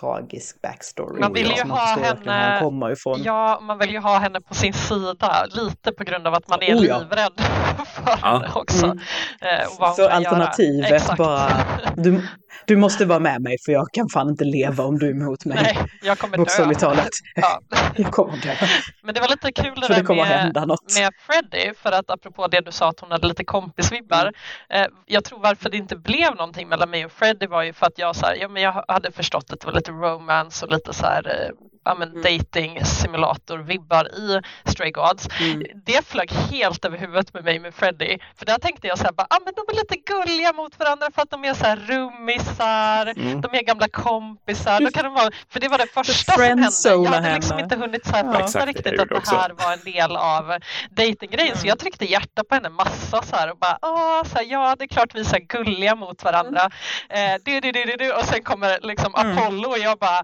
tragisk 0.00 0.62
backstory. 0.62 1.20
Man 1.20 1.32
vill 1.32 1.46
ju 1.50 1.56
Så 1.56 1.66
man 1.66 1.78
ha 1.78 1.86
henne- 1.98 2.58
kommer 2.60 2.90
ifrån. 2.92 3.22
Ja, 3.22 3.60
man 3.62 3.78
vill 3.78 3.90
ju 3.90 3.98
ha 3.98 4.18
henne 4.18 4.40
på 4.40 4.54
sin 4.54 4.72
sida 4.72 5.46
lite 5.50 5.92
på 5.92 6.04
grund 6.04 6.26
av 6.26 6.34
att 6.34 6.48
man 6.48 6.62
är 6.62 6.74
Oh 6.76 6.86
ja. 6.86 6.98
livrädd 6.98 7.32
för 7.94 8.18
Ja. 8.22 8.28
henne 8.32 8.48
också. 8.54 8.84
Mm. 8.86 8.98
Eh, 9.40 9.94
göra. 9.98 10.12
alternativet 10.12 10.92
Exakt. 10.92 11.18
bara, 11.18 11.50
du, 11.96 12.26
du 12.66 12.76
måste 12.76 13.04
vara 13.06 13.18
med 13.18 13.42
mig 13.42 13.56
för 13.66 13.72
jag 13.72 13.86
kan 13.92 14.08
fan 14.08 14.28
inte 14.28 14.44
leva 14.44 14.84
om 14.84 14.98
du 14.98 15.06
är 15.06 15.10
emot 15.10 15.44
mig. 15.44 15.58
Nej, 15.62 15.78
jag 16.02 16.18
kommer 16.18 16.36
dö. 16.38 16.74
Talat. 16.74 17.08
Ja. 17.34 17.60
Jag 17.96 18.12
kommer 18.12 18.36
dö. 18.36 18.54
Men 19.02 19.14
det 19.14 19.20
var 19.20 19.28
lite 19.28 19.52
kul 19.52 19.80
det 19.80 19.86
För 19.86 19.94
det 19.94 20.02
kommer 20.02 20.22
med, 20.22 20.40
hända 20.40 20.64
något. 20.64 20.96
med 21.00 21.10
Freddie, 21.26 21.72
för 21.82 21.92
att 21.92 22.10
apropå 22.10 22.46
det 22.46 22.60
du 22.60 22.72
sa 22.72 22.88
att 22.88 23.00
hon 23.00 23.10
hade 23.10 23.26
lite 23.26 23.44
kompisvibbar. 23.44 24.32
Mm. 24.68 24.82
Eh, 24.84 24.88
jag 25.06 25.24
tror 25.24 25.38
varför 25.40 25.70
det 25.70 25.76
inte 25.76 25.96
blev 25.96 26.34
någonting 26.36 26.68
mellan 26.68 26.90
mig 26.90 27.04
och 27.04 27.12
Freddie 27.12 27.46
var 27.46 27.62
ju 27.62 27.72
för 27.72 27.86
att 27.86 27.98
jag, 27.98 28.16
så 28.16 28.26
här, 28.26 28.34
ja, 28.40 28.48
men 28.48 28.62
jag 28.62 28.84
hade 28.88 29.12
förstått 29.12 29.52
att 29.52 29.60
det 29.60 29.66
var 29.66 29.72
lite 29.80 29.92
romance 29.92 30.66
och 30.66 30.72
lite 30.72 30.92
så 30.92 31.06
här, 31.06 31.26
eh, 31.28 31.50
ja, 31.84 31.94
men 31.94 32.08
Mm. 32.08 32.22
dating 32.22 32.80
simulator-vibbar 32.84 34.04
i 34.18 34.40
Stray 34.70 34.90
Gods. 34.90 35.28
Mm. 35.40 35.62
Det 35.86 36.06
flög 36.06 36.32
helt 36.32 36.84
över 36.84 36.98
huvudet 36.98 37.34
med 37.34 37.44
mig 37.44 37.58
med 37.58 37.74
Freddie. 37.74 38.18
För 38.36 38.46
där 38.46 38.58
tänkte 38.58 38.86
jag 38.86 38.98
så 38.98 39.04
här, 39.04 39.12
bara, 39.12 39.26
ah, 39.30 39.38
men 39.44 39.54
de 39.56 39.72
är 39.72 39.76
lite 39.76 39.96
gulliga 39.96 40.52
mot 40.52 40.78
varandra 40.78 41.06
för 41.14 41.22
att 41.22 41.30
de 41.30 41.44
är 41.44 41.54
så 41.54 41.64
här 41.64 41.76
rummisar, 41.76 43.06
Mm. 43.16 43.40
de 43.40 43.54
är 43.54 43.62
gamla 43.62 43.88
kompisar. 43.88 44.80
Då 44.80 44.90
kan 44.90 45.04
de 45.04 45.14
vara, 45.14 45.30
för 45.48 45.60
det 45.60 45.68
var 45.68 45.78
det 45.78 45.86
första 45.86 46.32
som 46.32 46.42
hände. 46.42 46.66
Jag 46.84 47.04
hade 47.04 47.34
liksom 47.34 47.50
henne. 47.56 47.62
inte 47.62 47.76
hunnit 47.76 48.06
så 48.06 48.12
här 48.16 48.24
Ja. 48.24 48.32
fatta 48.48 48.66
riktigt 48.66 49.00
att 49.00 49.08
det 49.08 49.14
också. 49.14 49.34
här 49.36 49.50
var 49.50 49.72
en 49.72 49.92
del 49.92 50.16
av 50.16 50.58
datinggrejen. 50.90 51.54
Så 51.56 51.60
Mm. 51.60 51.68
jag 51.68 51.78
tryckte 51.78 52.04
hjärta 52.10 52.44
på 52.48 52.54
henne 52.54 52.68
massa 52.68 53.22
så 53.22 53.36
här 53.36 53.50
och 53.50 53.58
bara, 53.58 53.78
ah, 53.82 54.24
så 54.24 54.38
här, 54.38 54.44
ja 54.48 54.76
det 54.78 54.84
är 54.84 54.88
klart 54.88 55.14
vi 55.14 55.20
är 55.20 55.24
så 55.24 55.30
här 55.36 55.40
gulliga 55.48 55.94
mot 55.94 56.24
varandra. 56.24 56.70
Eh, 57.08 57.34
du, 57.44 57.60
du, 57.60 57.72
du, 57.72 57.84
du, 57.84 57.96
du. 57.96 58.12
Och 58.12 58.24
sen 58.24 58.42
kommer 58.42 58.78
liksom 58.82 59.14
Mm. 59.16 59.38
Apollo 59.38 59.68
och 59.68 59.78
jag 59.78 59.98
bara, 59.98 60.22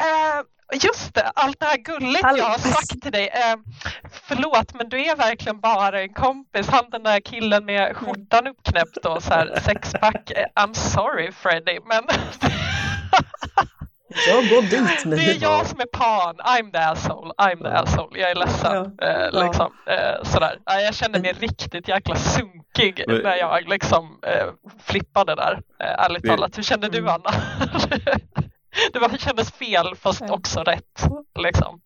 eh, 0.00 0.44
Just 0.82 1.14
det, 1.14 1.22
allt 1.34 1.60
det 1.60 1.66
här 1.66 1.76
gulligt 1.76 2.24
All- 2.24 2.38
jag 2.38 2.44
har 2.44 2.58
sagt 2.58 3.02
till 3.02 3.12
dig. 3.12 3.28
Eh, 3.28 3.56
förlåt, 4.12 4.74
men 4.74 4.88
du 4.88 5.04
är 5.04 5.16
verkligen 5.16 5.60
bara 5.60 6.02
en 6.02 6.14
kompis. 6.14 6.68
Han 6.68 6.90
den 6.90 7.02
där 7.02 7.20
killen 7.20 7.64
med 7.64 7.96
skjortan 7.96 8.46
uppknäppt 8.46 8.96
och 9.06 9.22
så 9.22 9.34
här 9.34 9.60
sexpack. 9.64 10.30
Eh, 10.30 10.62
I'm 10.62 10.72
sorry 10.74 11.32
Freddy, 11.32 11.78
men 11.86 12.02
Jag 14.28 14.48
går 14.48 14.62
dit 14.62 15.04
nu. 15.04 15.16
det 15.16 15.22
är 15.30 15.42
jag 15.42 15.66
som 15.66 15.80
är 15.80 15.86
pan. 15.86 16.36
I'm 16.36 16.72
the 16.72 16.78
asshole. 16.78 17.32
I'm 17.38 17.62
the 17.62 17.68
asshole. 17.68 18.20
Jag 18.20 18.30
är 18.30 18.34
ledsen. 18.34 18.94
Ja. 18.98 19.06
Eh, 19.06 19.44
liksom, 19.46 19.72
eh, 19.86 20.22
sådär. 20.24 20.58
Ja, 20.64 20.80
jag 20.80 20.94
kände 20.94 21.20
mig 21.20 21.32
riktigt 21.32 21.88
jäkla 21.88 22.16
sunkig 22.16 23.04
Men- 23.06 23.16
när 23.22 23.36
jag 23.36 23.68
liksom 23.68 24.18
eh, 24.26 24.46
flippade 24.84 25.34
där. 25.34 25.52
Eh, 25.80 26.04
ärligt 26.04 26.22
Det- 26.22 26.28
talat. 26.28 26.58
Hur 26.58 26.62
kände 26.62 26.88
du 26.88 26.98
Mm. 26.98 27.10
Anna? 27.14 27.30
det 28.92 28.98
var, 28.98 29.08
kändes 29.18 29.52
fel 29.52 29.96
fast 29.96 30.22
också 30.30 30.60
rätt. 30.60 31.00
Liksom. 31.38 31.80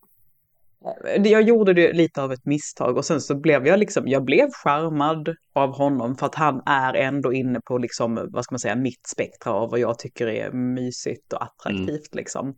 Jag 1.25 1.43
gjorde 1.43 1.75
det 1.75 1.93
lite 1.93 2.23
av 2.23 2.33
ett 2.33 2.45
misstag 2.45 2.97
och 2.97 3.05
sen 3.05 3.21
så 3.21 3.41
blev 3.41 3.67
jag 3.67 3.79
liksom, 3.79 4.09
jag 4.09 4.25
blev 4.25 4.49
charmad 4.65 5.37
av 5.55 5.77
honom 5.77 6.17
för 6.17 6.27
att 6.27 6.35
han 6.35 6.63
är 6.67 6.95
ändå 6.95 7.33
inne 7.33 7.61
på 7.61 7.79
liksom, 7.79 8.29
vad 8.33 8.45
ska 8.45 8.53
man 8.53 8.59
säga, 8.59 8.77
mitt 8.77 9.07
spektra 9.07 9.53
av 9.53 9.71
vad 9.71 9.81
jag 9.81 9.99
tycker 9.99 10.27
är 10.27 10.51
mysigt 10.53 11.33
och 11.33 11.43
attraktivt 11.43 12.15
liksom. 12.15 12.55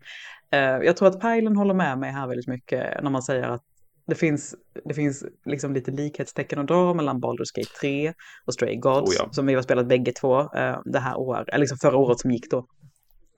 Eh, 0.53 0.61
Jag 0.61 0.97
tror 0.97 1.09
att 1.09 1.20
Pajlen 1.20 1.57
håller 1.57 1.74
med 1.74 1.99
mig 1.99 2.12
här 2.12 2.26
väldigt 2.26 2.49
mycket 2.49 3.03
när 3.03 3.11
man 3.11 3.22
säger 3.22 3.49
att 3.49 3.62
det 4.07 4.14
finns, 4.14 4.55
det 4.85 4.95
finns 4.95 5.24
liksom 5.45 5.74
lite 5.74 5.91
likhetstecken 5.91 6.59
att 6.59 6.66
dra 6.68 6.95
mellan 6.95 7.20
Baldur's 7.22 7.57
Gate 7.57 7.70
3 7.81 8.12
och 8.47 8.55
Stray 8.55 8.76
Gods, 8.76 9.11
Oh 9.11 9.16
ja. 9.18 9.33
som 9.33 9.47
vi 9.47 9.55
har 9.55 9.62
spelat 9.62 9.87
bägge 9.87 10.12
två 10.12 10.41
eh, 10.41 10.78
det 10.85 10.99
här 10.99 11.18
året, 11.18 11.49
eller 11.49 11.59
liksom 11.59 11.78
förra 11.78 11.97
året 11.97 12.20
som 12.20 12.31
gick 12.31 12.51
då. 12.51 12.66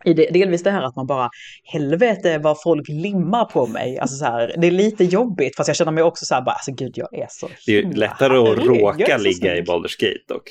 I 0.05 0.13
det, 0.15 0.27
delvis 0.33 0.63
det 0.63 0.71
här 0.71 0.83
att 0.83 0.97
man 0.97 1.07
bara, 1.07 1.31
helvete 1.73 2.39
vad 2.39 2.63
folk 2.63 2.89
limmar 2.89 3.45
på 3.45 3.67
mig. 3.67 3.99
Alltså 3.99 4.17
så 4.17 4.25
här, 4.25 4.55
det 4.59 4.67
är 4.67 4.71
lite 4.71 5.05
jobbigt, 5.05 5.57
fast 5.57 5.69
jag 5.69 5.77
känner 5.77 5.93
mig 5.93 6.05
också 6.05 6.25
så 6.25 6.35
här, 6.35 6.43
bara, 6.43 6.53
alltså 6.53 6.73
gud 6.73 6.93
jag 6.95 7.15
är 7.19 7.27
så 7.31 7.49
Det 7.67 7.73
är 7.79 7.83
himla 7.83 7.97
lättare 7.97 8.39
att. 8.39 8.49
Jag 8.49 8.69
råka 8.69 9.17
ligga 9.17 9.57
i. 9.57 9.63
Baldur's 9.63 10.01
Gate 10.01 10.21
dock. 10.29 10.51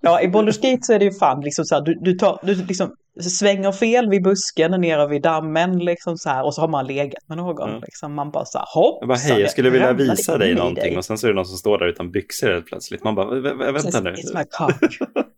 Ja, 0.00 0.20
i 0.22 0.26
Baldur's 0.26 0.62
Gate 0.70 0.82
så 0.82 0.92
är 0.92 0.98
det 0.98 1.04
ju 1.04 1.12
fan 1.12 1.40
liksom 1.40 1.64
så 1.64 1.74
här, 1.74 1.82
du, 1.82 1.94
du, 2.00 2.12
tar, 2.14 2.38
du 2.42 2.54
liksom 2.54 2.94
svänger 3.20 3.72
fel 3.72 4.08
vid 4.10 4.22
busken 4.22 4.80
nere 4.80 5.08
vid 5.08 5.22
dammen 5.22 5.78
liksom 5.78 6.16
så 6.18 6.28
här 6.28 6.44
och 6.44 6.54
så 6.54 6.60
har 6.60 6.68
man 6.68 6.86
legat 6.86 7.28
med 7.28 7.36
någon. 7.38 7.68
Mm. 7.68 7.80
Liksom, 7.80 8.14
man 8.14 8.30
bara 8.30 8.44
så 8.44 8.58
här, 8.58 8.66
hopp. 8.74 8.96
Jag 9.00 9.08
bara, 9.08 9.18
hej, 9.18 9.40
jag 9.40 9.50
skulle 9.50 9.70
vilja 9.70 9.92
visa 9.92 10.38
dig 10.38 10.54
någonting. 10.54 10.92
Och 10.92 10.98
Och 10.98 11.04
sen 11.04 11.18
så 11.18 11.26
är 11.26 11.28
det 11.28 11.34
någon 11.34 11.46
som 11.46 11.58
står 11.58 11.78
där 11.78 11.86
utan 11.86 12.10
byxor 12.10 12.50
helt 12.52 12.66
plötsligt. 12.66 13.04
Man 13.04 13.14
bara, 13.14 13.26
"Vä- 13.26 13.54
vä- 13.54 13.72
vänta 13.72 14.00
nu. 14.00 14.10
It's 14.10 14.36
my 14.38 14.44
cock. 14.50 14.98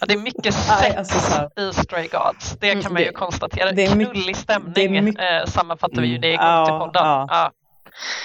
Ja, 0.00 0.06
det 0.06 0.14
är 0.14 0.18
mycket 0.18 0.54
sex 0.54 0.96
alltså, 0.96 1.50
i 1.60 1.72
Stray 1.72 2.08
Gods, 2.08 2.56
det 2.60 2.70
kan 2.70 2.80
mm, 2.80 2.92
man 2.92 3.02
ju 3.02 3.08
det, 3.08 3.14
konstatera. 3.14 3.72
Det 3.72 3.84
är 3.84 3.92
Knullig 3.92 4.36
stämning 4.36 5.04
mycket, 5.04 5.46
eh, 5.46 5.50
sammanfattar 5.50 6.02
vi 6.02 6.08
ju 6.08 6.18
det 6.18 6.28
i 6.28 6.34
ja, 6.34 6.90
ja. 6.94 7.26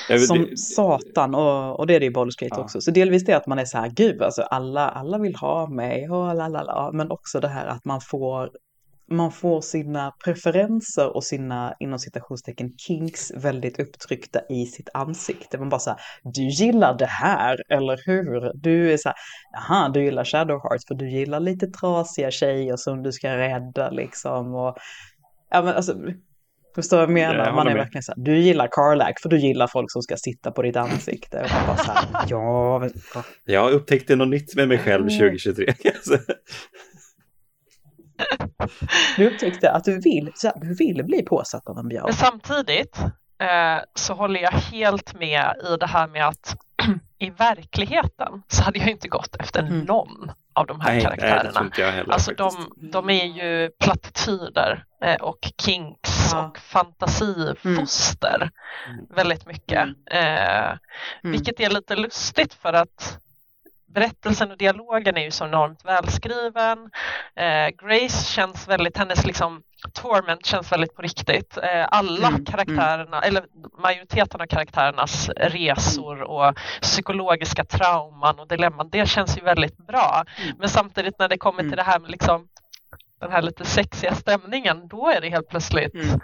ja. 0.09 0.19
Som 0.19 0.47
satan 0.57 1.35
och, 1.35 1.79
och 1.79 1.87
det 1.87 1.95
är 1.95 1.99
det 1.99 2.05
i 2.05 2.09
Baldur's 2.09 2.39
Gate 2.39 2.55
ja. 2.55 2.61
också. 2.61 2.81
Så 2.81 2.91
delvis 2.91 3.25
det 3.25 3.33
att 3.33 3.47
man 3.47 3.59
är 3.59 3.65
så 3.65 3.77
här, 3.77 3.89
gud 3.89 4.21
alltså 4.21 4.41
alla, 4.41 4.89
alla 4.89 5.17
vill 5.17 5.35
ha 5.35 5.67
mig 5.67 6.09
och 6.09 6.35
lalala, 6.35 6.91
men 6.93 7.11
också 7.11 7.39
det 7.39 7.47
här 7.47 7.65
att 7.65 7.85
man 7.85 8.01
får 8.01 8.49
man 9.11 9.31
får 9.31 9.61
sina 9.61 10.13
preferenser 10.23 11.15
och 11.15 11.23
sina 11.23 11.73
inom 11.79 11.99
citationstecken 11.99 12.77
kinks 12.77 13.31
väldigt 13.31 13.79
upptryckta 13.79 14.39
i 14.49 14.65
sitt 14.65 14.89
ansikte. 14.93 15.57
Man 15.57 15.69
bara 15.69 15.79
så 15.79 15.89
här, 15.89 15.99
du 16.23 16.47
gillar 16.47 16.97
det 16.97 17.05
här, 17.05 17.57
eller 17.69 17.99
hur? 18.05 18.51
Du 18.53 18.93
är 18.93 18.97
så 18.97 19.09
här, 19.09 19.15
jaha, 19.51 19.89
du 19.89 20.03
gillar 20.03 20.23
Shadowheart 20.23 20.81
för 20.87 20.95
du 20.95 21.09
gillar 21.09 21.39
lite 21.39 21.67
trasiga 21.67 22.31
tjejer 22.31 22.75
som 22.75 23.03
du 23.03 23.11
ska 23.11 23.37
rädda 23.37 23.89
liksom. 23.89 24.55
Och, 24.55 24.77
ja, 25.49 25.61
men 25.61 25.75
alltså, 25.75 25.95
Förstår 26.75 26.97
vad 26.97 27.03
jag 27.03 27.13
menar? 27.13 27.53
Man 27.53 27.67
är 27.67 27.71
med. 27.71 27.83
verkligen 27.83 28.03
så 28.03 28.11
här, 28.11 28.23
du 28.23 28.37
gillar 28.37 28.67
Carlac 28.71 29.13
för 29.21 29.29
du 29.29 29.37
gillar 29.37 29.67
folk 29.67 29.91
som 29.91 30.01
ska 30.01 30.15
sitta 30.17 30.51
på 30.51 30.61
ditt 30.61 30.75
ansikte. 30.75 31.37
Och 31.37 31.67
bara 31.67 31.77
så 31.77 31.91
här, 31.91 32.05
ja, 32.27 32.79
men... 32.79 32.91
Jag 33.45 33.71
upptäckte 33.71 34.15
något 34.15 34.27
nytt 34.27 34.55
med 34.55 34.67
mig 34.67 34.77
själv 34.77 35.03
2023. 35.03 35.65
Du 39.17 39.27
upptäckte 39.27 39.71
att 39.71 39.83
du 39.83 39.99
vill, 39.99 40.31
du 40.55 40.75
vill 40.75 41.03
bli 41.03 41.21
påsatt 41.21 41.67
av 41.67 41.77
en 41.77 41.87
björn. 41.87 42.03
Men 42.05 42.13
samtidigt 42.13 42.99
eh, 43.41 43.83
så 43.95 44.13
håller 44.13 44.39
jag 44.39 44.51
helt 44.51 45.19
med 45.19 45.53
i 45.73 45.77
det 45.79 45.87
här 45.87 46.07
med 46.07 46.27
att 46.27 46.55
i 47.19 47.29
verkligheten 47.29 48.43
så 48.47 48.63
hade 48.63 48.79
jag 48.79 48.89
inte 48.89 49.07
gått 49.07 49.35
efter 49.35 49.59
mm. 49.59 49.79
någon 49.79 50.31
av 50.53 50.67
de 50.67 50.81
här 50.81 50.91
nej, 50.91 51.01
karaktärerna. 51.01 51.69
Nej, 51.77 51.91
heller, 51.91 52.13
alltså 52.13 52.31
de, 52.33 52.73
de, 52.91 53.09
är 53.09 53.25
ju 53.25 53.69
plattityder 53.69 54.83
eh, 55.03 55.15
och 55.15 55.51
kinks 55.61 56.29
ja. 56.31 56.47
och 56.47 56.57
fantasifoster 56.57 58.51
mm. 58.87 59.05
väldigt 59.15 59.45
mycket. 59.45 59.83
Mm. 59.83 59.95
Eh, 60.11 60.69
mm. 60.69 60.77
vilket 61.31 61.59
är 61.59 61.69
lite 61.69 61.95
lustigt 61.95 62.53
för 62.53 62.73
att 62.73 63.19
berättelsen 63.93 64.51
och 64.51 64.57
dialogen 64.57 65.17
är 65.17 65.21
ju 65.21 65.31
så 65.31 65.45
enormt 65.45 65.85
välskriven. 65.85 66.89
Eh, 67.35 67.87
Grace 67.87 68.25
känns 68.25 68.67
väldigt, 68.67 68.97
hennes 68.97 69.25
liksom 69.25 69.63
torment 69.93 70.45
känns 70.45 70.71
väldigt 70.71 70.95
på 70.95 71.01
riktigt. 71.01 71.57
Eh, 71.57 71.87
alla 71.89 72.27
mm, 72.27 72.33
mm. 72.33 72.45
karaktärerna, 72.45 73.17
mm. 73.17 73.27
eller 73.27 73.45
majoriteten 73.81 74.41
av 74.41 74.45
karaktärernas 74.45 75.29
resor 75.29 76.21
och 76.21 76.57
psykologiska 76.81 77.65
trauman 77.65 78.39
och 78.39 78.47
dilemman, 78.47 78.89
det 78.89 79.09
känns 79.09 79.37
ju 79.37 79.41
väldigt 79.41 79.77
bra. 79.77 80.23
Mm. 80.43 80.55
Men 80.59 80.69
samtidigt 80.69 81.19
när 81.19 81.29
det 81.29 81.37
kommer 81.37 81.59
till 81.59 81.73
mm. 81.73 81.77
det 81.77 81.83
här 81.83 81.99
med 81.99 82.11
liksom 82.11 82.47
den 83.21 83.31
här 83.31 83.41
lite 83.41 83.65
sexiga 83.65 84.15
stämningen, 84.15 84.87
då 84.87 85.07
är 85.07 85.21
det 85.21 85.29
helt 85.29 85.49
plötsligt 85.49 85.93
mm 85.93 86.19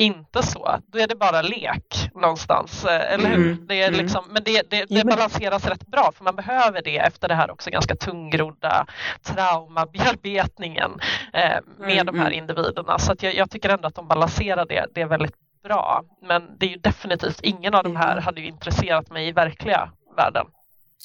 inte 0.00 0.42
så, 0.42 0.78
då 0.86 0.98
är 0.98 1.06
det 1.06 1.14
bara 1.14 1.42
lek 1.42 2.10
någonstans, 2.14 2.84
eh, 2.84 3.12
eller 3.14 3.28
hur? 3.28 3.52
Mm. 3.52 3.66
Det 3.66 3.82
är 3.82 3.88
mm. 3.88 4.00
liksom, 4.00 4.24
men 4.30 4.42
det, 4.44 4.70
det, 4.70 4.84
det 4.88 5.04
balanseras 5.04 5.66
rätt 5.66 5.86
bra 5.86 6.12
för 6.16 6.24
man 6.24 6.36
behöver 6.36 6.82
det 6.82 6.98
efter 6.98 7.28
det 7.28 7.34
här 7.34 7.50
också 7.50 7.70
ganska 7.70 7.96
tungrodda 7.96 8.86
traumabearbetningen 9.22 10.90
eh, 11.32 11.58
med 11.78 11.92
mm. 11.92 12.06
de 12.06 12.18
här 12.18 12.26
mm. 12.26 12.38
individerna. 12.38 12.98
Så 12.98 13.12
att 13.12 13.22
jag, 13.22 13.34
jag, 13.34 13.50
tycker 13.50 13.68
ändå 13.68 13.88
att 13.88 13.94
de 13.94 14.08
balanserar 14.08 14.66
det, 14.66 14.86
det 14.94 15.00
är 15.00 15.06
väldigt 15.06 15.36
bra. 15.62 16.02
Men 16.22 16.58
det 16.58 16.66
är 16.66 16.70
ju 16.70 16.76
definitivt 16.76 17.40
ingen 17.42 17.74
av 17.74 17.84
de 17.84 17.96
här 17.96 18.12
mm. 18.12 18.24
hade 18.24 18.40
ju 18.40 18.46
intresserat 18.46 19.10
mig 19.10 19.28
i 19.28 19.32
verkliga 19.32 19.90
världen. 20.16 20.46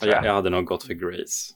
Jag, 0.03 0.25
jag 0.25 0.33
hade 0.33 0.49
nog 0.49 0.65
gått 0.65 0.83
för 0.83 0.93
Grace. 0.93 1.53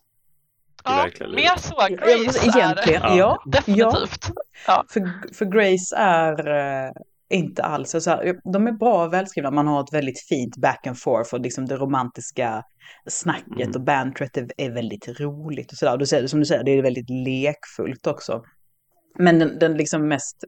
Ja, 0.83 1.07
mer 1.19 1.57
så. 1.57 1.75
Grace 1.89 2.47
Egentligen, 2.47 3.01
är 3.01 3.17
ja, 3.17 3.43
definitivt. 3.45 4.31
Ja. 4.67 4.85
För, 4.89 5.33
för 5.33 5.45
Grace 5.45 5.95
är 5.95 6.47
eh, 6.47 6.91
inte 7.29 7.63
alls. 7.63 7.95
Alltså, 7.95 8.21
de 8.53 8.67
är 8.67 8.71
bra 8.71 9.05
och 9.05 9.13
välskrivna. 9.13 9.51
Man 9.51 9.67
har 9.67 9.83
ett 9.83 9.93
väldigt 9.93 10.19
fint 10.19 10.57
back 10.57 10.87
and 10.87 10.99
forth 10.99 11.33
och 11.33 11.39
liksom 11.39 11.65
det 11.65 11.75
romantiska 11.75 12.63
snacket 13.07 13.61
mm. 13.61 13.71
och 13.75 13.81
bantret 13.81 14.37
är, 14.37 14.47
är 14.57 14.71
väldigt 14.71 15.19
roligt. 15.19 15.71
Och 15.71 15.77
sådär. 15.77 15.93
Och 15.93 15.99
du 15.99 16.05
säger, 16.05 16.27
som 16.27 16.39
du 16.39 16.45
säger, 16.45 16.63
det 16.63 16.71
är 16.71 16.81
väldigt 16.81 17.09
lekfullt 17.09 18.07
också. 18.07 18.43
Men 19.21 19.39
den, 19.39 19.59
den 19.59 19.77
liksom 19.77 20.07
mest 20.07 20.43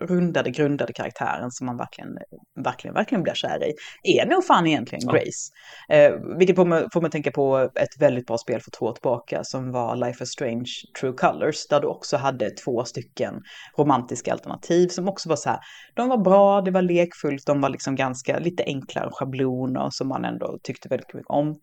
rundade, 0.00 0.50
grundade 0.50 0.92
karaktären 0.92 1.50
som 1.50 1.66
man 1.66 1.76
verkligen, 1.76 2.18
verkligen, 2.64 2.94
verkligen 2.94 3.22
blir 3.22 3.34
kär 3.34 3.64
i 4.04 4.18
är 4.18 4.26
nog 4.26 4.44
fan 4.44 4.66
egentligen 4.66 5.08
Grace. 5.08 5.52
Ja. 5.88 5.94
Eh, 5.94 6.12
vilket 6.38 6.56
får 6.56 6.64
mig, 6.64 6.86
får 6.92 7.00
mig 7.00 7.10
tänka 7.10 7.30
på 7.30 7.70
ett 7.74 8.00
väldigt 8.00 8.26
bra 8.26 8.38
spel 8.38 8.60
för 8.60 8.70
två 8.70 8.86
år 8.86 8.92
tillbaka 8.92 9.44
som 9.44 9.72
var 9.72 9.96
Life 9.96 10.24
is 10.24 10.30
Strange 10.30 10.70
True 11.00 11.12
Colors 11.12 11.66
där 11.66 11.80
du 11.80 11.86
också 11.86 12.16
hade 12.16 12.50
två 12.50 12.84
stycken 12.84 13.34
romantiska 13.78 14.32
alternativ 14.32 14.88
som 14.88 15.08
också 15.08 15.28
var 15.28 15.36
så 15.36 15.48
här, 15.48 15.58
de 15.94 16.08
var 16.08 16.18
bra, 16.18 16.60
det 16.60 16.70
var 16.70 16.82
lekfullt, 16.82 17.46
de 17.46 17.60
var 17.60 17.68
liksom 17.68 17.96
ganska 17.96 18.38
lite 18.38 18.64
enklare 18.64 19.10
schabloner 19.12 19.88
som 19.90 20.08
man 20.08 20.24
ändå 20.24 20.58
tyckte 20.62 20.88
väldigt 20.88 21.14
mycket 21.14 21.30
om. 21.30 21.56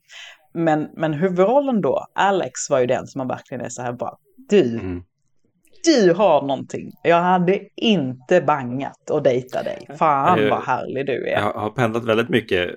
Men, 0.54 0.88
men 0.98 1.14
huvudrollen 1.14 1.82
då, 1.82 2.06
Alex 2.16 2.70
var 2.70 2.80
ju 2.80 2.86
den 2.86 3.08
som 3.08 3.20
man 3.20 3.28
verkligen 3.28 3.66
är 3.66 3.70
så 3.70 3.82
här 3.82 3.94
bara, 3.94 4.16
du, 4.50 4.80
mm 4.80 5.04
du 5.84 6.14
har 6.14 6.42
någonting. 6.42 6.92
Jag 7.04 7.22
hade 7.22 7.60
inte 7.76 8.42
bangat 8.42 9.10
och 9.10 9.24
dejta 9.24 9.64
dig. 9.64 9.88
Fan 10.00 10.50
vad 10.50 10.64
härlig 10.64 11.06
du 11.06 11.28
är. 11.28 11.32
Jag 11.32 11.54
har 11.54 11.70
pendlat 11.70 12.06
väldigt 12.06 12.30
mycket 12.30 12.76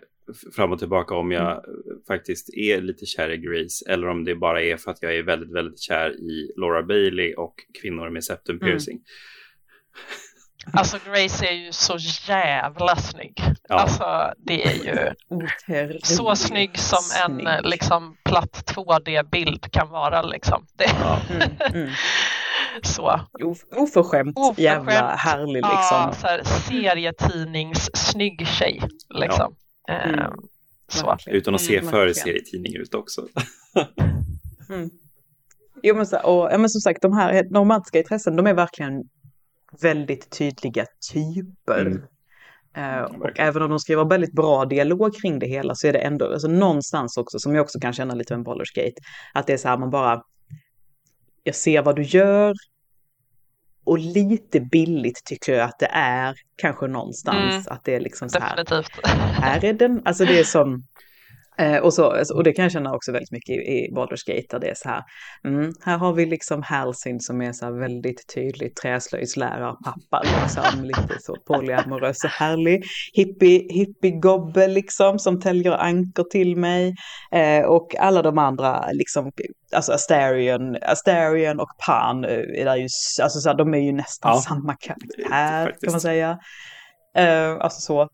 fram 0.57 0.73
och 0.73 0.79
tillbaka 0.79 1.15
om 1.15 1.33
jag 1.33 1.51
mm. 1.51 1.65
faktiskt 2.09 2.55
är 2.55 2.81
lite 2.81 3.07
kär 3.07 3.31
i 3.31 3.37
Grace 3.37 3.93
eller 3.93 4.09
om 4.09 4.25
det 4.25 4.35
bara 4.35 4.63
är 4.63 4.77
för 4.77 4.91
att 4.91 5.03
jag 5.03 5.17
är 5.17 5.23
väldigt, 5.23 5.55
väldigt 5.55 5.81
kär 5.81 6.11
i 6.11 6.53
Laura 6.57 6.83
Bailey 6.83 7.35
och 7.35 7.55
kvinnor 7.83 8.11
med 8.11 8.25
septum 8.25 8.57
mm. 8.57 8.69
piercing. 8.69 8.95
Mm. 8.95 9.05
Alltså 10.73 10.99
Grace 11.07 11.47
är 11.47 11.53
ju 11.53 11.73
så 11.73 11.97
jävla 12.29 12.97
snygg. 12.97 13.43
Ja. 13.69 13.75
Alltså 13.75 14.33
det 14.39 14.67
är 14.67 14.75
ju 14.75 15.99
så 16.03 16.37
snygg 16.37 16.79
som 16.79 16.99
snygg. 17.03 17.47
en 17.49 17.71
liksom 17.71 18.17
platt 18.25 18.73
2D-bild 18.77 19.71
kan 19.71 19.89
vara 19.89 20.23
liksom. 20.23 20.67
Det... 20.79 20.85
Ja. 20.85 21.21
Mm, 21.31 21.51
mm. 22.75 22.83
Så. 22.83 23.21
oförskämt, 23.77 24.39
oförskämt 24.39 24.59
jävla 24.59 25.15
härlig 25.15 25.55
liksom. 25.55 25.69
Ja, 25.91 26.13
så 26.21 26.27
här, 26.27 26.43
serietidnings 26.45 27.91
snygg 27.95 28.47
tjej 28.47 28.83
liksom. 29.09 29.55
Ja. 29.87 29.95
Mm. 29.95 30.21
Ehm, 30.21 30.33
så. 30.89 31.17
Utan 31.27 31.55
att 31.55 31.61
se 31.61 31.79
mm, 31.79 31.91
för 31.91 32.13
serietidning 32.13 32.77
ut 32.77 32.95
också. 32.95 33.27
mm. 34.71 34.91
Jo 35.83 35.95
men, 35.95 36.07
så, 36.07 36.19
och, 36.19 36.53
ja, 36.53 36.59
men 36.59 36.71
som 36.71 36.81
sagt, 36.81 37.03
de 37.03 37.13
här 37.13 37.45
romantiska 37.55 37.99
intressen, 37.99 38.37
de 38.37 38.47
är 38.47 38.55
verkligen 38.55 39.03
väldigt 39.83 40.31
tydliga 40.31 40.87
typer. 41.13 41.81
Mm. 41.81 42.03
Uh, 42.79 43.21
och 43.21 43.41
även 43.41 43.63
om 43.63 43.71
de 43.71 43.79
skriver 43.79 44.05
väldigt 44.05 44.33
bra 44.33 44.65
dialog 44.65 45.15
kring 45.23 45.39
det 45.39 45.47
hela 45.47 45.75
så 45.75 45.87
är 45.87 45.93
det 45.93 45.99
ändå 45.99 46.33
alltså, 46.33 46.49
någonstans 46.49 47.17
också, 47.17 47.39
som 47.39 47.55
jag 47.55 47.63
också 47.63 47.81
kan 47.81 47.93
känna 47.93 48.15
lite 48.15 48.37
med 48.37 48.47
Baldur's 48.47 48.75
Gate, 48.75 48.95
att 49.35 49.47
det 49.47 49.53
är 49.53 49.57
så 49.57 49.69
här 49.69 49.79
man 49.79 49.91
bara, 49.91 50.23
jag 51.45 51.55
ser 51.55 51.83
vad 51.83 51.97
du 51.97 52.03
gör. 52.03 52.55
Och 53.85 53.99
lite 53.99 54.61
billigt 54.61 55.25
tycker 55.25 55.53
jag 55.53 55.69
att 55.69 55.79
det 55.79 55.91
är 55.93 56.35
kanske 56.57 56.87
någonstans. 56.87 57.55
Mm, 57.55 57.65
att 57.67 57.85
det 57.85 57.95
är 57.95 58.01
liksom 58.01 58.29
så 58.31 58.39
här. 58.39 58.57
Definitivt. 58.57 59.07
Här 59.41 59.65
är 59.65 59.73
den, 59.73 60.03
alltså 60.05 60.25
det 60.25 60.39
är 60.39 60.45
som, 60.45 60.87
Eh, 61.59 61.77
och, 61.77 61.95
så, 61.95 62.23
och 62.35 62.45
det 62.45 62.53
kan 62.53 62.63
jag 62.63 62.73
känna 62.73 62.95
också 62.95 63.13
väldigt 63.13 63.31
mycket 63.31 63.57
i, 63.57 63.61
i 63.61 63.91
Baldur's 63.95 64.27
Gate, 64.27 64.47
där 64.51 64.59
det 64.59 64.71
är 64.71 64.75
så 64.75 64.89
här, 64.89 65.03
mm, 65.45 65.73
här 65.85 65.99
har 65.99 66.13
vi 66.13 66.27
liksom 66.27 66.63
Halsin 66.63 67.21
som 67.21 67.43
är 67.43 67.53
så 67.53 67.65
här 67.65 67.73
väldigt 67.73 68.35
tydlig 68.35 68.77
träslöjdslärarpappa, 68.77 70.23
liksom, 70.23 70.85
lite 70.85 71.17
så 71.21 71.37
polyamorös 71.47 72.25
och 72.25 72.31
härlig, 72.31 72.85
hippie, 73.13 73.73
hippie-gobbe 73.73 74.69
liksom, 74.69 75.19
som 75.19 75.41
täljer 75.41 75.73
ankor 75.73 76.25
till 76.25 76.57
mig, 76.57 76.95
eh, 77.33 77.65
och 77.65 77.95
alla 77.99 78.23
de 78.23 78.39
andra, 78.39 78.91
liksom, 78.93 79.33
alltså 79.73 79.93
Astarion, 79.93 80.77
Astarion 80.83 81.61
och 81.61 81.71
Pan, 81.87 82.25
eh, 82.25 82.67
är 82.67 82.77
ju, 82.77 82.89
alltså 83.23 83.41
så 83.41 83.49
här, 83.49 83.57
de 83.57 83.75
är 83.75 83.79
ju 83.79 83.93
nästan 83.93 84.33
ja, 84.33 84.41
samma 84.41 84.75
karaktär, 84.75 85.77
kan 85.83 85.93
man 85.93 86.01
säga. 86.01 86.39
Eh, 87.17 87.53
alltså 87.61 87.81
så, 87.81 88.09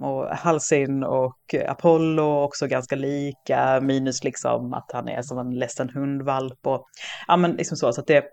och 0.00 0.28
Halsin 0.28 1.04
och 1.04 1.54
Apollo 1.68 2.42
också 2.42 2.66
ganska 2.66 2.96
lika, 2.96 3.80
minus 3.80 4.24
liksom 4.24 4.74
att 4.74 4.90
han 4.92 5.08
är 5.08 5.22
som 5.22 5.38
en 5.38 5.50
ledsen 5.50 5.90
hundvalp 5.90 6.66
och 6.66 6.86
ja 7.26 7.36
men 7.36 7.52
liksom 7.52 7.76
så, 7.76 7.92
så 7.92 8.00
att 8.00 8.06
det, 8.06 8.24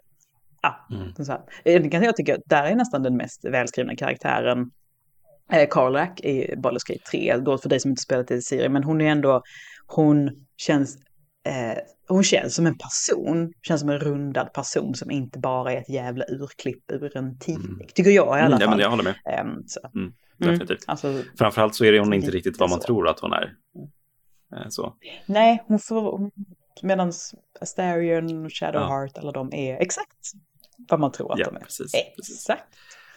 ja, 0.61 0.88
mm. 0.91 1.15
så 1.15 1.32
här. 1.32 2.03
Jag 2.03 2.15
tycker 2.15 2.36
att 2.36 2.43
där 2.45 2.63
är 2.63 2.75
nästan 2.75 3.03
den 3.03 3.17
mest 3.17 3.45
välskrivna 3.45 3.95
karaktären 3.95 4.71
eh, 5.51 5.67
Carlac 5.69 6.19
i 6.19 6.55
Baldur's 6.55 6.88
Gate 6.88 7.03
3, 7.11 7.38
då 7.38 7.57
för 7.57 7.69
dig 7.69 7.79
som 7.79 7.91
inte 7.91 8.01
spelat 8.01 8.32
i 8.32 8.41
serien, 8.41 8.73
men 8.73 8.84
hon 8.84 9.01
är 9.01 9.11
ändå, 9.11 9.41
hon 9.88 10.45
känns 10.57 10.97
eh, 11.44 11.78
hon 12.08 12.24
känns 12.24 12.56
som 12.56 12.66
en 12.66 12.78
person, 12.78 13.54
känns 13.62 13.82
som 13.82 13.89
en 13.89 14.00
rundad 14.00 14.54
person 14.54 14.96
som 14.96 15.12
inte 15.12 15.39
bara 15.39 15.74
är 15.74 15.78
ett 15.78 15.89
jävla 15.89 16.26
urklipp 16.26 16.92
ur 16.92 17.18
en 17.18 17.39
tidning. 17.39 17.74
Mm. 17.74 17.88
Tycker 17.94 18.12
jag 18.12 18.39
i 18.39 18.42
alla 18.42 18.42
fall. 18.42 18.54
Mm, 18.54 18.62
ja, 18.62 18.70
men 18.70 18.80
jag 18.80 18.89
håller 18.89 19.04
med. 19.04 19.46
Um, 19.46 19.64
så. 19.68 19.80
Mm. 19.96 20.14
Mm. 20.42 20.54
definitivt. 20.54 20.88
Mm, 20.88 20.92
alltså, 20.92 21.24
Framförallt 21.38 21.76
så 21.76 21.86
är 21.86 21.92
det 21.92 22.00
hon 22.00 22.14
inte 22.14 22.32
riktigt 22.32 22.60
vad 22.60 22.70
man 22.70 22.82
så. 22.82 22.86
tror 22.86 23.08
att 23.08 23.20
hon 23.20 23.34
är. 23.34 23.56
Eh, 24.56 24.70
så. 24.70 24.96
Nej, 25.26 25.64
hon, 25.68 25.80
får, 25.80 26.32
Medan 26.82 27.12
Astarion, 27.62 28.50
Shadowheart, 28.50 29.12
ja. 29.16 29.22
alla 29.22 29.32
de 29.32 29.54
är 29.54 29.82
exakt 29.82 30.32
vad 30.89 31.00
man 31.00 31.12
tror 31.12 31.34
att 31.34 31.39
ja, 31.39 31.46
de 31.46 31.56
är. 31.56 31.60
Precis, 31.60 31.94
exakt. 31.94 32.16
Precis. 32.16 32.48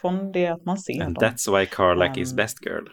Från 0.00 0.32
det 0.32 0.46
att 0.46 0.64
man 0.64 0.78
ser 0.78 1.02
And 1.02 1.14
dem. 1.14 1.24
That's 1.24 1.58
why 1.58 1.66
Karlak 1.66 2.16
um, 2.16 2.22
is 2.22 2.32
best 2.32 2.64
girl. 2.66 2.84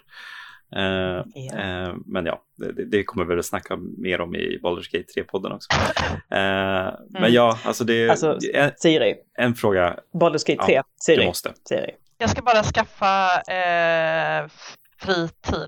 Uh, 0.75 1.23
yeah. 1.35 1.89
uh, 1.89 1.95
men 2.05 2.25
ja, 2.25 2.41
det, 2.57 2.85
det, 2.85 3.03
kommer 3.03 3.25
vi 3.25 3.35
väl 3.35 3.43
snacka 3.43 3.77
mer 3.97 4.21
om 4.21 4.35
i 4.35 4.59
Baldur's 4.63 4.91
Gate 4.91 5.21
3-podden 5.21 5.51
också. 5.51 5.69
Uh, 5.73 6.37
mm. 6.37 6.93
Men 7.09 7.33
ja, 7.33 7.59
alltså 7.63 7.83
det 7.83 7.93
är 7.93 8.09
alltså, 8.09 8.39
Siri. 8.77 9.15
en 9.37 9.55
fråga. 9.55 9.99
Baldur's 10.13 10.47
Gate 10.47 10.65
3, 10.65 10.73
ja, 10.73 10.83
Siri. 11.01 11.17
Du 11.17 11.25
måste. 11.25 11.53
Siri. 11.69 11.91
Jag 12.21 12.29
ska 12.29 12.41
bara 12.41 12.63
skaffa 12.63 13.41
eh, 13.41 14.47
fritid. 14.97 15.67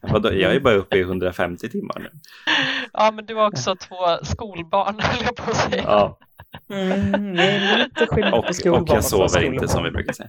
Vadå, 0.00 0.32
jag 0.32 0.54
är 0.54 0.60
bara 0.60 0.74
uppe 0.74 0.96
i 0.96 1.00
150 1.00 1.68
timmar 1.68 1.98
nu. 1.98 2.10
Ja, 2.92 3.10
men 3.14 3.26
du 3.26 3.34
har 3.34 3.46
också 3.46 3.76
två 3.76 4.24
skolbarn, 4.24 5.00
höll 5.02 5.24
jag 5.24 5.36
på 5.36 5.50
att 5.50 5.56
säga. 5.56 5.82
Ja. 5.86 6.18
Mm, 6.70 7.36
det 7.36 7.42
är 7.42 7.78
lite 7.78 8.06
skillnad 8.06 8.34
och, 8.34 8.46
på 8.46 8.54
skolbarn 8.54 8.82
och 8.82 8.88
jag 8.88 9.04
sover 9.04 9.42
inte 9.42 9.68
som 9.68 9.84
vi 9.84 9.90
brukar 9.90 10.12
säga. 10.12 10.28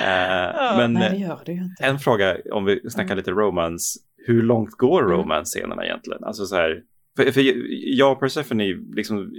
Uh, 0.00 0.78
men 0.78 0.92
Nej, 0.92 1.28
det 1.46 1.52
du 1.52 1.52
inte. 1.52 1.84
en 1.84 1.98
fråga, 1.98 2.36
om 2.52 2.64
vi 2.64 2.90
snackar 2.90 3.04
mm. 3.04 3.16
lite 3.16 3.30
romance. 3.30 4.00
Hur 4.26 4.42
långt 4.42 4.70
går 4.70 5.02
mm. 5.02 5.16
romance-scenerna 5.16 5.84
egentligen? 5.84 6.24
Alltså 6.24 6.46
så 6.46 6.56
här, 6.56 6.82
för, 7.16 7.32
för 7.32 7.42
jag 7.98 8.12
och 8.12 8.20
Persephone, 8.20 8.64
liksom, 8.96 9.32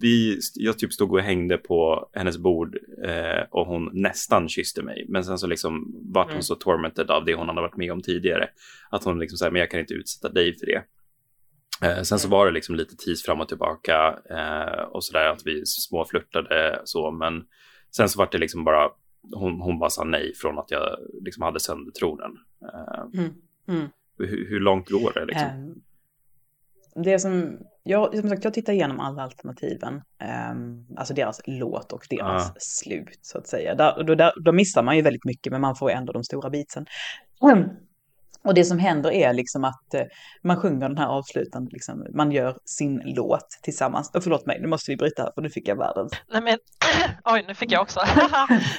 vi, 0.00 0.38
jag 0.54 0.78
typ 0.78 0.92
stod 0.92 1.12
och 1.12 1.20
hängde 1.20 1.58
på 1.58 2.08
hennes 2.12 2.38
bord 2.38 2.78
eh, 3.04 3.42
och 3.50 3.66
hon 3.66 3.90
nästan 3.92 4.48
kysste 4.48 4.82
mig. 4.82 5.06
Men 5.08 5.24
sen 5.24 5.38
så 5.38 5.46
liksom 5.46 5.94
vart 6.12 6.26
hon 6.26 6.32
mm. 6.32 6.42
så 6.42 6.54
tormented 6.54 7.10
av 7.10 7.24
det 7.24 7.34
hon 7.34 7.48
hade 7.48 7.60
varit 7.60 7.76
med 7.76 7.92
om 7.92 8.02
tidigare. 8.02 8.48
Att 8.90 9.04
hon 9.04 9.18
liksom 9.18 9.38
säger, 9.38 9.52
men 9.52 9.60
jag 9.60 9.70
kan 9.70 9.80
inte 9.80 9.94
utsätta 9.94 10.28
dig 10.28 10.58
för 10.58 10.66
det. 10.66 10.82
Eh, 11.82 12.02
sen 12.02 12.18
så 12.18 12.28
mm. 12.28 12.38
var 12.38 12.46
det 12.46 12.52
liksom 12.52 12.74
lite 12.74 12.96
tis 12.96 13.24
fram 13.24 13.40
och 13.40 13.48
tillbaka 13.48 14.18
eh, 14.30 14.82
och 14.82 15.04
sådär 15.04 15.28
att 15.28 15.42
vi 15.44 15.62
småflörtade 15.66 16.80
så. 16.84 17.10
Men 17.10 17.44
sen 17.96 18.08
så 18.08 18.18
var 18.18 18.28
det 18.32 18.38
liksom 18.38 18.64
bara, 18.64 18.90
hon, 19.34 19.60
hon 19.60 19.78
bara 19.78 19.90
sa 19.90 20.04
nej 20.04 20.32
från 20.34 20.58
att 20.58 20.70
jag 20.70 20.98
liksom 21.24 21.42
hade 21.42 21.60
sönder 21.60 21.92
tronen. 21.92 22.30
Eh, 22.74 23.20
mm. 23.20 23.34
Mm. 23.68 23.88
Hur, 24.18 24.48
hur, 24.48 24.60
långt 24.60 24.90
går 24.90 25.12
det 25.14 25.24
liksom? 25.24 25.48
Um 25.48 25.82
det 26.94 27.18
som, 27.18 27.58
jag, 27.82 28.18
som 28.18 28.28
sagt, 28.28 28.44
jag 28.44 28.54
tittar 28.54 28.72
igenom 28.72 29.00
alla 29.00 29.22
alternativen. 29.22 29.94
Um, 30.52 30.86
alltså 30.96 31.14
deras 31.14 31.40
låt 31.46 31.92
och 31.92 32.06
deras 32.10 32.50
ah. 32.50 32.54
slut 32.58 33.18
så 33.22 33.38
att 33.38 33.46
säga. 33.46 33.74
Där, 33.74 34.04
då, 34.04 34.14
där, 34.14 34.32
då 34.44 34.52
missar 34.52 34.82
man 34.82 34.96
ju 34.96 35.02
väldigt 35.02 35.24
mycket 35.24 35.52
men 35.52 35.60
man 35.60 35.76
får 35.76 35.90
ändå 35.90 36.12
de 36.12 36.24
stora 36.24 36.50
bitsen. 36.50 36.86
Mm. 37.42 37.68
Och 38.44 38.54
det 38.54 38.64
som 38.64 38.78
händer 38.78 39.10
är 39.10 39.32
liksom 39.32 39.64
att 39.64 39.94
eh, 39.94 40.02
man 40.42 40.56
sjunger 40.56 40.88
den 40.88 40.98
här 40.98 41.06
avslutande, 41.06 41.70
liksom, 41.72 42.06
man 42.14 42.32
gör 42.32 42.56
sin 42.64 43.02
låt 43.04 43.48
tillsammans. 43.62 44.10
Oh, 44.14 44.20
förlåt 44.20 44.46
mig, 44.46 44.60
nu 44.60 44.68
måste 44.68 44.90
vi 44.90 44.96
bryta 44.96 45.22
här 45.22 45.32
för 45.34 45.42
nu 45.42 45.50
fick 45.50 45.68
jag 45.68 45.76
världens. 45.76 46.12
Nej 46.32 46.42
men, 46.42 46.58
oj 47.24 47.44
nu 47.48 47.54
fick 47.54 47.72
jag 47.72 47.82
också. 47.82 48.00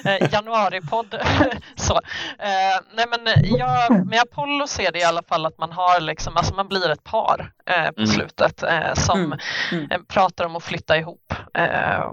Eh, 0.06 0.34
januaripodd. 0.34 1.16
så. 1.76 1.94
Eh, 2.40 2.80
nej 2.96 3.06
men, 3.10 3.44
jag, 3.58 4.06
med 4.08 4.22
Apollo 4.22 4.68
ser 4.68 4.92
det 4.92 5.00
i 5.00 5.04
alla 5.04 5.24
fall 5.24 5.46
att 5.46 5.58
man 5.58 5.72
har 5.72 6.00
liksom, 6.00 6.38
alltså 6.38 6.56
man 6.56 6.68
blir 6.68 6.92
ett 6.92 7.04
par 7.04 7.54
eh, 7.70 7.92
på 7.92 8.02
mm. 8.02 8.08
slutet 8.08 8.64
eh, 8.64 8.94
som 8.94 9.20
mm. 9.20 9.40
Mm. 9.72 9.92
Eh, 9.92 9.98
pratar 10.08 10.46
om 10.46 10.56
att 10.56 10.64
flytta 10.64 10.98
ihop. 10.98 11.34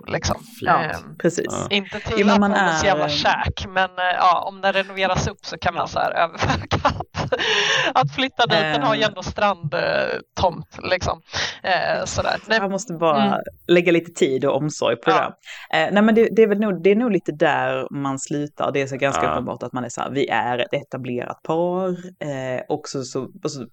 liksom. 0.07 0.36
Ja, 0.61 0.90
precis. 1.18 1.66
Inte 1.70 2.01
till 2.01 2.16
jo, 2.18 2.28
Apollos 2.30 2.82
är... 2.82 2.86
jävla 2.86 3.09
käk 3.09 3.66
men 3.68 3.90
ja, 3.96 4.44
om 4.48 4.61
den 4.61 4.72
renoveras 4.72 5.28
upp 5.28 5.46
så 5.46 5.59
kan 5.59 5.74
man 5.74 5.88
så 5.88 5.98
här 5.98 6.11
överväga 6.11 7.01
att 7.94 8.14
flytta 8.14 8.46
dit. 8.46 8.61
Den 8.61 8.82
har 8.82 8.94
ju 8.94 9.03
ändå 9.03 9.22
strandtomt 9.22 10.78
liksom. 10.82 11.22
Eh, 11.62 12.05
sådär. 12.05 12.40
Jag 12.48 12.70
måste 12.70 12.92
bara 12.92 13.24
mm. 13.24 13.38
lägga 13.68 13.92
lite 13.92 14.12
tid 14.12 14.44
och 14.44 14.57
omsorg 14.57 14.96
på 14.96 15.11
ja. 15.11 15.36
det. 15.70 15.76
Eh, 15.78 15.92
nej 15.92 16.03
men 16.03 16.14
det, 16.14 16.28
det, 16.36 16.42
är 16.42 16.46
väl 16.46 16.61
nog, 16.61 16.82
det 16.82 16.90
är 16.90 16.96
nog 16.96 17.11
lite 17.11 17.32
där 17.32 17.88
man 17.90 18.18
slutar. 18.18 18.72
Det 18.72 18.82
är 18.82 18.86
så 18.86 18.96
ganska 18.96 19.24
ja. 19.24 19.32
uppenbart 19.32 19.62
att 19.62 19.72
man 19.72 19.84
är 19.84 19.88
så 19.88 20.01
här, 20.01 20.11
vi 20.11 20.28
är 20.28 20.59
ett 20.59 20.72
etablerat 20.72 21.42
par. 21.42 21.88
Eh, 22.20 22.62
också 22.68 23.03
så, 23.03 23.28
så, 23.48 23.66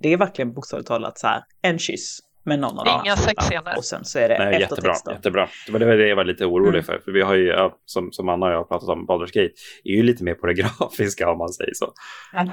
det 0.00 0.12
är 0.12 0.16
verkligen 0.16 0.52
bokstavligt 0.52 0.88
talat 0.88 1.18
så 1.18 1.26
här, 1.26 1.42
en 1.62 1.78
kyss 1.78 2.20
med 2.44 2.58
någon 2.58 2.78
av 2.78 2.84
dem. 2.84 3.02
Inga 3.04 3.16
sexscener. 3.16 3.74
Och 3.76 3.84
sen 3.84 4.04
så 4.04 4.18
är 4.18 4.28
det 4.28 4.38
Nej, 4.38 4.60
jättebra, 4.60 4.94
jättebra. 5.10 5.48
Det 5.66 5.72
var 5.72 5.96
det 5.96 6.08
jag 6.08 6.16
var 6.16 6.24
lite 6.24 6.44
orolig 6.44 6.78
mm. 6.78 6.82
för. 6.82 6.98
För 7.04 7.12
vi 7.12 7.22
har 7.22 7.34
ju, 7.34 7.70
som, 7.84 8.12
som 8.12 8.28
Anna 8.28 8.46
och 8.46 8.52
jag 8.52 8.56
har 8.56 8.64
pratat 8.64 8.88
om, 8.88 9.06
Baldur's 9.06 9.32
Gate 9.32 9.52
är 9.84 9.92
ju 9.92 10.02
lite 10.02 10.24
mer 10.24 10.34
på 10.34 10.46
det 10.46 10.54
grafiska 10.80 11.30
om 11.30 11.38
man 11.38 11.48
säger 11.48 11.74
så. 11.74 11.92
Ja. 12.32 12.46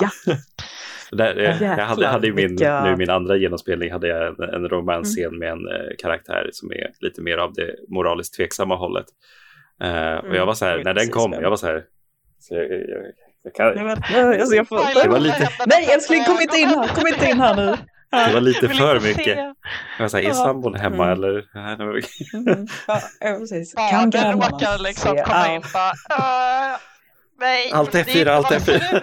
ja. 0.00 0.10
Där, 1.12 1.36
jag, 1.36 1.78
jag 1.78 1.86
hade, 1.86 2.06
hade 2.06 2.32
min, 2.32 2.48
vilka... 2.48 2.84
nu 2.84 2.96
min 2.96 3.10
andra 3.10 3.36
genomspelning 3.36 3.92
hade 3.92 4.08
jag 4.08 4.26
en, 4.26 4.54
en 4.54 4.68
romansscen 4.68 5.24
mm. 5.24 5.38
med 5.38 5.52
en 5.52 5.58
uh, 5.58 5.90
karaktär 5.98 6.50
som 6.52 6.72
är 6.72 6.90
lite 7.00 7.22
mer 7.22 7.38
av 7.38 7.52
det 7.52 7.74
moraliskt 7.88 8.36
tveksamma 8.36 8.76
hållet. 8.76 9.06
Uh, 9.82 9.88
mm. 9.88 10.30
Och 10.30 10.36
jag 10.36 10.46
var 10.46 10.54
så 10.54 10.64
här, 10.64 10.72
mm. 10.72 10.84
när 10.84 10.94
den 10.94 11.08
kom, 11.08 11.32
jag 11.32 11.50
var 11.50 11.56
så 11.56 11.66
här, 11.66 11.84
så 12.38 12.54
jag, 12.54 12.70
jag, 12.70 13.02
jag 13.46 13.54
kan... 13.54 14.00
Nej, 14.10 14.40
alltså 14.40 14.56
jag 14.56 14.68
får... 14.68 15.02
det 15.02 15.08
var 15.08 15.18
lite... 15.18 15.48
Nej 15.66 15.88
älskling, 15.92 16.24
kom 16.24 16.40
inte 16.40 16.56
in 16.56 16.68
här, 16.68 16.88
kom 16.88 17.06
inte 17.06 17.26
in 17.26 17.40
här 17.40 17.56
nu. 17.56 17.76
Det 18.10 18.32
var 18.32 18.40
lite 18.40 18.68
för 18.68 19.00
mycket. 19.00 19.38
Jag 19.98 20.10
sa, 20.10 20.20
är 20.20 20.32
sambon 20.32 20.74
hemma 20.74 21.04
mm. 21.04 21.12
eller? 21.12 21.44
mm. 22.34 22.66
Ja, 22.86 23.00
precis. 23.20 23.74
Kan 23.74 23.84
ja, 23.84 24.06
grannarna 24.20 24.48
råkar 24.48 24.78
liksom 24.78 25.16
komma 25.16 25.54
in 25.54 25.62
bara, 25.72 25.90
uh, 25.90 26.78
nej. 27.40 27.70
Allt 27.72 27.94
är 27.94 28.04
fyra, 28.04 28.34
allt 28.34 28.50
är 28.50 28.60
fyra. 28.60 29.00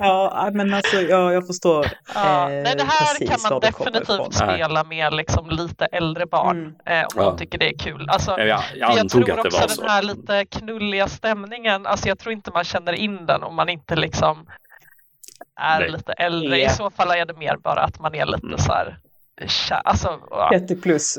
Ja, 0.00 0.50
men 0.52 0.74
alltså 0.74 0.96
jag, 0.96 1.32
jag 1.32 1.46
förstår. 1.46 1.86
Ja, 2.14 2.50
eh, 2.50 2.62
nej, 2.62 2.76
det 2.76 2.84
här 2.84 3.26
kan 3.26 3.38
man 3.50 3.60
definitivt 3.60 4.34
spela 4.34 4.84
med 4.84 5.14
liksom 5.14 5.50
lite 5.50 5.84
äldre 5.84 6.26
barn 6.26 6.58
mm. 6.58 6.74
eh, 6.86 7.00
om 7.00 7.08
ja. 7.16 7.22
man 7.22 7.36
tycker 7.36 7.58
det 7.58 7.68
är 7.68 7.78
kul. 7.78 8.08
Alltså, 8.08 8.30
ja, 8.30 8.44
jag, 8.44 8.62
jag, 8.76 8.98
jag 8.98 9.08
tror 9.08 9.38
också 9.38 9.60
den 9.60 9.68
så. 9.68 9.86
här 9.86 10.02
lite 10.02 10.44
knulliga 10.44 11.08
stämningen, 11.08 11.86
alltså 11.86 12.08
jag 12.08 12.18
tror 12.18 12.32
inte 12.32 12.50
man 12.50 12.64
känner 12.64 12.92
in 12.92 13.26
den 13.26 13.42
om 13.42 13.54
man 13.54 13.68
inte 13.68 13.96
liksom 13.96 14.46
är 15.60 15.80
Nej. 15.80 15.90
lite 15.90 16.12
äldre. 16.12 16.58
Yeah. 16.58 16.72
I 16.72 16.76
så 16.76 16.90
fall 16.90 17.10
är 17.10 17.24
det 17.24 17.34
mer 17.34 17.56
bara 17.56 17.80
att 17.80 18.00
man 18.00 18.14
är 18.14 18.26
lite 18.26 18.46
mm. 18.46 18.58
så 18.58 18.72
här 18.72 18.98
Alltså, 19.84 20.20
30 20.52 20.76
plus, 20.76 21.18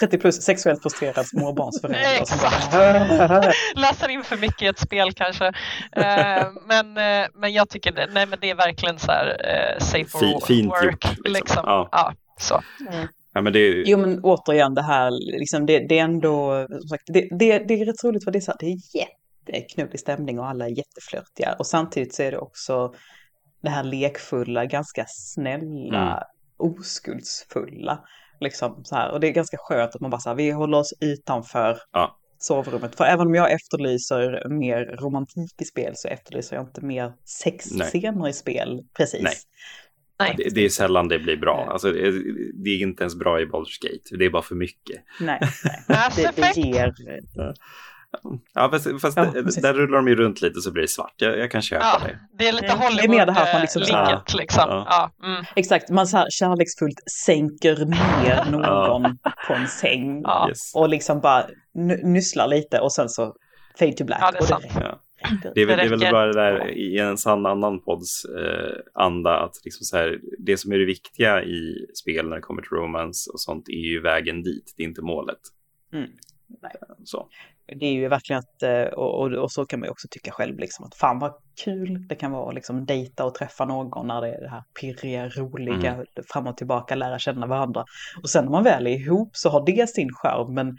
30 0.00 0.18
plus 0.18 0.42
sexuellt 0.42 0.82
frustrerad 0.82 1.26
småbarnsförälder. 1.26 2.20
Exakt. 2.20 2.74
Läser 3.74 4.08
in 4.08 4.24
för 4.24 4.36
mycket 4.36 4.62
i 4.62 4.66
ett 4.66 4.78
spel 4.78 5.12
kanske. 5.12 5.46
Uh, 5.46 5.52
men, 6.66 6.86
uh, 6.86 7.28
men 7.34 7.52
jag 7.52 7.68
tycker 7.68 7.92
det, 7.92 8.08
nej, 8.12 8.26
men 8.26 8.38
det 8.40 8.50
är 8.50 8.54
verkligen 8.54 8.98
så 8.98 9.12
här 9.12 9.26
uh, 9.26 9.78
safe 9.78 10.04
for 10.04 10.46
Fint 10.46 10.70
work. 10.70 10.84
Gjort, 10.84 11.04
liksom. 11.04 11.32
liksom. 11.32 11.62
Ja. 11.66 11.88
ja. 11.92 12.14
så. 12.38 12.62
Mm. 12.90 13.08
Ja, 13.32 13.40
men 13.40 13.52
det... 13.52 13.82
Jo 13.86 13.98
men 13.98 14.20
återigen 14.22 14.74
det 14.74 14.82
här, 14.82 15.10
liksom, 15.38 15.66
det, 15.66 15.78
det 15.88 15.98
är 15.98 16.04
ändå, 16.04 16.66
sagt, 16.90 17.02
det, 17.06 17.28
det, 17.38 17.58
det 17.58 17.74
är 17.74 17.84
rätt 17.84 18.04
roligt 18.04 18.24
för 18.24 18.30
det 18.30 18.38
är, 18.38 18.40
så 18.40 18.50
här, 18.50 18.58
det 18.60 18.66
är 18.66 18.78
jätteknullig 18.98 20.00
stämning 20.00 20.38
och 20.38 20.46
alla 20.46 20.64
är 20.64 20.78
jätteflörtiga. 20.78 21.56
Och 21.58 21.66
samtidigt 21.66 22.14
så 22.14 22.22
är 22.22 22.30
det 22.30 22.38
också 22.38 22.94
det 23.62 23.70
här 23.70 23.84
lekfulla, 23.84 24.64
ganska 24.64 25.04
snälla, 25.08 26.12
mm. 26.12 26.24
Oskuldsfulla. 26.60 28.04
Liksom 28.40 28.84
så 28.84 28.94
här. 28.94 29.10
Och 29.10 29.20
det 29.20 29.28
är 29.28 29.32
ganska 29.32 29.56
skönt 29.60 29.94
att 29.94 30.00
man 30.00 30.10
bara 30.10 30.20
så 30.20 30.28
här, 30.28 30.36
vi 30.36 30.50
håller 30.50 30.78
oss 30.78 30.94
utanför 31.00 31.78
ja. 31.92 32.18
sovrummet. 32.38 32.96
För 32.96 33.04
även 33.04 33.26
om 33.26 33.34
jag 33.34 33.52
efterlyser 33.52 34.48
mer 34.48 34.96
romantik 35.00 35.62
i 35.62 35.64
spel 35.64 35.92
så 35.96 36.08
efterlyser 36.08 36.56
jag 36.56 36.64
inte 36.64 36.84
mer 36.84 37.12
sexscener 37.24 38.28
i 38.28 38.32
spel. 38.32 38.80
Precis. 38.96 39.22
Nej. 39.22 39.34
Nej. 40.18 40.34
Det, 40.36 40.54
det, 40.54 40.64
är 40.64 40.68
sällan 40.68 41.08
det 41.08 41.18
blir 41.18 41.36
bra. 41.36 41.68
Alltså, 41.70 41.92
det, 41.92 42.10
det, 42.64 42.70
är 42.70 42.82
inte 42.82 43.02
ens 43.02 43.14
bra 43.14 43.40
i 43.40 43.44
Baldur's 43.44 43.82
Gate. 43.82 44.16
Det 44.18 44.24
är 44.24 44.30
bara 44.30 44.42
för 44.42 44.54
mycket. 44.54 45.02
Nej, 45.20 45.40
nej. 45.88 46.10
det, 46.16 46.32
det 46.36 46.60
ger... 46.60 46.94
Ja, 48.54 48.70
fast, 48.70 49.00
fast 49.00 49.16
ja, 49.16 49.24
där 49.62 49.74
rullar 49.74 49.96
de 49.96 50.08
ju 50.08 50.14
runt 50.14 50.42
lite 50.42 50.60
så 50.60 50.72
blir 50.72 50.82
det 50.82 50.88
svart. 50.88 51.14
Jag, 51.16 51.38
jag 51.38 51.50
kan 51.50 51.62
köpa 51.62 51.84
ja, 51.84 52.06
det. 52.06 52.18
Det 52.38 52.48
är 52.48 52.52
lite 52.52 52.72
Hollywood-linket 52.72 53.60
liksom. 53.60 53.82
liksom. 54.38 54.64
Ja. 54.68 54.86
Ja, 55.20 55.26
mm. 55.28 55.44
Exakt, 55.56 55.90
man 55.90 56.06
så 56.06 56.16
här 56.16 56.26
kärleksfullt 56.30 57.02
sänker 57.10 57.76
ner 57.76 58.50
någon 58.50 59.18
på 59.46 59.54
en 59.54 59.68
säng 59.68 60.24
yes. 60.48 60.74
och 60.74 60.88
liksom 60.88 61.20
bara 61.20 61.46
nysslar 62.02 62.48
lite 62.48 62.80
och 62.80 62.92
sen 62.92 63.08
så 63.08 63.34
fade 63.78 63.92
to 63.92 64.04
black. 64.04 64.20
Ja, 64.22 64.30
det 64.30 64.38
är 64.38 64.42
sant. 64.42 64.64
Det, 65.42 65.52
det, 65.54 65.62
är 65.62 65.66
väl, 65.66 65.76
det 65.76 65.84
är 65.84 65.88
väl 65.88 66.12
bara 66.12 66.26
det 66.26 66.32
där 66.32 66.70
i 66.70 66.98
en 66.98 67.18
sann 67.18 67.46
annan 67.46 67.80
podds 67.80 68.24
eh, 68.24 68.72
anda 68.94 69.38
att 69.38 69.54
liksom 69.64 69.84
så 69.84 69.96
här, 69.96 70.20
det 70.38 70.56
som 70.56 70.72
är 70.72 70.78
det 70.78 70.84
viktiga 70.84 71.42
i 71.42 71.86
spel 71.94 72.28
när 72.28 72.36
det 72.36 72.42
kommer 72.42 72.62
till 72.62 72.70
romance 72.70 73.30
och 73.30 73.40
sånt 73.40 73.68
är 73.68 73.72
ju 73.72 74.00
vägen 74.00 74.42
dit, 74.42 74.74
det 74.76 74.82
är 74.82 74.88
inte 74.88 75.02
målet. 75.02 75.40
Mm. 75.92 76.10
Nej. 76.62 76.72
Så 77.04 77.28
det 77.76 77.86
är 77.86 77.92
ju 77.92 78.08
verkligen 78.08 78.38
att, 78.38 78.62
eh, 78.62 78.82
och, 78.82 79.20
och, 79.20 79.32
och, 79.32 79.52
så 79.52 79.66
kan 79.66 79.80
man 79.80 79.86
ju 79.86 79.90
också 79.90 80.08
tycka 80.10 80.30
själv, 80.30 80.58
liksom, 80.58 80.84
att 80.84 80.94
fan 80.94 81.18
vad 81.18 81.32
kul 81.64 82.06
det 82.08 82.14
kan 82.14 82.32
vara 82.32 82.52
liksom 82.52 82.86
dejta 82.86 83.24
och 83.24 83.34
träffa 83.34 83.64
någon 83.64 84.06
när 84.06 84.20
det 84.20 84.28
är 84.28 84.40
det 84.40 84.48
här 84.48 84.62
pirriga, 84.80 85.28
roliga, 85.28 85.94
mm. 85.94 86.06
fram 86.32 86.46
och 86.46 86.56
tillbaka, 86.56 86.94
lära 86.94 87.18
känna 87.18 87.46
varandra. 87.46 87.84
Och 88.22 88.30
sen 88.30 88.44
när 88.44 88.50
man 88.52 88.64
väl 88.64 88.86
är 88.86 88.90
ihop 88.90 89.30
så 89.32 89.50
har 89.50 89.66
det 89.66 89.88
sin 89.88 90.08
charm, 90.12 90.54
men 90.54 90.76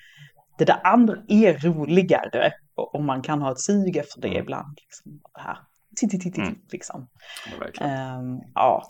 det 0.58 0.66
där 0.66 0.80
andra 0.84 1.16
är 1.28 1.54
roligare 1.54 2.52
och, 2.76 2.96
och 2.96 3.04
man 3.04 3.22
kan 3.22 3.42
ha 3.42 3.52
ett 3.52 3.62
sug 3.62 3.98
efter 3.98 4.22
det 4.22 4.28
mm. 4.28 4.42
ibland. 4.42 4.78
Liksom, 4.78 5.22
det 5.34 5.42
här. 5.42 5.58
Mm. 6.38 6.60
Liksom. 6.72 7.08
Ja, 7.80 8.18
um, 8.20 8.42
ja. 8.56 8.84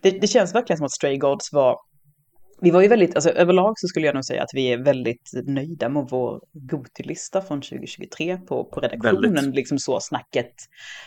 det, 0.00 0.10
det 0.10 0.26
känns 0.26 0.54
verkligen 0.54 0.76
som 0.76 0.84
att 0.84 0.92
Stray 0.92 1.16
Gods 1.16 1.52
var 1.52 1.78
vi 2.62 2.70
var 2.70 2.82
ju 2.82 2.88
väldigt, 2.88 3.14
alltså 3.14 3.30
överlag 3.30 3.78
så 3.78 3.88
skulle 3.88 4.06
jag 4.06 4.14
nog 4.14 4.24
säga 4.24 4.42
att 4.42 4.50
vi 4.52 4.72
är 4.72 4.78
väldigt 4.78 5.30
nöjda 5.46 5.88
med 5.88 6.06
vår 6.10 6.40
Gotilista 6.52 7.42
från 7.42 7.60
2023 7.60 8.36
på, 8.36 8.64
på 8.64 8.80
redaktionen. 8.80 9.34
Väldigt. 9.34 9.54
Liksom 9.54 9.78
så 9.78 10.00
snacket 10.00 10.52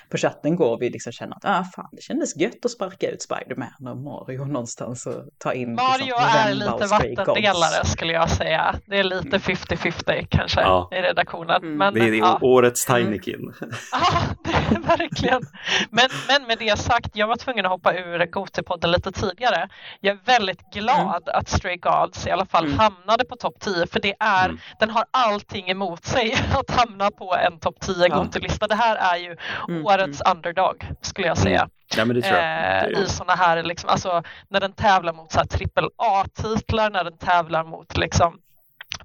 på 0.09 0.17
chatten 0.17 0.55
går. 0.55 0.77
Vi 0.79 0.89
liksom 0.89 1.11
känner 1.11 1.35
att 1.35 1.45
ah, 1.45 1.63
fan, 1.75 1.89
det 1.91 2.01
kändes 2.01 2.37
gött 2.37 2.65
att 2.65 2.71
sparka 2.71 3.09
ut 3.09 3.21
Spiderman 3.21 3.87
och 3.87 3.97
Mario 3.97 4.45
någonstans 4.45 5.05
och 5.05 5.23
ta 5.37 5.53
in 5.53 5.69
liksom, 5.69 5.87
Mario 5.87 6.05
liksom, 6.05 6.29
är 6.35 6.53
lite 6.53 6.87
vattendelare 6.87 7.85
skulle 7.85 8.13
jag 8.13 8.29
säga. 8.29 8.75
Det 8.85 8.99
är 8.99 9.03
lite 9.03 9.37
50-50 9.37 10.27
kanske 10.29 10.61
ja. 10.61 10.89
i 10.91 10.95
redaktionen. 10.95 11.63
Mm. 11.63 11.77
Men, 11.77 11.93
det 11.93 11.99
är 11.99 12.13
ja. 12.13 12.39
årets 12.41 12.89
mm. 12.89 13.05
Tinykin. 13.05 13.53
Ja, 13.91 14.21
det 14.43 14.75
är 14.75 14.97
verkligen. 14.97 15.41
Men, 15.89 16.09
men 16.27 16.47
med 16.47 16.57
det 16.59 16.79
sagt, 16.79 17.11
jag 17.13 17.27
var 17.27 17.35
tvungen 17.35 17.65
att 17.65 17.71
hoppa 17.71 17.93
ur 17.93 18.25
Gotipodden 18.25 18.91
lite 18.91 19.11
tidigare. 19.11 19.69
Jag 19.99 20.15
är 20.15 20.19
väldigt 20.25 20.73
glad 20.73 21.29
mm 21.29 21.42
att 21.43 21.49
Stray 21.49 21.77
Gods 21.77 22.27
i 22.27 22.31
alla 22.31 22.45
fall 22.45 22.65
mm. 22.65 22.79
hamnade 22.79 23.25
på 23.25 23.35
topp 23.35 23.55
10 23.59 23.87
för 23.87 23.99
det 23.99 24.15
är, 24.19 24.45
mm. 24.45 24.59
den 24.79 24.89
har 24.89 25.05
allting 25.11 25.69
emot 25.69 26.05
sig 26.05 26.33
att 26.53 26.71
hamna 26.71 27.11
på 27.11 27.35
en 27.35 27.59
topp 27.59 27.75
10 27.79 28.07
ja. 28.07 28.27
lista 28.33 28.67
Det 28.67 28.75
här 28.75 28.95
är 28.95 29.17
ju 29.17 29.37
mm. 29.69 29.85
årets 29.85 30.21
mm. 30.25 30.37
underdog 30.37 30.87
skulle 31.01 31.27
jag 31.27 31.37
säga. 31.37 31.69
Ja, 31.95 32.05
det 32.05 32.21
tror 32.21 32.37
jag. 32.37 32.83
Eh, 32.83 33.03
I 33.03 33.07
sådana 33.07 33.35
här, 33.35 33.63
liksom, 33.63 33.89
alltså, 33.89 34.23
när 34.49 34.59
den 34.59 34.73
tävlar 34.73 35.13
mot 35.13 35.49
trippel 35.49 35.89
A-titlar, 35.97 36.89
när 36.89 37.03
den 37.03 37.17
tävlar 37.17 37.63
mot 37.63 37.97
liksom 37.97 38.39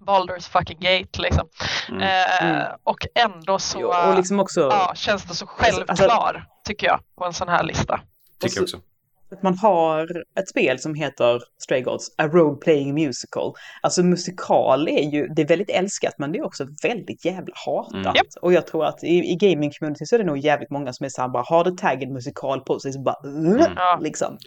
Baldur's 0.01 0.51
fucking 0.51 0.79
gate 0.81 1.23
liksom. 1.23 1.49
Mm. 1.89 2.03
Eh, 2.03 2.43
mm. 2.43 2.67
och 2.85 3.07
ändå 3.15 3.59
så 3.59 3.79
jo, 3.81 3.89
och 3.89 4.17
liksom 4.17 4.41
också, 4.41 4.61
ja, 4.61 4.93
känns 4.95 5.23
det 5.23 5.35
så 5.35 5.45
alltså, 5.45 5.47
självklar 5.47 6.35
alltså, 6.35 6.43
tycker 6.65 6.87
jag 6.87 7.01
på 7.19 7.25
en 7.25 7.33
sån 7.33 7.49
här 7.49 7.63
lista. 7.63 8.01
Tycker 8.41 8.57
jag 8.57 8.63
också 8.63 8.81
att 9.33 9.43
man 9.43 9.59
har 9.59 10.25
ett 10.41 10.49
spel 10.49 10.79
som 10.79 10.95
heter 10.95 11.41
Stray 11.59 11.81
Gods, 11.81 12.15
A 12.19 12.27
Role 12.27 12.57
Playing 12.57 12.95
Musical. 12.95 13.53
Alltså 13.83 14.03
musikal 14.03 14.89
är 14.89 15.11
ju, 15.11 15.29
det 15.29 15.43
är 15.43 15.47
väldigt 15.47 15.71
älskat 15.71 16.15
men 16.19 16.33
det 16.33 16.39
är 16.39 16.47
också 16.47 16.67
väldigt 16.83 17.25
jävla 17.25 17.55
hatat. 17.67 17.95
Mm. 17.95 18.27
Och 18.43 18.53
jag 18.53 18.67
tror 18.67 18.85
att 18.85 19.05
i, 19.05 19.33
i 19.33 19.37
gaming 19.37 19.71
community 19.71 20.07
så 20.07 20.15
är 20.15 20.19
det 20.19 20.25
nog 20.25 20.39
jävligt 20.39 20.71
många 20.71 20.93
som 20.93 21.05
är 21.05 21.09
så 21.09 21.21
här 21.21 21.29
bara, 21.29 21.43
har 21.47 21.65
det 21.65 21.77
taggen 21.79 22.13
musikal 22.13 22.61
på 22.61 22.81
sig 22.81 22.93
så 22.93 23.01
bara, 23.01 23.17
mm. 23.25 24.03
liksom. 24.03 24.39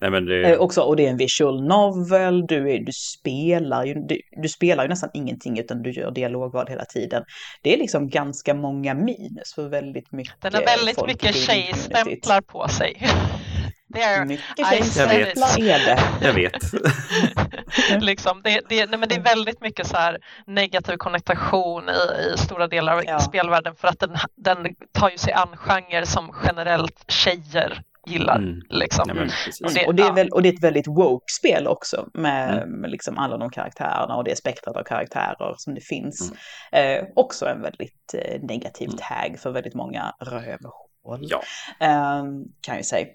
Nej, 0.00 0.10
men 0.10 0.26
det... 0.26 0.52
eh, 0.52 0.58
också, 0.58 0.80
och 0.80 0.96
det 0.96 1.06
är 1.06 1.10
en 1.10 1.16
visual 1.16 1.64
novel, 1.64 2.46
du, 2.46 2.72
är, 2.72 2.78
du, 2.78 2.92
spelar 2.92 3.84
ju, 3.84 3.94
du, 3.94 4.20
du, 4.42 4.48
spelar 4.48 4.84
ju 4.84 4.88
nästan 4.88 5.10
ingenting 5.14 5.58
utan 5.58 5.82
du 5.82 5.90
gör 5.90 6.10
dialogval 6.10 6.66
hela 6.68 6.84
tiden. 6.84 7.24
Det 7.62 7.74
är 7.74 7.78
liksom 7.78 8.08
ganska 8.08 8.54
många 8.54 8.94
minus 8.94 9.54
för 9.54 9.68
väldigt 9.68 10.12
mycket 10.12 10.34
Den 10.40 10.54
har 10.54 10.62
väldigt 10.62 11.06
mycket 11.06 11.34
tjejstämplar 11.34 12.40
på 12.40 12.68
sig. 12.68 12.96
Det 13.92 14.02
är 14.02 14.24
mycket 14.24 14.58
är 15.70 15.86
det. 15.86 16.26
Jag 16.26 16.32
vet. 16.32 16.52
liksom, 18.02 18.40
det, 18.44 18.60
det, 18.68 18.86
nej, 18.86 18.98
men 18.98 19.08
det 19.08 19.14
är 19.14 19.22
väldigt 19.22 19.60
mycket 19.60 19.86
så 19.86 19.96
här 19.96 20.18
negativ 20.46 20.96
konnotation 20.96 21.88
i, 21.88 22.34
i 22.34 22.38
stora 22.38 22.68
delar 22.68 22.96
av 22.96 23.04
ja. 23.06 23.20
spelvärlden 23.20 23.74
för 23.74 23.88
att 23.88 23.98
den, 23.98 24.16
den 24.36 24.74
tar 24.92 25.10
ju 25.10 25.18
sig 25.18 25.32
an 25.32 25.56
genrer 25.56 26.04
som 26.04 26.34
generellt 26.46 27.04
tjejer 27.10 27.82
gillar. 28.06 28.36
Mm. 28.36 28.60
Liksom. 28.68 29.04
Ja, 29.08 29.22
och, 29.66 29.74
det, 29.74 29.86
och, 29.86 29.94
det 29.94 30.02
är 30.02 30.12
väl, 30.12 30.28
och 30.28 30.42
det 30.42 30.48
är 30.48 30.52
ett 30.52 30.64
väldigt 30.64 30.86
woke-spel 30.86 31.66
också 31.66 32.08
med, 32.14 32.54
mm. 32.54 32.80
med 32.80 32.90
liksom 32.90 33.18
alla 33.18 33.36
de 33.36 33.50
karaktärerna 33.50 34.16
och 34.16 34.24
det 34.24 34.36
spektrat 34.36 34.76
av 34.76 34.82
karaktärer 34.82 35.54
som 35.56 35.74
det 35.74 35.80
finns. 35.80 36.32
Mm. 36.72 37.02
Eh, 37.02 37.08
också 37.16 37.46
en 37.46 37.62
väldigt 37.62 38.14
eh, 38.14 38.40
negativ 38.42 38.88
mm. 38.88 38.98
tag 38.98 39.38
för 39.38 39.50
väldigt 39.50 39.74
många 39.74 40.14
rövhål. 40.20 41.20
Ja. 41.20 41.42
Eh, 41.80 42.24
kan 42.60 42.76
jag 42.76 42.84
säga. 42.84 43.06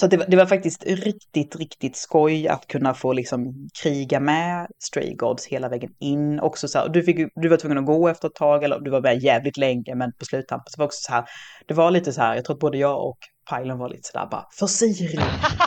Så 0.00 0.06
det 0.06 0.16
var, 0.16 0.26
det 0.28 0.36
var, 0.36 0.46
faktiskt 0.46 0.84
riktigt, 0.86 1.56
riktigt 1.56 1.96
skoj 1.96 2.48
att 2.48 2.66
kunna 2.66 2.94
få 2.94 3.12
liksom 3.12 3.68
kriga 3.82 4.20
med 4.20 4.66
Stray 4.78 5.14
Gods 5.14 5.46
hela 5.46 5.68
vägen 5.68 5.90
in. 6.00 6.40
Också 6.40 6.68
så 6.68 6.78
här, 6.78 6.88
du, 6.88 7.02
fick, 7.02 7.28
du 7.34 7.48
var 7.48 7.56
tvungen 7.56 7.78
att 7.78 7.86
gå 7.86 8.08
efter 8.08 8.28
ett 8.28 8.34
tag, 8.34 8.64
eller 8.64 8.80
du 8.80 8.90
var 8.90 9.00
med 9.00 9.22
jävligt 9.22 9.56
länge, 9.56 9.94
men 9.94 10.12
på 10.18 10.24
sluttampen 10.24 10.70
så 10.70 10.78
var 10.78 10.86
också 10.86 10.98
så 11.02 11.12
här, 11.12 11.24
det 11.66 11.74
var 11.74 11.90
lite 11.90 12.12
så 12.12 12.20
här, 12.20 12.34
jag 12.34 12.44
tror 12.44 12.54
att 12.54 12.60
både 12.60 12.78
jag 12.78 13.06
och 13.08 13.18
Pajlen 13.50 13.78
var 13.78 13.88
lite 13.88 14.02
sådär 14.02 14.28
bara, 14.30 14.46
för 14.58 14.66
Siri, 14.66 15.18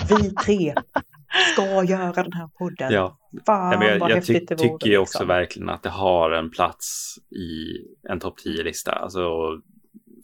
vi 0.09 0.31
tre 0.31 0.73
ska 1.53 1.83
göra 1.83 2.23
den 2.23 2.33
här 2.33 2.49
podden. 2.59 2.93
Ja. 2.93 3.17
Fan 3.45 3.81
ja, 3.81 3.87
jag, 3.87 3.99
vad 3.99 4.11
jag 4.11 4.25
ty 4.25 4.33
det 4.33 4.55
tycker 4.55 4.87
liksom. 4.87 5.01
också 5.01 5.25
verkligen 5.25 5.69
att 5.69 5.83
det 5.83 5.89
har 5.89 6.31
en 6.31 6.51
plats 6.51 7.15
i 7.31 7.77
en 8.09 8.19
topp 8.19 8.35
10-lista. 8.45 8.91
Alltså, 8.91 9.29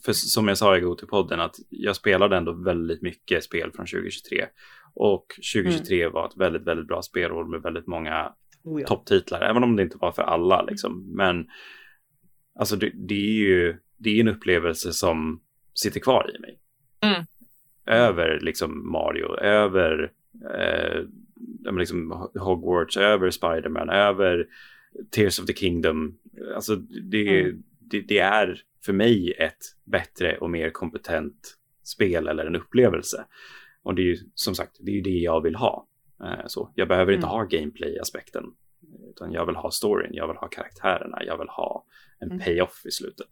för 0.05 0.13
som 0.13 0.47
jag 0.47 0.57
sa 0.57 0.77
i 0.77 0.81
Gotipodden 0.81 1.39
att 1.39 1.55
jag 1.69 1.95
spelade 1.95 2.37
ändå 2.37 2.51
väldigt 2.51 3.01
mycket 3.01 3.43
spel 3.43 3.71
från 3.71 3.85
2023. 3.85 4.45
Och 4.93 5.25
2023 5.53 6.01
mm. 6.01 6.13
var 6.13 6.27
ett 6.27 6.37
väldigt, 6.37 6.67
väldigt 6.67 6.87
bra 6.87 7.01
spelår 7.01 7.45
med 7.45 7.61
väldigt 7.61 7.87
många 7.87 8.33
oh 8.63 8.81
ja. 8.81 8.87
topptitlar, 8.87 9.41
även 9.41 9.63
om 9.63 9.75
det 9.75 9.83
inte 9.83 9.97
var 9.97 10.11
för 10.11 10.23
alla 10.23 10.61
liksom. 10.61 11.15
Men 11.15 11.47
alltså 12.59 12.75
det, 12.75 12.91
det 12.95 13.15
är 13.15 13.33
ju 13.33 13.77
det 13.97 14.09
är 14.09 14.19
en 14.21 14.27
upplevelse 14.27 14.93
som 14.93 15.41
sitter 15.73 15.99
kvar 15.99 16.35
i 16.35 16.39
mig. 16.39 16.59
Mm. 17.01 17.25
Över 17.85 18.39
liksom 18.41 18.91
Mario, 18.91 19.35
över 19.35 20.11
eh, 20.55 21.03
liksom 21.77 22.29
Hogwarts, 22.35 22.97
över 22.97 23.29
Spiderman, 23.29 23.89
över 23.89 24.47
Tears 25.11 25.39
of 25.39 25.45
the 25.45 25.53
Kingdom. 25.53 26.17
Alltså 26.55 26.75
det, 27.11 27.39
mm. 27.39 27.63
det, 27.79 28.01
det 28.01 28.19
är 28.19 28.61
för 28.85 28.93
mig 28.93 29.31
ett 29.31 29.57
bättre 29.83 30.37
och 30.37 30.49
mer 30.49 30.69
kompetent 30.69 31.57
spel 31.83 32.27
eller 32.27 32.45
en 32.45 32.55
upplevelse. 32.55 33.25
Och 33.83 33.95
det 33.95 34.01
är 34.01 34.05
ju 34.05 34.17
som 34.35 34.55
sagt, 34.55 34.77
det 34.79 34.91
är 34.91 34.95
ju 34.95 35.01
det 35.01 35.09
jag 35.09 35.41
vill 35.41 35.55
ha. 35.55 35.87
Eh, 36.23 36.45
så 36.47 36.71
jag 36.75 36.87
behöver 36.87 37.11
inte 37.11 37.27
mm. 37.27 37.37
ha 37.37 37.43
gameplay-aspekten, 37.43 38.43
utan 39.09 39.31
jag 39.31 39.45
vill 39.45 39.55
ha 39.55 39.71
storyn, 39.71 40.13
jag 40.13 40.27
vill 40.27 40.37
ha 40.37 40.47
karaktärerna, 40.47 41.23
jag 41.23 41.37
vill 41.37 41.49
ha 41.49 41.85
en 42.19 42.31
mm. 42.31 42.43
payoff 42.43 42.85
i 42.85 42.91
slutet. 42.91 43.29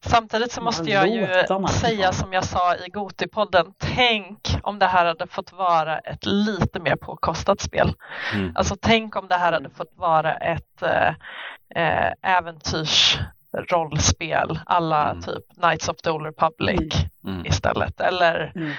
Samtidigt 0.00 0.52
så 0.52 0.60
måste 0.60 0.90
jag 0.90 1.08
ju 1.08 1.26
säga 1.68 2.12
som 2.12 2.32
jag 2.32 2.44
sa 2.44 2.76
i 2.76 2.90
Gotipodden, 2.90 3.74
tänk 3.78 4.38
om 4.62 4.78
det 4.78 4.86
här 4.86 5.06
hade 5.06 5.26
fått 5.26 5.52
vara 5.52 5.98
ett 5.98 6.26
lite 6.26 6.80
mer 6.80 6.96
påkostat 6.96 7.60
spel. 7.60 7.94
Mm. 8.34 8.52
Alltså 8.54 8.76
tänk 8.80 9.16
om 9.16 9.28
det 9.28 9.34
här 9.34 9.52
hade 9.52 9.70
fått 9.70 9.92
vara 9.96 10.34
ett 10.34 10.82
äh, 10.82 12.12
äventyrs 12.22 13.18
rollspel 13.52 14.60
alla 14.66 15.10
mm. 15.10 15.22
typ 15.22 15.44
Knights 15.54 15.88
of 15.88 15.96
the 15.96 16.10
Old 16.10 16.26
Republic 16.26 16.94
mm. 17.24 17.34
mm. 17.34 17.46
istället. 17.46 18.00
Eller 18.00 18.52
mm. 18.54 18.72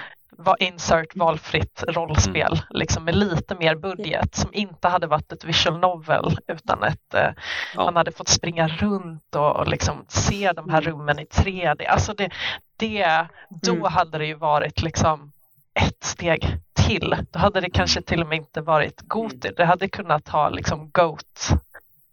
insert 0.58 1.16
valfritt 1.16 1.84
rollspel 1.88 2.52
mm. 2.52 2.64
liksom 2.70 3.04
med 3.04 3.16
lite 3.16 3.54
mer 3.54 3.74
budget 3.74 4.34
som 4.34 4.54
inte 4.54 4.88
hade 4.88 5.06
varit 5.06 5.32
ett 5.32 5.44
visual 5.44 5.78
novel 5.78 6.36
utan 6.46 6.82
ett 6.82 7.14
eh, 7.14 7.30
ja. 7.74 7.84
man 7.84 7.96
hade 7.96 8.12
fått 8.12 8.28
springa 8.28 8.68
runt 8.68 9.36
och, 9.36 9.56
och 9.56 9.68
liksom 9.68 10.04
se 10.08 10.52
de 10.52 10.70
här 10.70 10.82
mm. 10.82 10.92
rummen 10.92 11.18
i 11.18 11.24
3D. 11.24 11.86
Alltså 11.88 12.14
det, 12.14 12.30
det 12.76 13.26
då 13.48 13.72
mm. 13.72 13.92
hade 13.92 14.18
det 14.18 14.26
ju 14.26 14.34
varit 14.34 14.82
liksom 14.82 15.32
ett 15.74 16.04
steg 16.04 16.58
till. 16.72 17.16
Då 17.30 17.38
hade 17.38 17.60
det 17.60 17.70
kanske 17.70 18.02
till 18.02 18.22
och 18.22 18.28
med 18.28 18.36
inte 18.36 18.60
varit 18.60 19.00
Goti. 19.00 19.50
Det 19.56 19.64
hade 19.64 19.88
kunnat 19.88 20.28
ha 20.28 20.48
liksom 20.48 20.90
Goat, 20.90 21.50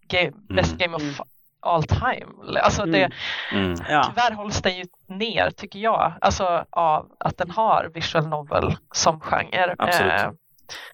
game, 0.07 0.31
Best 0.49 0.77
Game 0.77 0.95
of 0.95 1.21
all 1.67 1.83
time. 1.83 2.59
Alltså 2.61 2.85
det, 2.85 3.09
mm. 3.51 3.65
Mm. 3.65 3.85
Ja. 3.89 4.03
Tyvärr 4.03 4.31
hålls 4.31 4.61
den 4.61 4.77
ju 4.77 4.85
ner 5.07 5.51
tycker 5.51 5.79
jag, 5.79 6.13
alltså 6.21 6.65
av 6.69 7.11
att 7.19 7.37
den 7.37 7.51
har 7.51 7.91
visual 7.93 8.27
novel 8.27 8.75
som 8.93 9.19
genre. 9.19 9.75
Absolut. 9.77 10.13
Eh, 10.13 10.29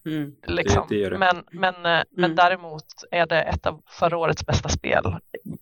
mm. 0.05 0.35
liksom. 0.47 0.85
det, 0.89 1.03
det 1.03 1.09
det. 1.09 1.17
Men, 1.17 1.43
men, 1.51 1.75
eh, 1.75 2.03
men 2.11 2.25
mm. 2.25 2.35
däremot 2.35 2.85
är 3.11 3.25
det 3.25 3.41
ett 3.41 3.65
av 3.65 3.81
förra 3.87 4.17
årets 4.17 4.45
bästa 4.45 4.69
spel. 4.69 5.15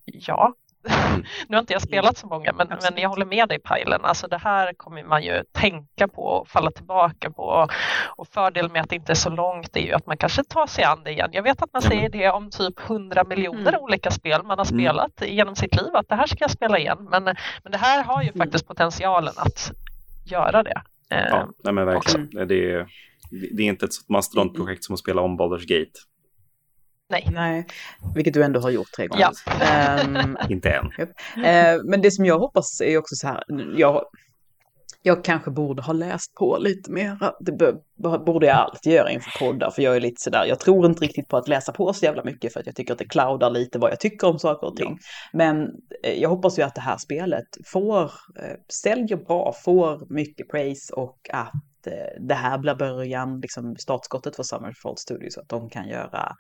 Ja. 0.06 0.54
nu 1.48 1.56
har 1.56 1.60
inte 1.60 1.74
jag 1.74 1.82
spelat 1.82 2.18
så 2.18 2.28
många, 2.28 2.54
men, 2.54 2.68
men 2.68 3.02
jag 3.02 3.10
håller 3.10 3.26
med 3.26 3.50
dig 3.50 3.60
Pajlen. 3.60 4.02
Alltså 4.06 4.28
det 4.28 4.38
här 4.38 4.74
kommer 4.74 5.04
man 5.04 5.24
ju 5.24 5.44
tänka 5.52 6.08
på 6.08 6.22
och 6.22 6.48
falla 6.48 6.72
tillbaka 6.72 7.32
på. 7.32 7.68
Och 8.16 8.28
fördelen 8.28 8.72
med 8.72 8.82
att 8.82 8.90
det 8.90 8.96
inte 8.96 9.12
är 9.12 9.16
så 9.16 9.30
långt 9.30 9.76
är 9.76 9.82
ju 9.82 9.94
att 9.94 10.08
man 10.08 10.18
kanske 10.18 10.44
tar 10.44 10.68
sig 10.68 10.84
an 10.84 11.04
det 11.04 11.12
igen. 11.12 11.30
Jag 11.34 11.44
vet 11.44 11.62
att 11.62 11.74
man 11.74 11.82
säger 11.82 12.10
det 12.10 12.30
om 12.30 12.50
typ 12.50 12.80
100 12.90 13.24
miljoner 13.24 13.74
mm. 13.74 13.82
olika 13.82 14.12
spel 14.12 14.44
man 14.44 14.58
har 14.58 14.66
mm. 14.72 14.80
spelat 14.80 15.22
mm. 15.22 15.36
genom 15.36 15.56
sitt 15.56 15.76
liv, 15.76 15.96
att 15.96 16.10
det 16.10 16.16
här 16.16 16.28
ska 16.28 16.38
jag 16.40 16.52
spela 16.52 16.80
igen. 16.80 17.08
Men, 17.12 17.24
men 17.24 17.72
det 17.72 17.78
här 17.78 18.04
har 18.04 18.22
ju 18.22 18.30
mm. 18.30 18.38
faktiskt 18.38 18.68
potentialen 18.68 19.34
att 19.38 19.72
göra 20.26 20.64
det. 20.64 20.82
Ja, 21.10 21.50
nej 21.64 21.74
men 21.74 21.86
verkligen. 21.86 22.30
Det 22.48 22.74
är, 22.74 22.88
det 23.32 23.64
är 23.64 23.68
inte 23.68 23.86
ett 23.86 24.10
mastodontprojekt 24.10 24.84
som 24.84 24.94
att 24.94 25.00
spela 25.00 25.22
om 25.22 25.40
Baldur's 25.40 25.66
Gate. 25.68 26.00
Nej. 27.12 27.30
Nej, 27.32 27.66
vilket 28.16 28.34
du 28.34 28.44
ändå 28.44 28.60
har 28.60 28.70
gjort 28.70 28.92
tre 28.96 29.08
gånger. 29.08 29.30
Ja. 29.46 30.04
Um, 30.04 30.38
Inte 30.50 30.70
än. 30.70 30.86
Uh, 30.86 31.84
men 31.84 32.02
det 32.02 32.12
som 32.12 32.26
jag 32.26 32.40
hoppas 32.40 32.82
är 32.82 32.98
också 32.98 33.16
så 33.16 33.28
här, 33.28 33.44
jag, 33.78 34.06
jag 35.02 35.24
kanske 35.24 35.52
borde 35.52 35.82
ha 35.82 35.94
läst 35.94 36.36
på 36.36 36.58
lite 36.60 36.92
mer. 36.92 37.18
Det 37.40 37.52
borde 38.26 38.46
jag 38.46 38.58
alltid 38.58 38.94
göra 38.94 39.12
inför 39.12 39.40
poddar, 39.40 39.72
för 39.72 39.82
jag 39.82 39.96
är 39.96 40.00
lite 40.00 40.22
sådär, 40.22 40.46
jag 40.46 40.60
tror 40.60 40.86
inte 40.86 41.04
riktigt 41.04 41.28
på 41.28 41.38
att 41.38 41.48
läsa 41.48 41.72
på 41.72 41.94
så 41.94 42.06
jävla 42.06 42.24
mycket 42.24 42.54
för 42.54 42.60
att 42.60 42.66
jag 42.66 42.76
tycker 42.76 42.94
att 42.94 43.00
det 43.00 43.10
cloudar 43.10 43.50
lite 43.50 43.80
vad 43.80 43.92
jag 43.92 44.00
tycker 44.00 44.28
om 44.28 44.40
saker 44.40 44.68
och 44.68 44.76
ting. 44.76 44.98
Ja. 45.00 45.38
Men 45.38 45.62
eh, 46.04 46.22
jag 46.22 46.30
hoppas 46.30 46.60
ju 46.60 46.64
att 46.64 46.76
det 46.76 46.82
här 46.82 46.98
spelet 46.98 47.48
får, 47.66 48.04
eh, 48.04 48.58
säljer 48.84 49.18
bra, 49.18 49.54
får 49.64 50.14
mycket 50.14 50.50
praise 50.50 50.94
och 50.94 51.18
att 51.34 51.54
att 51.82 51.88
eh, 51.88 52.28
det 52.28 52.34
här 52.34 52.58
blir 52.58 52.76
början, 52.76 53.40
liksom 53.42 53.76
startskottet 53.76 54.36
för 54.36 54.44
Summerfall 54.44 54.98
Studios, 54.98 55.38
att 55.38 55.50
de 55.50 55.70
kan 55.70 55.88
göra 55.88 56.36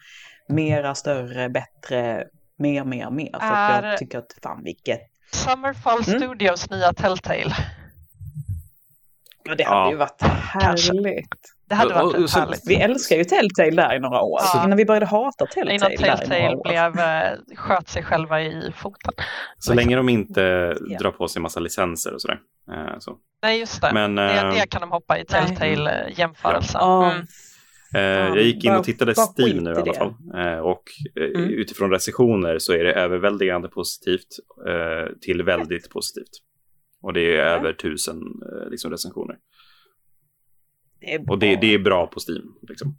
mera, 0.52 0.95
större, 0.95 1.49
bättre, 1.49 2.28
mer, 2.57 2.84
mer, 2.84 3.10
mer. 3.10 3.40
För 3.40 3.56
är... 3.56 3.90
jag 3.90 3.98
tycker 3.98 4.18
att 4.18 4.38
fan 4.44 4.64
vilket... 4.64 4.99
Summerfall 5.32 6.03
mm. 6.07 6.19
Studios 6.19 6.69
nya 6.69 6.94
Telltale. 6.94 7.56
Ja, 9.44 9.56
det 9.56 9.64
hade 9.64 9.80
ja. 9.80 9.91
ju 9.91 9.98
varit 9.98 10.22
härligt. 10.22 11.30
Det 11.68 11.76
hade 11.76 11.94
varit 11.94 12.15
och, 12.15 12.23
och, 12.23 12.30
härligt. 12.30 12.61
Vi 12.65 12.76
älskar 12.76 13.15
ju 13.15 13.23
Telltale 13.23 13.72
där 13.72 13.95
i 13.95 13.99
några 13.99 14.22
år. 14.22 14.40
Ja. 14.53 14.65
Innan 14.65 14.78
vi 14.78 14.86
började 14.86 15.06
hata 15.06 15.45
Telltale. 15.45 15.76
Innan 15.76 15.91
Telltale 15.98 16.57
blev, 16.64 16.99
eh, 16.99 17.56
sköt 17.56 17.90
sig 17.90 18.03
själva 18.03 18.41
i 18.41 18.73
foten. 18.76 19.14
Så 19.60 19.73
länge 19.73 19.95
de 19.95 20.10
inte 20.10 20.41
ja. 20.88 20.98
drar 20.99 21.11
på 21.11 21.28
sig 21.28 21.41
massa 21.41 21.60
licenser 21.60 22.14
och 22.14 22.22
sådär. 22.22 22.40
Eh, 22.72 22.99
så. 22.99 23.18
Nej, 23.41 23.60
just 23.60 23.82
det. 23.82 23.94
Men, 23.94 24.15
det, 24.15 24.23
det 24.23 24.57
eh, 24.57 24.64
kan 24.69 24.82
de 24.82 24.91
hoppa 24.91 25.19
i 25.19 25.26
Telltale-jämförelsen. 25.26 26.82
Ja. 26.82 27.11
Mm. 27.11 27.28
Jag 27.94 28.44
gick 28.44 28.66
in 28.66 28.76
och 28.76 28.84
tittade 28.84 29.14
Steam 29.16 29.58
nu 29.58 29.72
i 29.72 29.76
alla 29.76 29.94
fall. 29.94 30.14
Och 30.64 30.84
mm. 31.16 31.50
utifrån 31.50 31.92
recensioner 31.92 32.60
så 32.60 32.74
är 32.74 32.84
det 32.84 32.94
överväldigande 32.94 33.68
positivt 33.68 34.28
till 35.22 35.44
väldigt 35.44 35.90
positivt. 35.90 36.32
Och 37.02 37.14
det 37.14 37.36
är 37.36 37.46
över 37.46 37.74
tusen 37.74 38.22
liksom, 38.70 38.92
recensioner. 38.92 39.38
Det 41.02 41.30
och 41.30 41.40
det, 41.40 41.56
det, 41.56 41.74
är 41.74 41.80
bra 41.80 42.08
på 42.08 42.20
Steam. 42.20 42.54
Liksom. 42.70 42.98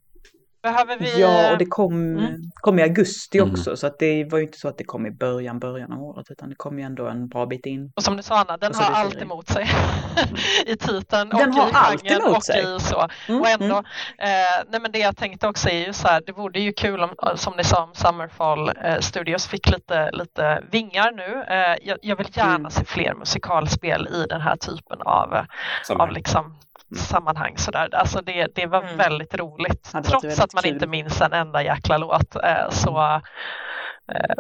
Behöver 0.63 0.99
vi... 0.99 1.21
Ja, 1.21 1.53
och 1.53 1.59
det 1.59 1.67
kom, 1.67 2.19
mm. 2.19 2.43
kom 2.55 2.79
i 2.79 2.83
augusti 2.83 3.39
mm. 3.39 3.51
också. 3.51 3.71
Mm. 3.71 3.77
Så 3.77 3.87
att 3.87 3.99
det 3.99 4.25
var 4.25 4.39
ju 4.39 4.45
inte 4.45 4.59
så 4.59 4.69
att 4.69 4.79
det 4.79 4.85
kom 4.85 5.07
i 5.07 5.11
början, 5.11 5.59
början 5.59 5.93
av 5.93 6.03
året. 6.03 6.31
Utan 6.31 6.49
det 6.49 6.55
kom 6.55 6.79
ju 6.79 6.85
ändå 6.85 7.07
en 7.07 7.29
bra 7.29 7.47
bit 7.47 7.67
in. 7.67 7.93
Och 7.97 8.03
som 8.03 8.17
du 8.17 8.23
sa 8.23 8.39
Anna, 8.39 8.57
den 8.57 8.75
har 8.75 8.93
allt 8.93 9.23
emot 9.23 9.49
sig. 9.49 9.71
I 10.67 10.77
titeln 10.77 11.29
den 11.29 11.49
och 11.49 11.55
har 11.55 11.69
i 11.69 11.73
allt 11.73 12.11
emot 12.11 12.37
och 12.37 12.45
sig. 12.45 12.77
i 12.77 12.81
så. 12.81 13.09
Mm. 13.29 13.41
Och 13.41 13.49
ändå, 13.49 13.77
eh, 14.19 14.65
nej 14.71 14.81
men 14.81 14.93
det 14.93 14.99
jag 14.99 15.17
tänkte 15.17 15.49
också 15.49 15.69
är 15.69 15.87
ju 15.87 15.93
så 15.93 16.09
här, 16.09 16.23
det 16.27 16.33
vore 16.33 16.61
ju 16.61 16.73
kul 16.73 17.01
om, 17.01 17.15
som 17.37 17.55
ni 17.57 17.65
sa 17.65 17.83
om 17.83 17.95
Summerfall 17.95 18.69
eh, 18.69 18.99
Studios 19.01 19.47
fick 19.47 19.71
lite, 19.71 20.11
lite 20.11 20.63
vingar 20.71 21.13
nu. 21.13 21.45
Eh, 21.49 21.77
jag, 21.83 21.99
jag, 22.03 22.17
vill 22.17 22.29
gärna 22.33 22.55
mm. 22.55 22.71
se 22.71 22.85
fler 22.85 23.15
musikalspel 23.15 24.09
i 24.13 24.27
den 24.29 24.41
här 24.41 24.57
typen 24.57 25.03
av, 25.03 25.47
av 25.89 26.13
liksom 26.13 26.55
sammanhang. 26.97 27.59
Sådär. 27.59 27.95
Alltså 27.95 28.21
det, 28.21 28.55
det 28.55 28.67
var 28.67 28.83
mm. 28.83 28.97
väldigt 28.97 29.35
roligt. 29.35 29.91
Ja, 29.93 30.03
Trots 30.03 30.41
att 30.41 30.55
man 30.55 30.63
kul. 30.63 30.73
inte 30.73 30.87
minns 30.87 31.21
en 31.21 31.33
enda 31.33 31.63
jäkla 31.63 31.99
låt 31.99 32.37
eh, 32.37 32.71
så 32.71 33.21
eh, 34.13 34.35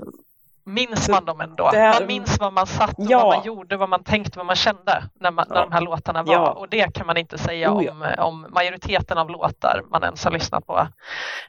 minns 0.64 1.08
man 1.08 1.24
dem 1.24 1.40
ändå. 1.40 1.70
Här... 1.72 2.00
Man 2.00 2.06
minns 2.06 2.40
vad 2.40 2.52
man 2.52 2.66
satt, 2.66 2.94
ja. 2.98 3.18
vad 3.18 3.36
man 3.36 3.46
gjorde, 3.46 3.76
vad 3.76 3.88
man 3.88 4.04
tänkte, 4.04 4.38
vad 4.38 4.46
man 4.46 4.56
kände 4.56 5.04
när, 5.20 5.30
man, 5.30 5.46
ja. 5.48 5.54
när 5.54 5.62
de 5.62 5.72
här 5.72 5.80
låtarna 5.80 6.22
var. 6.22 6.34
Ja. 6.34 6.50
Och 6.50 6.68
det 6.68 6.94
kan 6.94 7.06
man 7.06 7.16
inte 7.16 7.38
säga 7.38 7.72
oh, 7.72 7.90
om, 7.90 8.14
om 8.18 8.46
majoriteten 8.50 9.18
av 9.18 9.30
låtar 9.30 9.82
man 9.90 10.02
ens 10.02 10.24
har 10.24 10.30
lyssnat 10.30 10.66
på. 10.66 10.88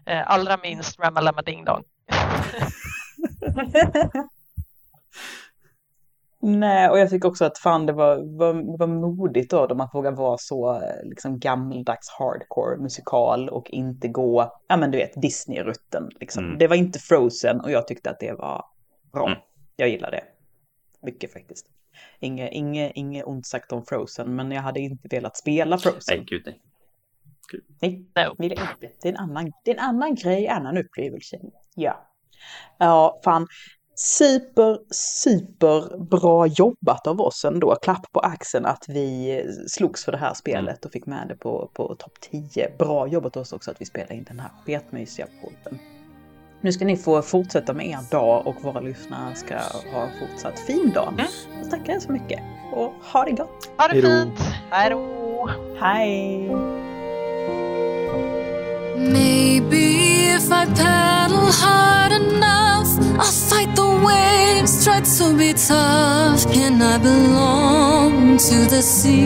Eh, 0.05 0.31
allra 0.31 0.57
minst 0.57 0.99
Ramalama 0.99 1.41
Ding 1.41 1.65
Dong. 1.65 1.83
Nej, 6.45 6.89
och 6.89 6.99
jag 6.99 7.09
tycker 7.09 7.27
också 7.27 7.45
att 7.45 7.57
fan 7.57 7.85
det 7.85 7.93
var, 7.93 8.37
var, 8.37 8.77
var 8.77 8.87
modigt 8.87 9.51
då, 9.51 9.67
då 9.67 9.75
man 9.75 9.89
vågar 9.93 10.11
vara 10.11 10.37
så 10.37 10.81
liksom 11.03 11.39
gammaldags 11.39 12.09
hardcore 12.09 12.77
musikal 12.77 13.49
och 13.49 13.69
inte 13.69 14.07
gå, 14.07 14.59
ja 14.67 14.77
men 14.77 14.91
du 14.91 14.97
vet, 14.97 15.21
Disney-rutten. 15.21 16.09
Liksom. 16.19 16.45
Mm. 16.45 16.57
Det 16.57 16.67
var 16.67 16.75
inte 16.75 16.99
Frozen 16.99 17.59
och 17.59 17.71
jag 17.71 17.87
tyckte 17.87 18.09
att 18.09 18.19
det 18.19 18.31
var 18.31 18.65
bra. 19.13 19.27
Mm. 19.27 19.39
Jag 19.75 19.89
gillar 19.89 20.11
det. 20.11 20.23
Mycket 21.01 21.33
faktiskt. 21.33 21.65
Inge, 22.19 22.49
inge, 22.49 22.91
inge 22.95 23.23
ont 23.23 23.45
sagt 23.45 23.71
om 23.71 23.85
Frozen, 23.85 24.35
men 24.35 24.51
jag 24.51 24.61
hade 24.61 24.79
inte 24.79 25.07
velat 25.07 25.37
spela 25.37 25.77
Frozen. 25.77 26.17
Nej, 26.17 26.25
gud 26.29 26.41
nej. 26.45 26.61
Gud. 27.51 27.63
Nej, 27.81 28.05
no. 28.15 28.43
inte. 28.43 28.55
det, 29.01 29.07
är 29.07 29.11
en 29.11 29.17
annan, 29.17 29.51
det 29.65 29.71
är 29.71 29.75
en 29.75 29.83
annan 29.83 30.15
grej, 30.15 30.47
annan 30.47 30.77
upplevelse. 30.77 31.39
Ja. 31.75 32.09
Ja, 32.77 33.21
fan 33.23 33.47
super, 33.95 34.77
super 34.91 35.97
bra 35.97 36.47
jobbat 36.47 37.07
av 37.07 37.21
oss 37.21 37.45
ändå. 37.45 37.75
Klapp 37.75 38.11
på 38.11 38.19
axeln 38.19 38.65
att 38.65 38.85
vi 38.87 39.43
slogs 39.67 40.05
för 40.05 40.11
det 40.11 40.17
här 40.17 40.33
spelet 40.33 40.59
mm. 40.59 40.79
och 40.85 40.91
fick 40.91 41.05
med 41.05 41.27
det 41.27 41.35
på, 41.35 41.69
på 41.73 41.95
topp 41.95 42.13
10. 42.31 42.71
Bra 42.77 43.07
jobbat 43.07 43.37
oss 43.37 43.53
också 43.53 43.71
att 43.71 43.81
vi 43.81 43.85
spelade 43.85 44.15
in 44.15 44.23
den 44.23 44.39
här 44.39 44.51
sketmysiga 44.65 45.27
podden. 45.41 45.79
Nu 46.61 46.71
ska 46.71 46.85
ni 46.85 46.97
få 46.97 47.21
fortsätta 47.21 47.73
med 47.73 47.87
er 47.87 47.99
dag 48.11 48.47
och 48.47 48.55
våra 48.63 48.79
lyssnare 48.79 49.35
ska 49.35 49.55
ha 49.93 50.03
en 50.03 50.11
fortsatt 50.19 50.59
fin 50.59 50.91
dag. 50.95 51.13
Mm. 51.13 51.25
Jag 51.61 51.71
tackar 51.71 51.93
er 51.93 51.99
så 51.99 52.11
mycket 52.11 52.39
och 52.73 52.93
ha 53.13 53.25
det 53.25 53.31
gott. 53.31 53.69
Ha 53.77 53.87
det 53.87 54.01
fint. 54.01 54.39
Hej 54.69 54.89
då. 54.89 55.49
Hej. 55.79 56.49
Maybe 58.97 59.77
if 60.35 60.45
I 60.45 60.65
paddle 60.65 61.51
hard 61.61 62.12
enough, 62.35 62.89
I'll 63.19 63.37
fight 63.49 63.75
the 63.75 63.89
waves, 64.07 64.83
try 64.83 64.99
to 65.01 65.25
be 65.37 65.53
tough. 65.53 66.45
Can 66.51 66.81
I 66.81 66.97
belong 66.97 68.37
to 68.37 68.65
the 68.73 68.81
sea? 68.81 69.23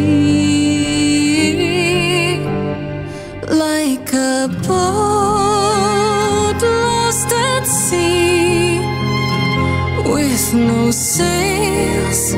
Like 3.48 4.14
a 4.14 4.48
boat 4.68 6.62
lost 6.62 7.32
at 7.32 7.66
sea, 7.66 8.80
with 10.14 10.54
no 10.54 10.92
sails 10.92 12.36